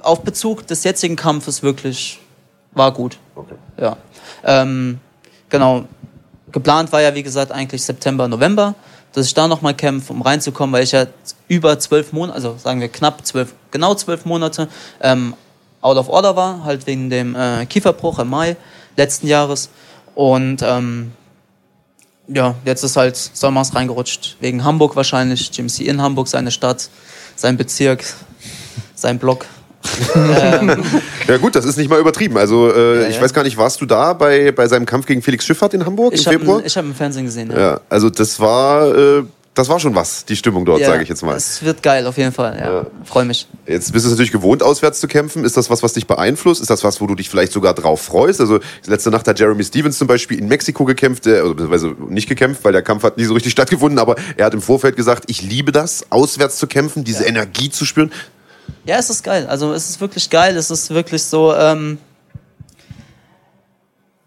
auf 0.02 0.22
Bezug 0.22 0.66
des 0.68 0.84
jetzigen 0.84 1.16
Kampfes 1.16 1.62
wirklich 1.62 2.20
war 2.74 2.92
gut. 2.92 3.18
Okay. 3.36 3.56
Ja. 3.80 3.98
Ähm, 4.44 5.00
genau. 5.50 5.86
Geplant 6.52 6.92
war 6.92 7.02
ja, 7.02 7.14
wie 7.14 7.24
gesagt, 7.24 7.52
eigentlich 7.52 7.84
September, 7.84 8.28
November, 8.28 8.76
dass 9.14 9.26
ich 9.26 9.34
da 9.34 9.48
nochmal 9.48 9.74
kämpfe, 9.74 10.14
um 10.14 10.22
reinzukommen, 10.22 10.74
weil 10.74 10.84
ich 10.84 10.92
ja 10.92 11.08
über 11.48 11.80
zwölf 11.80 12.14
Monate, 12.14 12.36
also 12.36 12.58
sagen 12.58 12.80
wir 12.80 12.90
knapp 12.90 13.26
zwölf, 13.26 13.54
genau 13.72 13.96
zwölf 13.96 14.26
Monate 14.26 14.68
ähm, 15.02 15.36
out 15.82 15.98
of 15.98 16.10
order 16.10 16.36
war, 16.36 16.64
halt 16.64 16.88
wegen 16.88 17.10
dem 17.10 17.36
äh, 17.36 17.66
Kieferbruch 17.66 18.20
im 18.20 18.30
Mai 18.30 18.56
letzten 18.96 19.28
Jahres. 19.28 19.70
Und 20.16 20.62
ähm, 20.62 21.12
ja, 22.28 22.56
jetzt 22.66 22.84
ist 22.84 22.96
halt 22.96 23.18
Sommers 23.18 23.76
reingerutscht, 23.76 24.38
wegen 24.40 24.64
Hamburg 24.64 24.96
wahrscheinlich, 24.96 25.52
GMC 25.52 25.82
in 25.82 26.02
Hamburg, 26.02 26.28
seine 26.28 26.52
Stadt, 26.52 26.90
sein 27.36 27.58
Bezirk, 27.58 28.06
sein 28.96 29.20
Block. 29.20 29.46
Ähm, 30.16 30.84
Ja 31.28 31.38
gut, 31.38 31.56
das 31.56 31.66
ist 31.66 31.78
nicht 31.78 31.90
mal 31.90 32.00
übertrieben. 32.00 32.38
Also 32.38 32.72
äh, 32.74 33.04
Ja, 33.04 33.08
ich 33.08 33.16
ja. 33.16 33.22
weiß 33.22 33.34
gar 33.34 33.44
nicht, 33.44 33.58
warst 33.58 33.82
du 33.82 33.86
da 33.86 34.14
bei, 34.14 34.52
bei 34.52 34.68
seinem 34.68 34.86
Kampf 34.86 35.06
gegen 35.06 35.22
Felix 35.22 35.46
Schifffahrt 35.46 35.74
in 35.74 35.86
Hamburg 35.86 36.14
ich 36.14 36.26
im 36.26 36.34
Februar? 36.34 36.60
habe 36.60 36.70
hab 36.70 36.86
im 36.86 36.96
Fernsehen 36.96 37.26
gesehen. 37.26 37.52
Ja. 37.52 37.60
ja, 37.60 37.82
also 37.90 38.10
das 38.10 38.40
war, 38.40 38.96
äh, 38.96 39.24
das 39.54 39.68
war 39.68 39.82
schon 39.82 39.94
was, 39.96 40.24
die 40.24 40.38
Stimmung 40.38 40.64
dort, 40.64 40.84
sage 40.84 41.04
ich 41.04 41.10
jetzt 41.10 41.24
mal. 41.24 41.36
Es 41.36 41.62
wird 41.62 41.84
geil, 41.84 42.08
auf 42.08 42.18
jeden 42.18 42.32
Fall. 42.32 42.58
Ja. 42.58 42.86
Freue 43.04 43.26
mich. 43.26 43.48
Jetzt 43.68 43.92
bist 43.92 44.06
du 44.06 44.08
es 44.08 44.14
natürlich 44.14 44.32
gewohnt, 44.32 44.64
auswärts 44.64 45.02
zu 45.02 45.10
kämpfen. 45.10 45.44
Ist 45.44 45.58
das 45.58 45.70
was, 45.70 45.84
was 45.84 45.92
dich 45.92 46.08
beeinflusst? 46.08 46.62
Ist 46.62 46.70
das 46.70 46.86
was, 46.86 47.02
wo 47.02 47.08
du 47.08 47.16
dich 47.16 47.30
vielleicht 47.30 47.52
sogar 47.52 47.74
drauf 47.74 48.02
freust? 48.02 48.40
Also 48.40 48.60
letzte 48.86 49.12
Nacht 49.12 49.28
hat 49.28 49.40
Jeremy 49.40 49.64
Stevens 49.66 49.98
zum 49.98 50.08
Beispiel 50.08 50.40
in 50.40 50.48
Mexiko 50.48 50.86
gekämpft, 50.86 51.28
äh, 51.28 51.40
also 51.40 51.54
beziehungsweise 51.54 51.96
nicht 52.08 52.30
gekämpft, 52.30 52.64
weil 52.64 52.72
der 52.72 52.82
Kampf 52.82 53.04
hat 53.04 53.18
nie 53.18 53.26
so 53.26 53.34
richtig 53.34 53.52
stattgefunden, 53.52 54.00
aber 54.00 54.16
er 54.38 54.46
hat 54.46 54.54
im 54.54 54.62
Vorfeld 54.62 54.96
gesagt, 54.96 55.26
ich 55.28 55.42
liebe 55.42 55.74
das, 55.74 56.06
auswärts 56.12 56.58
zu 56.58 56.68
kämpfen, 56.68 57.04
diese 57.04 57.26
Energie 57.26 57.70
zu 57.70 57.84
spüren. 57.84 58.12
Ja, 58.86 58.98
es 58.98 59.10
ist 59.10 59.24
geil. 59.24 59.48
Also 59.48 59.74
es 59.74 59.90
ist 59.90 60.02
wirklich 60.02 60.30
geil. 60.30 60.56
Es 60.58 60.72
ist 60.72 60.90
wirklich 60.90 61.24
so, 61.24 61.54
ähm, 61.56 62.00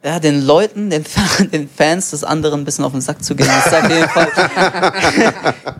ja, 0.04 0.20
den 0.20 0.44
Leuten, 0.44 0.90
den, 0.90 1.02
den 1.52 1.68
Fans 1.68 2.10
des 2.10 2.24
anderen 2.24 2.60
ein 2.60 2.64
bisschen 2.66 2.84
auf 2.84 2.92
den 2.92 3.00
Sack 3.00 3.24
zu 3.24 3.34
gehen, 3.34 3.48
ist 3.64 3.74
auf 3.74 3.88
jeden 3.88 4.08
Fall 4.08 4.28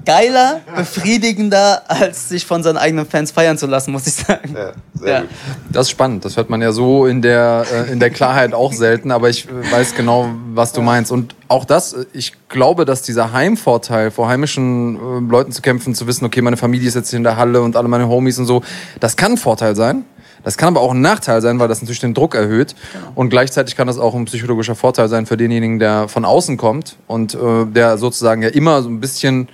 geiler, 0.05 0.60
befriedigender, 0.76 1.82
als 1.88 2.28
sich 2.30 2.46
von 2.46 2.62
seinen 2.62 2.78
eigenen 2.78 3.06
Fans 3.06 3.30
feiern 3.30 3.59
zu 3.59 3.66
lassen, 3.66 3.92
muss 3.92 4.06
ich 4.06 4.14
sagen. 4.14 4.55
Ja, 4.56 4.72
sehr 4.94 5.09
Ja. 5.14 5.20
gut. 5.20 5.30
Das 5.70 5.86
ist 5.86 5.90
spannend. 5.90 6.24
Das 6.24 6.36
hört 6.36 6.51
man 6.51 6.62
ja 6.62 6.72
so 6.72 7.06
in 7.06 7.20
der, 7.22 7.66
äh, 7.70 7.92
in 7.92 8.01
der 8.01 8.10
Klarheit 8.10 8.55
auch 8.55 8.72
selten, 8.72 9.10
aber 9.10 9.28
ich 9.28 9.46
äh, 9.48 9.72
weiß 9.72 9.94
genau, 9.94 10.30
was 10.55 10.72
du 10.72 10.80
meinst. 10.82 11.12
Und 11.12 11.34
auch 11.48 11.64
das, 11.64 11.92
äh, 11.92 12.06
ich 12.12 12.32
glaube, 12.48 12.84
dass 12.84 13.02
dieser 13.02 13.32
Heimvorteil, 13.32 14.10
vor 14.10 14.28
heimischen 14.28 14.96
äh, 14.96 15.30
Leuten 15.30 15.52
zu 15.52 15.60
kämpfen, 15.62 15.94
zu 15.94 16.06
wissen, 16.06 16.24
okay, 16.24 16.40
meine 16.40 16.56
Familie 16.56 16.88
ist 16.88 16.94
jetzt 16.94 17.10
hier 17.10 17.18
in 17.18 17.24
der 17.24 17.36
Halle 17.36 17.60
und 17.60 17.76
alle 17.76 17.88
meine 17.88 18.09
Homies 18.09 18.38
und 18.38 18.46
so, 18.46 18.62
das 19.01 19.16
kann 19.16 19.32
ein 19.32 19.38
Vorteil 19.38 19.76
sein. 19.76 20.05
Das 20.45 20.57
kann 20.57 20.77
aber 20.77 20.83
auch 20.83 20.93
ein 20.93 21.01
Nachteil 21.01 21.41
sein, 21.41 21.59
weil 21.59 21.69
das 21.69 21.81
natürlich 21.81 22.01
den 22.01 22.15
Druck 22.15 22.35
erhöht. 22.35 22.77
Und 23.15 23.31
gleichzeitig 23.31 23.77
kann 23.77 23.87
das 23.87 23.99
auch 23.99 24.15
ein 24.15 24.27
psychologischer 24.27 24.75
Vorteil 24.75 25.09
sein 25.09 25.27
für 25.27 25.37
denjenigen, 25.37 25.79
der 25.79 26.09
von 26.09 26.25
außen 26.25 26.57
kommt 26.57 26.97
und 27.07 27.35
äh, 27.35 27.66
der 27.66 27.99
sozusagen 27.99 28.43
ja 28.43 28.51
immer 28.51 28.83
so 28.83 28.91
ein 28.91 29.01
bisschen 29.01 29.49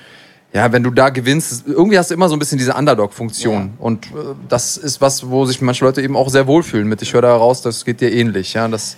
ja, 0.53 0.73
wenn 0.73 0.83
du 0.83 0.91
da 0.91 1.11
gewinnst, 1.11 1.65
irgendwie 1.67 1.99
hast 1.99 2.11
du 2.11 2.15
immer 2.15 2.29
so 2.29 2.35
ein 2.35 2.39
bisschen 2.39 2.59
diese 2.59 2.75
Underdog-Funktion. 2.75 3.75
Und 3.79 4.07
äh, 4.07 4.35
das 4.49 4.77
ist 4.77 5.01
was, 5.01 5.31
wo 5.31 5.45
sich 5.47 5.61
manche 5.61 5.85
Leute 5.85 6.03
eben 6.03 6.17
auch 6.17 6.29
sehr 6.29 6.47
wohlfühlen 6.47 6.89
mit. 6.89 7.03
Ich 7.03 7.12
höre 7.12 7.23
da 7.23 7.37
raus, 7.37 7.62
das 7.62 7.85
geht 7.85 8.01
dir 8.01 8.12
ähnlich. 8.12 8.55
Ja, 8.55 8.67
das, 8.67 8.97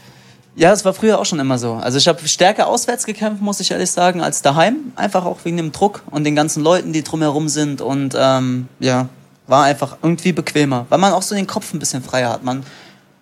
Ja, 0.56 0.72
es 0.72 0.84
war 0.84 0.94
früher 0.94 1.18
auch 1.18 1.26
schon 1.26 1.40
immer 1.40 1.58
so. 1.58 1.74
Also 1.74 1.98
ich 1.98 2.08
habe 2.08 2.26
stärker 2.26 2.68
auswärts 2.68 3.04
gekämpft, 3.04 3.42
muss 3.42 3.60
ich 3.60 3.70
ehrlich 3.70 3.90
sagen, 3.90 4.22
als 4.22 4.40
daheim. 4.40 4.76
Einfach 4.96 5.26
auch 5.26 5.38
wegen 5.44 5.58
dem 5.58 5.72
Druck 5.72 6.02
und 6.10 6.24
den 6.24 6.34
ganzen 6.34 6.62
Leuten, 6.62 6.94
die 6.94 7.02
drumherum 7.02 7.48
sind. 7.48 7.82
Und 7.82 8.16
ähm, 8.18 8.68
ja, 8.80 9.08
war 9.46 9.64
einfach 9.64 9.98
irgendwie 10.02 10.32
bequemer, 10.32 10.86
weil 10.88 10.98
man 10.98 11.12
auch 11.12 11.22
so 11.22 11.34
den 11.34 11.46
Kopf 11.46 11.72
ein 11.74 11.78
bisschen 11.78 12.02
freier 12.02 12.30
hat. 12.30 12.44
Man, 12.44 12.64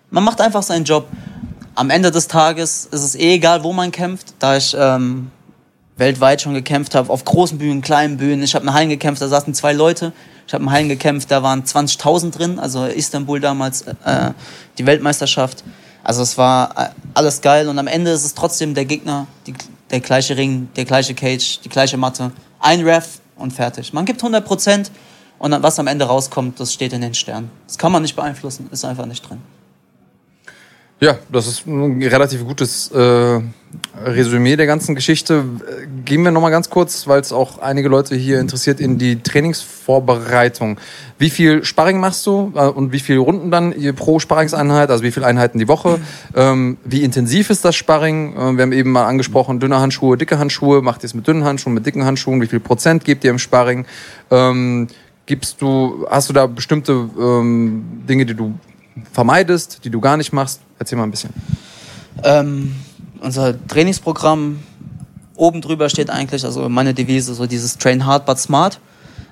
man 0.09 0.23
macht 0.23 0.41
einfach 0.41 0.63
seinen 0.63 0.85
Job. 0.85 1.07
Am 1.75 1.89
Ende 1.89 2.11
des 2.11 2.27
Tages 2.27 2.87
ist 2.91 3.01
es 3.01 3.15
eh 3.15 3.35
egal, 3.35 3.63
wo 3.63 3.73
man 3.73 3.91
kämpft, 3.91 4.33
da 4.39 4.57
ich 4.57 4.75
ähm, 4.77 5.31
weltweit 5.97 6.41
schon 6.41 6.53
gekämpft 6.53 6.95
habe, 6.95 7.09
auf 7.09 7.23
großen 7.23 7.57
Bühnen, 7.57 7.81
kleinen 7.81 8.17
Bühnen. 8.17 8.43
Ich 8.43 8.55
habe 8.55 8.65
in 8.65 8.73
Hallen 8.73 8.89
gekämpft, 8.89 9.21
da 9.21 9.27
saßen 9.27 9.53
zwei 9.53 9.73
Leute. 9.73 10.13
Ich 10.47 10.53
habe 10.53 10.63
in 10.63 10.71
Hallen 10.71 10.89
gekämpft, 10.89 11.31
da 11.31 11.43
waren 11.43 11.63
20.000 11.63 12.31
drin, 12.31 12.59
also 12.59 12.85
Istanbul 12.85 13.39
damals, 13.39 13.83
äh, 13.83 14.31
die 14.77 14.85
Weltmeisterschaft. 14.85 15.63
Also 16.03 16.23
es 16.23 16.37
war 16.37 16.77
äh, 16.77 16.89
alles 17.13 17.41
geil 17.41 17.69
und 17.69 17.77
am 17.79 17.87
Ende 17.87 18.11
ist 18.11 18.25
es 18.25 18.33
trotzdem 18.33 18.73
der 18.73 18.85
Gegner, 18.85 19.27
die, 19.47 19.53
der 19.91 19.99
gleiche 19.99 20.35
Ring, 20.35 20.69
der 20.75 20.85
gleiche 20.85 21.13
Cage, 21.13 21.59
die 21.63 21.69
gleiche 21.69 21.97
Matte. 21.97 22.31
Ein 22.59 22.81
Ref 22.81 23.19
und 23.37 23.53
fertig. 23.53 23.93
Man 23.93 24.05
gibt 24.05 24.21
100 24.21 24.43
Prozent 24.43 24.91
und 25.41 25.49
dann, 25.49 25.63
was 25.63 25.79
am 25.79 25.87
Ende 25.87 26.05
rauskommt, 26.05 26.59
das 26.59 26.71
steht 26.71 26.93
in 26.93 27.01
den 27.01 27.15
Sternen. 27.15 27.49
Das 27.65 27.79
kann 27.79 27.91
man 27.91 28.03
nicht 28.03 28.15
beeinflussen, 28.15 28.69
ist 28.71 28.85
einfach 28.85 29.07
nicht 29.07 29.27
drin. 29.27 29.39
ja, 30.99 31.17
das 31.31 31.47
ist 31.47 31.65
ein 31.65 31.99
relativ 32.03 32.45
gutes 32.45 32.91
äh, 32.91 33.41
Resümee 34.05 34.55
der 34.55 34.67
ganzen 34.67 34.93
Geschichte. 34.93 35.43
Gehen 36.05 36.21
wir 36.21 36.29
nochmal 36.29 36.51
ganz 36.51 36.69
kurz, 36.69 37.07
weil 37.07 37.21
es 37.21 37.31
auch 37.31 37.57
einige 37.57 37.89
Leute 37.89 38.15
hier 38.15 38.39
interessiert, 38.39 38.79
in 38.79 38.99
die 38.99 39.23
Trainingsvorbereitung. 39.23 40.77
Wie 41.17 41.31
viel 41.31 41.65
Sparring 41.65 41.99
machst 41.99 42.27
du 42.27 42.53
äh, 42.55 42.67
und 42.67 42.91
wie 42.91 42.99
viele 42.99 43.17
Runden 43.17 43.49
dann 43.49 43.73
pro 43.95 44.19
Sparringseinheit, 44.19 44.91
also 44.91 45.03
wie 45.03 45.11
viele 45.11 45.25
Einheiten 45.25 45.57
die 45.57 45.67
Woche? 45.67 45.99
Ähm, 46.35 46.77
wie 46.83 47.01
intensiv 47.01 47.49
ist 47.49 47.65
das 47.65 47.75
Sparring? 47.75 48.33
Äh, 48.35 48.57
wir 48.57 48.61
haben 48.61 48.73
eben 48.73 48.91
mal 48.91 49.07
angesprochen, 49.07 49.59
dünne 49.59 49.79
Handschuhe, 49.79 50.17
dicke 50.17 50.37
Handschuhe. 50.37 50.83
Macht 50.83 51.01
ihr 51.01 51.05
es 51.05 51.15
mit 51.15 51.25
dünnen 51.25 51.45
Handschuhen, 51.45 51.73
mit 51.73 51.87
dicken 51.87 52.05
Handschuhen? 52.05 52.43
Wie 52.43 52.47
viel 52.47 52.59
Prozent 52.59 53.05
gebt 53.05 53.23
ihr 53.23 53.31
im 53.31 53.39
Sparring? 53.39 53.87
Ähm, 54.29 54.87
gibst 55.25 55.61
du, 55.61 56.05
hast 56.09 56.29
du 56.29 56.33
da 56.33 56.47
bestimmte 56.47 56.91
ähm, 56.91 58.03
Dinge, 58.07 58.25
die 58.25 58.33
du 58.33 58.53
vermeidest, 59.11 59.83
die 59.83 59.89
du 59.89 60.01
gar 60.01 60.17
nicht 60.17 60.33
machst? 60.33 60.61
Erzähl 60.79 60.97
mal 60.97 61.05
ein 61.05 61.11
bisschen. 61.11 61.31
Ähm, 62.23 62.75
unser 63.21 63.55
Trainingsprogramm 63.67 64.59
oben 65.35 65.61
drüber 65.61 65.89
steht 65.89 66.09
eigentlich, 66.09 66.45
also 66.45 66.69
meine 66.69 66.93
Devise, 66.93 67.33
so 67.33 67.47
dieses 67.47 67.77
Train 67.77 68.05
hard 68.05 68.25
but 68.25 68.39
smart. 68.39 68.79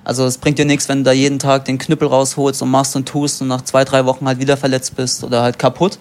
Also 0.02 0.24
es 0.24 0.38
bringt 0.38 0.58
dir 0.58 0.64
nichts, 0.64 0.88
wenn 0.88 0.98
du 0.98 1.04
da 1.04 1.12
jeden 1.12 1.38
Tag 1.38 1.66
den 1.66 1.78
Knüppel 1.78 2.08
rausholst 2.08 2.62
und 2.62 2.70
machst 2.70 2.96
und 2.96 3.06
tust 3.06 3.42
und 3.42 3.48
nach 3.48 3.62
zwei, 3.62 3.84
drei 3.84 4.06
Wochen 4.06 4.26
halt 4.26 4.40
wieder 4.40 4.56
verletzt 4.56 4.96
bist 4.96 5.22
oder 5.22 5.42
halt 5.42 5.58
kaputt. 5.58 5.98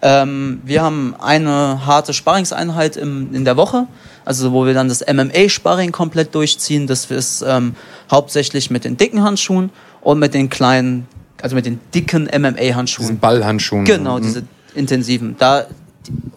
Ähm, 0.00 0.60
wir 0.64 0.82
haben 0.82 1.14
eine 1.18 1.84
harte 1.84 2.12
Sparringseinheit 2.12 2.96
im, 2.96 3.34
in 3.34 3.44
der 3.44 3.56
Woche, 3.56 3.86
also 4.24 4.52
wo 4.52 4.66
wir 4.66 4.74
dann 4.74 4.88
das 4.88 5.04
MMA-Sparring 5.06 5.92
komplett 5.92 6.34
durchziehen. 6.34 6.86
Das 6.86 7.10
ist 7.10 7.44
ähm, 7.46 7.74
hauptsächlich 8.10 8.70
mit 8.70 8.84
den 8.84 8.96
dicken 8.96 9.22
Handschuhen 9.22 9.70
und 10.00 10.18
mit 10.18 10.34
den 10.34 10.48
kleinen, 10.48 11.06
also 11.40 11.54
mit 11.54 11.66
den 11.66 11.80
dicken 11.94 12.24
MMA-Handschuhen. 12.24 13.06
Diesen 13.06 13.18
Ballhandschuhen. 13.18 13.84
Genau, 13.84 14.18
diese 14.18 14.44
intensiven. 14.74 15.36
Da 15.38 15.66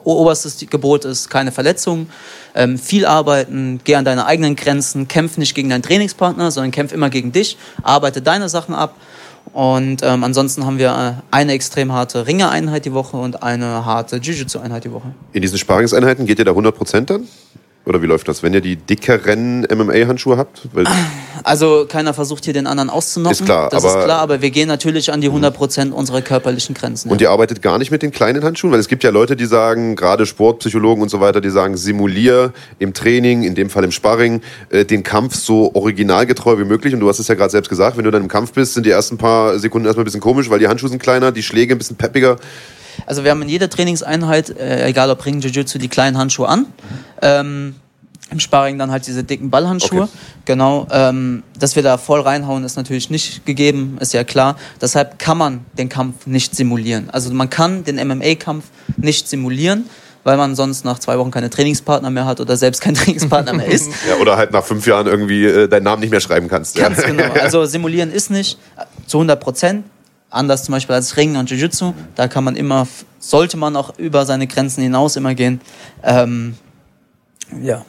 oberstes 0.03 0.63
Gebot 0.69 1.05
ist 1.05 1.29
keine 1.29 1.51
Verletzungen, 1.51 2.07
ähm, 2.53 2.77
viel 2.77 3.05
arbeiten, 3.05 3.79
geh 3.83 3.95
an 3.95 4.05
deine 4.05 4.25
eigenen 4.25 4.55
Grenzen, 4.55 5.07
kämpf 5.07 5.37
nicht 5.37 5.55
gegen 5.55 5.69
deinen 5.69 5.81
Trainingspartner, 5.81 6.51
sondern 6.51 6.71
kämpf 6.71 6.93
immer 6.93 7.09
gegen 7.09 7.31
dich, 7.31 7.57
arbeite 7.83 8.21
deine 8.21 8.49
Sachen 8.49 8.75
ab. 8.75 8.95
Und 9.53 10.01
ähm, 10.03 10.23
ansonsten 10.23 10.65
haben 10.65 10.79
wir 10.79 10.89
äh, 10.89 11.35
eine 11.35 11.53
extrem 11.53 11.91
harte 11.91 12.27
Ringereinheit 12.27 12.85
die 12.85 12.93
Woche 12.93 13.17
und 13.17 13.43
eine 13.43 13.85
harte 13.85 14.17
Jiu-Jitsu-Einheit 14.17 14.83
die 14.83 14.91
Woche. 14.91 15.13
In 15.33 15.41
diesen 15.41 15.57
Sparingseinheiten 15.57 16.25
geht 16.25 16.39
ihr 16.39 16.45
da 16.45 16.51
100% 16.51 17.01
dann? 17.01 17.27
Oder 17.85 18.01
wie 18.01 18.07
läuft 18.07 18.27
das, 18.27 18.41
wenn 18.41 18.53
ihr 18.53 18.61
die 18.61 18.75
dickeren 18.75 19.61
MMA-Handschuhe 19.61 20.37
habt? 20.37 20.67
Also 21.43 21.85
keiner 21.87 22.15
versucht 22.15 22.45
hier 22.45 22.53
den 22.55 22.65
anderen 22.65 22.89
auszunocken. 22.89 23.37
Ist 23.37 23.45
klar, 23.45 23.69
das 23.69 23.83
aber- 23.83 23.99
ist 23.99 24.05
klar, 24.05 24.19
aber 24.19 24.41
wir 24.41 24.49
gehen 24.49 24.67
natürlich 24.67 25.11
an 25.11 25.21
die 25.21 25.29
100% 25.29 25.91
unserer 25.91 26.23
körperlichen 26.23 26.73
Grenzen. 26.73 27.11
Und 27.11 27.21
ja. 27.21 27.27
ihr 27.27 27.31
arbeitet 27.31 27.61
gar 27.61 27.77
nicht 27.77 27.91
mit 27.91 28.01
den 28.01 28.11
kleinen 28.11 28.43
Handschuhen? 28.43 28.71
Weil 28.71 28.79
es 28.79 28.87
gibt 28.87 29.03
ja 29.03 29.11
Leute, 29.11 29.35
die 29.35 29.45
sagen, 29.45 29.95
gerade 29.95 30.25
Sportpsychologen 30.25 31.03
und 31.03 31.09
so 31.09 31.19
weiter, 31.19 31.41
die 31.41 31.51
sagen, 31.51 31.77
simulier 31.77 32.51
im 32.79 32.95
Training, 32.95 33.43
in 33.43 33.53
dem 33.53 33.69
Fall 33.69 33.83
im 33.83 33.91
Sparring, 33.91 34.41
äh, 34.71 34.85
den 34.85 35.03
Kampf 35.03 35.35
so 35.35 35.75
originalgetreu 35.75 36.57
wie 36.57 36.63
möglich. 36.63 36.95
Und 36.95 37.01
du 37.01 37.09
hast 37.09 37.19
es 37.19 37.27
ja 37.27 37.35
gerade 37.35 37.51
selbst 37.51 37.69
gesagt, 37.69 37.95
wenn 37.95 38.05
du 38.05 38.11
dann 38.11 38.23
im 38.23 38.29
Kampf 38.29 38.53
bist, 38.53 38.73
sind 38.73 38.87
die 38.87 38.91
ersten 38.91 39.17
paar 39.19 39.59
Sekunden 39.59 39.85
erstmal 39.85 40.03
ein 40.03 40.05
bisschen 40.05 40.21
komisch, 40.21 40.49
weil 40.49 40.57
die 40.57 40.67
Handschuhe 40.67 40.89
sind 40.89 40.99
kleiner, 41.03 41.31
die 41.31 41.43
Schläge 41.43 41.75
ein 41.75 41.77
bisschen 41.77 41.97
peppiger. 41.97 42.37
Also 43.05 43.23
wir 43.23 43.31
haben 43.31 43.41
in 43.41 43.49
jeder 43.49 43.69
Trainingseinheit, 43.69 44.49
äh, 44.49 44.87
egal 44.87 45.09
ob 45.09 45.25
Ring, 45.25 45.39
Jiu-Jitsu, 45.39 45.77
die 45.77 45.87
kleinen 45.87 46.17
Handschuhe 46.17 46.47
an. 46.47 46.65
Ähm, 47.21 47.75
Im 48.31 48.39
Sparring 48.39 48.79
dann 48.79 48.89
halt 48.91 49.05
diese 49.05 49.23
dicken 49.23 49.49
Ballhandschuhe. 49.49 50.03
Okay. 50.03 50.11
Genau. 50.45 50.87
Ähm, 50.91 51.43
dass 51.59 51.75
wir 51.75 51.83
da 51.83 51.97
voll 51.97 52.21
reinhauen, 52.21 52.63
ist 52.63 52.75
natürlich 52.75 53.09
nicht 53.09 53.45
gegeben, 53.45 53.97
ist 53.99 54.13
ja 54.13 54.23
klar. 54.23 54.55
Deshalb 54.81 55.19
kann 55.19 55.37
man 55.37 55.65
den 55.77 55.89
Kampf 55.89 56.25
nicht 56.25 56.55
simulieren. 56.55 57.09
Also 57.11 57.31
man 57.33 57.49
kann 57.49 57.83
den 57.83 57.95
MMA-Kampf 57.95 58.65
nicht 58.97 59.27
simulieren, 59.27 59.87
weil 60.23 60.37
man 60.37 60.55
sonst 60.55 60.85
nach 60.85 60.97
zwei 60.97 61.19
Wochen 61.19 61.29
keine 61.29 61.51
Trainingspartner 61.51 62.09
mehr 62.09 62.25
hat 62.25 62.41
oder 62.41 62.57
selbst 62.57 62.81
kein 62.81 62.95
Trainingspartner 62.95 63.53
mehr 63.53 63.67
ist. 63.67 63.91
Ja, 64.09 64.15
oder 64.15 64.37
halt 64.37 64.51
nach 64.51 64.63
fünf 64.63 64.87
Jahren 64.87 65.05
irgendwie 65.05 65.45
äh, 65.45 65.67
deinen 65.67 65.83
Namen 65.83 66.01
nicht 66.01 66.09
mehr 66.09 66.21
schreiben 66.21 66.47
kannst. 66.47 66.75
Ganz 66.75 67.01
ja. 67.01 67.07
genau. 67.07 67.31
Also 67.39 67.65
simulieren 67.65 68.11
ist 68.11 68.31
nicht 68.31 68.57
zu 69.05 69.17
100 69.17 69.39
Prozent. 69.39 69.85
Anders 70.35 70.63
zum 70.63 70.73
Beispiel 70.73 70.95
als 70.95 71.17
Ringen 71.17 71.37
und 71.37 71.49
Jiu-Jitsu. 71.49 71.93
Da 72.15 72.27
kann 72.27 72.43
man 72.43 72.55
immer, 72.55 72.87
sollte 73.19 73.57
man 73.57 73.75
auch 73.75 73.97
über 73.97 74.25
seine 74.25 74.47
Grenzen 74.47 74.81
hinaus 74.81 75.15
immer 75.15 75.33
gehen. 75.33 75.61
Ähm, 76.03 76.55
ja. 77.61 77.85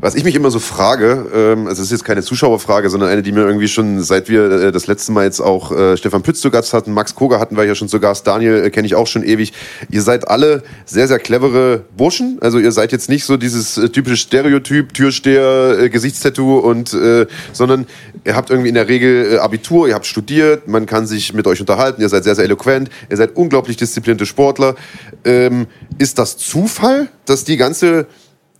Was 0.00 0.14
ich 0.14 0.22
mich 0.22 0.36
immer 0.36 0.52
so 0.52 0.60
frage, 0.60 1.26
ähm, 1.34 1.66
also 1.66 1.82
es 1.82 1.88
ist 1.88 1.90
jetzt 1.90 2.04
keine 2.04 2.22
Zuschauerfrage, 2.22 2.88
sondern 2.88 3.08
eine, 3.08 3.20
die 3.20 3.32
mir 3.32 3.40
irgendwie 3.40 3.66
schon, 3.66 4.00
seit 4.00 4.28
wir 4.28 4.48
äh, 4.48 4.72
das 4.72 4.86
letzte 4.86 5.10
Mal 5.10 5.24
jetzt 5.24 5.40
auch 5.40 5.72
äh, 5.72 5.96
Stefan 5.96 6.22
Pütz 6.22 6.40
zu 6.40 6.52
Gast 6.52 6.72
hatten, 6.72 6.92
Max 6.92 7.16
Koga 7.16 7.40
hatten 7.40 7.56
wir 7.56 7.64
ja 7.64 7.74
schon 7.74 7.88
zu 7.88 7.98
Gast, 7.98 8.24
Daniel 8.24 8.64
äh, 8.64 8.70
kenne 8.70 8.86
ich 8.86 8.94
auch 8.94 9.08
schon 9.08 9.24
ewig. 9.24 9.52
Ihr 9.90 10.02
seid 10.02 10.28
alle 10.28 10.62
sehr, 10.86 11.08
sehr 11.08 11.18
clevere 11.18 11.82
Burschen. 11.96 12.38
Also 12.40 12.60
ihr 12.60 12.70
seid 12.70 12.92
jetzt 12.92 13.08
nicht 13.08 13.24
so 13.24 13.36
dieses 13.36 13.76
äh, 13.76 13.88
typische 13.88 14.18
Stereotyp, 14.18 14.94
Türsteher, 14.94 15.80
äh, 15.80 15.88
Gesichtstattoo 15.90 16.58
und, 16.58 16.94
äh, 16.94 17.26
sondern 17.52 17.88
ihr 18.24 18.36
habt 18.36 18.50
irgendwie 18.50 18.68
in 18.68 18.76
der 18.76 18.86
Regel 18.86 19.32
äh, 19.32 19.38
Abitur, 19.38 19.88
ihr 19.88 19.94
habt 19.96 20.06
studiert, 20.06 20.68
man 20.68 20.86
kann 20.86 21.08
sich 21.08 21.34
mit 21.34 21.48
euch 21.48 21.60
unterhalten, 21.60 22.02
ihr 22.02 22.08
seid 22.08 22.22
sehr, 22.22 22.36
sehr 22.36 22.44
eloquent, 22.44 22.88
ihr 23.10 23.16
seid 23.16 23.34
unglaublich 23.34 23.76
disziplinierte 23.76 24.26
Sportler. 24.26 24.76
Ähm, 25.24 25.66
ist 25.98 26.20
das 26.20 26.36
Zufall, 26.36 27.08
dass 27.26 27.42
die 27.42 27.56
ganze 27.56 28.06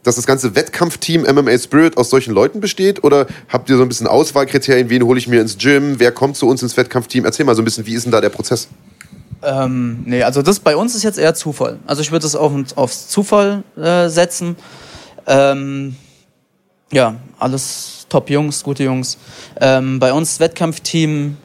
dass 0.09 0.17
das 0.17 0.27
ganze 0.27 0.55
Wettkampfteam 0.55 1.23
MMA 1.23 1.59
Spirit 1.59 1.97
aus 1.97 2.11
solchen 2.11 2.33
Leuten 2.33 2.61
besteht? 2.61 3.05
Oder 3.05 3.27
habt 3.49 3.69
ihr 3.71 3.77
so 3.77 3.83
ein 3.83 3.89
bisschen 3.89 4.07
Auswahlkriterien? 4.07 4.91
Wen 4.91 5.05
hole 5.05 5.19
ich 5.19 5.29
mir 5.29 5.41
ins 5.41 5.59
Gym? 5.59 6.01
Wer 6.01 6.13
kommt 6.13 6.37
zu 6.37 6.49
uns 6.49 6.63
ins 6.63 6.77
Wettkampfteam? 6.77 7.25
Erzähl 7.25 7.45
mal 7.45 7.55
so 7.55 7.63
ein 7.63 7.65
bisschen, 7.65 7.87
wie 7.87 7.95
ist 7.95 8.05
denn 8.05 8.13
da 8.13 8.21
der 8.21 8.31
Prozess? 8.31 8.69
Ähm, 9.43 10.03
nee, 10.05 10.23
also 10.23 10.43
das 10.43 10.59
bei 10.61 10.75
uns 10.77 10.95
ist 10.95 11.05
jetzt 11.05 11.19
eher 11.19 11.35
Zufall. 11.35 11.79
Also 11.87 12.03
ich 12.03 12.11
würde 12.11 12.27
es 12.27 12.35
auf, 12.35 12.53
aufs 12.75 13.09
Zufall 13.09 13.63
äh, 13.77 14.09
setzen. 14.09 14.57
Ähm, 15.27 15.95
ja, 16.91 17.17
alles 17.39 18.07
Top-Jungs, 18.09 18.65
gute 18.65 18.85
Jungs. 18.85 19.19
Ähm, 19.61 19.99
bei 19.99 20.13
uns 20.13 20.41
Wettkampfteam, 20.41 21.37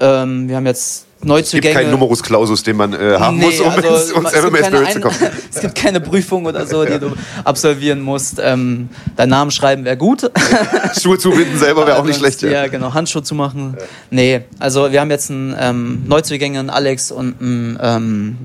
ähm, 0.00 0.48
wir 0.48 0.56
haben 0.56 0.66
jetzt 0.66 1.06
Neuzugänge. 1.24 1.42
Es 1.42 1.50
gibt 1.62 1.74
keinen 1.74 1.90
Numerus 1.90 2.22
Clausus, 2.22 2.62
den 2.62 2.76
man 2.76 2.92
äh, 2.92 3.16
haben 3.18 3.38
nee, 3.38 3.46
muss, 3.46 3.60
um 3.60 3.68
also, 3.68 3.88
ins, 3.88 4.10
ins 4.10 4.42
MMA 4.42 4.64
Spirit 4.64 4.92
zu 4.92 5.00
kommen. 5.00 5.16
es 5.54 5.60
gibt 5.60 5.74
keine 5.74 6.00
Prüfung 6.00 6.46
oder 6.46 6.66
so, 6.66 6.84
die 6.84 6.92
ja. 6.92 6.98
du 6.98 7.12
absolvieren 7.44 8.00
musst. 8.00 8.40
Ähm, 8.42 8.88
deinen 9.16 9.30
Namen 9.30 9.50
schreiben 9.50 9.84
wäre 9.84 9.96
gut. 9.96 10.30
Schuhe 11.00 11.18
zubinden 11.18 11.58
selber 11.58 11.86
wäre 11.86 11.98
auch 11.98 12.04
nicht 12.04 12.18
schlecht. 12.18 12.42
Ja, 12.42 12.50
ja 12.50 12.66
genau. 12.66 12.92
Handschuhe 12.94 13.22
zu 13.22 13.34
machen. 13.34 13.76
Ja. 13.78 13.84
Nee, 14.10 14.40
also 14.58 14.90
wir 14.90 15.00
haben 15.00 15.10
jetzt 15.10 15.30
einen 15.30 15.54
ähm, 15.58 16.02
Neuzugänge, 16.06 16.58
einen 16.58 16.70
Alex 16.70 17.12
und 17.12 17.40
einen 17.40 17.78
ähm, 17.80 18.36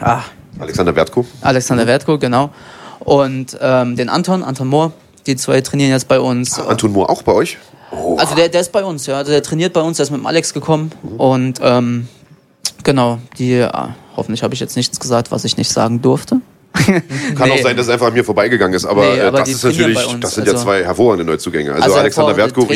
ah, 0.00 0.22
Alexander 0.58 0.94
Wertko. 0.96 1.26
Alexander 1.42 1.86
Wertko, 1.86 2.18
genau. 2.18 2.50
Und 3.00 3.56
ähm, 3.60 3.96
den 3.96 4.08
Anton, 4.08 4.42
Anton 4.42 4.68
Mohr. 4.68 4.92
Die 5.26 5.36
zwei 5.36 5.60
trainieren 5.60 5.90
jetzt 5.90 6.08
bei 6.08 6.18
uns. 6.18 6.58
Ah, 6.58 6.68
Anton 6.68 6.92
Mohr 6.92 7.10
auch 7.10 7.22
bei 7.22 7.32
euch? 7.32 7.58
Oh. 7.90 8.16
Also 8.16 8.34
der, 8.34 8.48
der 8.48 8.60
ist 8.60 8.72
bei 8.72 8.84
uns, 8.84 9.06
ja. 9.06 9.16
Also 9.16 9.32
der 9.32 9.42
trainiert 9.42 9.72
bei 9.72 9.80
uns, 9.80 9.96
der 9.96 10.04
ist 10.04 10.10
mit 10.10 10.20
dem 10.20 10.26
Alex 10.26 10.52
gekommen. 10.52 10.92
Und 11.16 11.58
ähm, 11.62 12.08
genau, 12.84 13.18
die, 13.38 13.50
ja, 13.50 13.94
hoffentlich 14.16 14.42
habe 14.42 14.54
ich 14.54 14.60
jetzt 14.60 14.76
nichts 14.76 14.98
gesagt, 15.00 15.30
was 15.30 15.44
ich 15.44 15.56
nicht 15.56 15.70
sagen 15.70 16.02
durfte. 16.02 16.40
Kann 16.74 17.02
nee. 17.44 17.50
auch 17.50 17.62
sein, 17.62 17.76
dass 17.76 17.86
es 17.86 17.92
einfach 17.92 18.08
an 18.08 18.12
mir 18.12 18.24
vorbeigegangen 18.24 18.74
ist, 18.74 18.84
aber, 18.84 19.14
nee, 19.14 19.20
aber 19.20 19.38
das 19.38 19.48
ist 19.48 19.64
natürlich, 19.64 19.98
das 20.20 20.34
sind 20.34 20.46
also, 20.46 20.56
ja 20.56 20.62
zwei 20.62 20.84
hervorragende 20.84 21.24
Neuzugänge. 21.24 21.72
Also, 21.72 21.84
also 21.84 21.96
Alexander 21.96 22.36
Wertko, 22.36 22.66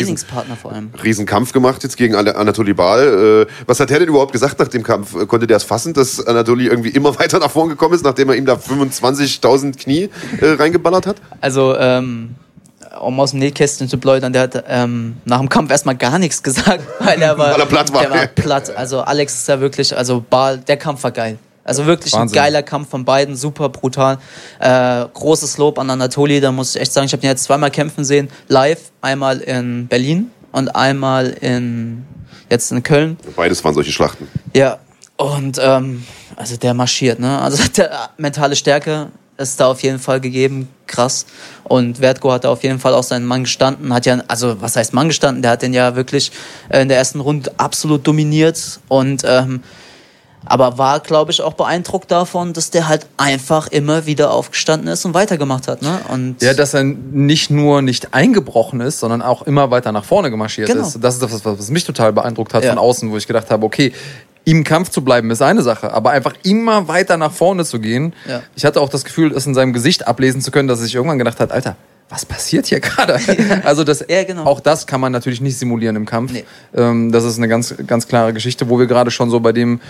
vor 0.60 0.72
allem. 0.72 0.90
Riesenkampf 1.02 1.52
gemacht 1.52 1.82
jetzt 1.82 1.96
gegen 1.96 2.14
Anatoly 2.14 2.72
Bal. 2.72 3.46
Äh, 3.48 3.52
was 3.66 3.80
hat 3.80 3.90
er 3.90 4.00
denn 4.00 4.08
überhaupt 4.08 4.32
gesagt 4.32 4.58
nach 4.58 4.68
dem 4.68 4.82
Kampf? 4.82 5.14
Konnte 5.28 5.46
der 5.46 5.58
es 5.58 5.64
fassen, 5.64 5.92
dass 5.92 6.26
Anatoly 6.26 6.66
irgendwie 6.66 6.88
immer 6.88 7.16
weiter 7.18 7.38
nach 7.38 7.50
vorn 7.50 7.68
gekommen 7.68 7.94
ist, 7.94 8.04
nachdem 8.04 8.30
er 8.30 8.36
ihm 8.36 8.46
da 8.46 8.54
25.000 8.54 9.78
Knie 9.78 10.08
äh, 10.40 10.46
reingeballert 10.46 11.06
hat? 11.06 11.16
Also, 11.40 11.76
ähm, 11.76 12.34
um 13.00 13.18
aus 13.20 13.30
dem 13.30 13.40
Nähkästchen 13.40 13.88
zu 13.88 13.98
plaudern, 13.98 14.32
der 14.32 14.42
hat 14.42 14.64
ähm, 14.68 15.16
nach 15.24 15.38
dem 15.38 15.48
Kampf 15.48 15.70
erstmal 15.70 15.96
gar 15.96 16.18
nichts 16.18 16.42
gesagt, 16.42 16.82
weil 17.00 17.20
er 17.20 17.38
war, 17.38 17.52
weil 17.52 17.60
er 17.60 17.66
platt 17.66 17.92
war. 17.92 18.02
Der 18.02 18.10
war 18.10 18.26
platt. 18.26 18.74
Also 18.76 19.00
Alex 19.00 19.34
ist 19.34 19.48
ja 19.48 19.60
wirklich, 19.60 19.96
also 19.96 20.24
Ball, 20.28 20.58
der 20.58 20.76
Kampf 20.76 21.02
war 21.04 21.10
geil. 21.10 21.38
Also 21.64 21.86
wirklich 21.86 22.12
Wahnsinn. 22.12 22.38
ein 22.38 22.44
geiler 22.44 22.62
Kampf 22.62 22.90
von 22.90 23.04
beiden, 23.04 23.36
super 23.36 23.68
brutal. 23.68 24.18
Äh, 24.58 25.04
großes 25.12 25.58
Lob 25.58 25.78
an 25.78 25.90
Anatoli, 25.90 26.40
da 26.40 26.50
muss 26.50 26.74
ich 26.74 26.80
echt 26.80 26.92
sagen, 26.92 27.06
ich 27.06 27.12
habe 27.12 27.22
ihn 27.24 27.30
jetzt 27.30 27.44
zweimal 27.44 27.70
kämpfen 27.70 28.04
sehen, 28.04 28.28
live, 28.48 28.90
einmal 29.00 29.40
in 29.40 29.86
Berlin 29.86 30.30
und 30.50 30.74
einmal 30.74 31.30
in 31.40 32.04
jetzt 32.50 32.72
in 32.72 32.82
Köln. 32.82 33.16
Beides 33.36 33.62
waren 33.64 33.74
solche 33.74 33.92
Schlachten. 33.92 34.28
Ja, 34.54 34.78
und 35.16 35.58
ähm, 35.62 36.04
also 36.36 36.56
der 36.56 36.74
marschiert, 36.74 37.20
ne? 37.20 37.40
Also 37.40 37.62
der 37.76 38.10
mentale 38.16 38.56
Stärke 38.56 39.08
ist 39.38 39.60
da 39.60 39.66
auf 39.66 39.82
jeden 39.82 39.98
Fall 39.98 40.20
gegeben, 40.20 40.68
krass. 40.86 41.26
Und 41.64 42.00
Wertko 42.00 42.32
hat 42.32 42.44
da 42.44 42.50
auf 42.50 42.62
jeden 42.62 42.78
Fall 42.78 42.94
auch 42.94 43.02
seinen 43.02 43.26
Mann 43.26 43.44
gestanden, 43.44 43.92
hat 43.92 44.06
ja, 44.06 44.22
also 44.28 44.60
was 44.60 44.76
heißt 44.76 44.92
Mann 44.92 45.08
gestanden? 45.08 45.42
Der 45.42 45.52
hat 45.52 45.62
den 45.62 45.74
ja 45.74 45.96
wirklich 45.96 46.32
äh, 46.68 46.82
in 46.82 46.88
der 46.88 46.98
ersten 46.98 47.20
Runde 47.20 47.52
absolut 47.56 48.06
dominiert 48.06 48.80
und 48.88 49.22
ähm, 49.26 49.62
aber 50.44 50.78
war, 50.78 51.00
glaube 51.00 51.30
ich, 51.30 51.40
auch 51.40 51.52
beeindruckt 51.52 52.10
davon, 52.10 52.52
dass 52.52 52.70
der 52.70 52.88
halt 52.88 53.06
einfach 53.16 53.68
immer 53.68 54.06
wieder 54.06 54.32
aufgestanden 54.32 54.88
ist 54.88 55.04
und 55.04 55.14
weitergemacht 55.14 55.68
hat. 55.68 55.82
Ne? 55.82 56.00
Und 56.08 56.42
ja, 56.42 56.52
dass 56.52 56.74
er 56.74 56.82
nicht 56.82 57.50
nur 57.50 57.82
nicht 57.82 58.12
eingebrochen 58.12 58.80
ist, 58.80 58.98
sondern 59.00 59.22
auch 59.22 59.42
immer 59.42 59.70
weiter 59.70 59.92
nach 59.92 60.04
vorne 60.04 60.30
gemarschiert 60.30 60.68
genau. 60.68 60.82
ist. 60.82 60.98
Das 61.00 61.14
ist 61.14 61.22
das, 61.22 61.44
was 61.44 61.70
mich 61.70 61.84
total 61.84 62.12
beeindruckt 62.12 62.54
hat 62.54 62.64
ja. 62.64 62.70
von 62.70 62.78
außen, 62.78 63.10
wo 63.10 63.16
ich 63.16 63.26
gedacht 63.26 63.50
habe, 63.50 63.64
okay, 63.64 63.92
im 64.44 64.64
Kampf 64.64 64.90
zu 64.90 65.02
bleiben 65.02 65.30
ist 65.30 65.42
eine 65.42 65.62
Sache, 65.62 65.92
aber 65.92 66.10
einfach 66.10 66.34
immer 66.42 66.88
weiter 66.88 67.16
nach 67.16 67.32
vorne 67.32 67.64
zu 67.64 67.78
gehen. 67.78 68.12
Ja. 68.28 68.42
Ich 68.56 68.64
hatte 68.64 68.80
auch 68.80 68.88
das 68.88 69.04
Gefühl, 69.04 69.32
es 69.32 69.46
in 69.46 69.54
seinem 69.54 69.72
Gesicht 69.72 70.06
ablesen 70.06 70.40
zu 70.40 70.50
können, 70.50 70.68
dass 70.68 70.80
er 70.80 70.84
sich 70.84 70.94
irgendwann 70.94 71.18
gedacht 71.18 71.38
hat, 71.40 71.52
Alter, 71.52 71.76
was 72.08 72.26
passiert 72.26 72.66
hier 72.66 72.80
gerade? 72.80 73.18
Also 73.64 73.84
das, 73.84 74.04
ja, 74.08 74.24
genau. 74.24 74.44
auch 74.44 74.60
das 74.60 74.86
kann 74.86 75.00
man 75.00 75.12
natürlich 75.12 75.40
nicht 75.40 75.58
simulieren 75.58 75.96
im 75.96 76.06
Kampf. 76.06 76.32
Nee. 76.32 76.44
Ähm, 76.74 77.12
das 77.12 77.24
ist 77.24 77.38
eine 77.38 77.48
ganz, 77.48 77.74
ganz 77.86 78.08
klare 78.08 78.32
Geschichte, 78.32 78.68
wo 78.68 78.78
wir 78.78 78.86
gerade 78.86 79.10
schon 79.10 79.30
so 79.30 79.40
bei 79.40 79.52
dem 79.52 79.80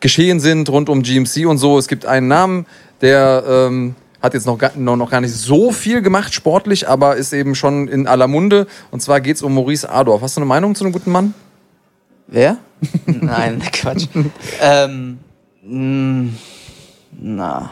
Geschehen 0.00 0.40
sind 0.40 0.68
rund 0.70 0.88
um 0.88 1.02
GMC 1.02 1.46
und 1.46 1.58
so. 1.58 1.78
Es 1.78 1.86
gibt 1.86 2.06
einen 2.06 2.26
Namen, 2.26 2.66
der 3.02 3.44
ähm, 3.46 3.94
hat 4.22 4.34
jetzt 4.34 4.46
noch, 4.46 4.58
gar, 4.58 4.76
noch 4.76 5.10
gar 5.10 5.20
nicht 5.20 5.34
so 5.34 5.72
viel 5.72 6.02
gemacht 6.02 6.34
sportlich, 6.34 6.88
aber 6.88 7.16
ist 7.16 7.32
eben 7.32 7.54
schon 7.54 7.88
in 7.88 8.06
aller 8.06 8.26
Munde. 8.26 8.66
Und 8.90 9.00
zwar 9.00 9.20
geht 9.20 9.36
es 9.36 9.42
um 9.42 9.54
Maurice 9.54 9.88
Adorf. 9.88 10.22
Hast 10.22 10.36
du 10.36 10.40
eine 10.40 10.48
Meinung 10.48 10.74
zu 10.74 10.84
einem 10.84 10.92
guten 10.92 11.10
Mann? 11.10 11.34
Wer? 12.30 12.58
Nein, 13.06 13.60
Quatsch. 13.72 14.06
ähm, 14.60 15.18
mh, 15.62 16.30
na. 17.20 17.70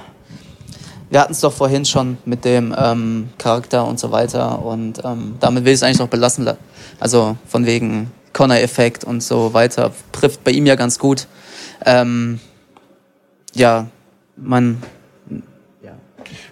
Wir 1.10 1.20
hatten 1.20 1.32
es 1.32 1.40
doch 1.40 1.52
vorhin 1.52 1.86
schon 1.86 2.18
mit 2.26 2.44
dem 2.44 2.74
ähm, 2.76 3.30
Charakter 3.38 3.86
und 3.86 3.98
so 3.98 4.10
weiter 4.10 4.62
und 4.62 5.02
ähm, 5.04 5.36
damit 5.40 5.64
will 5.64 5.72
ich 5.72 5.78
es 5.78 5.82
eigentlich 5.82 6.00
noch 6.00 6.08
belassen. 6.08 6.46
Also 7.00 7.36
von 7.46 7.64
wegen 7.64 8.10
Connor-Effekt 8.34 9.04
und 9.04 9.22
so 9.22 9.54
weiter. 9.54 9.92
Trifft 10.12 10.44
bei 10.44 10.50
ihm 10.50 10.66
ja 10.66 10.74
ganz 10.74 10.98
gut. 10.98 11.26
Ähm, 11.86 12.40
ja, 13.54 13.86
man. 14.36 14.82
Ja. 15.82 15.92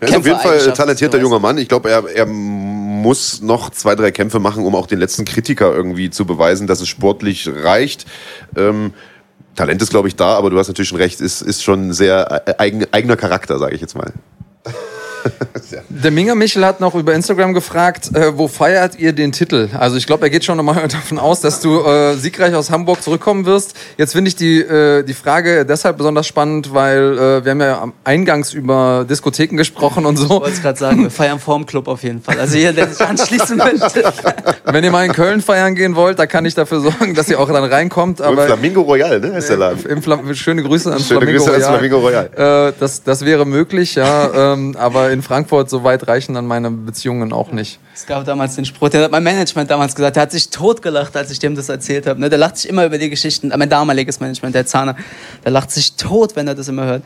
Er 0.01 0.09
ist 0.09 0.17
auf 0.17 0.27
jeden 0.27 0.41
Fall 0.41 0.73
talentierter 0.73 1.19
junger 1.19 1.39
Mann. 1.39 1.59
Ich 1.59 1.69
glaube, 1.69 1.91
er, 1.91 2.09
er 2.09 2.27
muss 3.07 3.41
noch 3.41 3.71
zwei, 3.71 3.95
drei 3.95 4.11
Kämpfe 4.11 4.41
machen, 4.41 4.65
um 4.65 4.75
auch 4.75 4.89
den 4.89 4.99
letzten 4.99 5.25
Kritiker 5.25 5.73
irgendwie 5.73 6.11
zu 6.11 6.27
beweisen, 6.27 6.67
dass 6.67 6.81
es 6.81 6.89
sportlich 6.89 7.49
reicht. 7.49 8.05
Ähm, 8.57 8.95
Talent 9.55 9.81
ist, 9.81 9.91
glaube 9.91 10.09
ich, 10.09 10.17
da, 10.17 10.35
aber 10.35 10.51
du 10.51 10.59
hast 10.59 10.67
natürlich 10.67 10.89
schon 10.89 10.99
recht, 10.99 11.21
ist, 11.21 11.41
ist 11.41 11.63
schon 11.63 11.93
sehr 11.93 12.43
äh, 12.47 12.55
eigen, 12.59 12.85
eigener 12.93 13.17
Charakter, 13.17 13.61
sage 13.61 13.77
ich 13.77 13.81
jetzt 13.81 13.95
mal. 13.97 14.13
Der 15.89 16.11
Minger 16.11 16.35
Michel 16.35 16.65
hat 16.65 16.81
noch 16.81 16.95
über 16.95 17.15
Instagram 17.15 17.55
gefragt, 17.55 18.15
äh, 18.15 18.37
wo 18.37 18.49
feiert 18.49 18.99
ihr 18.99 19.13
den 19.13 19.33
Titel? 19.33 19.69
Also 19.79 19.97
ich 19.97 20.07
glaube, 20.07 20.27
er 20.27 20.31
geht 20.31 20.45
schon 20.45 20.57
nochmal 20.57 20.89
davon 20.89 21.19
aus, 21.19 21.41
dass 21.41 21.61
du 21.61 21.81
äh, 21.81 22.15
siegreich 22.15 22.55
aus 22.55 22.71
Hamburg 22.71 23.03
zurückkommen 23.03 23.47
wirst. 23.47 23.75
Jetzt 23.97 24.13
finde 24.13 24.29
ich 24.29 24.37
die, 24.37 24.61
äh, 24.61 25.03
die 25.03 25.15
Frage 25.15 25.65
deshalb 25.65 25.99
besonders 25.99 26.27
spannend, 26.27 26.73
weil 26.75 27.19
äh, 27.19 27.45
wir 27.45 27.51
haben 27.51 27.61
ja 27.61 27.93
eingangs 28.05 28.53
über 28.53 29.07
Diskotheken 29.09 29.57
gesprochen 29.57 30.07
und 30.07 30.17
so. 30.17 30.25
Ich 30.25 30.31
wollte 30.31 30.51
es 30.51 30.63
gerade 30.63 30.79
sagen, 30.79 31.03
wir 31.03 31.11
feiern 31.11 31.39
vorm 31.39 31.67
Club 31.67 31.89
auf 31.89 32.03
jeden 32.03 32.23
Fall. 32.23 32.39
Also 32.39 32.57
jeder, 32.57 32.73
der 32.73 32.89
sich 32.89 33.07
anschließen 33.07 33.57
möchte. 33.57 34.05
Wenn 34.65 34.85
ihr 34.85 34.91
mal 34.91 35.05
in 35.05 35.13
Köln 35.13 35.41
feiern 35.41 35.75
gehen 35.75 35.97
wollt, 35.97 36.19
da 36.19 36.27
kann 36.27 36.45
ich 36.45 36.55
dafür 36.55 36.81
sorgen, 36.81 37.15
dass 37.15 37.29
ihr 37.29 37.41
auch 37.41 37.51
dann 37.51 37.65
reinkommt. 37.65 38.21
Aber 38.21 38.43
Im 38.43 38.47
Flamingo 38.49 38.83
Royal, 38.83 39.21
ne, 39.21 39.39
ist 39.39 39.49
der 39.49 39.57
Laden. 39.57 39.85
Im 39.87 40.03
Flam 40.03 40.35
schöne 40.35 40.63
Grüße 40.63 40.93
an 40.93 41.01
schöne 41.01 41.21
Flamingo, 41.21 41.45
Grüße 41.45 41.57
Royal. 41.57 41.73
Flamingo 41.73 41.99
Royal. 41.99 42.69
Äh, 42.71 42.73
das, 42.79 43.03
das 43.03 43.25
wäre 43.25 43.47
möglich, 43.47 43.95
ja. 43.95 44.53
ähm, 44.53 44.77
aber 44.79 45.11
in 45.17 45.23
Frankfurt, 45.23 45.69
so 45.69 45.83
weit 45.83 46.07
reichen 46.07 46.35
dann 46.35 46.47
meine 46.47 46.71
Beziehungen 46.71 47.33
auch 47.33 47.51
nicht. 47.51 47.81
Es 47.95 48.07
gab 48.07 48.25
damals 48.25 48.55
den 48.55 48.65
Spruch, 48.65 48.91
der 48.91 49.05
hat 49.05 49.11
mein 49.11 49.25
Management 49.25 49.71
damals 49.71 49.95
gesagt, 49.95 50.17
der 50.17 50.23
hat 50.23 50.31
sich 50.31 50.51
totgelacht, 50.51 51.17
als 51.17 51.31
ich 51.31 51.39
dem 51.39 51.55
das 51.55 51.69
erzählt 51.69 52.07
habe. 52.07 52.21
Ne? 52.21 52.29
Der 52.29 52.39
lacht 52.39 52.59
sich 52.59 52.71
immer 52.71 52.87
über 52.87 52.99
die 52.99 53.11
Geschichten, 53.11 53.53
mein 53.57 53.69
damaliges 53.69 54.21
Management, 54.21 54.55
der 54.55 54.67
Zahner, 54.67 54.97
der 55.45 55.51
lacht 55.51 55.71
sich 55.71 55.97
tot, 55.97 56.37
wenn 56.37 56.47
er 56.47 56.55
das 56.55 56.69
immer 56.69 56.85
hört. 56.85 57.03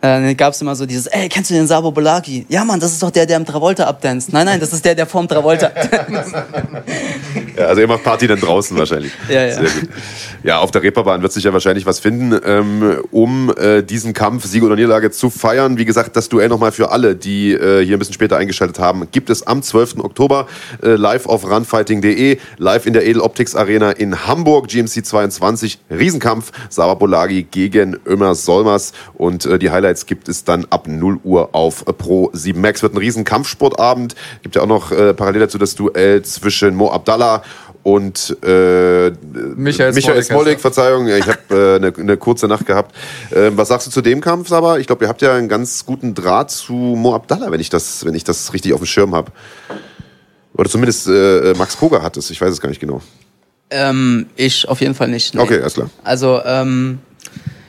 Äh, 0.00 0.06
dann 0.06 0.36
gab 0.36 0.52
es 0.52 0.60
immer 0.60 0.76
so 0.76 0.86
dieses, 0.86 1.08
ey, 1.08 1.28
kennst 1.28 1.50
du 1.50 1.54
den 1.54 1.66
Sabo 1.66 1.90
Bolaki? 1.90 2.46
Ja, 2.48 2.64
Mann, 2.64 2.78
das 2.78 2.92
ist 2.92 3.02
doch 3.02 3.10
der, 3.10 3.26
der 3.26 3.36
im 3.36 3.44
Travolta 3.44 3.84
abdanzt. 3.84 4.32
Nein, 4.32 4.46
nein, 4.46 4.60
das 4.60 4.72
ist 4.72 4.84
der, 4.84 4.94
der 4.94 5.06
vorm 5.06 5.26
Travolta 5.26 5.72
Ja, 7.56 7.66
also 7.66 7.80
ihr 7.80 7.88
macht 7.88 8.04
Party 8.04 8.28
dann 8.28 8.38
draußen 8.38 8.78
wahrscheinlich. 8.78 9.12
Ja, 9.28 9.44
ja. 9.44 9.54
Sehr 9.54 9.64
gut. 9.64 9.88
Ja, 10.44 10.58
auf 10.60 10.70
der 10.70 10.82
Reeperbahn 10.82 11.20
wird 11.20 11.32
sich 11.32 11.44
ja 11.44 11.52
wahrscheinlich 11.52 11.84
was 11.84 11.98
finden, 11.98 12.38
ähm, 12.44 13.02
um 13.10 13.52
äh, 13.58 13.82
diesen 13.82 14.14
Kampf, 14.14 14.46
Sieg 14.46 14.62
oder 14.62 14.76
Niederlage 14.76 15.10
zu 15.10 15.28
feiern. 15.28 15.76
Wie 15.76 15.84
gesagt, 15.84 16.16
das 16.16 16.28
Duell 16.28 16.48
nochmal 16.48 16.70
für 16.70 16.92
alle, 16.92 17.16
die 17.16 17.52
äh, 17.52 17.84
hier 17.84 17.96
ein 17.96 17.98
bisschen 17.98 18.14
später 18.14 18.36
eingeschaltet 18.36 18.78
haben, 18.78 19.08
gibt 19.10 19.28
es 19.28 19.46
am 19.46 19.62
12. 19.62 19.98
Oktober 19.98 20.46
äh, 20.82 20.90
live 20.90 21.26
auf 21.26 21.44
runfighting.de, 21.44 22.38
live 22.58 22.86
in 22.86 22.92
der 22.92 23.06
Edeloptics 23.06 23.56
Arena 23.56 23.90
in 23.90 24.26
Hamburg, 24.26 24.68
GMC 24.68 25.04
22, 25.04 25.78
Riesenkampf, 25.90 26.52
Sava 26.68 26.94
Bolagi 26.94 27.42
gegen 27.42 27.98
Ömer 28.06 28.34
Solmers 28.36 28.92
und 29.14 29.44
äh, 29.44 29.58
die 29.58 29.70
Highlights 29.70 29.87
gibt 30.06 30.28
es 30.28 30.44
dann 30.44 30.66
ab 30.70 30.86
0 30.88 31.20
Uhr 31.24 31.54
auf 31.54 31.84
Pro 31.84 32.30
7 32.32 32.60
Max. 32.60 32.82
Wird 32.82 32.94
ein 32.94 32.98
Riesenkampfsportabend, 32.98 34.14
gibt 34.42 34.56
ja 34.56 34.62
auch 34.62 34.66
noch 34.66 34.92
äh, 34.92 35.14
parallel 35.14 35.40
dazu 35.42 35.58
das 35.58 35.74
Duell 35.74 36.22
zwischen 36.22 36.74
Mo 36.74 36.90
Abdallah 36.90 37.42
und 37.82 38.36
äh, 38.42 39.10
Michael 39.56 39.92
Michael 39.92 40.22
Smolik, 40.22 40.60
Verzeihung, 40.60 41.06
ja, 41.06 41.16
ich 41.16 41.26
habe 41.26 41.38
äh, 41.50 41.76
eine, 41.76 41.94
eine 41.98 42.16
kurze 42.16 42.46
Nacht 42.46 42.66
gehabt. 42.66 42.94
Ähm, 43.34 43.56
was 43.56 43.68
sagst 43.68 43.86
du 43.86 43.90
zu 43.90 44.02
dem 44.02 44.20
Kampf, 44.20 44.48
Saba? 44.48 44.78
Ich 44.78 44.86
glaube, 44.86 45.04
ihr 45.04 45.08
habt 45.08 45.22
ja 45.22 45.34
einen 45.34 45.48
ganz 45.48 45.86
guten 45.86 46.14
Draht 46.14 46.50
zu 46.50 46.74
Mo 46.74 47.14
Abdallah, 47.14 47.50
wenn 47.50 47.60
ich 47.60 47.70
das, 47.70 48.04
wenn 48.04 48.14
ich 48.14 48.24
das 48.24 48.52
richtig 48.52 48.74
auf 48.74 48.80
dem 48.80 48.86
Schirm 48.86 49.14
habe. 49.14 49.32
Oder 50.54 50.68
zumindest 50.68 51.06
äh, 51.06 51.54
Max 51.56 51.78
Koga 51.78 52.02
hat 52.02 52.16
es, 52.16 52.30
ich 52.30 52.40
weiß 52.40 52.50
es 52.50 52.60
gar 52.60 52.68
nicht 52.68 52.80
genau. 52.80 53.00
Ähm, 53.70 54.26
ich 54.36 54.68
auf 54.68 54.80
jeden 54.80 54.94
Fall 54.94 55.08
nicht. 55.08 55.34
nee. 55.34 55.40
Okay, 55.40 55.60
alles 55.60 55.74
klar. 55.74 55.90
Also, 56.02 56.40
ähm, 56.44 56.98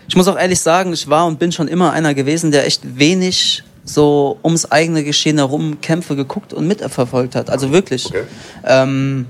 ich 0.10 0.16
muss 0.16 0.28
auch 0.28 0.38
ehrlich 0.38 0.60
sagen, 0.60 0.92
ich 0.92 1.08
war 1.08 1.28
und 1.28 1.38
bin 1.38 1.52
schon 1.52 1.68
immer 1.68 1.94
einer 1.94 2.16
gewesen, 2.16 2.52
der 2.52 2.66
echt 2.66 2.98
wenig 2.98 3.64
so 3.86 4.40
ums 4.44 4.66
eigene 4.66 5.04
Geschehen 5.04 5.38
herum 5.38 5.82
Kämpfe 5.82 6.16
geguckt 6.16 6.52
und 6.52 6.68
mitverfolgt 6.68 7.36
hat. 7.36 7.50
Also 7.50 7.72
wirklich. 7.72 8.08
Okay. 8.08 8.24
Ähm, 8.66 9.28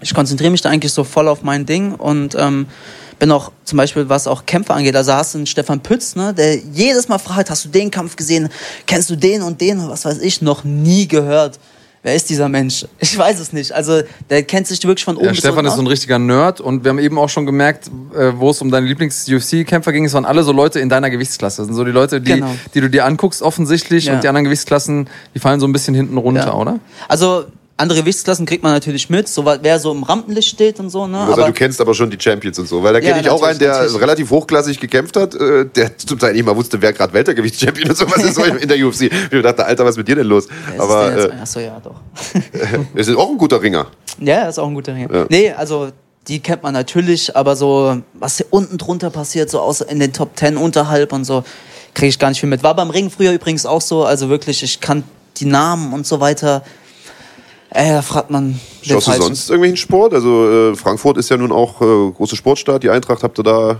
ich 0.00 0.12
konzentriere 0.12 0.50
mich 0.50 0.60
da 0.60 0.70
eigentlich 0.70 0.92
so 0.92 1.04
voll 1.04 1.28
auf 1.28 1.42
mein 1.42 1.66
Ding 1.66 1.94
und 1.94 2.34
ähm, 2.36 2.66
bin 3.20 3.30
auch 3.30 3.52
zum 3.64 3.76
Beispiel, 3.76 4.08
was 4.08 4.26
auch 4.26 4.44
Kämpfe 4.44 4.74
angeht, 4.74 4.96
also 4.96 5.12
hast 5.12 5.34
du 5.34 5.38
einen 5.38 5.46
Stefan 5.46 5.80
Pütz, 5.80 6.16
ne, 6.16 6.34
der 6.34 6.56
jedes 6.56 7.08
Mal 7.08 7.18
fragt, 7.18 7.50
hast 7.50 7.64
du 7.64 7.68
den 7.68 7.90
Kampf 7.90 8.16
gesehen, 8.16 8.48
kennst 8.86 9.10
du 9.10 9.16
den 9.16 9.42
und 9.42 9.60
den, 9.60 9.88
was 9.88 10.04
weiß 10.04 10.18
ich, 10.18 10.42
noch 10.42 10.64
nie 10.64 11.06
gehört. 11.06 11.58
Wer 12.02 12.14
ist 12.14 12.30
dieser 12.30 12.48
Mensch? 12.48 12.86
Ich 13.00 13.16
weiß 13.18 13.40
es 13.40 13.52
nicht. 13.52 13.72
Also 13.72 14.02
der 14.30 14.42
kennt 14.44 14.66
sich 14.66 14.82
wirklich 14.84 15.04
von 15.04 15.16
oben 15.16 15.24
Ja, 15.26 15.30
bis 15.32 15.40
Stefan 15.40 15.58
unten 15.58 15.68
ist 15.68 15.74
so 15.76 15.82
ein 15.82 15.86
richtiger 15.86 16.18
Nerd 16.18 16.60
und 16.60 16.84
wir 16.84 16.90
haben 16.90 16.98
eben 16.98 17.18
auch 17.18 17.28
schon 17.28 17.44
gemerkt, 17.46 17.88
äh, 18.14 18.32
wo 18.36 18.50
es 18.50 18.60
um 18.62 18.70
deine 18.70 18.86
Lieblings-UFC-Kämpfer 18.86 19.92
ging, 19.92 20.04
es 20.04 20.14
waren 20.14 20.24
alle 20.24 20.42
so 20.44 20.52
Leute 20.52 20.78
in 20.80 20.88
deiner 20.88 21.10
Gewichtsklasse. 21.10 21.58
Das 21.62 21.66
sind 21.66 21.74
so 21.76 21.84
die 21.84 21.90
Leute, 21.90 22.20
die, 22.20 22.32
Genau. 22.34 22.54
die 22.74 22.80
du 22.80 22.88
dir 22.90 23.04
anguckst 23.04 23.42
offensichtlich 23.42 24.06
Ja. 24.06 24.14
und 24.14 24.22
die 24.24 24.28
anderen 24.28 24.44
Gewichtsklassen, 24.44 25.08
die 25.34 25.38
fallen 25.38 25.60
so 25.60 25.66
ein 25.66 25.72
bisschen 25.72 25.94
hinten 25.94 26.16
runter, 26.18 26.46
Ja. 26.46 26.54
oder? 26.54 26.78
Also 27.08 27.46
andere 27.78 28.00
Gewichtsklassen 28.00 28.44
kriegt 28.44 28.62
man 28.62 28.72
natürlich 28.72 29.08
mit, 29.08 29.28
so 29.28 29.44
wer 29.46 29.78
so 29.78 29.92
im 29.92 30.02
Rampenlicht 30.02 30.48
steht 30.48 30.80
und 30.80 30.90
so, 30.90 31.06
ne? 31.06 31.18
Also, 31.20 31.32
Aber 31.32 31.44
du 31.46 31.52
kennst 31.52 31.80
aber 31.80 31.94
schon 31.94 32.10
die 32.10 32.18
Champions 32.20 32.58
und 32.58 32.68
so, 32.68 32.82
weil 32.82 32.92
da 32.92 32.98
Ja, 32.98 33.10
kenne 33.10 33.20
ich 33.22 33.30
auch 33.30 33.42
einen, 33.42 33.58
der 33.58 33.72
natürlich. 33.72 34.00
relativ 34.00 34.30
hochklassig 34.30 34.80
gekämpft 34.80 35.16
hat, 35.16 35.34
äh, 35.36 35.64
der 35.64 35.96
zum 35.98 36.18
Teil 36.18 36.32
nicht 36.32 36.44
mal 36.44 36.56
wusste, 36.56 36.82
wer 36.82 36.92
gerade 36.92 37.12
Weltergewichtschampion 37.12 37.88
und 37.90 37.96
sowas 37.96 38.22
ist 38.24 38.34
so 38.34 38.42
in 38.44 38.68
der 38.68 38.84
UFC. 38.84 39.02
Ich 39.30 39.42
dachte, 39.42 39.64
Alter, 39.64 39.84
was 39.84 39.92
ist 39.92 39.96
mit 39.98 40.08
dir 40.08 40.16
denn 40.16 40.26
los? 40.26 40.46
Ist 40.46 40.80
Aber 40.80 41.16
äh, 41.16 41.30
Achso, 41.40 41.60
ja, 41.60 41.80
doch. 41.82 42.00
ist 42.94 43.16
auch 43.16 43.30
ein 43.30 43.38
guter 43.38 43.62
Ringer. 43.62 43.86
Ja, 44.20 44.34
er 44.34 44.48
ist 44.48 44.58
auch 44.58 44.66
ein 44.66 44.74
guter 44.74 44.94
Ringer. 44.94 45.14
Ja. 45.14 45.26
Nee, 45.28 45.52
also 45.52 45.90
die 46.26 46.40
kennt 46.40 46.64
man 46.64 46.74
natürlich, 46.74 47.36
aber 47.36 47.54
so, 47.54 47.96
was 48.14 48.38
hier 48.38 48.46
unten 48.50 48.76
drunter 48.76 49.10
passiert, 49.10 49.50
so 49.50 49.60
aus 49.60 49.80
in 49.82 50.00
den 50.00 50.12
Top 50.12 50.34
Ten 50.34 50.56
unterhalb 50.56 51.12
und 51.12 51.24
so, 51.24 51.44
kriege 51.94 52.08
ich 52.08 52.18
gar 52.18 52.28
nicht 52.28 52.40
viel 52.40 52.48
mit. 52.48 52.62
War 52.64 52.74
beim 52.74 52.90
Ring 52.90 53.08
früher 53.08 53.32
übrigens 53.32 53.64
auch 53.64 53.80
so, 53.80 54.04
also 54.04 54.28
wirklich, 54.28 54.62
ich 54.64 54.80
kann 54.80 55.04
die 55.36 55.46
Namen 55.46 55.92
und 55.92 56.06
so 56.06 56.20
weiter. 56.20 56.64
Ey, 57.70 57.90
da 57.90 58.02
fragt 58.02 58.30
man. 58.30 58.58
Schaust 58.82 59.08
du 59.08 59.12
sonst 59.12 59.50
irgendwelchen 59.50 59.76
Sport? 59.76 60.14
Also 60.14 60.70
äh, 60.72 60.74
Frankfurt 60.76 61.18
ist 61.18 61.28
ja 61.28 61.36
nun 61.36 61.52
auch 61.52 61.80
äh, 61.82 62.10
große 62.12 62.34
Sportstadt. 62.36 62.82
Die 62.82 62.90
Eintracht 62.90 63.22
habt 63.22 63.38
ihr 63.38 63.42
da. 63.44 63.76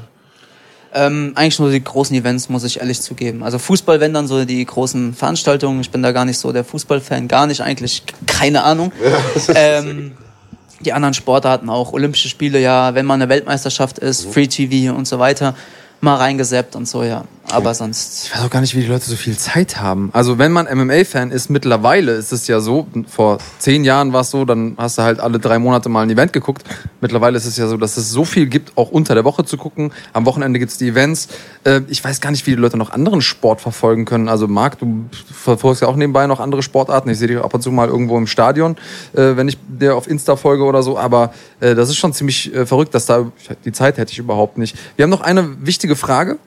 Ähm, 0.92 1.32
eigentlich 1.34 1.58
nur 1.58 1.70
die 1.70 1.82
großen 1.82 2.16
Events, 2.16 2.48
muss 2.48 2.64
ich 2.64 2.80
ehrlich 2.80 3.00
zugeben. 3.00 3.42
Also 3.42 3.58
Fußball, 3.58 4.00
wenn 4.00 4.14
dann 4.14 4.26
so 4.26 4.44
die 4.44 4.64
großen 4.64 5.14
Veranstaltungen. 5.14 5.80
Ich 5.80 5.90
bin 5.90 6.02
da 6.02 6.12
gar 6.12 6.24
nicht 6.24 6.38
so 6.38 6.52
der 6.52 6.64
Fußballfan, 6.64 7.28
gar 7.28 7.46
nicht 7.46 7.60
eigentlich, 7.60 8.02
keine 8.26 8.62
Ahnung. 8.64 8.92
ähm, 9.54 10.12
die 10.80 10.92
anderen 10.92 11.14
Sportarten 11.14 11.68
auch, 11.70 11.92
Olympische 11.92 12.28
Spiele, 12.28 12.60
ja, 12.60 12.94
wenn 12.94 13.04
mal 13.04 13.14
eine 13.14 13.28
Weltmeisterschaft 13.28 13.98
ist, 13.98 14.26
Mhm. 14.26 14.32
Free 14.32 14.46
TV 14.46 14.94
und 14.96 15.06
so 15.08 15.18
weiter, 15.18 15.54
mal 16.00 16.16
reingeseppt 16.16 16.76
und 16.76 16.86
so, 16.88 17.02
ja. 17.02 17.24
Aber 17.50 17.72
sonst. 17.74 18.26
Ich 18.26 18.34
weiß 18.34 18.44
auch 18.44 18.50
gar 18.50 18.60
nicht, 18.60 18.76
wie 18.76 18.82
die 18.82 18.86
Leute 18.86 19.06
so 19.06 19.16
viel 19.16 19.36
Zeit 19.36 19.80
haben. 19.80 20.10
Also 20.12 20.38
wenn 20.38 20.52
man 20.52 20.66
MMA-Fan 20.66 21.30
ist, 21.30 21.48
mittlerweile 21.48 22.12
ist 22.12 22.30
es 22.30 22.46
ja 22.46 22.60
so, 22.60 22.86
vor 23.08 23.38
zehn 23.58 23.84
Jahren 23.84 24.12
war 24.12 24.20
es 24.20 24.30
so, 24.30 24.44
dann 24.44 24.74
hast 24.76 24.98
du 24.98 25.02
halt 25.02 25.18
alle 25.18 25.38
drei 25.38 25.58
Monate 25.58 25.88
mal 25.88 26.02
ein 26.02 26.10
Event 26.10 26.34
geguckt. 26.34 26.64
Mittlerweile 27.00 27.38
ist 27.38 27.46
es 27.46 27.56
ja 27.56 27.66
so, 27.66 27.78
dass 27.78 27.96
es 27.96 28.10
so 28.10 28.24
viel 28.24 28.46
gibt, 28.46 28.76
auch 28.76 28.90
unter 28.90 29.14
der 29.14 29.24
Woche 29.24 29.44
zu 29.44 29.56
gucken. 29.56 29.92
Am 30.12 30.26
Wochenende 30.26 30.58
gibt's 30.58 30.76
die 30.76 30.88
Events. 30.88 31.28
Äh, 31.64 31.80
ich 31.88 32.04
weiß 32.04 32.20
gar 32.20 32.30
nicht, 32.30 32.46
wie 32.46 32.50
die 32.50 32.60
Leute 32.60 32.76
noch 32.76 32.90
anderen 32.90 33.22
Sport 33.22 33.62
verfolgen 33.62 34.04
können. 34.04 34.28
Also 34.28 34.46
Marc, 34.46 34.78
du 34.78 35.06
verfolgst 35.32 35.80
ja 35.80 35.88
auch 35.88 35.96
nebenbei 35.96 36.26
noch 36.26 36.40
andere 36.40 36.62
Sportarten. 36.62 37.08
Ich 37.08 37.18
sehe 37.18 37.28
dich 37.28 37.38
ab 37.38 37.54
und 37.54 37.62
zu 37.62 37.72
mal 37.72 37.88
irgendwo 37.88 38.18
im 38.18 38.26
Stadion, 38.26 38.76
äh, 39.14 39.36
wenn 39.36 39.48
ich 39.48 39.56
dir 39.66 39.96
auf 39.96 40.06
Insta 40.06 40.36
folge 40.36 40.64
oder 40.64 40.82
so. 40.82 40.98
Aber 40.98 41.32
äh, 41.60 41.74
das 41.74 41.88
ist 41.88 41.96
schon 41.96 42.12
ziemlich 42.12 42.52
verrückt, 42.66 42.94
dass 42.94 43.06
da 43.06 43.32
die 43.64 43.72
Zeit 43.72 43.96
hätte 43.96 44.12
ich 44.12 44.18
überhaupt 44.18 44.58
nicht. 44.58 44.76
Wir 44.96 45.04
haben 45.04 45.10
noch 45.10 45.22
eine 45.22 45.64
wichtige 45.64 45.96
Frage 45.96 46.38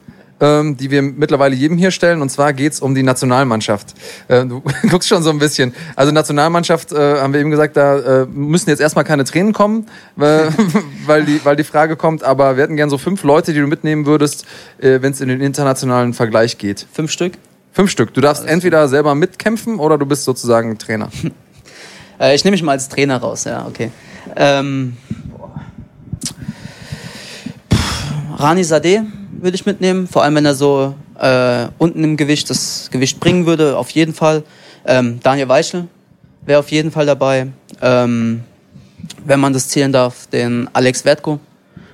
ähm, 0.41 0.75
die 0.75 0.91
wir 0.91 1.01
mittlerweile 1.03 1.55
jedem 1.55 1.77
hier 1.77 1.91
stellen. 1.91 2.21
Und 2.21 2.29
zwar 2.29 2.51
geht's 2.51 2.81
um 2.81 2.95
die 2.95 3.03
Nationalmannschaft. 3.03 3.93
Äh, 4.27 4.45
du 4.45 4.61
guckst 4.89 5.07
schon 5.07 5.23
so 5.23 5.29
ein 5.29 5.39
bisschen. 5.39 5.73
Also 5.95 6.11
Nationalmannschaft, 6.11 6.91
äh, 6.91 7.21
haben 7.21 7.31
wir 7.31 7.39
eben 7.39 7.51
gesagt, 7.51 7.77
da 7.77 8.23
äh, 8.23 8.25
müssen 8.25 8.69
jetzt 8.69 8.81
erstmal 8.81 9.05
keine 9.05 9.23
Tränen 9.23 9.53
kommen, 9.53 9.87
weil, 10.15 10.49
weil, 11.05 11.23
die, 11.23 11.45
weil 11.45 11.55
die 11.55 11.63
Frage 11.63 11.95
kommt. 11.95 12.23
Aber 12.23 12.57
wir 12.57 12.63
hätten 12.63 12.75
gern 12.75 12.89
so 12.89 12.97
fünf 12.97 13.23
Leute, 13.23 13.53
die 13.53 13.59
du 13.59 13.67
mitnehmen 13.67 14.05
würdest, 14.05 14.45
äh, 14.79 15.01
wenn 15.01 15.13
es 15.13 15.21
in 15.21 15.29
den 15.29 15.41
internationalen 15.41 16.13
Vergleich 16.13 16.57
geht. 16.57 16.85
Fünf 16.91 17.11
Stück? 17.11 17.33
Fünf 17.71 17.91
Stück. 17.91 18.13
Du 18.13 18.19
darfst 18.19 18.45
entweder 18.45 18.87
selber 18.89 19.15
mitkämpfen 19.15 19.79
oder 19.79 19.97
du 19.97 20.05
bist 20.05 20.23
sozusagen 20.25 20.77
Trainer. 20.77 21.09
Äh, 22.19 22.35
ich 22.35 22.43
nehme 22.43 22.53
mich 22.53 22.61
mal 22.61 22.73
als 22.73 22.87
Trainer 22.87 23.17
raus, 23.17 23.45
ja, 23.45 23.65
okay. 23.65 23.89
Ähm, 24.35 24.95
Rani 28.37 28.63
Sadeh 28.63 29.01
würde 29.41 29.55
ich 29.55 29.65
mitnehmen, 29.65 30.07
vor 30.07 30.23
allem 30.23 30.35
wenn 30.35 30.45
er 30.45 30.55
so 30.55 30.93
äh, 31.19 31.67
unten 31.77 32.03
im 32.03 32.17
Gewicht 32.17 32.49
das 32.49 32.89
Gewicht 32.91 33.19
bringen 33.19 33.45
würde, 33.45 33.77
auf 33.77 33.89
jeden 33.89 34.13
Fall. 34.13 34.43
Ähm, 34.85 35.19
Daniel 35.23 35.49
Weichel 35.49 35.87
wäre 36.45 36.59
auf 36.59 36.71
jeden 36.71 36.91
Fall 36.91 37.05
dabei. 37.05 37.47
Ähm, 37.81 38.43
wenn 39.25 39.39
man 39.39 39.53
das 39.53 39.67
zählen 39.69 39.91
darf, 39.91 40.27
den 40.27 40.69
Alex 40.73 41.05
Wertko 41.05 41.39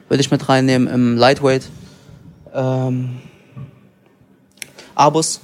würde 0.10 0.22
ich 0.22 0.32
mit 0.32 0.48
reinnehmen 0.48 0.88
im 0.88 1.18
Lightweight. 1.18 1.70
Ähm, 2.54 3.18
Abus 4.96 5.42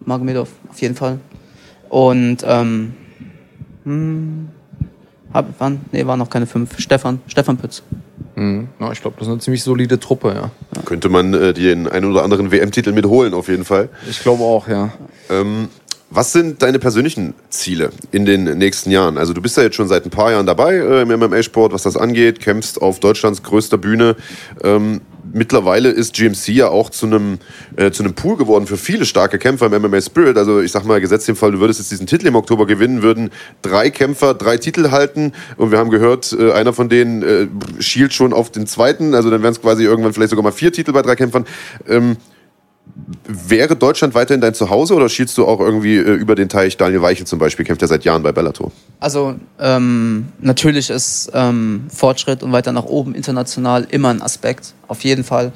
Magomedov 0.00 0.48
auf 0.68 0.80
jeden 0.80 0.94
Fall. 0.94 1.18
Und 1.88 2.38
ähm, 2.44 2.94
hm, 3.84 4.48
hab, 5.32 5.46
wann? 5.58 5.80
Nee, 5.92 6.06
waren 6.06 6.18
noch 6.18 6.30
keine 6.30 6.46
fünf. 6.46 6.78
Stefan, 6.78 7.20
Stefan 7.26 7.56
Pütz. 7.56 7.82
Mhm. 8.36 8.68
Ja, 8.78 8.92
ich 8.92 9.00
glaube, 9.00 9.16
das 9.18 9.28
ist 9.28 9.32
eine 9.32 9.40
ziemlich 9.40 9.62
solide 9.62 9.98
Truppe, 9.98 10.34
ja. 10.34 10.50
Könnte 10.84 11.08
man 11.08 11.34
äh, 11.34 11.52
den 11.52 11.88
einen 11.88 12.10
oder 12.10 12.22
anderen 12.22 12.50
WM-Titel 12.50 12.92
mitholen, 12.92 13.34
auf 13.34 13.48
jeden 13.48 13.64
Fall. 13.64 13.88
Ich 14.08 14.20
glaube 14.20 14.42
auch, 14.42 14.68
ja. 14.68 14.92
Ähm, 15.28 15.68
was 16.10 16.32
sind 16.32 16.60
deine 16.62 16.80
persönlichen 16.80 17.34
Ziele 17.50 17.90
in 18.10 18.24
den 18.24 18.58
nächsten 18.58 18.90
Jahren? 18.90 19.16
Also 19.16 19.32
du 19.32 19.40
bist 19.40 19.56
ja 19.56 19.62
jetzt 19.62 19.76
schon 19.76 19.86
seit 19.86 20.04
ein 20.04 20.10
paar 20.10 20.32
Jahren 20.32 20.46
dabei 20.46 20.74
äh, 20.74 21.02
im 21.02 21.08
MMA-Sport, 21.08 21.72
was 21.72 21.84
das 21.84 21.96
angeht, 21.96 22.40
kämpfst 22.40 22.82
auf 22.82 22.98
Deutschlands 22.98 23.42
größter 23.44 23.78
Bühne. 23.78 24.16
Ähm, 24.64 25.02
mittlerweile 25.32 25.90
ist 25.90 26.14
GMC 26.14 26.48
ja 26.48 26.68
auch 26.68 26.90
zu 26.90 27.06
einem 27.06 27.38
äh, 27.76 27.90
zu 27.90 28.02
einem 28.02 28.14
Pool 28.14 28.36
geworden 28.36 28.66
für 28.66 28.76
viele 28.76 29.04
starke 29.04 29.38
Kämpfer 29.38 29.66
im 29.66 29.82
MMA 29.82 30.00
Spirit. 30.00 30.36
Also 30.36 30.60
ich 30.60 30.72
sag 30.72 30.84
mal, 30.84 31.00
gesetzt 31.00 31.28
den 31.28 31.36
Fall, 31.36 31.52
du 31.52 31.60
würdest 31.60 31.80
jetzt 31.80 31.90
diesen 31.90 32.06
Titel 32.06 32.26
im 32.26 32.36
Oktober 32.36 32.66
gewinnen, 32.66 33.02
würden 33.02 33.30
drei 33.62 33.90
Kämpfer 33.90 34.34
drei 34.34 34.56
Titel 34.56 34.90
halten 34.90 35.32
und 35.56 35.70
wir 35.70 35.78
haben 35.78 35.90
gehört, 35.90 36.36
äh, 36.38 36.52
einer 36.52 36.72
von 36.72 36.88
denen 36.88 37.22
äh, 37.22 37.46
schielt 37.80 38.12
schon 38.14 38.32
auf 38.32 38.50
den 38.50 38.66
zweiten. 38.66 39.14
Also 39.14 39.30
dann 39.30 39.42
wären 39.42 39.52
es 39.52 39.60
quasi 39.60 39.84
irgendwann 39.84 40.12
vielleicht 40.12 40.30
sogar 40.30 40.42
mal 40.42 40.52
vier 40.52 40.72
Titel 40.72 40.92
bei 40.92 41.02
drei 41.02 41.16
Kämpfern. 41.16 41.46
Ähm, 41.88 42.16
Wäre 43.26 43.76
Deutschland 43.76 44.14
weiterhin 44.14 44.40
dein 44.40 44.54
Zuhause 44.54 44.94
oder 44.94 45.08
schielst 45.08 45.36
du 45.38 45.46
auch 45.46 45.60
irgendwie 45.60 45.96
äh, 45.96 46.14
über 46.14 46.34
den 46.34 46.48
Teich? 46.48 46.76
Daniel 46.76 47.02
Weichel 47.02 47.26
zum 47.26 47.38
Beispiel 47.38 47.64
kämpft 47.64 47.82
ja 47.82 47.88
seit 47.88 48.04
Jahren 48.04 48.22
bei 48.22 48.32
Bellator. 48.32 48.72
Also 48.98 49.34
ähm, 49.58 50.28
natürlich 50.40 50.90
ist 50.90 51.30
ähm, 51.34 51.86
Fortschritt 51.94 52.42
und 52.42 52.52
weiter 52.52 52.72
nach 52.72 52.84
oben 52.84 53.14
international 53.14 53.86
immer 53.90 54.08
ein 54.08 54.22
Aspekt, 54.22 54.74
auf 54.88 55.04
jeden 55.04 55.24
Fall. 55.24 55.52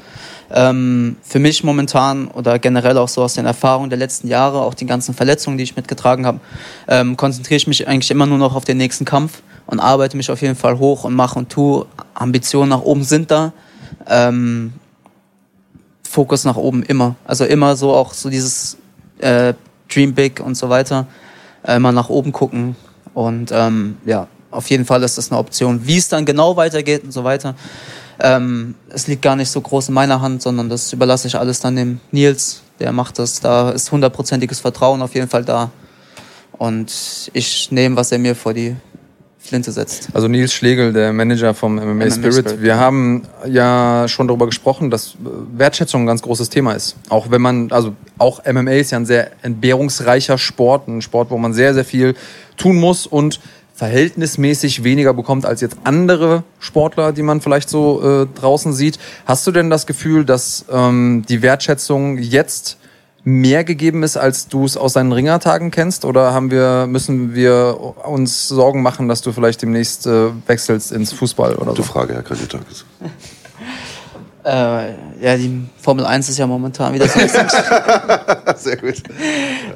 Ähm, 0.52 1.16
für 1.22 1.38
mich 1.38 1.64
momentan 1.64 2.28
oder 2.28 2.58
generell 2.58 2.98
auch 2.98 3.08
so 3.08 3.22
aus 3.22 3.34
den 3.34 3.46
Erfahrungen 3.46 3.90
der 3.90 3.98
letzten 3.98 4.28
Jahre, 4.28 4.60
auch 4.60 4.74
die 4.74 4.86
ganzen 4.86 5.14
Verletzungen, 5.14 5.58
die 5.58 5.64
ich 5.64 5.76
mitgetragen 5.76 6.26
habe, 6.26 6.40
ähm, 6.86 7.16
konzentriere 7.16 7.56
ich 7.56 7.66
mich 7.66 7.88
eigentlich 7.88 8.10
immer 8.10 8.26
nur 8.26 8.38
noch 8.38 8.54
auf 8.54 8.64
den 8.64 8.76
nächsten 8.76 9.04
Kampf 9.04 9.42
und 9.66 9.80
arbeite 9.80 10.16
mich 10.16 10.30
auf 10.30 10.42
jeden 10.42 10.56
Fall 10.56 10.78
hoch 10.78 11.04
und 11.04 11.14
mache 11.14 11.38
und 11.38 11.50
tue. 11.50 11.86
Ambitionen 12.14 12.70
nach 12.70 12.82
oben 12.82 13.04
sind 13.04 13.30
da. 13.30 13.52
Ähm, 14.08 14.74
Fokus 16.14 16.44
nach 16.44 16.54
oben 16.54 16.84
immer. 16.84 17.16
Also 17.24 17.44
immer 17.44 17.74
so 17.74 17.92
auch 17.92 18.14
so 18.14 18.30
dieses 18.30 18.76
äh, 19.18 19.52
Dream 19.92 20.14
Big 20.14 20.38
und 20.38 20.54
so 20.56 20.68
weiter. 20.68 21.08
Äh, 21.66 21.76
immer 21.76 21.90
nach 21.90 22.08
oben 22.08 22.30
gucken. 22.30 22.76
Und 23.14 23.50
ähm, 23.50 23.96
ja, 24.06 24.28
auf 24.52 24.70
jeden 24.70 24.84
Fall 24.84 25.02
ist 25.02 25.18
das 25.18 25.32
eine 25.32 25.40
Option. 25.40 25.88
Wie 25.88 25.96
es 25.96 26.08
dann 26.08 26.24
genau 26.24 26.56
weitergeht 26.56 27.02
und 27.02 27.10
so 27.10 27.24
weiter, 27.24 27.56
ähm, 28.20 28.76
es 28.90 29.08
liegt 29.08 29.22
gar 29.22 29.34
nicht 29.34 29.50
so 29.50 29.60
groß 29.60 29.88
in 29.88 29.94
meiner 29.94 30.20
Hand, 30.20 30.40
sondern 30.40 30.68
das 30.68 30.92
überlasse 30.92 31.26
ich 31.26 31.36
alles 31.36 31.58
dann 31.58 31.74
dem 31.74 31.98
Nils. 32.12 32.62
Der 32.78 32.92
macht 32.92 33.18
das. 33.18 33.40
Da 33.40 33.70
ist 33.70 33.90
hundertprozentiges 33.90 34.60
Vertrauen 34.60 35.02
auf 35.02 35.16
jeden 35.16 35.28
Fall 35.28 35.44
da. 35.44 35.72
Und 36.52 37.28
ich 37.32 37.72
nehme, 37.72 37.96
was 37.96 38.12
er 38.12 38.20
mir 38.20 38.36
vor 38.36 38.54
die 38.54 38.76
Flinte 39.54 39.70
setzt. 39.70 40.08
Also 40.12 40.26
Nils 40.26 40.52
Schlegel, 40.52 40.92
der 40.92 41.12
Manager 41.12 41.54
vom 41.54 41.76
MMA, 41.76 41.84
MMA 41.84 42.10
Spirit. 42.10 42.34
Spirit. 42.34 42.62
Wir 42.62 42.76
haben 42.76 43.22
ja 43.46 44.06
schon 44.08 44.26
darüber 44.26 44.46
gesprochen, 44.46 44.90
dass 44.90 45.14
Wertschätzung 45.56 46.02
ein 46.02 46.06
ganz 46.06 46.22
großes 46.22 46.48
Thema 46.48 46.72
ist. 46.72 46.96
Auch 47.08 47.30
wenn 47.30 47.40
man, 47.40 47.70
also 47.70 47.94
auch 48.18 48.42
MMA 48.44 48.72
ist 48.72 48.90
ja 48.90 48.98
ein 48.98 49.06
sehr 49.06 49.30
entbehrungsreicher 49.42 50.38
Sport, 50.38 50.88
ein 50.88 51.02
Sport, 51.02 51.30
wo 51.30 51.38
man 51.38 51.54
sehr, 51.54 51.72
sehr 51.72 51.84
viel 51.84 52.16
tun 52.56 52.80
muss 52.80 53.06
und 53.06 53.38
verhältnismäßig 53.74 54.82
weniger 54.82 55.14
bekommt 55.14 55.46
als 55.46 55.60
jetzt 55.60 55.76
andere 55.84 56.42
Sportler, 56.58 57.12
die 57.12 57.22
man 57.22 57.40
vielleicht 57.40 57.68
so 57.68 58.02
äh, 58.02 58.26
draußen 58.40 58.72
sieht. 58.72 58.98
Hast 59.24 59.46
du 59.46 59.52
denn 59.52 59.70
das 59.70 59.86
Gefühl, 59.86 60.24
dass 60.24 60.64
ähm, 60.68 61.24
die 61.28 61.42
Wertschätzung 61.42 62.18
jetzt 62.18 62.76
mehr 63.24 63.64
gegeben 63.64 64.02
ist, 64.02 64.16
als 64.16 64.48
du 64.48 64.64
es 64.64 64.76
aus 64.76 64.92
deinen 64.92 65.12
Ringertagen 65.12 65.70
kennst? 65.70 66.04
Oder 66.04 66.32
haben 66.32 66.50
wir, 66.50 66.86
müssen 66.86 67.34
wir 67.34 67.78
uns 68.04 68.48
Sorgen 68.48 68.82
machen, 68.82 69.08
dass 69.08 69.22
du 69.22 69.32
vielleicht 69.32 69.62
demnächst 69.62 70.06
äh, 70.06 70.28
wechselst 70.46 70.92
ins 70.92 71.12
Fußball 71.12 71.56
oder 71.56 71.70
Gute 71.70 71.82
so? 71.82 71.88
Frage, 71.88 72.14
Herr 72.14 72.22
Kandidatis. 72.22 72.84
Äh, 74.44 74.90
ja, 75.22 75.38
die 75.38 75.62
Formel 75.80 76.04
1 76.04 76.28
ist 76.28 76.36
ja 76.36 76.46
momentan 76.46 76.92
wieder 76.92 77.08
so. 77.08 77.18
Sehr 78.56 78.76
gut. 78.76 79.02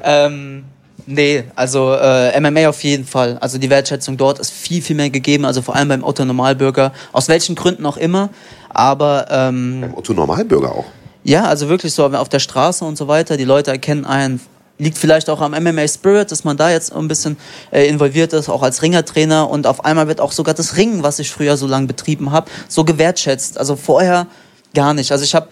ähm, 0.03 0.63
nee, 1.07 1.43
also 1.55 1.93
äh, 1.93 2.39
MMA 2.39 2.69
auf 2.69 2.83
jeden 2.83 3.03
Fall. 3.03 3.39
Also 3.41 3.57
die 3.57 3.71
Wertschätzung 3.71 4.15
dort 4.15 4.37
ist 4.37 4.51
viel, 4.51 4.83
viel 4.83 4.95
mehr 4.95 5.09
gegeben, 5.09 5.45
also 5.45 5.63
vor 5.63 5.75
allem 5.75 5.87
beim 5.87 6.03
Otto 6.03 6.23
Normalbürger, 6.23 6.93
aus 7.13 7.29
welchen 7.29 7.55
Gründen 7.55 7.83
auch 7.87 7.97
immer. 7.97 8.29
Aber 8.69 9.25
ähm, 9.31 9.81
beim 9.81 9.95
Otto 9.95 10.13
Normalbürger 10.13 10.71
auch. 10.71 10.85
Ja, 11.23 11.45
also 11.45 11.69
wirklich 11.69 11.93
so 11.93 12.05
auf 12.05 12.29
der 12.29 12.39
Straße 12.39 12.85
und 12.85 12.97
so 12.97 13.07
weiter. 13.07 13.37
Die 13.37 13.45
Leute 13.45 13.71
erkennen 13.71 14.05
einen. 14.05 14.39
Liegt 14.81 14.97
vielleicht 14.97 15.29
auch 15.29 15.41
am 15.41 15.51
MMA 15.51 15.85
Spirit, 15.89 16.31
dass 16.31 16.45
man 16.45 16.55
da 16.55 16.71
jetzt 16.71 16.93
ein 16.93 17.09
bisschen 17.09 17.35
äh, 17.69 17.85
involviert 17.87 18.31
ist, 18.31 18.47
auch 18.47 18.63
als 18.63 18.81
Ringertrainer. 18.81 19.49
Und 19.49 19.67
auf 19.67 19.83
einmal 19.83 20.07
wird 20.07 20.21
auch 20.21 20.31
sogar 20.31 20.53
das 20.53 20.77
Ringen, 20.77 21.03
was 21.03 21.19
ich 21.19 21.29
früher 21.29 21.57
so 21.57 21.67
lange 21.67 21.87
betrieben 21.87 22.31
habe, 22.31 22.49
so 22.69 22.85
gewertschätzt. 22.85 23.57
Also 23.57 23.75
vorher 23.75 24.27
gar 24.73 24.93
nicht. 24.93 25.11
Also 25.11 25.25
ich 25.25 25.35
habe 25.35 25.49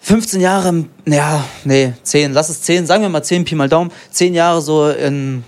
15 0.00 0.40
Jahre, 0.40 0.86
ja, 1.04 1.44
nee, 1.64 1.92
10, 2.02 2.32
lass 2.32 2.48
es 2.48 2.62
10, 2.62 2.86
sagen 2.86 3.02
wir 3.02 3.08
mal 3.08 3.22
10, 3.22 3.44
Pi 3.44 3.54
mal 3.54 3.68
Daumen, 3.68 3.92
10 4.10 4.34
Jahre 4.34 4.60
so 4.60 4.88
in 4.88 5.44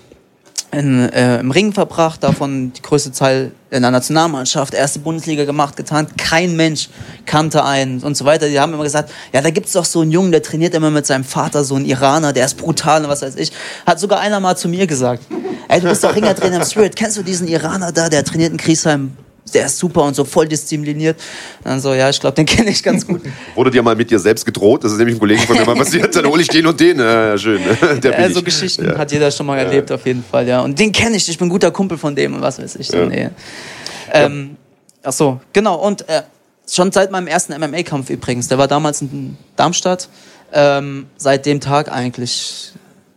in, 0.72 1.08
äh, 1.10 1.40
im 1.40 1.50
Ring 1.50 1.72
verbracht, 1.72 2.22
davon 2.22 2.72
die 2.72 2.82
größte 2.82 3.12
Zahl 3.12 3.52
in 3.70 3.82
der 3.82 3.90
Nationalmannschaft, 3.90 4.74
erste 4.74 4.98
Bundesliga 4.98 5.44
gemacht, 5.44 5.76
getan. 5.76 6.06
Kein 6.16 6.56
Mensch 6.56 6.88
kannte 7.26 7.64
einen 7.64 8.00
und 8.00 8.16
so 8.16 8.24
weiter. 8.24 8.48
Die 8.48 8.58
haben 8.58 8.72
immer 8.72 8.82
gesagt, 8.82 9.10
ja, 9.32 9.40
da 9.40 9.50
gibt's 9.50 9.72
doch 9.72 9.84
so 9.84 10.00
einen 10.00 10.10
Jungen, 10.10 10.32
der 10.32 10.42
trainiert 10.42 10.74
immer 10.74 10.90
mit 10.90 11.06
seinem 11.06 11.24
Vater, 11.24 11.64
so 11.64 11.74
einen 11.74 11.84
Iraner, 11.84 12.32
der 12.32 12.46
ist 12.46 12.56
brutal 12.56 13.02
und 13.02 13.10
was 13.10 13.22
weiß 13.22 13.36
ich. 13.36 13.52
Hat 13.86 14.00
sogar 14.00 14.20
einer 14.20 14.40
mal 14.40 14.56
zu 14.56 14.68
mir 14.68 14.86
gesagt, 14.86 15.24
ey, 15.68 15.80
du 15.80 15.88
bist 15.88 16.04
doch 16.04 16.14
Ringertrainer 16.14 16.56
im 16.56 16.64
Spirit, 16.64 16.96
kennst 16.96 17.16
du 17.16 17.22
diesen 17.22 17.48
Iraner 17.48 17.92
da, 17.92 18.08
der 18.08 18.24
trainiert 18.24 18.52
in 18.52 18.58
Griesheim? 18.58 19.16
Der 19.54 19.66
ist 19.66 19.78
super 19.78 20.02
und 20.02 20.14
so 20.14 20.24
voll 20.24 20.46
diszipliniert. 20.46 21.20
Dann 21.64 21.80
so, 21.80 21.94
ja, 21.94 22.08
ich 22.08 22.20
glaube, 22.20 22.34
den 22.34 22.46
kenne 22.46 22.70
ich 22.70 22.82
ganz 22.82 23.06
gut. 23.06 23.22
Wurde 23.54 23.70
dir 23.70 23.82
mal 23.82 23.96
mit 23.96 24.10
dir 24.10 24.18
selbst 24.18 24.44
gedroht? 24.44 24.84
Das 24.84 24.92
ist 24.92 24.98
nämlich 24.98 25.16
ein 25.16 25.18
Kollege 25.18 25.42
von 25.42 25.56
mir 25.56 25.64
mal 25.64 25.76
passiert. 25.76 26.14
Dann 26.14 26.26
hole 26.26 26.42
ich 26.42 26.48
den 26.48 26.66
und 26.66 26.78
den. 26.78 26.98
Ja, 26.98 27.36
schön. 27.36 27.60
Der 28.02 28.20
ja, 28.20 28.30
so 28.30 28.42
Geschichten 28.42 28.86
ja. 28.86 28.98
hat 28.98 29.12
jeder 29.12 29.30
schon 29.30 29.46
mal 29.46 29.58
erlebt, 29.58 29.90
auf 29.92 30.04
jeden 30.06 30.24
Fall, 30.24 30.46
ja. 30.46 30.60
Und 30.60 30.78
den 30.78 30.92
kenne 30.92 31.16
ich, 31.16 31.28
ich 31.28 31.38
bin 31.38 31.48
ein 31.48 31.50
guter 31.50 31.70
Kumpel 31.70 31.98
von 31.98 32.14
dem 32.14 32.34
und 32.34 32.42
was 32.42 32.58
weiß 32.60 32.76
ich. 32.76 32.88
So, 32.88 33.04
nee. 33.04 33.30
ähm, 34.12 34.56
ach 35.02 35.12
so, 35.12 35.40
genau. 35.52 35.76
Und 35.76 36.08
äh, 36.08 36.22
schon 36.70 36.92
seit 36.92 37.10
meinem 37.10 37.26
ersten 37.26 37.54
MMA-Kampf 37.58 38.10
übrigens, 38.10 38.48
der 38.48 38.58
war 38.58 38.68
damals 38.68 39.02
in 39.02 39.36
Darmstadt. 39.56 40.08
Ähm, 40.52 41.06
seit 41.18 41.44
dem 41.44 41.60
Tag 41.60 41.92
eigentlich 41.92 42.72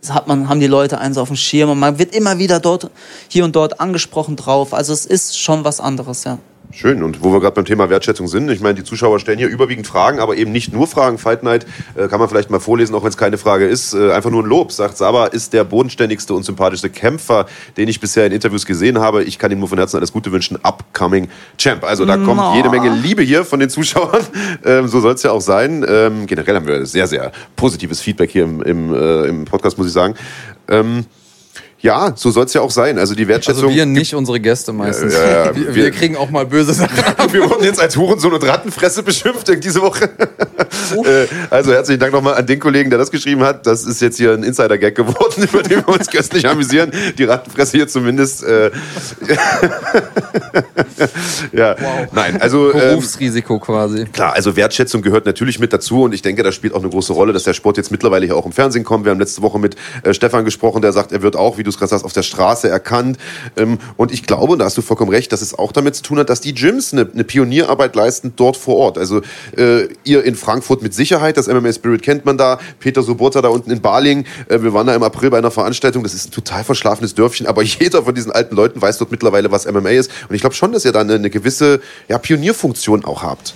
hat 0.10 0.28
man, 0.28 0.50
haben 0.50 0.60
die 0.60 0.68
Leute 0.68 0.98
eins 0.98 1.18
auf 1.18 1.28
dem 1.28 1.38
Schirm 1.38 1.70
und 1.70 1.80
man 1.80 2.00
wird 2.00 2.16
immer 2.16 2.40
wieder 2.40 2.60
dort, 2.60 2.90
hier 3.28 3.46
und 3.46 3.56
dort 3.56 3.80
angesprochen 3.80 4.36
drauf. 4.36 4.74
Also 4.74 4.94
es 4.94 5.06
ist 5.06 5.40
schon 5.40 5.64
was 5.64 5.80
anderes, 5.80 6.24
ja. 6.24 6.40
Schön. 6.74 7.04
Und 7.04 7.24
wo 7.24 7.32
wir 7.32 7.40
gerade 7.40 7.56
beim 7.56 7.66
Thema 7.66 7.90
Wertschätzung 7.90 8.28
sind, 8.28 8.50
ich 8.50 8.62
meine, 8.62 8.76
die 8.76 8.84
Zuschauer 8.84 9.20
stellen 9.20 9.38
hier 9.38 9.48
überwiegend 9.48 9.88
Fragen, 9.88 10.20
aber 10.20 10.36
eben 10.38 10.52
nicht 10.52 10.74
nur 10.74 10.88
Fragen. 10.88 11.18
Fight 11.18 11.44
Night 11.44 11.66
äh, 11.96 12.08
kann 12.08 12.20
man 12.20 12.30
vielleicht 12.30 12.50
mal 12.50 12.60
vorlesen, 12.60 12.96
auch 12.96 13.04
wenn 13.04 13.10
es 13.10 13.18
keine 13.18 13.38
Frage 13.38 13.66
ist. 13.68 13.94
Äh, 13.94 14.12
einfach 14.12 14.30
nur 14.32 14.44
ein 14.44 14.46
Lob. 14.48 14.72
Sagt 14.72 14.98
Saba 14.98 15.28
ist 15.28 15.54
der 15.54 15.64
bodenständigste 15.64 16.34
und 16.34 16.44
sympathischste 16.44 16.90
Kämpfer, 16.90 17.46
den 17.78 17.88
ich 17.88 18.00
bisher 18.00 18.26
in 18.26 18.32
Interviews 18.32 18.66
gesehen 18.66 19.00
habe. 19.00 19.24
Ich 19.24 19.40
kann 19.40 19.52
ihm 19.52 19.60
nur 19.60 19.68
von 19.68 19.78
Herzen 19.78 19.98
alles 19.98 20.12
Gute 20.12 20.32
wünschen. 20.32 20.58
Upcoming 20.64 21.30
Champ. 21.58 21.84
Also 21.84 22.06
da 22.06 22.18
kommt 22.18 22.56
jede 22.56 22.70
Menge 22.70 22.90
Liebe 22.90 23.22
hier 23.22 23.46
von 23.46 23.60
den 23.60 23.70
Zuschauern. 23.70 24.22
Ähm, 24.64 24.88
so 24.88 25.00
soll 25.00 25.14
es 25.14 25.24
ja 25.24 25.32
auch 25.32 25.42
sein. 25.42 25.86
Ähm, 25.88 26.26
generell 26.28 26.56
haben 26.56 26.68
wir 26.68 26.86
sehr, 26.86 27.08
sehr 27.08 27.32
positives 27.56 28.02
Feedback 28.02 28.32
hier 28.32 28.44
im, 28.44 28.62
im, 28.62 28.94
äh, 28.94 29.24
im 29.26 29.46
Podcast, 29.46 29.78
muss 29.78 29.88
ich 29.88 29.94
sagen. 29.94 30.16
Ähm, 30.68 31.06
ja, 31.82 32.14
so 32.16 32.30
soll 32.30 32.46
es 32.46 32.54
ja 32.54 32.62
auch 32.62 32.70
sein. 32.70 33.00
Also 33.00 33.16
die 33.16 33.28
Wertschätzung. 33.28 33.66
Also 33.66 33.76
wir 33.76 33.86
nicht 33.88 34.14
unsere 34.14 34.40
Gäste 34.40 34.72
meistens. 34.72 35.14
Ja, 35.14 35.46
ja, 35.46 35.56
wir, 35.56 35.68
wir, 35.68 35.76
wir, 35.76 35.92
kriegen 35.92 36.16
auch 36.16 36.30
mal 36.30 36.46
böse 36.46 36.74
Sachen. 36.74 36.96
wir 37.32 37.50
wurden 37.50 37.64
jetzt 37.64 37.80
als 37.80 37.98
Hurensohn 37.98 38.34
und 38.34 38.48
Rattenfresse 38.48 39.02
beschimpft 39.04 39.52
diese 39.64 39.82
Woche. 39.82 40.10
Äh, 40.92 41.28
also 41.50 41.72
herzlichen 41.72 42.02
Dank 42.02 42.12
nochmal 42.12 42.36
an 42.36 42.46
den 42.46 42.60
Kollegen, 42.60 42.90
der 42.90 43.00
das 43.00 43.12
geschrieben 43.12 43.44
hat. 43.44 43.66
Das 43.66 43.86
ist 43.86 44.02
jetzt 44.02 44.18
hier 44.18 44.34
ein 44.34 44.44
Insider-Gag 44.44 44.94
geworden, 44.94 45.44
über 45.52 45.64
den 45.64 45.78
wir 45.86 45.88
uns 45.88 46.08
köstlich 46.08 46.46
amüsieren. 46.48 46.92
Die 47.18 47.24
Rattenfresse 47.24 47.78
hier 47.78 47.88
zumindest. 47.88 48.44
Äh, 48.44 48.72
ja, 51.54 51.76
wow. 51.80 52.08
nein, 52.12 52.42
also. 52.42 52.74
Ähm, 52.74 52.80
Berufsrisiko 52.80 53.54
ähm, 53.54 53.62
quasi. 53.62 54.06
Klar, 54.06 54.34
also 54.34 54.58
Wertschätzung 54.58 55.02
gehört 55.02 55.26
natürlich 55.26 55.60
mit 55.60 55.72
dazu 55.72 56.04
und 56.04 56.14
ich 56.14 56.22
denke, 56.22 56.44
das 56.44 56.56
spielt 56.56 56.74
auch 56.74 56.82
eine 56.82 56.90
große 56.90 57.14
Rolle, 57.14 57.32
dass 57.32 57.44
der 57.44 57.54
Sport 57.54 57.78
jetzt 57.78 57.92
mittlerweile 57.92 58.26
hier 58.26 58.36
auch 58.36 58.46
im 58.46 58.52
Fernsehen 58.52 58.84
kommt. 58.84 59.06
Wir 59.06 59.12
haben 59.12 59.20
letzte 59.20 59.42
Woche 59.42 59.60
mit 59.60 59.78
äh, 60.04 60.14
Stefan 60.14 60.44
gesprochen, 60.44 60.82
der 60.82 60.92
sagt, 60.92 61.14
er 61.14 61.22
wird 61.22 61.38
auch, 61.38 61.58
wie 61.58 61.64
du 61.64 61.71
es 61.72 61.78
gerade 61.78 61.90
sagst, 61.90 62.06
auf 62.06 62.14
der 62.14 62.24
Straße 62.24 62.70
erkannt. 62.70 63.18
Ähm, 63.58 63.80
und 63.98 64.12
ich 64.12 64.24
glaube, 64.24 64.58
da 64.58 64.66
hast 64.66 64.78
du 64.78 64.82
vollkommen 64.82 65.12
recht, 65.12 65.32
dass 65.32 65.42
es 65.42 65.58
auch 65.58 65.72
damit 65.72 65.96
zu 65.96 66.04
tun 66.04 66.20
hat, 66.20 66.30
dass 66.30 66.42
die 66.42 66.54
Gyms 66.54 66.94
eine, 66.94 67.10
eine 67.12 67.24
Pionierarbeit 67.24 67.96
leisten 67.96 68.34
dort 68.36 68.58
vor 68.58 68.78
Ort. 68.78 68.98
Also 68.98 69.22
äh, 69.58 69.88
ihr 70.04 70.24
in 70.24 70.36
Frankfurt 70.36 70.82
mit 70.82 70.94
Sicherheit, 70.94 71.38
das 71.38 71.48
MMA 71.48 71.74
Spirit 71.74 72.02
kennt 72.02 72.26
man 72.26 72.38
da, 72.38 72.60
Peter 72.80 73.02
Sobotta 73.04 73.42
da 73.42 73.50
unten 73.50 73.72
in 73.72 73.82
Baling. 73.82 74.26
Äh, 74.48 74.62
wir 74.62 74.74
waren 74.74 74.88
da 74.88 74.96
im 74.96 75.04
April 75.04 75.30
bei 75.30 75.38
einer 75.38 75.52
Veranstaltung, 75.52 76.04
das 76.04 76.14
ist 76.14 76.30
ein 76.30 76.32
total 76.32 76.64
verschlafenes 76.64 77.16
Dörfchen, 77.16 77.48
aber 77.48 77.62
jeder 77.64 78.04
von 78.04 78.16
diesen 78.16 78.32
alten 78.32 78.56
Leuten 78.56 78.82
weiß 78.82 78.98
dort 78.98 79.12
mittlerweile, 79.12 79.52
was 79.52 79.66
MMA 79.66 79.90
ist. 79.90 80.12
Und 80.30 80.36
ich 80.36 80.42
glaube 80.42 80.56
schon, 80.56 80.72
dass 80.72 80.86
ihr 80.86 80.92
da 80.92 81.02
eine, 81.02 81.16
eine 81.16 81.30
gewisse 81.30 81.82
ja, 82.08 82.18
Pionierfunktion 82.18 83.06
auch 83.06 83.24
habt. 83.24 83.56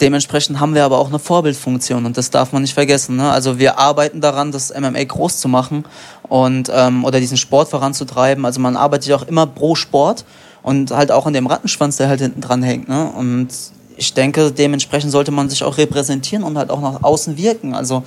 Dementsprechend 0.00 0.60
haben 0.60 0.74
wir 0.74 0.84
aber 0.84 0.98
auch 0.98 1.08
eine 1.08 1.18
Vorbildfunktion 1.18 2.04
und 2.04 2.18
das 2.18 2.30
darf 2.30 2.52
man 2.52 2.62
nicht 2.62 2.74
vergessen. 2.74 3.16
Ne? 3.16 3.30
Also 3.30 3.58
wir 3.58 3.78
arbeiten 3.78 4.20
daran, 4.20 4.52
das 4.52 4.72
MMA 4.78 5.04
groß 5.04 5.38
zu 5.38 5.48
machen 5.48 5.84
und 6.22 6.70
ähm, 6.72 7.04
oder 7.04 7.18
diesen 7.18 7.38
Sport 7.38 7.68
voranzutreiben. 7.68 8.44
Also 8.44 8.60
man 8.60 8.76
arbeitet 8.76 9.12
auch 9.12 9.26
immer 9.26 9.46
pro 9.46 9.74
Sport 9.74 10.24
und 10.62 10.90
halt 10.90 11.10
auch 11.12 11.26
an 11.26 11.32
dem 11.32 11.46
Rattenschwanz, 11.46 11.96
der 11.96 12.08
halt 12.08 12.20
hinten 12.20 12.42
dran 12.42 12.62
hängt. 12.62 12.88
Ne? 12.88 13.10
Und 13.10 13.48
ich 13.96 14.12
denke, 14.12 14.52
dementsprechend 14.52 15.12
sollte 15.12 15.30
man 15.30 15.48
sich 15.48 15.64
auch 15.64 15.78
repräsentieren 15.78 16.44
und 16.44 16.58
halt 16.58 16.70
auch 16.70 16.80
nach 16.80 17.02
außen 17.02 17.38
wirken. 17.38 17.74
Also 17.74 18.02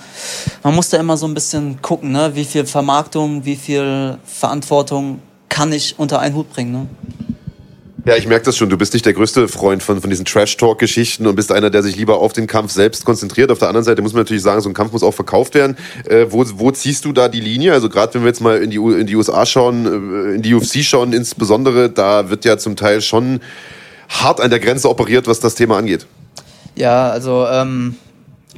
man 0.62 0.76
muss 0.76 0.90
da 0.90 0.98
immer 0.98 1.18
so 1.18 1.26
ein 1.26 1.34
bisschen 1.34 1.82
gucken, 1.82 2.12
ne? 2.12 2.36
wie 2.36 2.46
viel 2.46 2.66
Vermarktung, 2.66 3.46
wie 3.46 3.56
viel 3.56 4.18
Verantwortung 4.24 5.20
kann 5.50 5.72
ich 5.72 5.98
unter 5.98 6.20
einen 6.20 6.36
Hut 6.36 6.52
bringen. 6.52 6.72
Ne? 6.72 6.88
Ja, 8.06 8.16
ich 8.16 8.28
merke 8.28 8.46
das 8.46 8.56
schon. 8.56 8.70
Du 8.70 8.78
bist 8.78 8.94
nicht 8.94 9.06
der 9.06 9.14
größte 9.14 9.48
Freund 9.48 9.84
von, 9.84 10.00
von 10.00 10.10
diesen 10.10 10.26
Trash-Talk-Geschichten 10.26 11.28
und 11.28 11.36
bist 11.36 11.52
einer, 11.52 11.70
der 11.70 11.84
sich 11.84 11.96
lieber 11.96 12.20
auf 12.20 12.34
den 12.34 12.48
Kampf 12.48 12.72
selbst 12.72 13.04
konzentriert. 13.04 13.52
Auf 13.52 13.60
der 13.60 13.68
anderen 13.68 13.84
Seite 13.84 14.02
muss 14.02 14.14
man 14.14 14.22
natürlich 14.22 14.44
sagen, 14.44 14.62
so 14.62 14.70
ein 14.70 14.74
Kampf 14.74 14.94
muss 14.94 15.04
auch 15.04 15.14
verkauft 15.14 15.56
werden. 15.56 15.76
Äh, 16.06 16.28
wo, 16.30 16.46
wo 16.56 16.72
ziehst 16.72 17.06
du 17.06 17.12
da 17.12 17.28
die 17.28 17.42
Linie? 17.42 17.74
Also 17.74 17.90
gerade 17.90 18.14
wenn 18.14 18.22
wir 18.22 18.30
jetzt 18.30 18.42
mal 18.42 18.62
in 18.62 18.70
die, 18.70 18.78
in 18.78 19.08
die 19.08 19.16
USA 19.16 19.46
schauen, 19.46 19.86
äh, 19.86 20.36
in 20.36 20.42
die 20.42 20.54
UFC 20.54 20.84
schauen 20.84 21.14
insbesondere, 21.14 21.90
da 21.90 22.30
wird 22.30 22.46
ja 22.46 22.58
zum 22.58 22.76
Teil 22.76 23.02
schon 23.02 23.42
hart 24.08 24.40
an 24.40 24.50
der 24.50 24.60
Grenze 24.60 24.90
operiert, 24.90 25.28
was 25.28 25.40
das 25.40 25.56
Thema 25.56 25.78
angeht. 25.78 26.06
Ja, 26.76 27.10
also 27.10 27.48
ähm, 27.48 27.96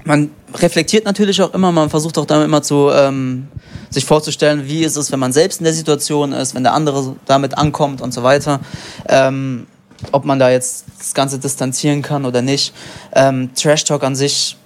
man 0.04 0.32
reflektiert 0.56 1.06
natürlich 1.06 1.42
auch 1.42 1.54
immer, 1.54 1.72
man 1.72 1.90
versucht 1.90 2.18
auch 2.18 2.26
damit 2.26 2.46
immer 2.46 2.62
zu 2.62 2.90
ähm, 2.92 3.48
sich 3.90 4.06
vorzustellen, 4.06 4.68
wie 4.68 4.84
ist 4.84 4.96
es, 4.96 5.12
wenn 5.12 5.20
man 5.20 5.34
selbst 5.34 5.60
in 5.60 5.66
der 5.66 5.74
Situation 5.74 6.32
ist, 6.32 6.56
wenn 6.56 6.64
der 6.64 6.74
andere 6.74 7.16
damit 7.26 7.58
ankommt 7.58 8.02
und 8.02 8.14
so 8.14 8.24
weiter. 8.24 8.60
Ähm, 9.08 9.68
ob 10.12 10.26
man 10.26 10.40
da 10.40 10.50
jetzt 10.50 10.86
das 10.98 11.14
Ganze 11.14 11.38
distanzieren 11.38 12.02
kann 12.02 12.26
oder 12.26 12.42
nicht. 12.42 12.74
Ähm, 13.14 13.52
Trash 13.56 13.84
Talk 13.84 14.04
an 14.04 14.16
sich 14.16 14.58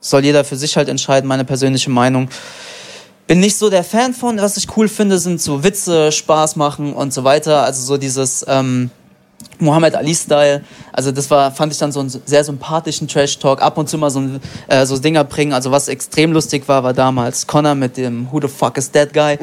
soll 0.00 0.24
jeder 0.24 0.44
für 0.44 0.56
sich 0.56 0.76
halt 0.76 0.88
entscheiden, 0.88 1.26
meine 1.26 1.44
persönliche 1.44 1.90
Meinung. 1.90 2.28
Bin 3.26 3.40
nicht 3.40 3.56
so 3.56 3.70
der 3.70 3.82
Fan 3.82 4.12
von, 4.12 4.38
was 4.38 4.56
ich 4.56 4.76
cool 4.76 4.86
finde, 4.86 5.18
sind 5.18 5.40
so 5.40 5.64
Witze, 5.64 6.12
Spaß 6.12 6.56
machen 6.56 6.92
und 6.92 7.12
so 7.12 7.24
weiter. 7.24 7.64
Also 7.64 7.82
so 7.82 7.96
dieses, 7.96 8.44
ähm, 8.46 8.90
Muhammad 9.58 9.94
Ali-Style. 9.94 10.62
Also 10.92 11.10
das 11.12 11.30
war, 11.30 11.50
fand 11.52 11.72
ich 11.72 11.78
dann 11.78 11.92
so 11.92 12.00
einen 12.00 12.08
sehr 12.08 12.44
sympathischen 12.44 13.08
Trash-Talk. 13.08 13.62
Ab 13.62 13.78
und 13.78 13.88
zu 13.88 13.98
mal 13.98 14.10
so, 14.10 14.20
ein, 14.20 14.40
äh, 14.68 14.86
so 14.86 14.98
Dinger 14.98 15.24
bringen. 15.24 15.52
Also 15.52 15.70
was 15.70 15.88
extrem 15.88 16.32
lustig 16.32 16.68
war, 16.68 16.82
war 16.84 16.92
damals 16.92 17.46
Connor 17.46 17.74
mit 17.74 17.96
dem 17.96 18.30
Who 18.30 18.40
the 18.40 18.48
fuck 18.48 18.76
is 18.78 18.90
that 18.92 19.12
guy 19.12 19.38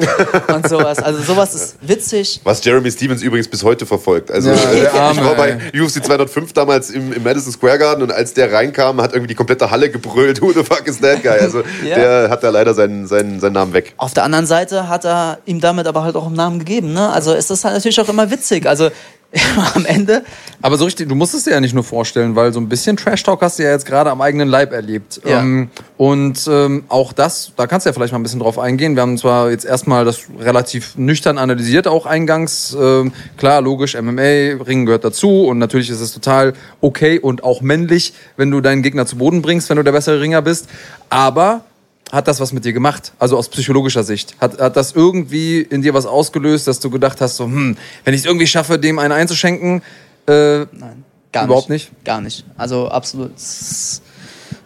und 0.54 0.68
sowas. 0.68 0.98
Also 0.98 1.22
sowas 1.22 1.54
ist 1.54 1.76
witzig. 1.80 2.40
Was 2.44 2.64
Jeremy 2.64 2.90
Stevens 2.90 3.22
übrigens 3.22 3.48
bis 3.48 3.62
heute 3.62 3.86
verfolgt. 3.86 4.30
Also 4.30 4.50
Ja, 4.50 4.56
der 4.72 4.94
Arme, 4.94 5.20
ich 5.20 5.26
war 5.26 5.34
bei. 5.34 5.58
UFC 5.74 6.04
205 6.04 6.52
damals 6.52 6.90
im, 6.90 7.12
im 7.12 7.22
Madison 7.22 7.52
Square 7.52 7.78
Garden 7.78 8.02
und 8.02 8.12
als 8.12 8.34
der 8.34 8.52
reinkam, 8.52 9.00
hat 9.00 9.12
irgendwie 9.12 9.28
die 9.28 9.34
komplette 9.34 9.70
Halle 9.70 9.90
gebrüllt, 9.90 10.40
who 10.40 10.52
the 10.52 10.62
fuck 10.64 10.86
is 10.86 11.00
that 11.00 11.22
guy? 11.22 11.38
Also 11.38 11.62
Ja. 11.84 11.96
der 11.96 12.30
hat 12.30 12.42
da 12.42 12.50
leider 12.50 12.74
seinen, 12.74 13.06
seinen, 13.06 13.40
seinen 13.40 13.54
Namen 13.54 13.72
weg. 13.72 13.94
Auf 13.96 14.14
der 14.14 14.24
anderen 14.24 14.46
Seite 14.46 14.88
hat 14.88 15.04
er 15.04 15.38
ihm 15.46 15.60
damit 15.60 15.86
aber 15.86 16.02
halt 16.04 16.16
auch 16.16 16.26
einen 16.26 16.36
Namen 16.36 16.58
gegeben. 16.58 16.92
Ne? 16.92 17.08
Also 17.10 17.32
ist 17.32 17.50
das 17.50 17.64
halt 17.64 17.74
natürlich 17.74 18.00
auch 18.00 18.08
immer 18.08 18.30
witzig. 18.30 18.66
Also 18.66 18.90
am 19.74 19.86
Ende 19.86 20.24
Aber 20.60 20.76
so 20.76 20.84
richtig, 20.84 21.08
du 21.08 21.14
musst 21.14 21.34
es 21.34 21.44
dir 21.44 21.52
ja 21.52 21.60
nicht 21.60 21.74
nur 21.74 21.84
vorstellen, 21.84 22.36
weil 22.36 22.52
so 22.52 22.60
ein 22.60 22.68
bisschen 22.68 22.96
Trash-Talk 22.96 23.40
hast 23.40 23.58
du 23.58 23.62
ja 23.62 23.70
jetzt 23.70 23.86
gerade 23.86 24.10
am 24.10 24.20
eigenen 24.20 24.48
Leib 24.48 24.72
erlebt. 24.72 25.20
Ja. 25.24 25.40
Ähm, 25.40 25.70
und 25.96 26.46
ähm, 26.50 26.84
auch 26.88 27.12
das, 27.12 27.52
da 27.56 27.66
kannst 27.66 27.86
du 27.86 27.90
ja 27.90 27.94
vielleicht 27.94 28.12
mal 28.12 28.18
ein 28.18 28.22
bisschen 28.22 28.40
drauf 28.40 28.58
eingehen. 28.58 28.94
Wir 28.94 29.02
haben 29.02 29.16
zwar 29.16 29.50
jetzt 29.50 29.64
erstmal 29.64 30.04
das 30.04 30.20
relativ 30.38 30.96
nüchtern 30.96 31.38
analysiert, 31.38 31.88
auch 31.88 32.04
eingangs. 32.04 32.76
Ähm, 32.78 33.12
klar, 33.38 33.62
logisch, 33.62 33.96
MMA, 34.00 34.62
Ringen 34.64 34.84
gehört 34.84 35.04
dazu 35.04 35.46
und 35.46 35.58
natürlich 35.58 35.88
ist 35.88 36.00
es 36.00 36.12
total 36.12 36.52
okay 36.80 37.18
und 37.18 37.42
auch 37.42 37.62
männlich, 37.62 38.12
wenn 38.36 38.50
du 38.50 38.60
deinen 38.60 38.82
Gegner 38.82 39.06
zu 39.06 39.16
Boden 39.16 39.40
bringst, 39.40 39.70
wenn 39.70 39.76
du 39.78 39.82
der 39.82 39.92
bessere 39.92 40.20
Ringer 40.20 40.42
bist. 40.42 40.68
Aber 41.08 41.64
hat 42.12 42.28
das 42.28 42.40
was 42.40 42.52
mit 42.52 42.64
dir 42.66 42.74
gemacht? 42.74 43.12
Also 43.18 43.38
aus 43.38 43.48
psychologischer 43.48 44.04
Sicht. 44.04 44.36
Hat, 44.38 44.60
hat 44.60 44.76
das 44.76 44.92
irgendwie 44.92 45.62
in 45.62 45.80
dir 45.80 45.94
was 45.94 46.04
ausgelöst, 46.04 46.68
dass 46.68 46.78
du 46.78 46.90
gedacht 46.90 47.20
hast, 47.22 47.36
so, 47.36 47.44
hm, 47.44 47.76
wenn 48.04 48.14
ich 48.14 48.20
es 48.20 48.26
irgendwie 48.26 48.46
schaffe, 48.46 48.78
dem 48.78 48.98
einen 48.98 49.12
einzuschenken, 49.12 49.82
äh, 50.28 50.58
Nein, 50.58 51.04
gar 51.32 51.46
Überhaupt 51.46 51.70
nicht. 51.70 51.90
Gar 52.04 52.20
nicht. 52.20 52.44
Also 52.58 52.88
absolut. 52.88 53.32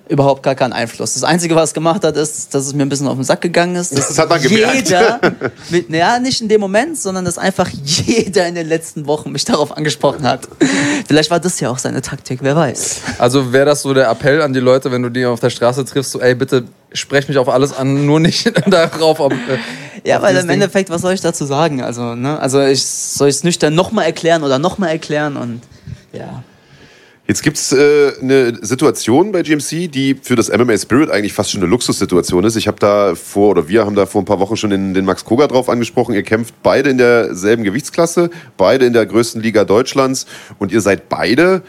Überhaupt 0.09 0.43
gar 0.43 0.55
keinen 0.55 0.73
Einfluss. 0.73 1.15
Das 1.15 1.25
Einzige, 1.25 1.57
was 1.57 1.71
es 1.71 1.75
gemacht 1.75 2.05
hat, 2.05 2.17
ist, 2.17 2.55
dass 2.55 2.67
es 2.67 2.75
mir 2.75 2.83
ein 2.83 2.89
bisschen 2.89 3.09
auf 3.09 3.17
den 3.17 3.25
Sack 3.25 3.41
gegangen 3.41 3.75
ist. 3.75 3.97
Das 3.97 4.17
hat 4.19 4.29
man 4.29 4.41
gemerkt. 4.41 4.89
jeder, 4.89 5.21
mit, 5.71 5.91
naja, 5.91 6.19
nicht 6.21 6.41
in 6.41 6.49
dem 6.49 6.61
Moment, 6.61 6.97
sondern 6.99 7.25
dass 7.25 7.39
einfach 7.39 7.69
jeder 7.69 8.47
in 8.47 8.55
den 8.55 8.69
letzten 8.69 9.07
Wochen 9.07 9.33
mich 9.33 9.45
darauf 9.45 9.77
angesprochen 9.77 10.25
hat. 10.25 10.49
Vielleicht 11.09 11.31
war 11.31 11.41
das 11.41 11.59
ja 11.59 11.71
auch 11.71 11.79
seine 11.79 12.03
Taktik, 12.03 12.41
wer 12.43 12.55
weiß. 12.55 13.01
Also 13.19 13.53
wäre 13.53 13.67
das 13.67 13.83
so 13.83 13.95
der 13.95 14.09
Appell 14.09 14.43
an 14.43 14.53
die 14.53 14.61
Leute, 14.61 14.93
wenn 14.93 15.03
du 15.03 15.09
die 15.09 15.27
auf 15.27 15.41
der 15.41 15.51
Straße 15.51 15.85
triffst, 15.85 16.13
so 16.13 16.21
ey, 16.21 16.37
bitte 16.37 16.65
sprech 16.97 17.29
mich 17.29 17.39
auf 17.39 17.49
alles 17.49 17.73
an, 17.73 18.07
nur 18.07 18.21
nicht 18.21 18.53
darauf, 18.67 19.21
ob... 19.21 19.33
Äh, 19.33 19.59
Ja, 20.05 20.19
auf 20.19 20.23
weil 20.23 20.37
im 20.37 20.43
Ding. 20.43 20.51
Endeffekt, 20.51 20.91
was 20.91 21.03
soll 21.03 21.15
ich 21.15 21.21
dazu 21.21 21.45
sagen? 21.45 21.83
Also, 21.83 22.15
ne? 22.15 22.39
Also 22.39 22.61
ich 22.63 22.85
soll 22.85 23.29
es 23.29 23.45
nüchtern 23.45 23.75
nochmal 23.75 24.07
erklären 24.07 24.43
oder 24.43 24.59
nochmal 24.59 24.91
erklären 24.91 25.37
und 25.37 25.63
ja. 26.13 26.43
Jetzt 27.29 27.43
gibt's 27.43 27.73
äh, 27.73 28.13
eine 28.23 28.65
Situation 28.65 29.33
bei 29.33 29.43
GMC, 29.43 29.89
die 29.91 30.17
für 30.23 30.37
das 30.37 30.49
MMA 30.49 30.79
Spirit 30.79 31.11
eigentlich 31.11 31.33
fast 31.33 31.51
schon 31.51 31.61
eine 31.61 31.69
Luxussituation 31.69 32.45
ist. 32.45 32.55
Ich 32.55 32.69
habe 32.69 32.79
da 32.79 33.17
vor, 33.17 33.51
oder 33.51 33.67
wir 33.67 33.85
haben 33.85 33.97
da 33.97 34.07
vor 34.07 34.23
ein 34.23 34.27
paar 34.27 34.39
Wochen 34.39 34.57
schon 34.57 34.71
den, 34.71 34.95
den 34.95 35.05
Max 35.05 35.25
Koga 35.25 35.49
drauf 35.49 35.69
angesprochen. 35.69 36.15
Ihr 36.15 36.23
kämpft 36.23 36.55
beide 36.63 36.91
in 36.91 36.99
derselben 36.99 37.65
Gewichtsklasse, 37.65 38.31
beide 38.57 38.87
in 38.87 38.93
der 38.93 39.07
größten 39.07 39.43
Liga 39.43 39.65
Deutschlands 39.65 40.27
und 40.61 40.71
ihr 40.71 40.81
seid 40.81 41.09
beide 41.09 41.63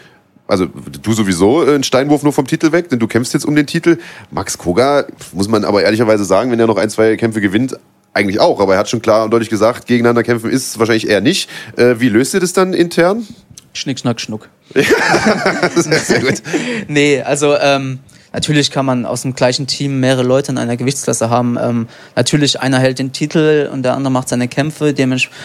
also 0.47 0.65
du 0.65 1.13
sowieso 1.13 1.65
äh, 1.65 1.75
ein 1.75 1.83
Steinwurf 1.83 2.23
nur 2.23 2.33
vom 2.33 2.47
Titel 2.47 2.71
weg, 2.71 2.89
denn 2.89 2.99
du 2.99 3.07
kämpfst 3.07 3.33
jetzt 3.33 3.45
um 3.45 3.55
den 3.55 3.67
Titel. 3.67 3.97
Max 4.31 4.57
Koga, 4.57 5.05
muss 5.33 5.47
man 5.47 5.65
aber 5.65 5.83
ehrlicherweise 5.83 6.25
sagen, 6.25 6.51
wenn 6.51 6.59
er 6.59 6.67
noch 6.67 6.77
ein, 6.77 6.89
zwei 6.89 7.15
Kämpfe 7.17 7.41
gewinnt, 7.41 7.77
eigentlich 8.13 8.39
auch. 8.39 8.59
Aber 8.59 8.73
er 8.73 8.79
hat 8.79 8.89
schon 8.89 9.01
klar 9.01 9.25
und 9.25 9.31
deutlich 9.31 9.49
gesagt, 9.49 9.85
gegeneinander 9.85 10.23
kämpfen 10.23 10.49
ist 10.49 10.79
wahrscheinlich 10.79 11.07
eher 11.07 11.21
nicht. 11.21 11.49
Äh, 11.75 11.95
wie 11.99 12.09
löst 12.09 12.33
ihr 12.33 12.39
das 12.39 12.53
dann 12.53 12.73
intern? 12.73 13.27
Schnick, 13.73 13.99
schnack, 13.99 14.19
schnuck. 14.19 14.49
Das 14.73 15.85
ist 15.85 16.07
sehr 16.07 16.21
gut. 16.21 16.41
Nee, 16.87 17.21
also 17.21 17.55
ähm, 17.57 17.99
natürlich 18.33 18.71
kann 18.71 18.85
man 18.85 19.05
aus 19.05 19.21
dem 19.21 19.35
gleichen 19.35 19.67
Team 19.67 19.99
mehrere 19.99 20.23
Leute 20.23 20.51
in 20.51 20.57
einer 20.57 20.77
Gewichtsklasse 20.77 21.29
haben. 21.29 21.57
Ähm, 21.61 21.87
natürlich 22.15 22.59
einer 22.59 22.79
hält 22.79 22.99
den 22.99 23.11
Titel 23.11 23.69
und 23.71 23.83
der 23.83 23.93
andere 23.93 24.11
macht 24.11 24.29
seine 24.29 24.47
Kämpfe. 24.47 24.93
Dementsprechend 24.93 25.37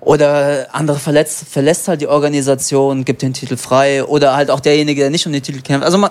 oder 0.00 0.68
andere 0.72 0.98
verletzt, 0.98 1.44
verlässt 1.48 1.88
halt 1.88 2.00
die 2.00 2.08
Organisation, 2.08 3.04
gibt 3.04 3.22
den 3.22 3.34
Titel 3.34 3.56
frei. 3.56 4.04
Oder 4.04 4.34
halt 4.34 4.50
auch 4.50 4.60
derjenige, 4.60 5.02
der 5.02 5.10
nicht 5.10 5.26
um 5.26 5.32
den 5.32 5.42
Titel 5.42 5.60
kämpft. 5.60 5.84
Also 5.84 5.98
man, 5.98 6.10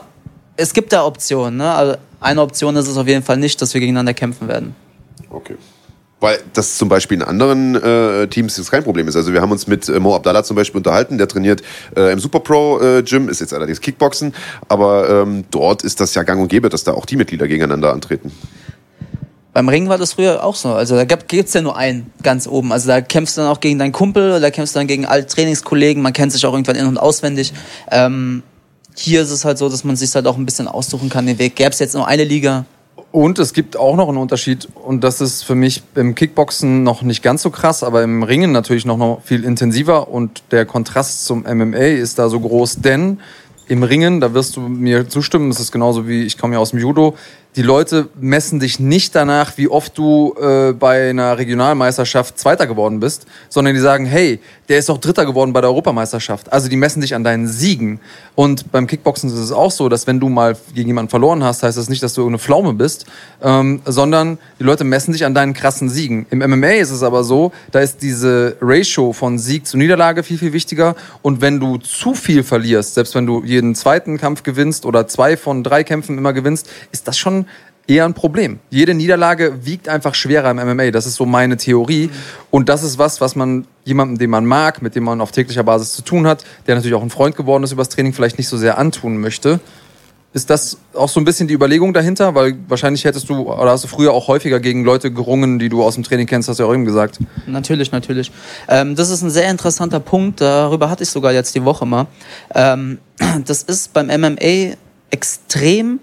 es 0.58 0.74
gibt 0.74 0.94
da 0.94 1.06
Optionen. 1.06 1.58
Ne? 1.58 1.72
Also 1.72 1.98
eine 2.20 2.42
Option 2.42 2.76
ist 2.76 2.88
es 2.88 2.98
auf 2.98 3.08
jeden 3.08 3.24
Fall 3.24 3.38
nicht, 3.38 3.62
dass 3.62 3.74
wir 3.74 3.82
gegeneinander 3.82 4.14
kämpfen 4.14 4.48
werden. 4.48 4.76
Okay. 5.30 5.56
Weil 6.20 6.40
das 6.54 6.78
zum 6.78 6.90
Beispiel 6.90 7.18
in 7.18 7.24
anderen 7.24 7.76
äh, 7.76 8.28
Teams 8.28 8.58
jetzt 8.58 8.70
kein 8.70 8.84
Problem 8.84 9.08
ist. 9.08 9.16
Also 9.16 9.32
wir 9.32 9.42
haben 9.42 9.52
uns 9.52 9.68
mit 9.68 9.88
äh, 9.88 10.00
Mo 10.00 10.16
Abdallah 10.16 10.44
zum 10.44 10.56
Beispiel 10.56 10.78
unterhalten, 10.78 11.18
der 11.18 11.30
trainiert 11.30 11.62
äh, 11.96 12.12
im 12.12 12.20
Super 12.20 12.42
Pro 12.42 12.80
äh, 12.82 13.04
Gym, 13.04 13.30
ist 13.30 13.40
jetzt 13.40 13.54
allerdings 13.54 13.80
Kickboxen, 13.80 14.34
aber 14.68 15.10
ähm, 15.10 15.46
dort 15.50 15.84
ist 15.84 16.02
das 16.02 16.14
ja 16.16 16.24
gang 16.24 16.42
und 16.42 16.50
gäbe, 16.50 16.68
dass 16.68 16.84
da 16.84 16.92
auch 16.92 17.06
die 17.06 17.16
Mitglieder 17.16 17.48
gegeneinander 17.48 17.94
antreten. 17.94 18.34
Beim 19.60 19.68
Ring 19.68 19.90
war 19.90 19.98
das 19.98 20.14
früher 20.14 20.42
auch 20.42 20.56
so. 20.56 20.70
Also 20.70 20.96
da 20.96 21.04
gibt 21.04 21.34
es 21.34 21.54
ja 21.54 21.62
nur 21.62 21.76
einen 21.76 22.14
ganz 22.24 22.48
oben. 22.48 22.72
Also 22.72 22.88
da 22.88 23.02
kämpfst 23.02 23.36
du 23.36 23.42
dann 23.42 23.50
auch 23.50 23.60
gegen 23.60 23.78
deinen 23.78 23.92
Kumpel 23.92 24.40
da 24.40 24.52
kämpfst 24.52 24.74
du 24.74 24.80
dann 24.80 24.88
gegen 24.88 25.06
alle 25.06 25.28
Trainingskollegen. 25.28 26.02
Man 26.02 26.14
kennt 26.14 26.32
sich 26.32 26.46
auch 26.46 26.54
irgendwann 26.54 26.78
in- 26.78 26.86
und 26.86 26.98
auswendig. 26.98 27.52
Ähm, 27.92 28.42
hier 28.96 29.22
ist 29.22 29.32
es 29.32 29.44
halt 29.44 29.58
so, 29.58 29.68
dass 29.68 29.84
man 29.84 29.98
sich 29.98 30.16
halt 30.16 30.28
auch 30.28 30.38
ein 30.38 30.46
bisschen 30.46 30.70
aussuchen 30.70 31.10
kann, 31.10 31.26
den 31.26 31.40
Weg. 31.40 31.58
Gäbe 31.58 31.72
es 31.72 31.80
jetzt 31.80 31.94
nur 31.94 32.08
eine 32.08 32.24
Liga, 32.24 32.64
Und 33.12 33.38
es 33.38 33.52
gibt 33.52 33.76
auch 33.76 33.98
noch 33.98 34.08
einen 34.08 34.18
Unterschied 34.18 34.70
und 34.76 35.04
das 35.04 35.20
ist 35.20 35.44
für 35.44 35.56
mich 35.56 35.84
im 35.94 36.16
Kickboxen 36.16 36.84
noch 36.84 37.02
nicht 37.02 37.22
ganz 37.22 37.42
so 37.42 37.50
krass, 37.50 37.84
aber 37.84 38.02
im 38.02 38.24
Ringen 38.24 38.54
natürlich 38.54 38.86
noch, 38.86 39.22
viel 39.26 39.44
intensiver 39.44 40.08
und 40.08 40.42
der 40.52 40.66
Kontrast 40.66 41.26
zum 41.26 41.42
MMA 41.42 41.80
ist 41.80 42.18
da 42.18 42.30
so 42.30 42.40
groß, 42.40 42.78
denn 42.78 43.20
im 43.68 43.84
Ringen, 43.84 44.20
da 44.20 44.34
wirst 44.34 44.56
du 44.56 44.62
mir 44.62 45.10
zustimmen, 45.10 45.50
das 45.50 45.60
ist 45.60 45.72
genauso 45.72 46.08
wie 46.08 46.24
ich 46.24 46.38
komme 46.38 46.56
ja 46.56 46.60
aus 46.60 46.72
dem 46.72 46.80
Judo, 46.80 47.16
die 47.60 47.66
Leute 47.66 48.08
messen 48.18 48.62
dich 48.62 48.80
nicht 48.80 49.14
danach, 49.16 49.58
wie 49.58 49.68
oft 49.68 49.98
du 49.98 50.34
äh, 50.42 50.72
bei 50.72 51.10
einer 51.10 51.38
Regionalmeisterschaft 51.38 52.40
Zweiter 52.40 52.68
geworden 52.68 53.02
bist, 53.02 53.26
sondern 53.50 53.74
die 53.74 53.82
sagen, 53.82 54.06
hey, 54.06 54.40
der 54.70 54.80
ist 54.80 54.88
doch 54.88 54.98
Dritter 54.98 55.26
geworden 55.26 55.52
bei 55.52 55.60
der 55.60 55.70
Europameisterschaft. 55.70 56.54
Also 56.54 56.70
die 56.70 56.78
messen 56.78 57.02
dich 57.02 57.16
an 57.16 57.26
deinen 57.26 57.50
Siegen. 57.50 58.00
Und 58.36 58.72
beim 58.72 58.88
Kickboxen 58.88 59.30
ist 59.30 59.36
es 59.36 59.52
auch 59.52 59.72
so, 59.72 59.90
dass 59.90 60.08
wenn 60.08 60.22
du 60.22 60.30
mal 60.30 60.56
gegen 60.74 60.88
jemanden 60.88 61.10
verloren 61.10 61.44
hast, 61.44 61.62
heißt 61.62 61.78
das 61.78 61.90
nicht, 61.90 62.02
dass 62.02 62.14
du 62.14 62.22
irgendeine 62.22 62.40
Pflaume 62.40 62.72
bist, 62.72 63.08
ähm, 63.42 63.82
sondern 63.84 64.38
die 64.58 64.64
Leute 64.64 64.86
messen 64.86 65.12
dich 65.12 65.26
an 65.26 65.34
deinen 65.34 65.54
krassen 65.54 65.90
Siegen. 65.90 66.28
Im 66.30 66.40
MMA 66.40 66.76
ist 66.76 66.92
es 66.92 67.04
aber 67.04 67.26
so, 67.26 67.52
da 67.72 67.82
ist 67.82 68.02
diese 68.02 68.56
Ratio 68.62 69.12
von 69.12 69.38
Sieg 69.38 69.68
zu 69.68 69.76
Niederlage 69.76 70.24
viel, 70.24 70.38
viel 70.38 70.54
wichtiger. 70.54 70.96
Und 71.24 71.42
wenn 71.42 71.60
du 71.60 71.78
zu 71.78 72.14
viel 72.14 72.44
verlierst, 72.44 72.94
selbst 72.94 73.16
wenn 73.16 73.26
du 73.26 73.44
jeden 73.44 73.76
zweiten 73.76 74.18
Kampf 74.18 74.44
gewinnst 74.44 74.86
oder 74.86 75.08
zwei 75.08 75.36
von 75.36 75.62
drei 75.62 75.84
Kämpfen 75.84 76.18
immer 76.18 76.32
gewinnst, 76.32 76.70
ist 76.94 77.06
das 77.06 77.18
schon 77.18 77.48
eher 77.90 78.06
ein 78.06 78.14
Problem. 78.14 78.60
Jede 78.70 78.94
Niederlage 78.94 79.66
wiegt 79.66 79.90
einfach 79.90 80.14
schwerer 80.14 80.52
im 80.52 80.58
MMA. 80.58 80.92
Das 80.92 81.06
ist 81.06 81.16
so 81.16 81.26
meine 81.26 81.58
Theorie. 81.58 82.10
Und 82.52 82.70
das 82.70 82.84
ist 82.84 83.00
was, 83.00 83.20
was 83.20 83.36
man 83.36 83.66
jemandem, 83.84 84.20
den 84.20 84.30
man 84.30 84.46
mag, 84.46 84.82
mit 84.82 84.96
dem 84.96 85.04
man 85.04 85.20
auf 85.22 85.32
täglicher 85.32 85.64
Basis 85.64 85.94
zu 85.94 86.04
tun 86.04 86.28
hat, 86.28 86.44
der 86.68 86.76
natürlich 86.76 86.96
auch 86.96 87.02
ein 87.02 87.10
Freund 87.10 87.36
geworden 87.36 87.64
ist 87.64 87.72
übers 87.72 87.90
Training, 87.90 88.14
vielleicht 88.14 88.38
nicht 88.38 88.48
so 88.48 88.58
sehr 88.58 88.78
antun 88.78 89.18
möchte. 89.18 89.60
Ist 90.32 90.52
das 90.52 90.78
auch 90.94 91.10
so 91.10 91.20
ein 91.20 91.26
bisschen 91.26 91.48
die 91.48 91.56
Überlegung 91.56 91.92
dahinter? 91.92 92.36
Weil 92.36 92.56
wahrscheinlich 92.68 93.04
hättest 93.04 93.30
du, 93.30 93.52
oder 93.52 93.72
hast 93.72 93.84
du 93.84 93.88
früher 93.88 94.14
auch 94.14 94.28
häufiger 94.28 94.60
gegen 94.60 94.84
Leute 94.84 95.12
gerungen, 95.12 95.58
die 95.58 95.70
du 95.70 95.82
aus 95.82 95.96
dem 95.96 96.04
Training 96.04 96.28
kennst, 96.28 96.48
hast 96.48 96.60
du 96.60 96.64
ja 96.64 96.70
auch 96.70 96.74
eben 96.74 96.86
gesagt. 96.86 97.18
Natürlich, 97.48 97.92
natürlich. 97.92 98.32
Ähm, 98.68 98.96
das 98.96 99.10
ist 99.10 99.24
ein 99.24 99.32
sehr 99.32 99.50
interessanter 99.50 100.00
Punkt. 100.00 100.40
Darüber 100.40 100.92
hatte 100.92 101.02
ich 101.02 101.10
sogar 101.10 101.34
jetzt 101.34 101.56
die 101.56 101.66
Woche 101.66 101.88
mal. 101.88 102.06
Ähm, 102.54 103.00
das 103.46 103.64
ist 103.64 103.92
beim 103.94 104.06
MMA 104.06 104.76
extrem, 105.10 106.00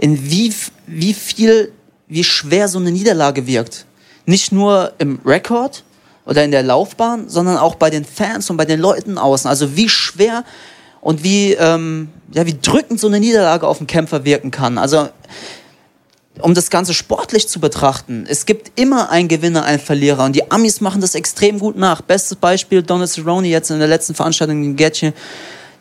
in 0.00 0.30
wie, 0.30 0.52
wie 0.86 1.14
viel, 1.14 1.72
wie 2.08 2.24
schwer 2.24 2.68
so 2.68 2.78
eine 2.78 2.90
Niederlage 2.90 3.46
wirkt. 3.46 3.84
Nicht 4.24 4.50
nur 4.50 4.94
im 4.98 5.20
Rekord 5.24 5.84
oder 6.24 6.42
in 6.42 6.50
der 6.50 6.62
Laufbahn, 6.62 7.28
sondern 7.28 7.58
auch 7.58 7.74
bei 7.74 7.90
den 7.90 8.04
Fans 8.04 8.48
und 8.48 8.56
bei 8.56 8.64
den 8.64 8.80
Leuten 8.80 9.18
außen. 9.18 9.48
Also 9.48 9.76
wie 9.76 9.88
schwer 9.90 10.44
und 11.02 11.22
wie, 11.22 11.52
ähm, 11.52 12.08
ja, 12.32 12.46
wie 12.46 12.56
drückend 12.60 12.98
so 12.98 13.08
eine 13.08 13.20
Niederlage 13.20 13.66
auf 13.66 13.78
den 13.78 13.86
Kämpfer 13.86 14.24
wirken 14.24 14.50
kann. 14.50 14.78
Also 14.78 15.10
um 16.40 16.54
das 16.54 16.70
Ganze 16.70 16.94
sportlich 16.94 17.48
zu 17.48 17.60
betrachten, 17.60 18.24
es 18.26 18.46
gibt 18.46 18.78
immer 18.80 19.10
einen 19.10 19.28
Gewinner, 19.28 19.64
einen 19.64 19.80
Verlierer. 19.80 20.24
Und 20.24 20.34
die 20.34 20.50
Amis 20.50 20.80
machen 20.80 21.02
das 21.02 21.14
extrem 21.14 21.58
gut 21.58 21.76
nach. 21.76 22.00
Bestes 22.00 22.36
Beispiel 22.36 22.82
Donald 22.82 23.10
Cerrone 23.10 23.48
jetzt 23.48 23.70
in 23.70 23.78
der 23.78 23.88
letzten 23.88 24.14
Veranstaltung 24.14 24.64
in 24.64 24.76
Getje. 24.76 25.12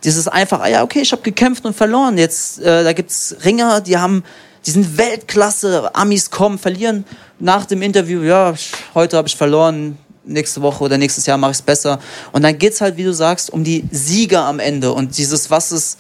Dieses 0.04 0.28
einfach, 0.28 0.62
ah 0.62 0.68
ja, 0.68 0.84
okay, 0.84 1.02
ich 1.02 1.12
habe 1.12 1.22
gekämpft 1.22 1.66
und 1.66 1.76
verloren. 1.76 2.18
Jetzt, 2.18 2.60
äh, 2.60 2.84
da 2.84 2.94
gibt's 2.94 3.36
Ringer, 3.44 3.82
die 3.82 3.98
haben, 3.98 4.24
die 4.66 4.72
sind 4.72 4.98
Weltklasse. 4.98 5.94
Amis 5.94 6.30
kommen, 6.32 6.58
verlieren 6.58 7.06
nach 7.40 7.66
dem 7.66 7.82
Interview, 7.82 8.22
ja, 8.22 8.54
heute 8.94 9.18
habe 9.18 9.28
ich 9.28 9.36
verloren, 9.36 9.98
nächste 10.26 10.62
Woche 10.62 10.84
oder 10.84 10.98
nächstes 10.98 11.26
Jahr 11.26 11.38
mache 11.38 11.52
ich 11.52 11.58
es 11.58 11.62
besser. 11.62 12.00
Und 12.32 12.44
dann 12.44 12.58
geht's 12.58 12.82
halt, 12.82 12.98
wie 12.98 13.04
du 13.04 13.14
sagst, 13.14 13.52
um 13.52 13.64
die 13.64 13.86
Sieger 13.92 14.44
am 14.44 14.60
Ende 14.60 14.94
und 14.94 15.18
dieses, 15.18 15.50
was 15.50 15.72
ist 15.72 15.98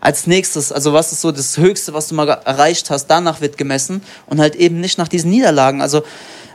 als 0.00 0.26
nächstes, 0.26 0.72
also 0.72 0.92
was 0.92 1.12
ist 1.12 1.20
so 1.20 1.30
das 1.30 1.56
Höchste, 1.56 1.94
was 1.94 2.08
du 2.08 2.14
mal 2.14 2.28
erreicht 2.28 2.90
hast, 2.90 3.06
danach 3.06 3.40
wird 3.40 3.56
gemessen 3.56 4.02
und 4.26 4.40
halt 4.40 4.56
eben 4.56 4.80
nicht 4.80 4.98
nach 4.98 5.08
diesen 5.08 5.30
Niederlagen. 5.30 5.80
Also 5.80 6.02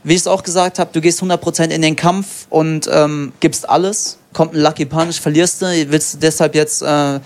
wie 0.04 0.14
ich 0.14 0.22
es 0.22 0.28
auch 0.28 0.44
gesagt 0.44 0.80
habe, 0.80 0.90
du 0.94 1.02
gehst 1.02 1.22
100% 1.22 1.70
in 1.70 1.82
den 1.82 1.96
Kampf 1.96 2.48
und 2.50 2.90
ähm, 2.92 3.34
gibst 3.40 3.70
alles. 3.70 4.18
Kommt 4.34 4.54
ein 4.54 4.62
Lucky 4.62 4.86
Punch, 4.86 5.20
verlierst 5.20 5.62
du, 5.62 5.66
willst 5.90 6.16
du 6.16 6.18
deshalb 6.20 6.56
jetzt, 6.56 6.82
äh, 6.82 7.20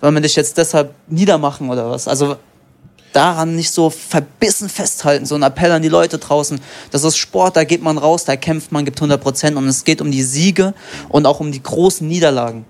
wollen 0.00 0.14
wir 0.14 0.20
dich 0.20 0.36
jetzt 0.36 0.58
deshalb 0.58 0.94
niedermachen 1.08 1.70
oder 1.70 1.90
was? 1.90 2.08
Also 2.08 2.36
daran 3.12 3.56
nicht 3.56 3.70
so 3.70 3.90
verbissen 3.90 4.68
festhalten, 4.68 5.26
so 5.26 5.34
ein 5.34 5.42
Appell 5.42 5.70
an 5.70 5.82
die 5.82 5.88
Leute 5.88 6.18
draußen. 6.18 6.60
Das 6.90 7.04
ist 7.04 7.16
Sport, 7.16 7.56
da 7.56 7.64
geht 7.64 7.82
man 7.82 7.98
raus, 7.98 8.24
da 8.24 8.36
kämpft 8.36 8.72
man, 8.72 8.84
gibt 8.84 9.00
100% 9.00 9.54
und 9.54 9.68
es 9.68 9.84
geht 9.84 10.00
um 10.00 10.10
die 10.10 10.22
Siege 10.22 10.74
und 11.08 11.26
auch 11.26 11.40
um 11.40 11.52
die 11.52 11.62
großen 11.62 12.06
Niederlagen. 12.06 12.64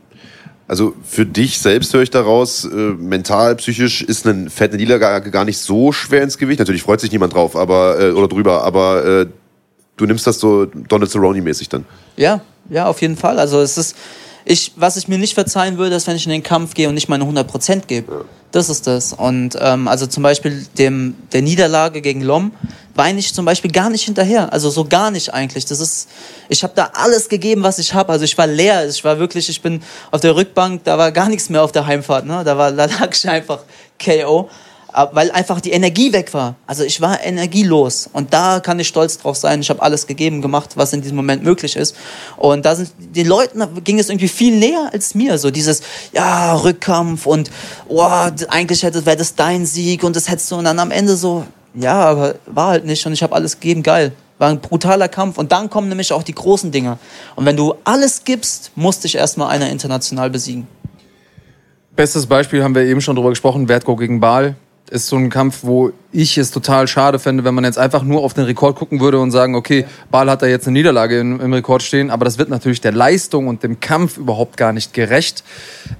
Also 0.68 0.94
für 1.04 1.26
dich 1.26 1.58
selbst 1.58 1.92
höre 1.92 2.02
ich 2.02 2.10
daraus, 2.10 2.64
äh, 2.64 2.68
mental, 2.70 3.56
psychisch 3.56 4.02
ist 4.02 4.26
eine 4.26 4.48
fette 4.48 4.76
Niederlage 4.76 5.30
gar 5.30 5.44
nicht 5.44 5.58
so 5.58 5.92
schwer 5.92 6.22
ins 6.22 6.38
Gewicht. 6.38 6.60
Natürlich 6.60 6.82
freut 6.82 7.00
sich 7.00 7.12
niemand 7.12 7.34
drauf, 7.34 7.56
aber 7.56 8.00
äh, 8.00 8.10
oder 8.12 8.28
drüber, 8.28 8.64
aber 8.64 9.04
äh, 9.04 9.26
du 9.96 10.06
nimmst 10.06 10.26
das 10.26 10.38
so 10.38 10.66
Donald 10.66 11.10
Cerrone-mäßig 11.10 11.68
dann. 11.68 11.84
Ja, 12.16 12.40
ja, 12.70 12.86
auf 12.86 13.02
jeden 13.02 13.16
Fall. 13.16 13.38
Also 13.38 13.60
es 13.60 13.76
ist, 13.76 13.96
ich, 14.44 14.72
was 14.76 14.96
ich 14.96 15.08
mir 15.08 15.18
nicht 15.18 15.34
verzeihen 15.34 15.78
würde, 15.78 15.96
ist, 15.96 16.06
wenn 16.06 16.16
ich 16.16 16.24
in 16.26 16.32
den 16.32 16.42
Kampf 16.42 16.74
gehe 16.74 16.88
und 16.88 16.94
nicht 16.94 17.08
meine 17.08 17.24
100% 17.24 17.86
gebe. 17.86 18.12
Ja. 18.12 18.20
Das 18.52 18.68
ist 18.68 18.86
das. 18.86 19.14
Und 19.14 19.56
ähm, 19.60 19.88
also 19.88 20.06
zum 20.06 20.22
Beispiel 20.22 20.66
dem, 20.76 21.16
der 21.32 21.40
Niederlage 21.40 22.02
gegen 22.02 22.20
Lom 22.20 22.52
weine 22.94 23.18
ich 23.18 23.32
zum 23.32 23.46
Beispiel 23.46 23.70
gar 23.70 23.88
nicht 23.88 24.04
hinterher. 24.04 24.52
Also 24.52 24.68
so 24.68 24.84
gar 24.84 25.10
nicht 25.10 25.32
eigentlich. 25.32 25.64
Das 25.64 25.80
ist, 25.80 26.08
ich 26.48 26.62
habe 26.62 26.74
da 26.76 26.90
alles 26.94 27.28
gegeben, 27.28 27.62
was 27.62 27.78
ich 27.78 27.94
habe. 27.94 28.12
Also 28.12 28.24
ich 28.24 28.36
war 28.36 28.46
leer. 28.46 28.86
Ich 28.86 29.02
war 29.04 29.18
wirklich, 29.18 29.48
ich 29.48 29.62
bin 29.62 29.82
auf 30.10 30.20
der 30.20 30.36
Rückbank, 30.36 30.84
da 30.84 30.98
war 30.98 31.12
gar 31.12 31.28
nichts 31.28 31.48
mehr 31.48 31.62
auf 31.62 31.72
der 31.72 31.86
Heimfahrt. 31.86 32.26
Ne? 32.26 32.42
Da, 32.44 32.58
war, 32.58 32.72
da 32.72 32.84
lag 32.84 33.10
ich 33.12 33.28
einfach 33.28 33.60
KO 34.02 34.50
weil 35.12 35.30
einfach 35.30 35.60
die 35.60 35.70
Energie 35.70 36.12
weg 36.12 36.34
war. 36.34 36.56
Also 36.66 36.84
ich 36.84 37.00
war 37.00 37.24
energielos 37.24 38.08
und 38.12 38.32
da 38.32 38.60
kann 38.60 38.78
ich 38.78 38.88
stolz 38.88 39.18
drauf 39.18 39.36
sein. 39.36 39.60
Ich 39.60 39.70
habe 39.70 39.82
alles 39.82 40.06
gegeben, 40.06 40.42
gemacht, 40.42 40.76
was 40.76 40.92
in 40.92 41.00
diesem 41.00 41.16
Moment 41.16 41.42
möglich 41.42 41.76
ist. 41.76 41.96
Und 42.36 42.64
da 42.64 42.74
sind 42.74 42.90
den 42.98 43.26
Leuten 43.26 43.62
ging 43.84 43.98
es 43.98 44.08
irgendwie 44.08 44.28
viel 44.28 44.56
näher 44.56 44.90
als 44.92 45.14
mir. 45.14 45.38
So 45.38 45.50
dieses 45.50 45.82
ja 46.12 46.54
Rückkampf 46.54 47.26
und 47.26 47.50
oh, 47.88 48.02
eigentlich 48.48 48.82
hätte 48.82 49.06
wäre 49.06 49.16
das 49.16 49.34
dein 49.34 49.66
Sieg 49.66 50.04
und 50.04 50.16
das 50.16 50.28
hättest 50.28 50.50
du 50.50 50.56
und 50.56 50.64
dann 50.64 50.78
am 50.78 50.90
Ende 50.90 51.16
so 51.16 51.44
ja, 51.74 51.94
aber 51.94 52.34
war 52.46 52.68
halt 52.68 52.84
nicht 52.84 53.06
und 53.06 53.12
ich 53.12 53.22
habe 53.22 53.34
alles 53.34 53.58
gegeben. 53.58 53.82
Geil, 53.82 54.12
war 54.38 54.50
ein 54.50 54.60
brutaler 54.60 55.08
Kampf 55.08 55.38
und 55.38 55.52
dann 55.52 55.70
kommen 55.70 55.88
nämlich 55.88 56.12
auch 56.12 56.22
die 56.22 56.34
großen 56.34 56.70
Dinge. 56.70 56.98
Und 57.34 57.46
wenn 57.46 57.56
du 57.56 57.74
alles 57.84 58.24
gibst, 58.24 58.72
musst 58.74 59.04
dich 59.04 59.14
erstmal 59.14 59.48
einer 59.48 59.70
international 59.70 60.28
besiegen. 60.28 60.66
Bestes 61.96 62.26
Beispiel 62.26 62.62
haben 62.62 62.74
wir 62.74 62.82
eben 62.82 63.00
schon 63.00 63.16
drüber 63.16 63.30
gesprochen, 63.30 63.68
Wertko 63.68 63.96
gegen 63.96 64.20
Baal 64.20 64.56
ist 64.92 65.06
so 65.06 65.16
ein 65.16 65.30
Kampf, 65.30 65.60
wo 65.62 65.92
ich 66.12 66.36
es 66.38 66.50
total 66.50 66.86
schade 66.86 67.18
fände, 67.18 67.44
wenn 67.44 67.54
man 67.54 67.64
jetzt 67.64 67.78
einfach 67.78 68.02
nur 68.02 68.22
auf 68.22 68.34
den 68.34 68.44
Rekord 68.44 68.76
gucken 68.76 69.00
würde 69.00 69.18
und 69.18 69.30
sagen, 69.30 69.54
okay, 69.54 69.86
Ball 70.10 70.30
hat 70.30 70.42
da 70.42 70.46
jetzt 70.46 70.66
eine 70.66 70.74
Niederlage 70.74 71.18
im, 71.18 71.40
im 71.40 71.52
Rekord 71.52 71.82
stehen, 71.82 72.10
aber 72.10 72.24
das 72.24 72.38
wird 72.38 72.50
natürlich 72.50 72.80
der 72.80 72.92
Leistung 72.92 73.48
und 73.48 73.62
dem 73.62 73.80
Kampf 73.80 74.18
überhaupt 74.18 74.56
gar 74.56 74.72
nicht 74.72 74.92
gerecht. 74.92 75.42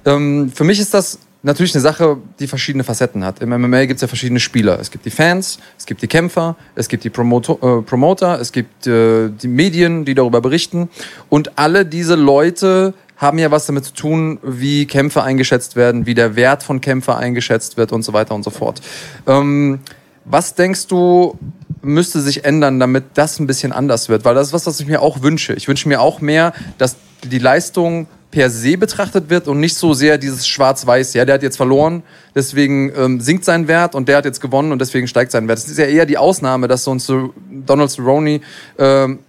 Ähm, 0.05 0.51
für 0.53 0.63
mich 0.63 0.79
ist 0.79 0.93
das 0.93 1.19
natürlich 1.41 1.73
eine 1.75 1.81
Sache, 1.81 2.17
die 2.39 2.47
verschiedene 2.47 2.83
Facetten 2.83 3.25
hat. 3.25 3.41
Im 3.41 3.49
MMA 3.49 3.85
gibt 3.85 3.97
es 3.97 4.01
ja 4.01 4.07
verschiedene 4.07 4.39
Spieler. 4.39 4.79
Es 4.79 4.91
gibt 4.91 5.05
die 5.05 5.11
Fans, 5.11 5.59
es 5.77 5.85
gibt 5.85 6.01
die 6.01 6.07
Kämpfer, 6.07 6.55
es 6.75 6.87
gibt 6.87 7.03
die 7.03 7.09
Promoter, 7.09 7.53
äh, 7.53 7.81
Promoter 7.81 8.39
es 8.39 8.51
gibt 8.51 8.87
äh, 8.87 9.29
die 9.29 9.47
Medien, 9.47 10.05
die 10.05 10.15
darüber 10.15 10.39
berichten. 10.39 10.89
Und 11.29 11.57
alle 11.57 11.85
diese 11.85 12.15
Leute 12.15 12.93
haben 13.23 13.39
ja 13.39 13.49
was 13.49 13.65
damit 13.65 13.85
zu 13.85 13.93
tun, 13.93 14.37
wie 14.43 14.85
Kämpfe 14.85 15.23
eingeschätzt 15.23 15.75
werden, 15.75 16.05
wie 16.05 16.13
der 16.13 16.35
Wert 16.35 16.61
von 16.61 16.79
Kämpfer 16.79 17.17
eingeschätzt 17.17 17.77
wird 17.77 17.91
und 17.91 18.03
so 18.03 18.13
weiter 18.13 18.35
und 18.35 18.43
so 18.43 18.51
fort. 18.51 18.81
Ähm, 19.25 19.79
was 20.25 20.53
denkst 20.53 20.87
du, 20.87 21.37
müsste 21.81 22.21
sich 22.21 22.45
ändern, 22.45 22.79
damit 22.79 23.05
das 23.15 23.39
ein 23.39 23.47
bisschen 23.47 23.71
anders 23.73 24.09
wird? 24.09 24.23
Weil 24.25 24.35
das 24.35 24.47
ist 24.47 24.53
was, 24.53 24.67
was 24.67 24.79
ich 24.79 24.85
mir 24.85 25.01
auch 25.01 25.21
wünsche. 25.21 25.53
Ich 25.53 25.67
wünsche 25.67 25.87
mir 25.87 25.99
auch 25.99 26.21
mehr, 26.21 26.53
dass 26.77 26.97
die 27.23 27.39
Leistung 27.39 28.07
per 28.31 28.49
se 28.49 28.77
betrachtet 28.77 29.29
wird 29.29 29.47
und 29.47 29.59
nicht 29.59 29.75
so 29.75 29.93
sehr 29.93 30.17
dieses 30.17 30.47
Schwarz-Weiß, 30.47 31.13
ja, 31.13 31.23
der 31.23 31.35
hat 31.35 31.43
jetzt 31.43 31.57
verloren, 31.57 32.01
deswegen 32.33 32.91
ähm, 32.95 33.21
sinkt 33.21 33.45
sein 33.45 33.67
Wert 33.67 33.93
und 33.93 34.07
der 34.09 34.17
hat 34.17 34.25
jetzt 34.25 34.41
gewonnen 34.41 34.71
und 34.71 34.79
deswegen 34.79 35.07
steigt 35.07 35.31
sein 35.31 35.47
Wert. 35.47 35.59
Das 35.59 35.67
ist 35.67 35.77
ja 35.77 35.85
eher 35.85 36.07
die 36.07 36.17
Ausnahme, 36.17 36.67
dass 36.67 36.83
so 36.83 36.95
ein 36.95 37.31
Donald 37.65 37.91
Cerrone 37.91 38.41
ähm, 38.79 39.19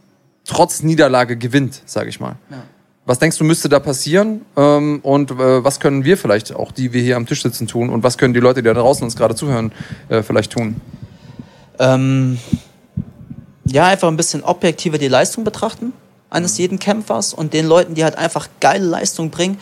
trotz 0.46 0.82
Niederlage 0.82 1.36
gewinnt, 1.36 1.82
sage 1.84 2.08
ich 2.08 2.18
mal. 2.18 2.36
Ja. 2.50 2.62
Was 3.06 3.18
denkst 3.18 3.36
du, 3.36 3.44
müsste 3.44 3.68
da 3.68 3.80
passieren? 3.80 4.42
Ähm, 4.56 5.00
und 5.02 5.30
äh, 5.30 5.62
was 5.62 5.78
können 5.78 6.04
wir 6.04 6.16
vielleicht, 6.16 6.54
auch 6.54 6.72
die 6.72 6.92
wir 6.92 7.02
hier 7.02 7.16
am 7.16 7.26
Tisch 7.26 7.42
sitzen, 7.42 7.66
tun? 7.66 7.90
Und 7.90 8.02
was 8.02 8.16
können 8.16 8.32
die 8.32 8.40
Leute, 8.40 8.62
die 8.62 8.66
da 8.66 8.74
draußen 8.74 9.04
uns 9.04 9.14
gerade 9.14 9.34
zuhören, 9.34 9.72
äh, 10.08 10.22
vielleicht 10.22 10.52
tun? 10.52 10.80
Ähm, 11.78 12.38
ja, 13.66 13.86
einfach 13.86 14.08
ein 14.08 14.16
bisschen 14.16 14.42
objektiver 14.42 14.98
die 14.98 15.08
Leistung 15.08 15.44
betrachten 15.44 15.92
eines 16.34 16.58
jeden 16.58 16.78
Kämpfers 16.78 17.32
und 17.32 17.52
den 17.54 17.66
Leuten, 17.66 17.94
die 17.94 18.04
halt 18.04 18.18
einfach 18.18 18.48
geile 18.60 18.84
Leistung 18.84 19.30
bringen, 19.30 19.58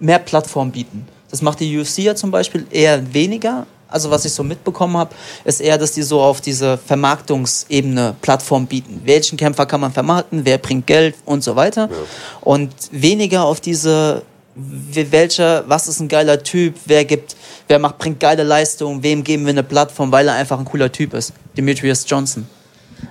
mehr 0.00 0.18
Plattform 0.18 0.72
bieten. 0.72 1.06
Das 1.30 1.42
macht 1.42 1.60
die 1.60 1.78
UFC 1.78 1.98
ja 1.98 2.14
zum 2.14 2.30
Beispiel 2.30 2.66
eher 2.70 3.14
weniger, 3.14 3.66
also 3.88 4.10
was 4.10 4.24
ich 4.24 4.32
so 4.32 4.44
mitbekommen 4.44 4.96
habe, 4.96 5.14
ist 5.44 5.60
eher, 5.60 5.78
dass 5.78 5.92
die 5.92 6.02
so 6.02 6.20
auf 6.20 6.40
diese 6.40 6.78
Vermarktungsebene 6.78 8.16
Plattform 8.20 8.66
bieten. 8.66 9.00
Welchen 9.04 9.36
Kämpfer 9.36 9.66
kann 9.66 9.80
man 9.80 9.92
vermarkten, 9.92 10.44
wer 10.44 10.58
bringt 10.58 10.86
Geld 10.86 11.14
und 11.24 11.42
so 11.42 11.56
weiter. 11.56 11.88
Ja. 11.90 11.96
Und 12.42 12.72
weniger 12.90 13.44
auf 13.44 13.60
diese, 13.60 14.22
welcher, 14.54 15.64
was 15.68 15.88
ist 15.88 16.00
ein 16.00 16.08
geiler 16.08 16.42
Typ, 16.42 16.74
wer 16.84 17.04
gibt, 17.04 17.36
wer 17.66 17.78
macht, 17.78 17.98
bringt 17.98 18.20
geile 18.20 18.42
Leistungen, 18.42 19.02
wem 19.02 19.24
geben 19.24 19.44
wir 19.44 19.50
eine 19.50 19.62
Plattform, 19.62 20.12
weil 20.12 20.28
er 20.28 20.34
einfach 20.34 20.58
ein 20.58 20.64
cooler 20.64 20.92
Typ 20.92 21.14
ist. 21.14 21.32
Demetrius 21.56 22.04
Johnson. 22.06 22.46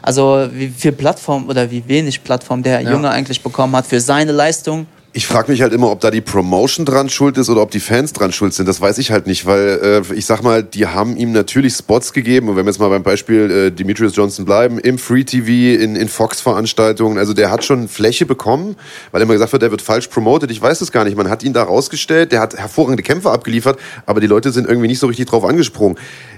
Also 0.02 0.48
wie 0.52 0.68
viel 0.68 0.92
Plattform 0.92 1.48
oder 1.48 1.72
wie 1.72 1.88
wenig 1.88 2.24
Plattform 2.24 2.62
der 2.62 2.82
ja. 2.82 2.92
Junge 2.92 3.10
eigentlich 3.10 3.42
bekommen 3.42 3.76
hat 3.76 3.88
für 3.88 4.02
seine 4.02 4.32
Leistung 4.32 4.86
ich 5.18 5.26
frage 5.26 5.52
mich 5.52 5.64
halt 5.64 5.74
immer, 5.74 5.90
ob 5.90 6.00
da 6.00 6.12
die 6.12 6.22
Promotion 6.22 6.86
dran 6.86 7.10
schuld 7.10 7.40
ist 7.40 7.50
oder 7.50 7.64
ob 7.64 7.72
die 7.72 7.80
Fans 7.80 8.14
dran 8.14 8.32
schuld 8.32 8.54
sind. 8.54 8.68
Das 8.68 8.82
weiß 8.82 9.00
ich 9.00 9.10
halt 9.10 9.26
nicht, 9.26 9.48
weil 9.48 10.04
äh, 10.12 10.14
ich 10.14 10.28
sag 10.28 10.44
mal, 10.44 10.62
die 10.62 10.86
haben 10.86 11.18
ihm 11.18 11.32
natürlich 11.32 11.74
Spots 11.74 12.14
gegeben. 12.14 12.50
Und 12.50 12.56
wenn 12.56 12.66
wir 12.66 12.70
jetzt 12.70 12.78
mal 12.78 12.90
beim 12.90 13.02
Beispiel 13.02 13.50
äh, 13.50 13.72
Demetrius 13.72 14.16
Johnson 14.16 14.46
bleiben, 14.46 14.78
im 14.78 15.00
Free 15.00 15.24
TV, 15.24 15.82
in, 15.82 15.96
in 15.96 16.08
Fox-Veranstaltungen, 16.08 17.18
also 17.18 17.34
der 17.34 17.50
hat 17.50 17.66
schon 17.66 17.88
Fläche 17.88 18.28
bekommen, 18.28 18.76
weil 19.12 19.24
immer 19.24 19.34
gesagt 19.34 19.54
wird, 19.54 19.64
der 19.64 19.72
wird 19.72 19.82
falsch 19.82 20.06
promoted. 20.06 20.52
Ich 20.52 20.62
weiß 20.62 20.82
es 20.82 20.92
gar 20.92 21.04
nicht. 21.04 21.18
Man 21.18 21.32
hat 21.32 21.42
ihn 21.42 21.54
da 21.54 21.64
rausgestellt, 21.64 22.32
der 22.32 22.40
hat 22.40 22.56
hervorragende 22.56 23.02
Kämpfe 23.02 23.32
abgeliefert, 23.32 23.80
aber 24.06 24.22
die 24.22 24.28
Leute 24.28 24.52
sind 24.52 24.68
irgendwie 24.68 24.88
nicht 24.88 25.00
so 25.00 25.08
richtig 25.08 25.26
drauf 25.26 25.46
angesprungen 25.46 25.98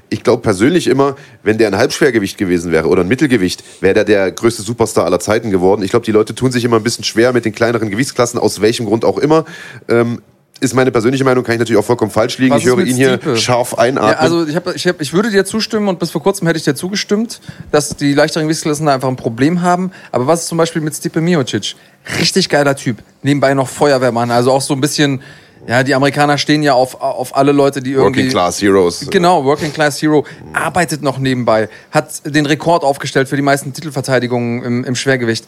ich 0.10 0.24
glaube 0.24 0.42
persönlich 0.42 0.88
immer, 0.88 1.16
wenn 1.44 1.58
der 1.58 1.68
ein 1.68 1.78
Halbschwergewicht 1.78 2.38
gewesen 2.38 2.72
wäre 2.72 2.88
oder 2.88 3.04
ein 3.04 3.08
Mittelgewicht, 3.08 3.64
wäre 3.82 3.94
der 3.94 4.06
der 4.06 4.32
größte 4.32 4.64
Superstar 4.64 5.06
aller 5.06 5.20
Zeiten 5.20 5.52
geworden. 5.52 5.84
Ich 5.84 5.92
glaube, 5.92 6.06
die 6.06 6.12
Leute 6.12 6.34
tun 6.34 6.52
sich 6.52 6.66
immer 6.66 6.78
ein 6.78 6.84
bisschen 6.84 7.04
schwer 7.04 7.32
mit 7.32 7.46
den 7.46 7.54
kleineren 7.54 7.90
Gewichtsklassen, 7.90 8.40
aus 8.40 8.62
welchem 8.70 8.86
Grund 8.86 9.04
auch 9.04 9.18
immer. 9.18 9.46
Ähm, 9.88 10.22
ist 10.62 10.76
meine 10.76 10.92
persönliche 10.92 11.24
Meinung, 11.24 11.44
kann 11.44 11.56
ich 11.56 11.60
natürlich 11.60 11.80
auch 11.80 11.86
vollkommen 11.86 12.12
falsch 12.12 12.38
liegen. 12.38 12.54
Was 12.54 12.62
ich 12.62 12.68
höre 12.68 12.80
ihn 12.80 12.96
hier 12.96 13.20
scharf 13.36 13.76
einatmen. 13.76 14.12
Ja, 14.12 14.18
also 14.20 14.46
ich, 14.46 14.56
hab, 14.56 14.76
ich, 14.76 14.88
hab, 14.88 15.02
ich 15.02 15.14
würde 15.14 15.32
dir 15.32 15.46
zustimmen 15.46 15.88
und 15.88 16.00
bis 16.00 16.12
vor 16.12 16.22
kurzem 16.22 16.48
hätte 16.48 16.60
ich 16.60 16.66
dir 16.66 16.76
zugestimmt, 16.76 17.40
dass 17.72 17.96
die 17.96 18.14
leichteren 18.14 18.44
Gewichtsklassen 18.44 18.86
da 18.86 18.94
einfach 18.94 19.08
ein 19.08 19.16
Problem 19.16 19.62
haben. 19.62 19.92
Aber 20.12 20.28
was 20.28 20.42
ist 20.42 20.48
zum 20.48 20.58
Beispiel 20.58 20.82
mit 20.82 20.94
Stipe 20.94 21.22
Miocic? 21.22 21.76
Richtig 22.20 22.50
geiler 22.50 22.76
Typ. 22.76 22.98
Nebenbei 23.24 23.54
noch 23.54 23.70
Feuerwehrmann, 23.70 24.32
also 24.32 24.52
auch 24.52 24.62
so 24.62 24.74
ein 24.74 24.82
bisschen 24.82 25.22
ja, 25.68 25.84
die 25.84 25.94
Amerikaner 25.94 26.38
stehen 26.38 26.64
ja 26.64 26.74
auf, 26.74 27.02
auf 27.02 27.36
alle 27.36 27.52
Leute, 27.52 27.82
die 27.82 27.92
irgendwie. 27.92 28.22
Working 28.22 28.32
Class 28.32 28.62
Heroes. 28.62 29.06
Genau, 29.10 29.44
Working 29.44 29.74
Class 29.74 30.02
Hero. 30.02 30.26
Arbeitet 30.54 31.02
noch 31.02 31.20
nebenbei. 31.20 31.70
Hat 31.92 32.22
den 32.26 32.46
Rekord 32.46 32.84
aufgestellt 32.84 33.28
für 33.28 33.36
die 33.36 33.42
meisten 33.42 33.74
Titelverteidigungen 33.74 34.64
im, 34.64 34.84
im 34.86 34.96
Schwergewicht 34.96 35.46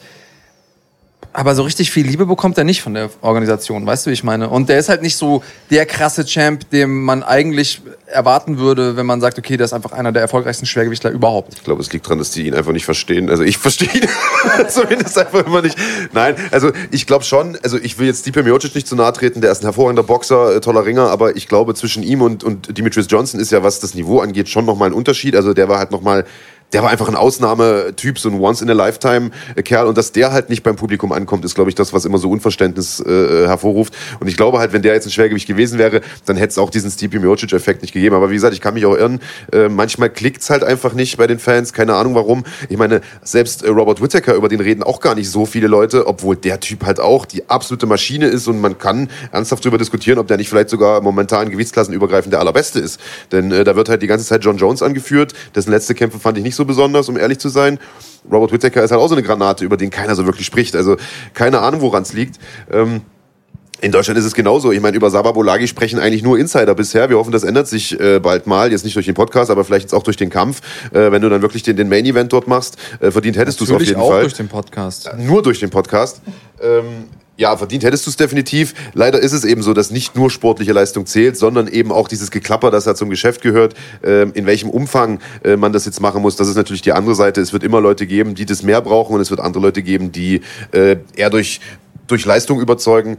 aber 1.33 1.55
so 1.55 1.63
richtig 1.63 1.91
viel 1.91 2.05
Liebe 2.05 2.25
bekommt 2.25 2.57
er 2.57 2.63
nicht 2.63 2.81
von 2.81 2.93
der 2.93 3.09
Organisation, 3.21 3.85
weißt 3.85 4.05
du, 4.05 4.09
wie 4.09 4.13
ich 4.13 4.23
meine? 4.23 4.49
Und 4.49 4.67
der 4.67 4.79
ist 4.79 4.89
halt 4.89 5.01
nicht 5.01 5.15
so 5.15 5.43
der 5.69 5.85
krasse 5.85 6.25
Champ, 6.25 6.69
dem 6.71 7.03
man 7.03 7.23
eigentlich 7.23 7.81
erwarten 8.07 8.57
würde, 8.57 8.97
wenn 8.97 9.05
man 9.05 9.21
sagt, 9.21 9.37
okay, 9.37 9.55
der 9.55 9.65
ist 9.65 9.73
einfach 9.73 9.93
einer 9.93 10.11
der 10.11 10.21
erfolgreichsten 10.21 10.65
Schwergewichtler 10.65 11.11
überhaupt. 11.11 11.53
Ich 11.53 11.63
glaube, 11.63 11.81
es 11.81 11.91
liegt 11.93 12.05
daran, 12.05 12.19
dass 12.19 12.31
die 12.31 12.47
ihn 12.47 12.53
einfach 12.53 12.73
nicht 12.73 12.83
verstehen. 12.83 13.29
Also 13.29 13.43
ich 13.43 13.57
verstehe 13.57 13.89
ihn 13.93 14.09
zumindest 14.67 15.17
einfach 15.17 15.45
immer 15.45 15.61
nicht. 15.61 15.77
Nein, 16.11 16.35
also 16.51 16.71
ich 16.91 17.07
glaube 17.07 17.23
schon, 17.23 17.57
also 17.63 17.77
ich 17.77 17.97
will 17.97 18.07
jetzt 18.07 18.21
Stipe 18.21 18.43
Miocic 18.43 18.75
nicht 18.75 18.87
zu 18.87 18.95
nahe 18.95 19.13
treten, 19.13 19.39
der 19.39 19.51
ist 19.51 19.61
ein 19.61 19.67
hervorragender 19.67 20.03
Boxer, 20.03 20.55
äh, 20.55 20.59
toller 20.59 20.85
Ringer, 20.85 21.09
aber 21.09 21.37
ich 21.37 21.47
glaube, 21.47 21.73
zwischen 21.75 22.03
ihm 22.03 22.21
und, 22.21 22.43
und 22.43 22.77
Demetrius 22.77 23.07
Johnson 23.09 23.39
ist 23.39 23.51
ja, 23.51 23.63
was 23.63 23.79
das 23.79 23.95
Niveau 23.95 24.19
angeht, 24.19 24.49
schon 24.49 24.65
nochmal 24.65 24.89
ein 24.89 24.93
Unterschied. 24.93 25.35
Also 25.35 25.53
der 25.53 25.69
war 25.69 25.79
halt 25.79 25.91
nochmal 25.91 26.25
der 26.73 26.83
war 26.83 26.89
einfach 26.89 27.07
ein 27.09 27.15
Ausnahmetyp, 27.15 28.17
so 28.17 28.29
ein 28.29 28.39
Once-in-a-Lifetime-Kerl. 28.39 29.87
Und 29.87 29.97
dass 29.97 30.11
der 30.11 30.31
halt 30.31 30.49
nicht 30.49 30.63
beim 30.63 30.75
Publikum 30.75 31.11
ankommt, 31.11 31.43
ist, 31.45 31.55
glaube 31.55 31.69
ich, 31.69 31.75
das, 31.75 31.93
was 31.93 32.05
immer 32.05 32.17
so 32.17 32.29
Unverständnis 32.29 32.99
äh, 32.99 33.47
hervorruft. 33.47 33.93
Und 34.19 34.27
ich 34.27 34.37
glaube 34.37 34.59
halt, 34.59 34.73
wenn 34.73 34.81
der 34.81 34.93
jetzt 34.93 35.05
ein 35.05 35.11
Schwergewicht 35.11 35.47
gewesen 35.47 35.79
wäre, 35.79 36.01
dann 36.25 36.37
hätte 36.37 36.51
es 36.51 36.57
auch 36.57 36.69
diesen 36.69 36.89
Stipe 36.89 37.19
Miocic-Effekt 37.19 37.81
nicht 37.81 37.93
gegeben. 37.93 38.15
Aber 38.15 38.29
wie 38.29 38.35
gesagt, 38.35 38.53
ich 38.53 38.61
kann 38.61 38.73
mich 38.73 38.85
auch 38.85 38.95
irren. 38.95 39.19
Äh, 39.51 39.69
manchmal 39.69 40.09
klickt's 40.09 40.49
halt 40.49 40.63
einfach 40.63 40.93
nicht 40.93 41.17
bei 41.17 41.27
den 41.27 41.39
Fans. 41.39 41.73
Keine 41.73 41.95
Ahnung 41.95 42.15
warum. 42.15 42.43
Ich 42.69 42.77
meine, 42.77 43.01
selbst 43.23 43.63
äh, 43.63 43.69
Robert 43.69 44.01
Whittaker, 44.01 44.35
über 44.35 44.47
den 44.47 44.61
reden 44.61 44.83
auch 44.83 45.01
gar 45.01 45.15
nicht 45.15 45.29
so 45.29 45.45
viele 45.45 45.67
Leute, 45.67 46.07
obwohl 46.07 46.35
der 46.35 46.59
Typ 46.59 46.85
halt 46.85 46.99
auch 46.99 47.25
die 47.25 47.49
absolute 47.49 47.85
Maschine 47.85 48.27
ist. 48.27 48.47
Und 48.47 48.61
man 48.61 48.77
kann 48.77 49.09
ernsthaft 49.31 49.65
darüber 49.65 49.77
diskutieren, 49.77 50.19
ob 50.19 50.27
der 50.27 50.37
nicht 50.37 50.49
vielleicht 50.49 50.69
sogar 50.69 51.01
momentan 51.01 51.49
gewichtsklassenübergreifend 51.49 52.33
der 52.33 52.39
allerbeste 52.39 52.79
ist. 52.79 52.99
Denn 53.31 53.51
äh, 53.51 53.63
da 53.63 53.75
wird 53.75 53.89
halt 53.89 54.01
die 54.01 54.07
ganze 54.07 54.25
Zeit 54.25 54.43
John 54.43 54.57
Jones 54.57 54.81
angeführt. 54.81 55.33
Dessen 55.53 55.71
letzte 55.71 55.95
Kämpfe 55.95 56.19
fand 56.19 56.37
ich 56.37 56.43
nicht 56.43 56.55
so 56.55 56.60
so 56.61 56.65
besonders, 56.65 57.09
um 57.09 57.17
ehrlich 57.17 57.39
zu 57.39 57.49
sein. 57.49 57.79
Robert 58.31 58.51
Whittaker 58.51 58.83
ist 58.83 58.91
halt 58.91 59.01
auch 59.01 59.07
so 59.07 59.15
eine 59.15 59.23
Granate, 59.23 59.65
über 59.65 59.77
den 59.77 59.89
keiner 59.89 60.15
so 60.15 60.25
wirklich 60.25 60.45
spricht. 60.45 60.75
Also 60.75 60.95
keine 61.33 61.59
Ahnung, 61.59 61.81
woran 61.81 62.03
es 62.03 62.13
liegt. 62.13 62.39
Ähm, 62.71 63.01
in 63.81 63.91
Deutschland 63.91 64.19
ist 64.19 64.25
es 64.25 64.35
genauso. 64.35 64.71
Ich 64.71 64.79
meine, 64.79 64.95
über 64.95 65.09
Saba 65.09 65.31
Bolagi 65.31 65.67
sprechen 65.67 65.97
eigentlich 65.97 66.21
nur 66.21 66.37
Insider 66.37 66.75
bisher. 66.75 67.09
Wir 67.09 67.17
hoffen, 67.17 67.31
das 67.31 67.43
ändert 67.43 67.67
sich 67.67 67.99
äh, 67.99 68.19
bald 68.19 68.45
mal. 68.45 68.71
Jetzt 68.71 68.85
nicht 68.85 68.95
durch 68.95 69.07
den 69.07 69.15
Podcast, 69.15 69.49
aber 69.49 69.65
vielleicht 69.65 69.85
jetzt 69.85 69.93
auch 69.93 70.03
durch 70.03 70.17
den 70.17 70.29
Kampf. 70.29 70.61
Äh, 70.93 71.11
wenn 71.11 71.23
du 71.23 71.29
dann 71.29 71.41
wirklich 71.41 71.63
den, 71.63 71.77
den 71.77 71.89
Main 71.89 72.05
Event 72.05 72.31
dort 72.31 72.47
machst, 72.47 72.77
äh, 72.99 73.09
verdient 73.09 73.37
hättest 73.37 73.59
du 73.59 73.63
es 73.63 73.71
auf 73.71 73.81
jeden 73.81 73.99
auch 73.99 74.11
Fall. 74.11 74.21
durch 74.21 74.35
den 74.35 74.47
Podcast. 74.47 75.09
Nur 75.17 75.41
durch 75.41 75.59
den 75.59 75.71
Podcast. 75.71 76.21
Ähm, 76.61 77.05
ja, 77.41 77.57
verdient 77.57 77.83
hättest 77.83 78.05
du 78.05 78.11
es 78.11 78.17
definitiv. 78.17 78.75
Leider 78.93 79.19
ist 79.19 79.33
es 79.33 79.43
eben 79.43 79.63
so, 79.63 79.73
dass 79.73 79.89
nicht 79.89 80.15
nur 80.15 80.29
sportliche 80.29 80.73
Leistung 80.73 81.07
zählt, 81.07 81.37
sondern 81.37 81.67
eben 81.67 81.91
auch 81.91 82.07
dieses 82.07 82.29
Geklapper, 82.29 82.69
das 82.69 82.85
ja 82.85 82.93
zum 82.93 83.09
Geschäft 83.09 83.41
gehört. 83.41 83.73
Ähm, 84.03 84.31
in 84.35 84.45
welchem 84.45 84.69
Umfang 84.69 85.19
äh, 85.43 85.57
man 85.57 85.73
das 85.73 85.85
jetzt 85.85 85.99
machen 86.01 86.21
muss, 86.21 86.35
das 86.35 86.47
ist 86.47 86.55
natürlich 86.55 86.83
die 86.83 86.91
andere 86.91 87.15
Seite. 87.15 87.41
Es 87.41 87.51
wird 87.51 87.63
immer 87.63 87.81
Leute 87.81 88.05
geben, 88.05 88.35
die 88.35 88.45
das 88.45 88.61
mehr 88.61 88.79
brauchen 88.81 89.15
und 89.15 89.21
es 89.21 89.31
wird 89.31 89.39
andere 89.39 89.63
Leute 89.63 89.81
geben, 89.81 90.11
die 90.11 90.41
äh, 90.71 90.97
eher 91.15 91.31
durch, 91.31 91.61
durch 92.05 92.25
Leistung 92.25 92.61
überzeugen. 92.61 93.17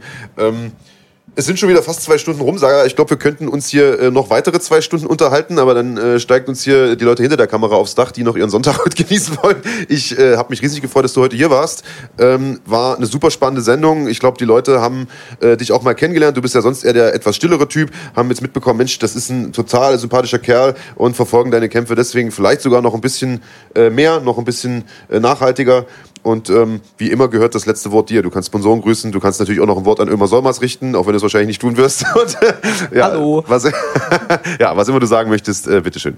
Es 1.35 1.47
sind 1.47 1.57
schon 1.57 1.67
wieder 1.67 1.81
fast 1.81 2.03
zwei 2.03 2.19
Stunden 2.19 2.41
rum, 2.41 2.59
Saga. 2.59 2.85
Ich 2.85 2.95
glaube, 2.95 3.09
wir 3.09 3.17
könnten 3.17 3.47
uns 3.47 3.67
hier 3.67 3.99
äh, 3.99 4.11
noch 4.11 4.29
weitere 4.29 4.59
zwei 4.59 4.81
Stunden 4.81 5.07
unterhalten, 5.07 5.57
aber 5.57 5.73
dann 5.73 5.97
äh, 5.97 6.19
steigt 6.19 6.47
uns 6.47 6.63
hier 6.63 6.95
die 6.95 7.05
Leute 7.05 7.23
hinter 7.23 7.37
der 7.37 7.47
Kamera 7.47 7.75
aufs 7.75 7.95
Dach, 7.95 8.11
die 8.11 8.21
noch 8.21 8.35
ihren 8.35 8.51
Sonntag 8.51 8.77
heute 8.85 9.03
genießen 9.03 9.39
wollen. 9.41 9.55
Ich 9.89 10.15
äh, 10.15 10.37
habe 10.37 10.51
mich 10.51 10.61
riesig 10.61 10.83
gefreut, 10.83 11.05
dass 11.05 11.13
du 11.13 11.21
heute 11.21 11.35
hier 11.35 11.49
warst. 11.49 11.83
Ähm, 12.19 12.59
war 12.67 12.97
eine 12.97 13.07
super 13.07 13.31
spannende 13.31 13.63
Sendung. 13.63 14.07
Ich 14.07 14.19
glaube, 14.19 14.37
die 14.37 14.45
Leute 14.45 14.79
haben 14.79 15.07
äh, 15.39 15.57
dich 15.57 15.71
auch 15.71 15.81
mal 15.81 15.95
kennengelernt. 15.95 16.37
Du 16.37 16.41
bist 16.43 16.53
ja 16.53 16.61
sonst 16.61 16.83
eher 16.83 16.93
der 16.93 17.15
etwas 17.15 17.35
stillere 17.35 17.67
Typ, 17.67 17.89
haben 18.15 18.29
jetzt 18.29 18.43
mitbekommen, 18.43 18.77
Mensch, 18.77 18.99
das 18.99 19.15
ist 19.15 19.31
ein 19.31 19.53
total 19.53 19.97
sympathischer 19.97 20.39
Kerl 20.39 20.75
und 20.93 21.15
verfolgen 21.15 21.49
deine 21.49 21.67
Kämpfe 21.67 21.95
deswegen 21.95 22.29
vielleicht 22.29 22.61
sogar 22.61 22.83
noch 22.83 22.93
ein 22.93 23.01
bisschen 23.01 23.41
äh, 23.73 23.89
mehr, 23.89 24.19
noch 24.19 24.37
ein 24.37 24.45
bisschen 24.45 24.83
äh, 25.09 25.19
nachhaltiger. 25.19 25.87
Und 26.23 26.49
ähm, 26.49 26.79
wie 26.97 27.11
immer 27.11 27.27
gehört 27.27 27.53
das 27.53 27.65
letzte 27.65 27.91
Wort 27.91 28.09
dir. 28.09 28.21
Du 28.21 28.29
kannst 28.29 28.47
Sponsoren 28.47 28.81
grüßen, 28.81 29.11
du 29.11 29.19
kannst 29.19 29.39
natürlich 29.39 29.61
auch 29.61 29.67
noch 29.67 29.77
ein 29.77 29.85
Wort 29.85 29.99
an 29.99 30.07
Ömer 30.07 30.27
Solmers 30.27 30.61
richten, 30.61 30.95
auch 30.95 31.05
wenn 31.05 31.11
du 31.11 31.17
es 31.17 31.21
wahrscheinlich 31.21 31.47
nicht 31.47 31.61
tun 31.61 31.75
wirst. 31.75 32.05
Und, 32.15 32.41
äh, 32.41 32.97
ja, 32.97 33.05
Hallo. 33.05 33.43
Was, 33.47 33.65
ja, 34.59 34.75
was 34.75 34.87
immer 34.87 35.01
du 35.01 35.05
sagen 35.05 35.29
möchtest, 35.29 35.67
äh, 35.67 35.81
bitteschön. 35.81 36.17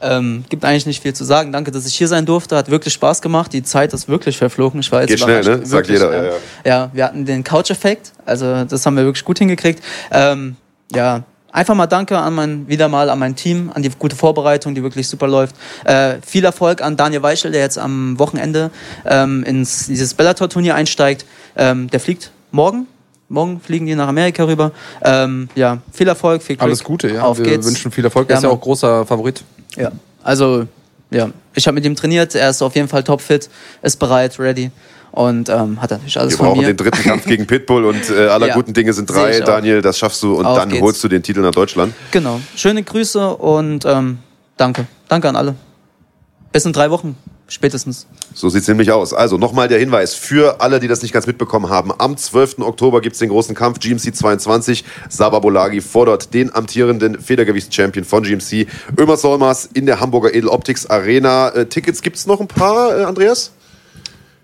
Ähm, 0.00 0.44
gibt 0.48 0.64
eigentlich 0.64 0.86
nicht 0.86 1.02
viel 1.02 1.14
zu 1.14 1.24
sagen. 1.24 1.50
Danke, 1.50 1.70
dass 1.70 1.86
ich 1.86 1.94
hier 1.94 2.08
sein 2.08 2.24
durfte. 2.24 2.56
Hat 2.56 2.70
wirklich 2.70 2.94
Spaß 2.94 3.20
gemacht. 3.22 3.52
Die 3.52 3.62
Zeit 3.62 3.92
ist 3.92 4.08
wirklich 4.08 4.38
verflogen. 4.38 4.80
Ich 4.80 4.92
war 4.92 5.00
jetzt 5.00 5.10
Geht 5.10 5.20
schnell, 5.20 5.42
ne? 5.42 5.66
Sagt 5.66 5.88
Wirklich, 5.88 5.98
jeder, 5.98 6.12
ja, 6.12 6.22
ja. 6.22 6.30
ja. 6.30 6.38
ja, 6.64 6.90
wir 6.92 7.04
hatten 7.04 7.24
den 7.24 7.42
Couch-Effekt. 7.42 8.12
Also 8.24 8.64
das 8.64 8.86
haben 8.86 8.96
wir 8.96 9.04
wirklich 9.04 9.24
gut 9.24 9.38
hingekriegt. 9.38 9.82
Ähm, 10.12 10.56
ja, 10.94 11.24
einfach 11.52 11.74
mal 11.74 11.86
Danke 11.86 12.18
an 12.18 12.34
mein, 12.34 12.68
wieder 12.68 12.88
mal 12.88 13.10
an 13.10 13.18
mein 13.18 13.36
Team, 13.36 13.70
an 13.74 13.82
die 13.82 13.90
gute 13.90 14.16
Vorbereitung, 14.16 14.74
die 14.74 14.82
wirklich 14.82 15.08
super 15.08 15.26
läuft. 15.26 15.56
Äh, 15.84 16.16
viel 16.24 16.44
Erfolg 16.44 16.82
an 16.82 16.96
Daniel 16.96 17.22
Weichel, 17.22 17.52
der 17.52 17.60
jetzt 17.60 17.78
am 17.78 18.18
Wochenende 18.18 18.70
ähm, 19.04 19.42
ins 19.44 19.86
dieses 19.86 20.14
Bellator-Turnier 20.14 20.74
einsteigt. 20.74 21.24
Ähm, 21.56 21.88
der 21.90 22.00
fliegt 22.00 22.30
morgen. 22.50 22.86
Morgen 23.30 23.60
fliegen 23.60 23.86
die 23.86 23.94
nach 23.94 24.08
Amerika 24.08 24.44
rüber. 24.44 24.72
Ähm, 25.02 25.50
ja, 25.54 25.78
viel 25.92 26.08
Erfolg, 26.08 26.42
viel 26.42 26.56
Glück. 26.56 26.62
Alles 26.62 26.82
Gute, 26.82 27.12
ja. 27.12 27.22
Auf 27.22 27.38
wir 27.38 27.44
geht's. 27.44 27.66
wünschen 27.66 27.90
viel 27.90 28.04
Erfolg. 28.04 28.28
Er 28.28 28.34
Ja, 28.34 28.38
ist 28.38 28.44
ja 28.44 28.50
auch 28.50 28.60
großer 28.60 29.04
Favorit. 29.04 29.44
Ja, 29.76 29.92
also 30.22 30.66
ja, 31.10 31.28
ich 31.54 31.66
habe 31.66 31.74
mit 31.74 31.84
ihm 31.84 31.94
trainiert. 31.94 32.34
Er 32.34 32.50
ist 32.50 32.62
auf 32.62 32.74
jeden 32.74 32.88
Fall 32.88 33.04
topfit, 33.04 33.50
ist 33.82 33.98
bereit, 33.98 34.38
ready 34.38 34.70
und 35.18 35.48
ähm, 35.48 35.82
hat 35.82 35.90
natürlich 35.90 36.16
alles 36.16 36.34
Wir 36.38 36.44
brauchen 36.46 36.62
den 36.64 36.76
dritten 36.76 37.02
Kampf 37.02 37.24
gegen 37.26 37.44
Pitbull 37.44 37.84
und 37.86 38.08
äh, 38.08 38.28
aller 38.28 38.46
Ja. 38.48 38.54
guten 38.54 38.72
Dinge 38.72 38.92
sind 38.92 39.10
drei. 39.10 39.40
Daniel, 39.40 39.82
das 39.82 39.98
schaffst 39.98 40.22
du 40.22 40.34
und 40.36 40.46
Auf 40.46 40.56
dann 40.56 40.68
geht's. 40.68 40.80
holst 40.80 41.02
du 41.02 41.08
den 41.08 41.24
Titel 41.24 41.40
nach 41.40 41.50
Deutschland. 41.50 41.92
Genau. 42.12 42.40
Schöne 42.54 42.84
Grüße 42.84 43.36
und 43.36 43.84
ähm, 43.84 44.18
danke. 44.56 44.86
Danke 45.08 45.28
an 45.28 45.34
alle. 45.34 45.56
Bis 46.52 46.64
in 46.66 46.72
drei 46.72 46.90
Wochen, 46.90 47.16
spätestens. 47.48 48.06
So 48.32 48.48
sieht's 48.48 48.68
nämlich 48.68 48.92
aus. 48.92 49.12
Also 49.12 49.38
nochmal 49.38 49.66
der 49.66 49.80
Hinweis 49.80 50.14
für 50.14 50.60
alle, 50.60 50.78
die 50.78 50.86
das 50.86 51.02
nicht 51.02 51.12
ganz 51.12 51.26
mitbekommen 51.26 51.68
haben. 51.68 51.90
Am 51.98 52.16
12. 52.16 52.60
Oktober 52.60 53.00
gibt's 53.00 53.18
den 53.18 53.30
großen 53.30 53.56
Kampf 53.56 53.80
GMC 53.80 54.14
22. 54.14 54.84
Saba 55.08 55.40
Bolagi 55.40 55.80
fordert 55.80 56.32
den 56.32 56.54
amtierenden 56.54 57.20
Federgewichts-Champion 57.20 58.04
von 58.04 58.22
GMC, 58.22 58.68
Ömer 58.96 59.16
Solmers, 59.16 59.68
in 59.74 59.86
der 59.86 59.98
Hamburger 59.98 60.32
Edel 60.32 60.48
Optics 60.48 60.86
Arena. 60.86 61.48
Äh, 61.48 61.66
Tickets 61.66 62.02
gibt's 62.02 62.26
noch 62.26 62.40
ein 62.40 62.46
paar, 62.46 62.96
äh, 63.00 63.02
Andreas? 63.04 63.50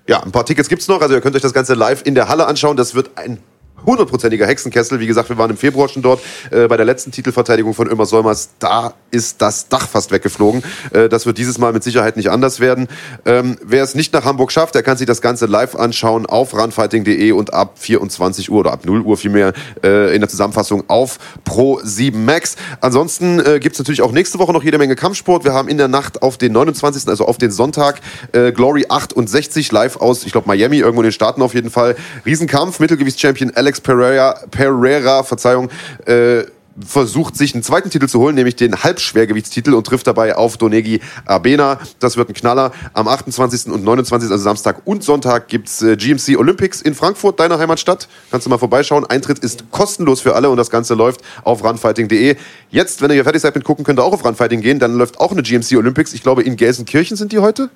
Ja, 0.06 0.22
ein 0.22 0.32
paar 0.32 0.44
Tickets 0.44 0.68
gibt's 0.68 0.88
noch. 0.88 1.00
Also 1.00 1.14
ihr 1.14 1.20
könnt 1.20 1.36
euch 1.36 1.42
das 1.42 1.54
Ganze 1.54 1.74
live 1.74 2.02
in 2.04 2.14
der 2.14 2.28
Halle 2.28 2.46
anschauen. 2.46 2.76
Das 2.76 2.94
wird 2.94 3.16
ein 3.16 3.38
hundertprozentiger 3.86 4.46
Hexenkessel. 4.46 5.00
Wie 5.00 5.06
gesagt, 5.06 5.28
wir 5.28 5.38
waren 5.38 5.50
im 5.50 5.56
Februar 5.56 5.88
schon 5.88 6.02
dort 6.02 6.20
äh, 6.50 6.66
bei 6.68 6.76
der 6.76 6.86
letzten 6.86 7.10
Titelverteidigung 7.10 7.74
von 7.74 7.88
Ömer 7.88 8.06
Solmers. 8.06 8.50
Da 8.58 8.94
ist 9.10 9.40
das 9.40 9.68
Dach 9.68 9.88
fast 9.88 10.10
weggeflogen. 10.10 10.62
Äh, 10.92 11.08
das 11.08 11.26
wird 11.26 11.38
dieses 11.38 11.58
Mal 11.58 11.72
mit 11.72 11.84
Sicherheit 11.84 12.16
nicht 12.16 12.30
anders 12.30 12.60
werden. 12.60 12.88
Ähm, 13.24 13.56
wer 13.62 13.82
es 13.82 13.94
nicht 13.94 14.12
nach 14.12 14.24
Hamburg 14.24 14.52
schafft, 14.52 14.74
der 14.74 14.82
kann 14.82 14.96
sich 14.96 15.06
das 15.06 15.20
Ganze 15.20 15.46
live 15.46 15.74
anschauen 15.74 16.26
auf 16.26 16.54
runfighting.de 16.54 17.32
und 17.32 17.52
ab 17.52 17.78
24 17.78 18.50
Uhr 18.50 18.60
oder 18.60 18.72
ab 18.72 18.84
0 18.84 19.02
Uhr 19.02 19.16
vielmehr 19.16 19.52
äh, 19.82 20.14
in 20.14 20.20
der 20.20 20.28
Zusammenfassung 20.28 20.84
auf 20.88 21.18
Pro 21.44 21.80
7 21.82 22.24
Max. 22.24 22.56
Ansonsten 22.80 23.40
äh, 23.40 23.60
gibt's 23.60 23.78
natürlich 23.78 24.02
auch 24.02 24.12
nächste 24.12 24.38
Woche 24.38 24.52
noch 24.52 24.62
jede 24.62 24.78
Menge 24.78 24.96
Kampfsport. 24.96 25.44
Wir 25.44 25.52
haben 25.52 25.68
in 25.68 25.78
der 25.78 25.88
Nacht 25.88 26.22
auf 26.22 26.38
den 26.38 26.52
29., 26.52 27.08
also 27.08 27.26
auf 27.26 27.38
den 27.38 27.50
Sonntag, 27.50 28.00
äh, 28.32 28.52
Glory 28.52 28.86
68 28.88 29.70
live 29.72 29.96
aus, 29.96 30.24
ich 30.24 30.32
glaube 30.32 30.48
Miami, 30.48 30.78
irgendwo 30.78 31.02
in 31.02 31.08
den 31.08 31.12
Staaten 31.12 31.42
auf 31.42 31.54
jeden 31.54 31.70
Fall. 31.70 31.96
Riesenkampf, 32.26 32.80
Mittelgewichtschampion 32.80 33.52
Alex 33.54 33.73
Pereira, 33.82 34.38
Pereira, 34.50 35.22
Verzeihung, 35.22 35.70
äh, 36.06 36.44
versucht 36.84 37.36
sich 37.36 37.54
einen 37.54 37.62
zweiten 37.62 37.90
Titel 37.90 38.08
zu 38.08 38.20
holen, 38.20 38.34
nämlich 38.34 38.56
den 38.56 38.82
Halbschwergewichtstitel 38.82 39.74
und 39.74 39.86
trifft 39.86 40.06
dabei 40.06 40.36
auf 40.36 40.56
Donegi 40.56 41.00
Abena. 41.24 41.78
Das 42.00 42.16
wird 42.16 42.28
ein 42.28 42.34
Knaller. 42.34 42.72
Am 42.92 43.06
28. 43.06 43.72
und 43.72 43.84
29. 43.84 44.30
also 44.30 44.42
Samstag 44.42 44.82
und 44.84 45.04
Sonntag 45.04 45.48
gibt's 45.48 45.82
äh, 45.82 45.96
GMC 45.96 46.36
Olympics 46.36 46.82
in 46.82 46.94
Frankfurt, 46.94 47.38
deiner 47.38 47.58
Heimatstadt. 47.58 48.08
Kannst 48.30 48.46
du 48.46 48.50
mal 48.50 48.58
vorbeischauen. 48.58 49.06
Eintritt 49.06 49.38
ist 49.38 49.70
kostenlos 49.70 50.20
für 50.20 50.34
alle 50.34 50.50
und 50.50 50.56
das 50.56 50.70
Ganze 50.70 50.94
läuft 50.94 51.20
auf 51.44 51.62
runfighting.de. 51.62 52.36
Jetzt, 52.70 53.02
wenn 53.02 53.10
ihr 53.10 53.24
fertig 53.24 53.42
seid 53.42 53.54
mit 53.54 53.64
gucken, 53.64 53.84
könnt 53.84 54.00
ihr 54.00 54.04
auch 54.04 54.12
auf 54.12 54.24
Runfighting 54.24 54.60
gehen. 54.60 54.78
Dann 54.78 54.94
läuft 54.94 55.20
auch 55.20 55.32
eine 55.32 55.42
GMC 55.42 55.76
Olympics. 55.76 56.12
Ich 56.12 56.22
glaube, 56.22 56.42
in 56.42 56.56
Gelsenkirchen 56.56 57.16
sind 57.16 57.32
die 57.32 57.38
heute. 57.38 57.70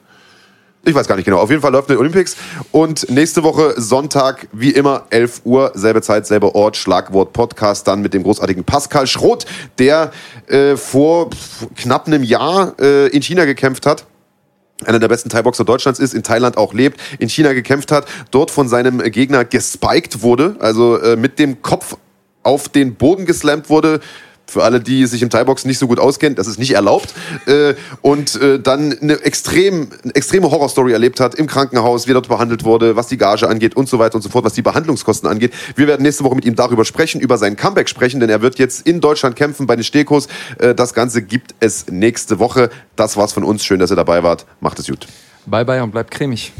Ich 0.89 0.95
weiß 0.95 1.07
gar 1.07 1.17
nicht 1.17 1.27
genau. 1.27 1.39
Auf 1.39 1.51
jeden 1.51 1.61
Fall 1.61 1.73
läuft 1.73 1.91
eine 1.91 1.99
Olympics. 1.99 2.35
Und 2.73 3.11
nächste 3.11 3.43
Woche 3.43 3.75
Sonntag, 3.77 4.49
wie 4.53 4.71
immer, 4.71 5.05
11 5.11 5.43
Uhr, 5.45 5.71
selbe 5.75 6.01
Zeit, 6.01 6.27
selber 6.27 6.55
Ort, 6.55 6.79
Schlagwort 6.79 7.35
Podcast, 7.35 7.87
dann 7.87 8.01
mit 8.01 8.15
dem 8.15 8.23
großartigen 8.23 8.65
Pascal 8.65 9.07
Schroth, 9.07 9.45
der 9.79 10.13
äh, 10.47 10.77
vor 10.79 11.29
knapp 11.77 12.07
einem 12.07 12.23
Jahr 12.23 12.73
äh, 12.81 13.09
in 13.09 13.21
China 13.21 13.45
gekämpft 13.45 13.85
hat 13.85 14.07
einer 14.87 15.01
der 15.01 15.09
besten 15.09 15.29
Thai-Boxer 15.29 15.65
Deutschlands 15.65 15.99
ist, 15.99 16.15
in 16.15 16.23
Thailand 16.23 16.57
auch 16.57 16.73
lebt, 16.73 17.01
in 17.19 17.29
China 17.29 17.53
gekämpft 17.53 17.91
hat, 17.91 18.07
dort 18.31 18.53
von 18.53 18.69
seinem 18.69 19.01
Gegner 19.11 19.45
gespiked 19.45 20.23
wurde, 20.23 20.55
also 20.61 20.97
äh, 20.99 21.17
mit 21.17 21.41
dem 21.41 21.63
Kopf 21.63 21.97
auf 22.45 22.69
den 22.69 22.95
Boden 22.95 23.27
geslammt 23.27 23.71
wurde. 23.71 23.99
Für 24.49 24.65
alle, 24.65 24.81
die 24.81 25.05
sich 25.05 25.21
im 25.21 25.29
Thai-Boxen 25.29 25.69
nicht 25.69 25.79
so 25.79 25.87
gut 25.87 25.99
auskennen, 25.99 26.35
das 26.35 26.47
ist 26.47 26.59
nicht 26.59 26.71
erlaubt. 26.71 27.13
Äh, 27.47 27.75
und 28.01 28.41
äh, 28.41 28.59
dann 28.59 28.97
eine, 28.99 29.23
extrem, 29.23 29.89
eine 30.03 30.15
extreme 30.15 30.51
Horrorstory 30.51 30.93
erlebt 30.93 31.21
hat 31.21 31.35
im 31.35 31.47
Krankenhaus, 31.47 32.07
wie 32.07 32.13
er 32.13 32.15
dort 32.15 32.29
behandelt 32.29 32.65
wurde, 32.65 32.97
was 32.97 33.09
die 33.09 33.19
Gage 33.19 33.47
angeht 33.47 33.77
und 33.77 33.91
so 33.91 33.99
weiter 33.99 34.15
und 34.15 34.23
so 34.23 34.31
fort, 34.31 34.47
was 34.47 34.55
die 34.55 34.63
Behandlungskosten 34.63 35.29
angeht. 35.29 35.53
Wir 35.77 35.87
werden 35.87 36.03
nächste 36.03 36.25
Woche 36.25 36.35
mit 36.35 36.47
ihm 36.47 36.57
darüber 36.57 36.87
sprechen, 36.87 37.21
über 37.21 37.37
sein 37.37 37.57
Comeback 37.57 37.91
sprechen, 37.91 38.21
denn 38.21 38.31
er 38.31 38.41
wird 38.41 38.59
jetzt 38.59 38.87
in 38.87 39.03
Deutschland 39.03 39.37
kämpfen 39.37 39.67
bei 39.67 39.77
den 39.77 39.85
Stekos. 39.85 40.29
Äh, 40.59 40.75
das 40.75 40.95
Ganze 40.95 41.21
gibt 41.21 41.55
es 41.61 41.87
nächste 41.91 42.39
Woche. 42.39 42.71
Das 42.97 43.19
war's 43.19 43.35
von 43.35 43.45
uns. 43.45 43.65
Schön, 43.65 43.81
dass 43.81 43.93
ihr 43.93 43.97
dabei 43.97 44.23
wart. 44.23 44.47
Macht 44.61 44.79
es 44.79 44.87
gut. 44.87 45.07
Bye 45.45 45.67
bye 45.67 45.83
und 45.83 45.91
bleibt 45.91 46.11
cremig. 46.11 46.53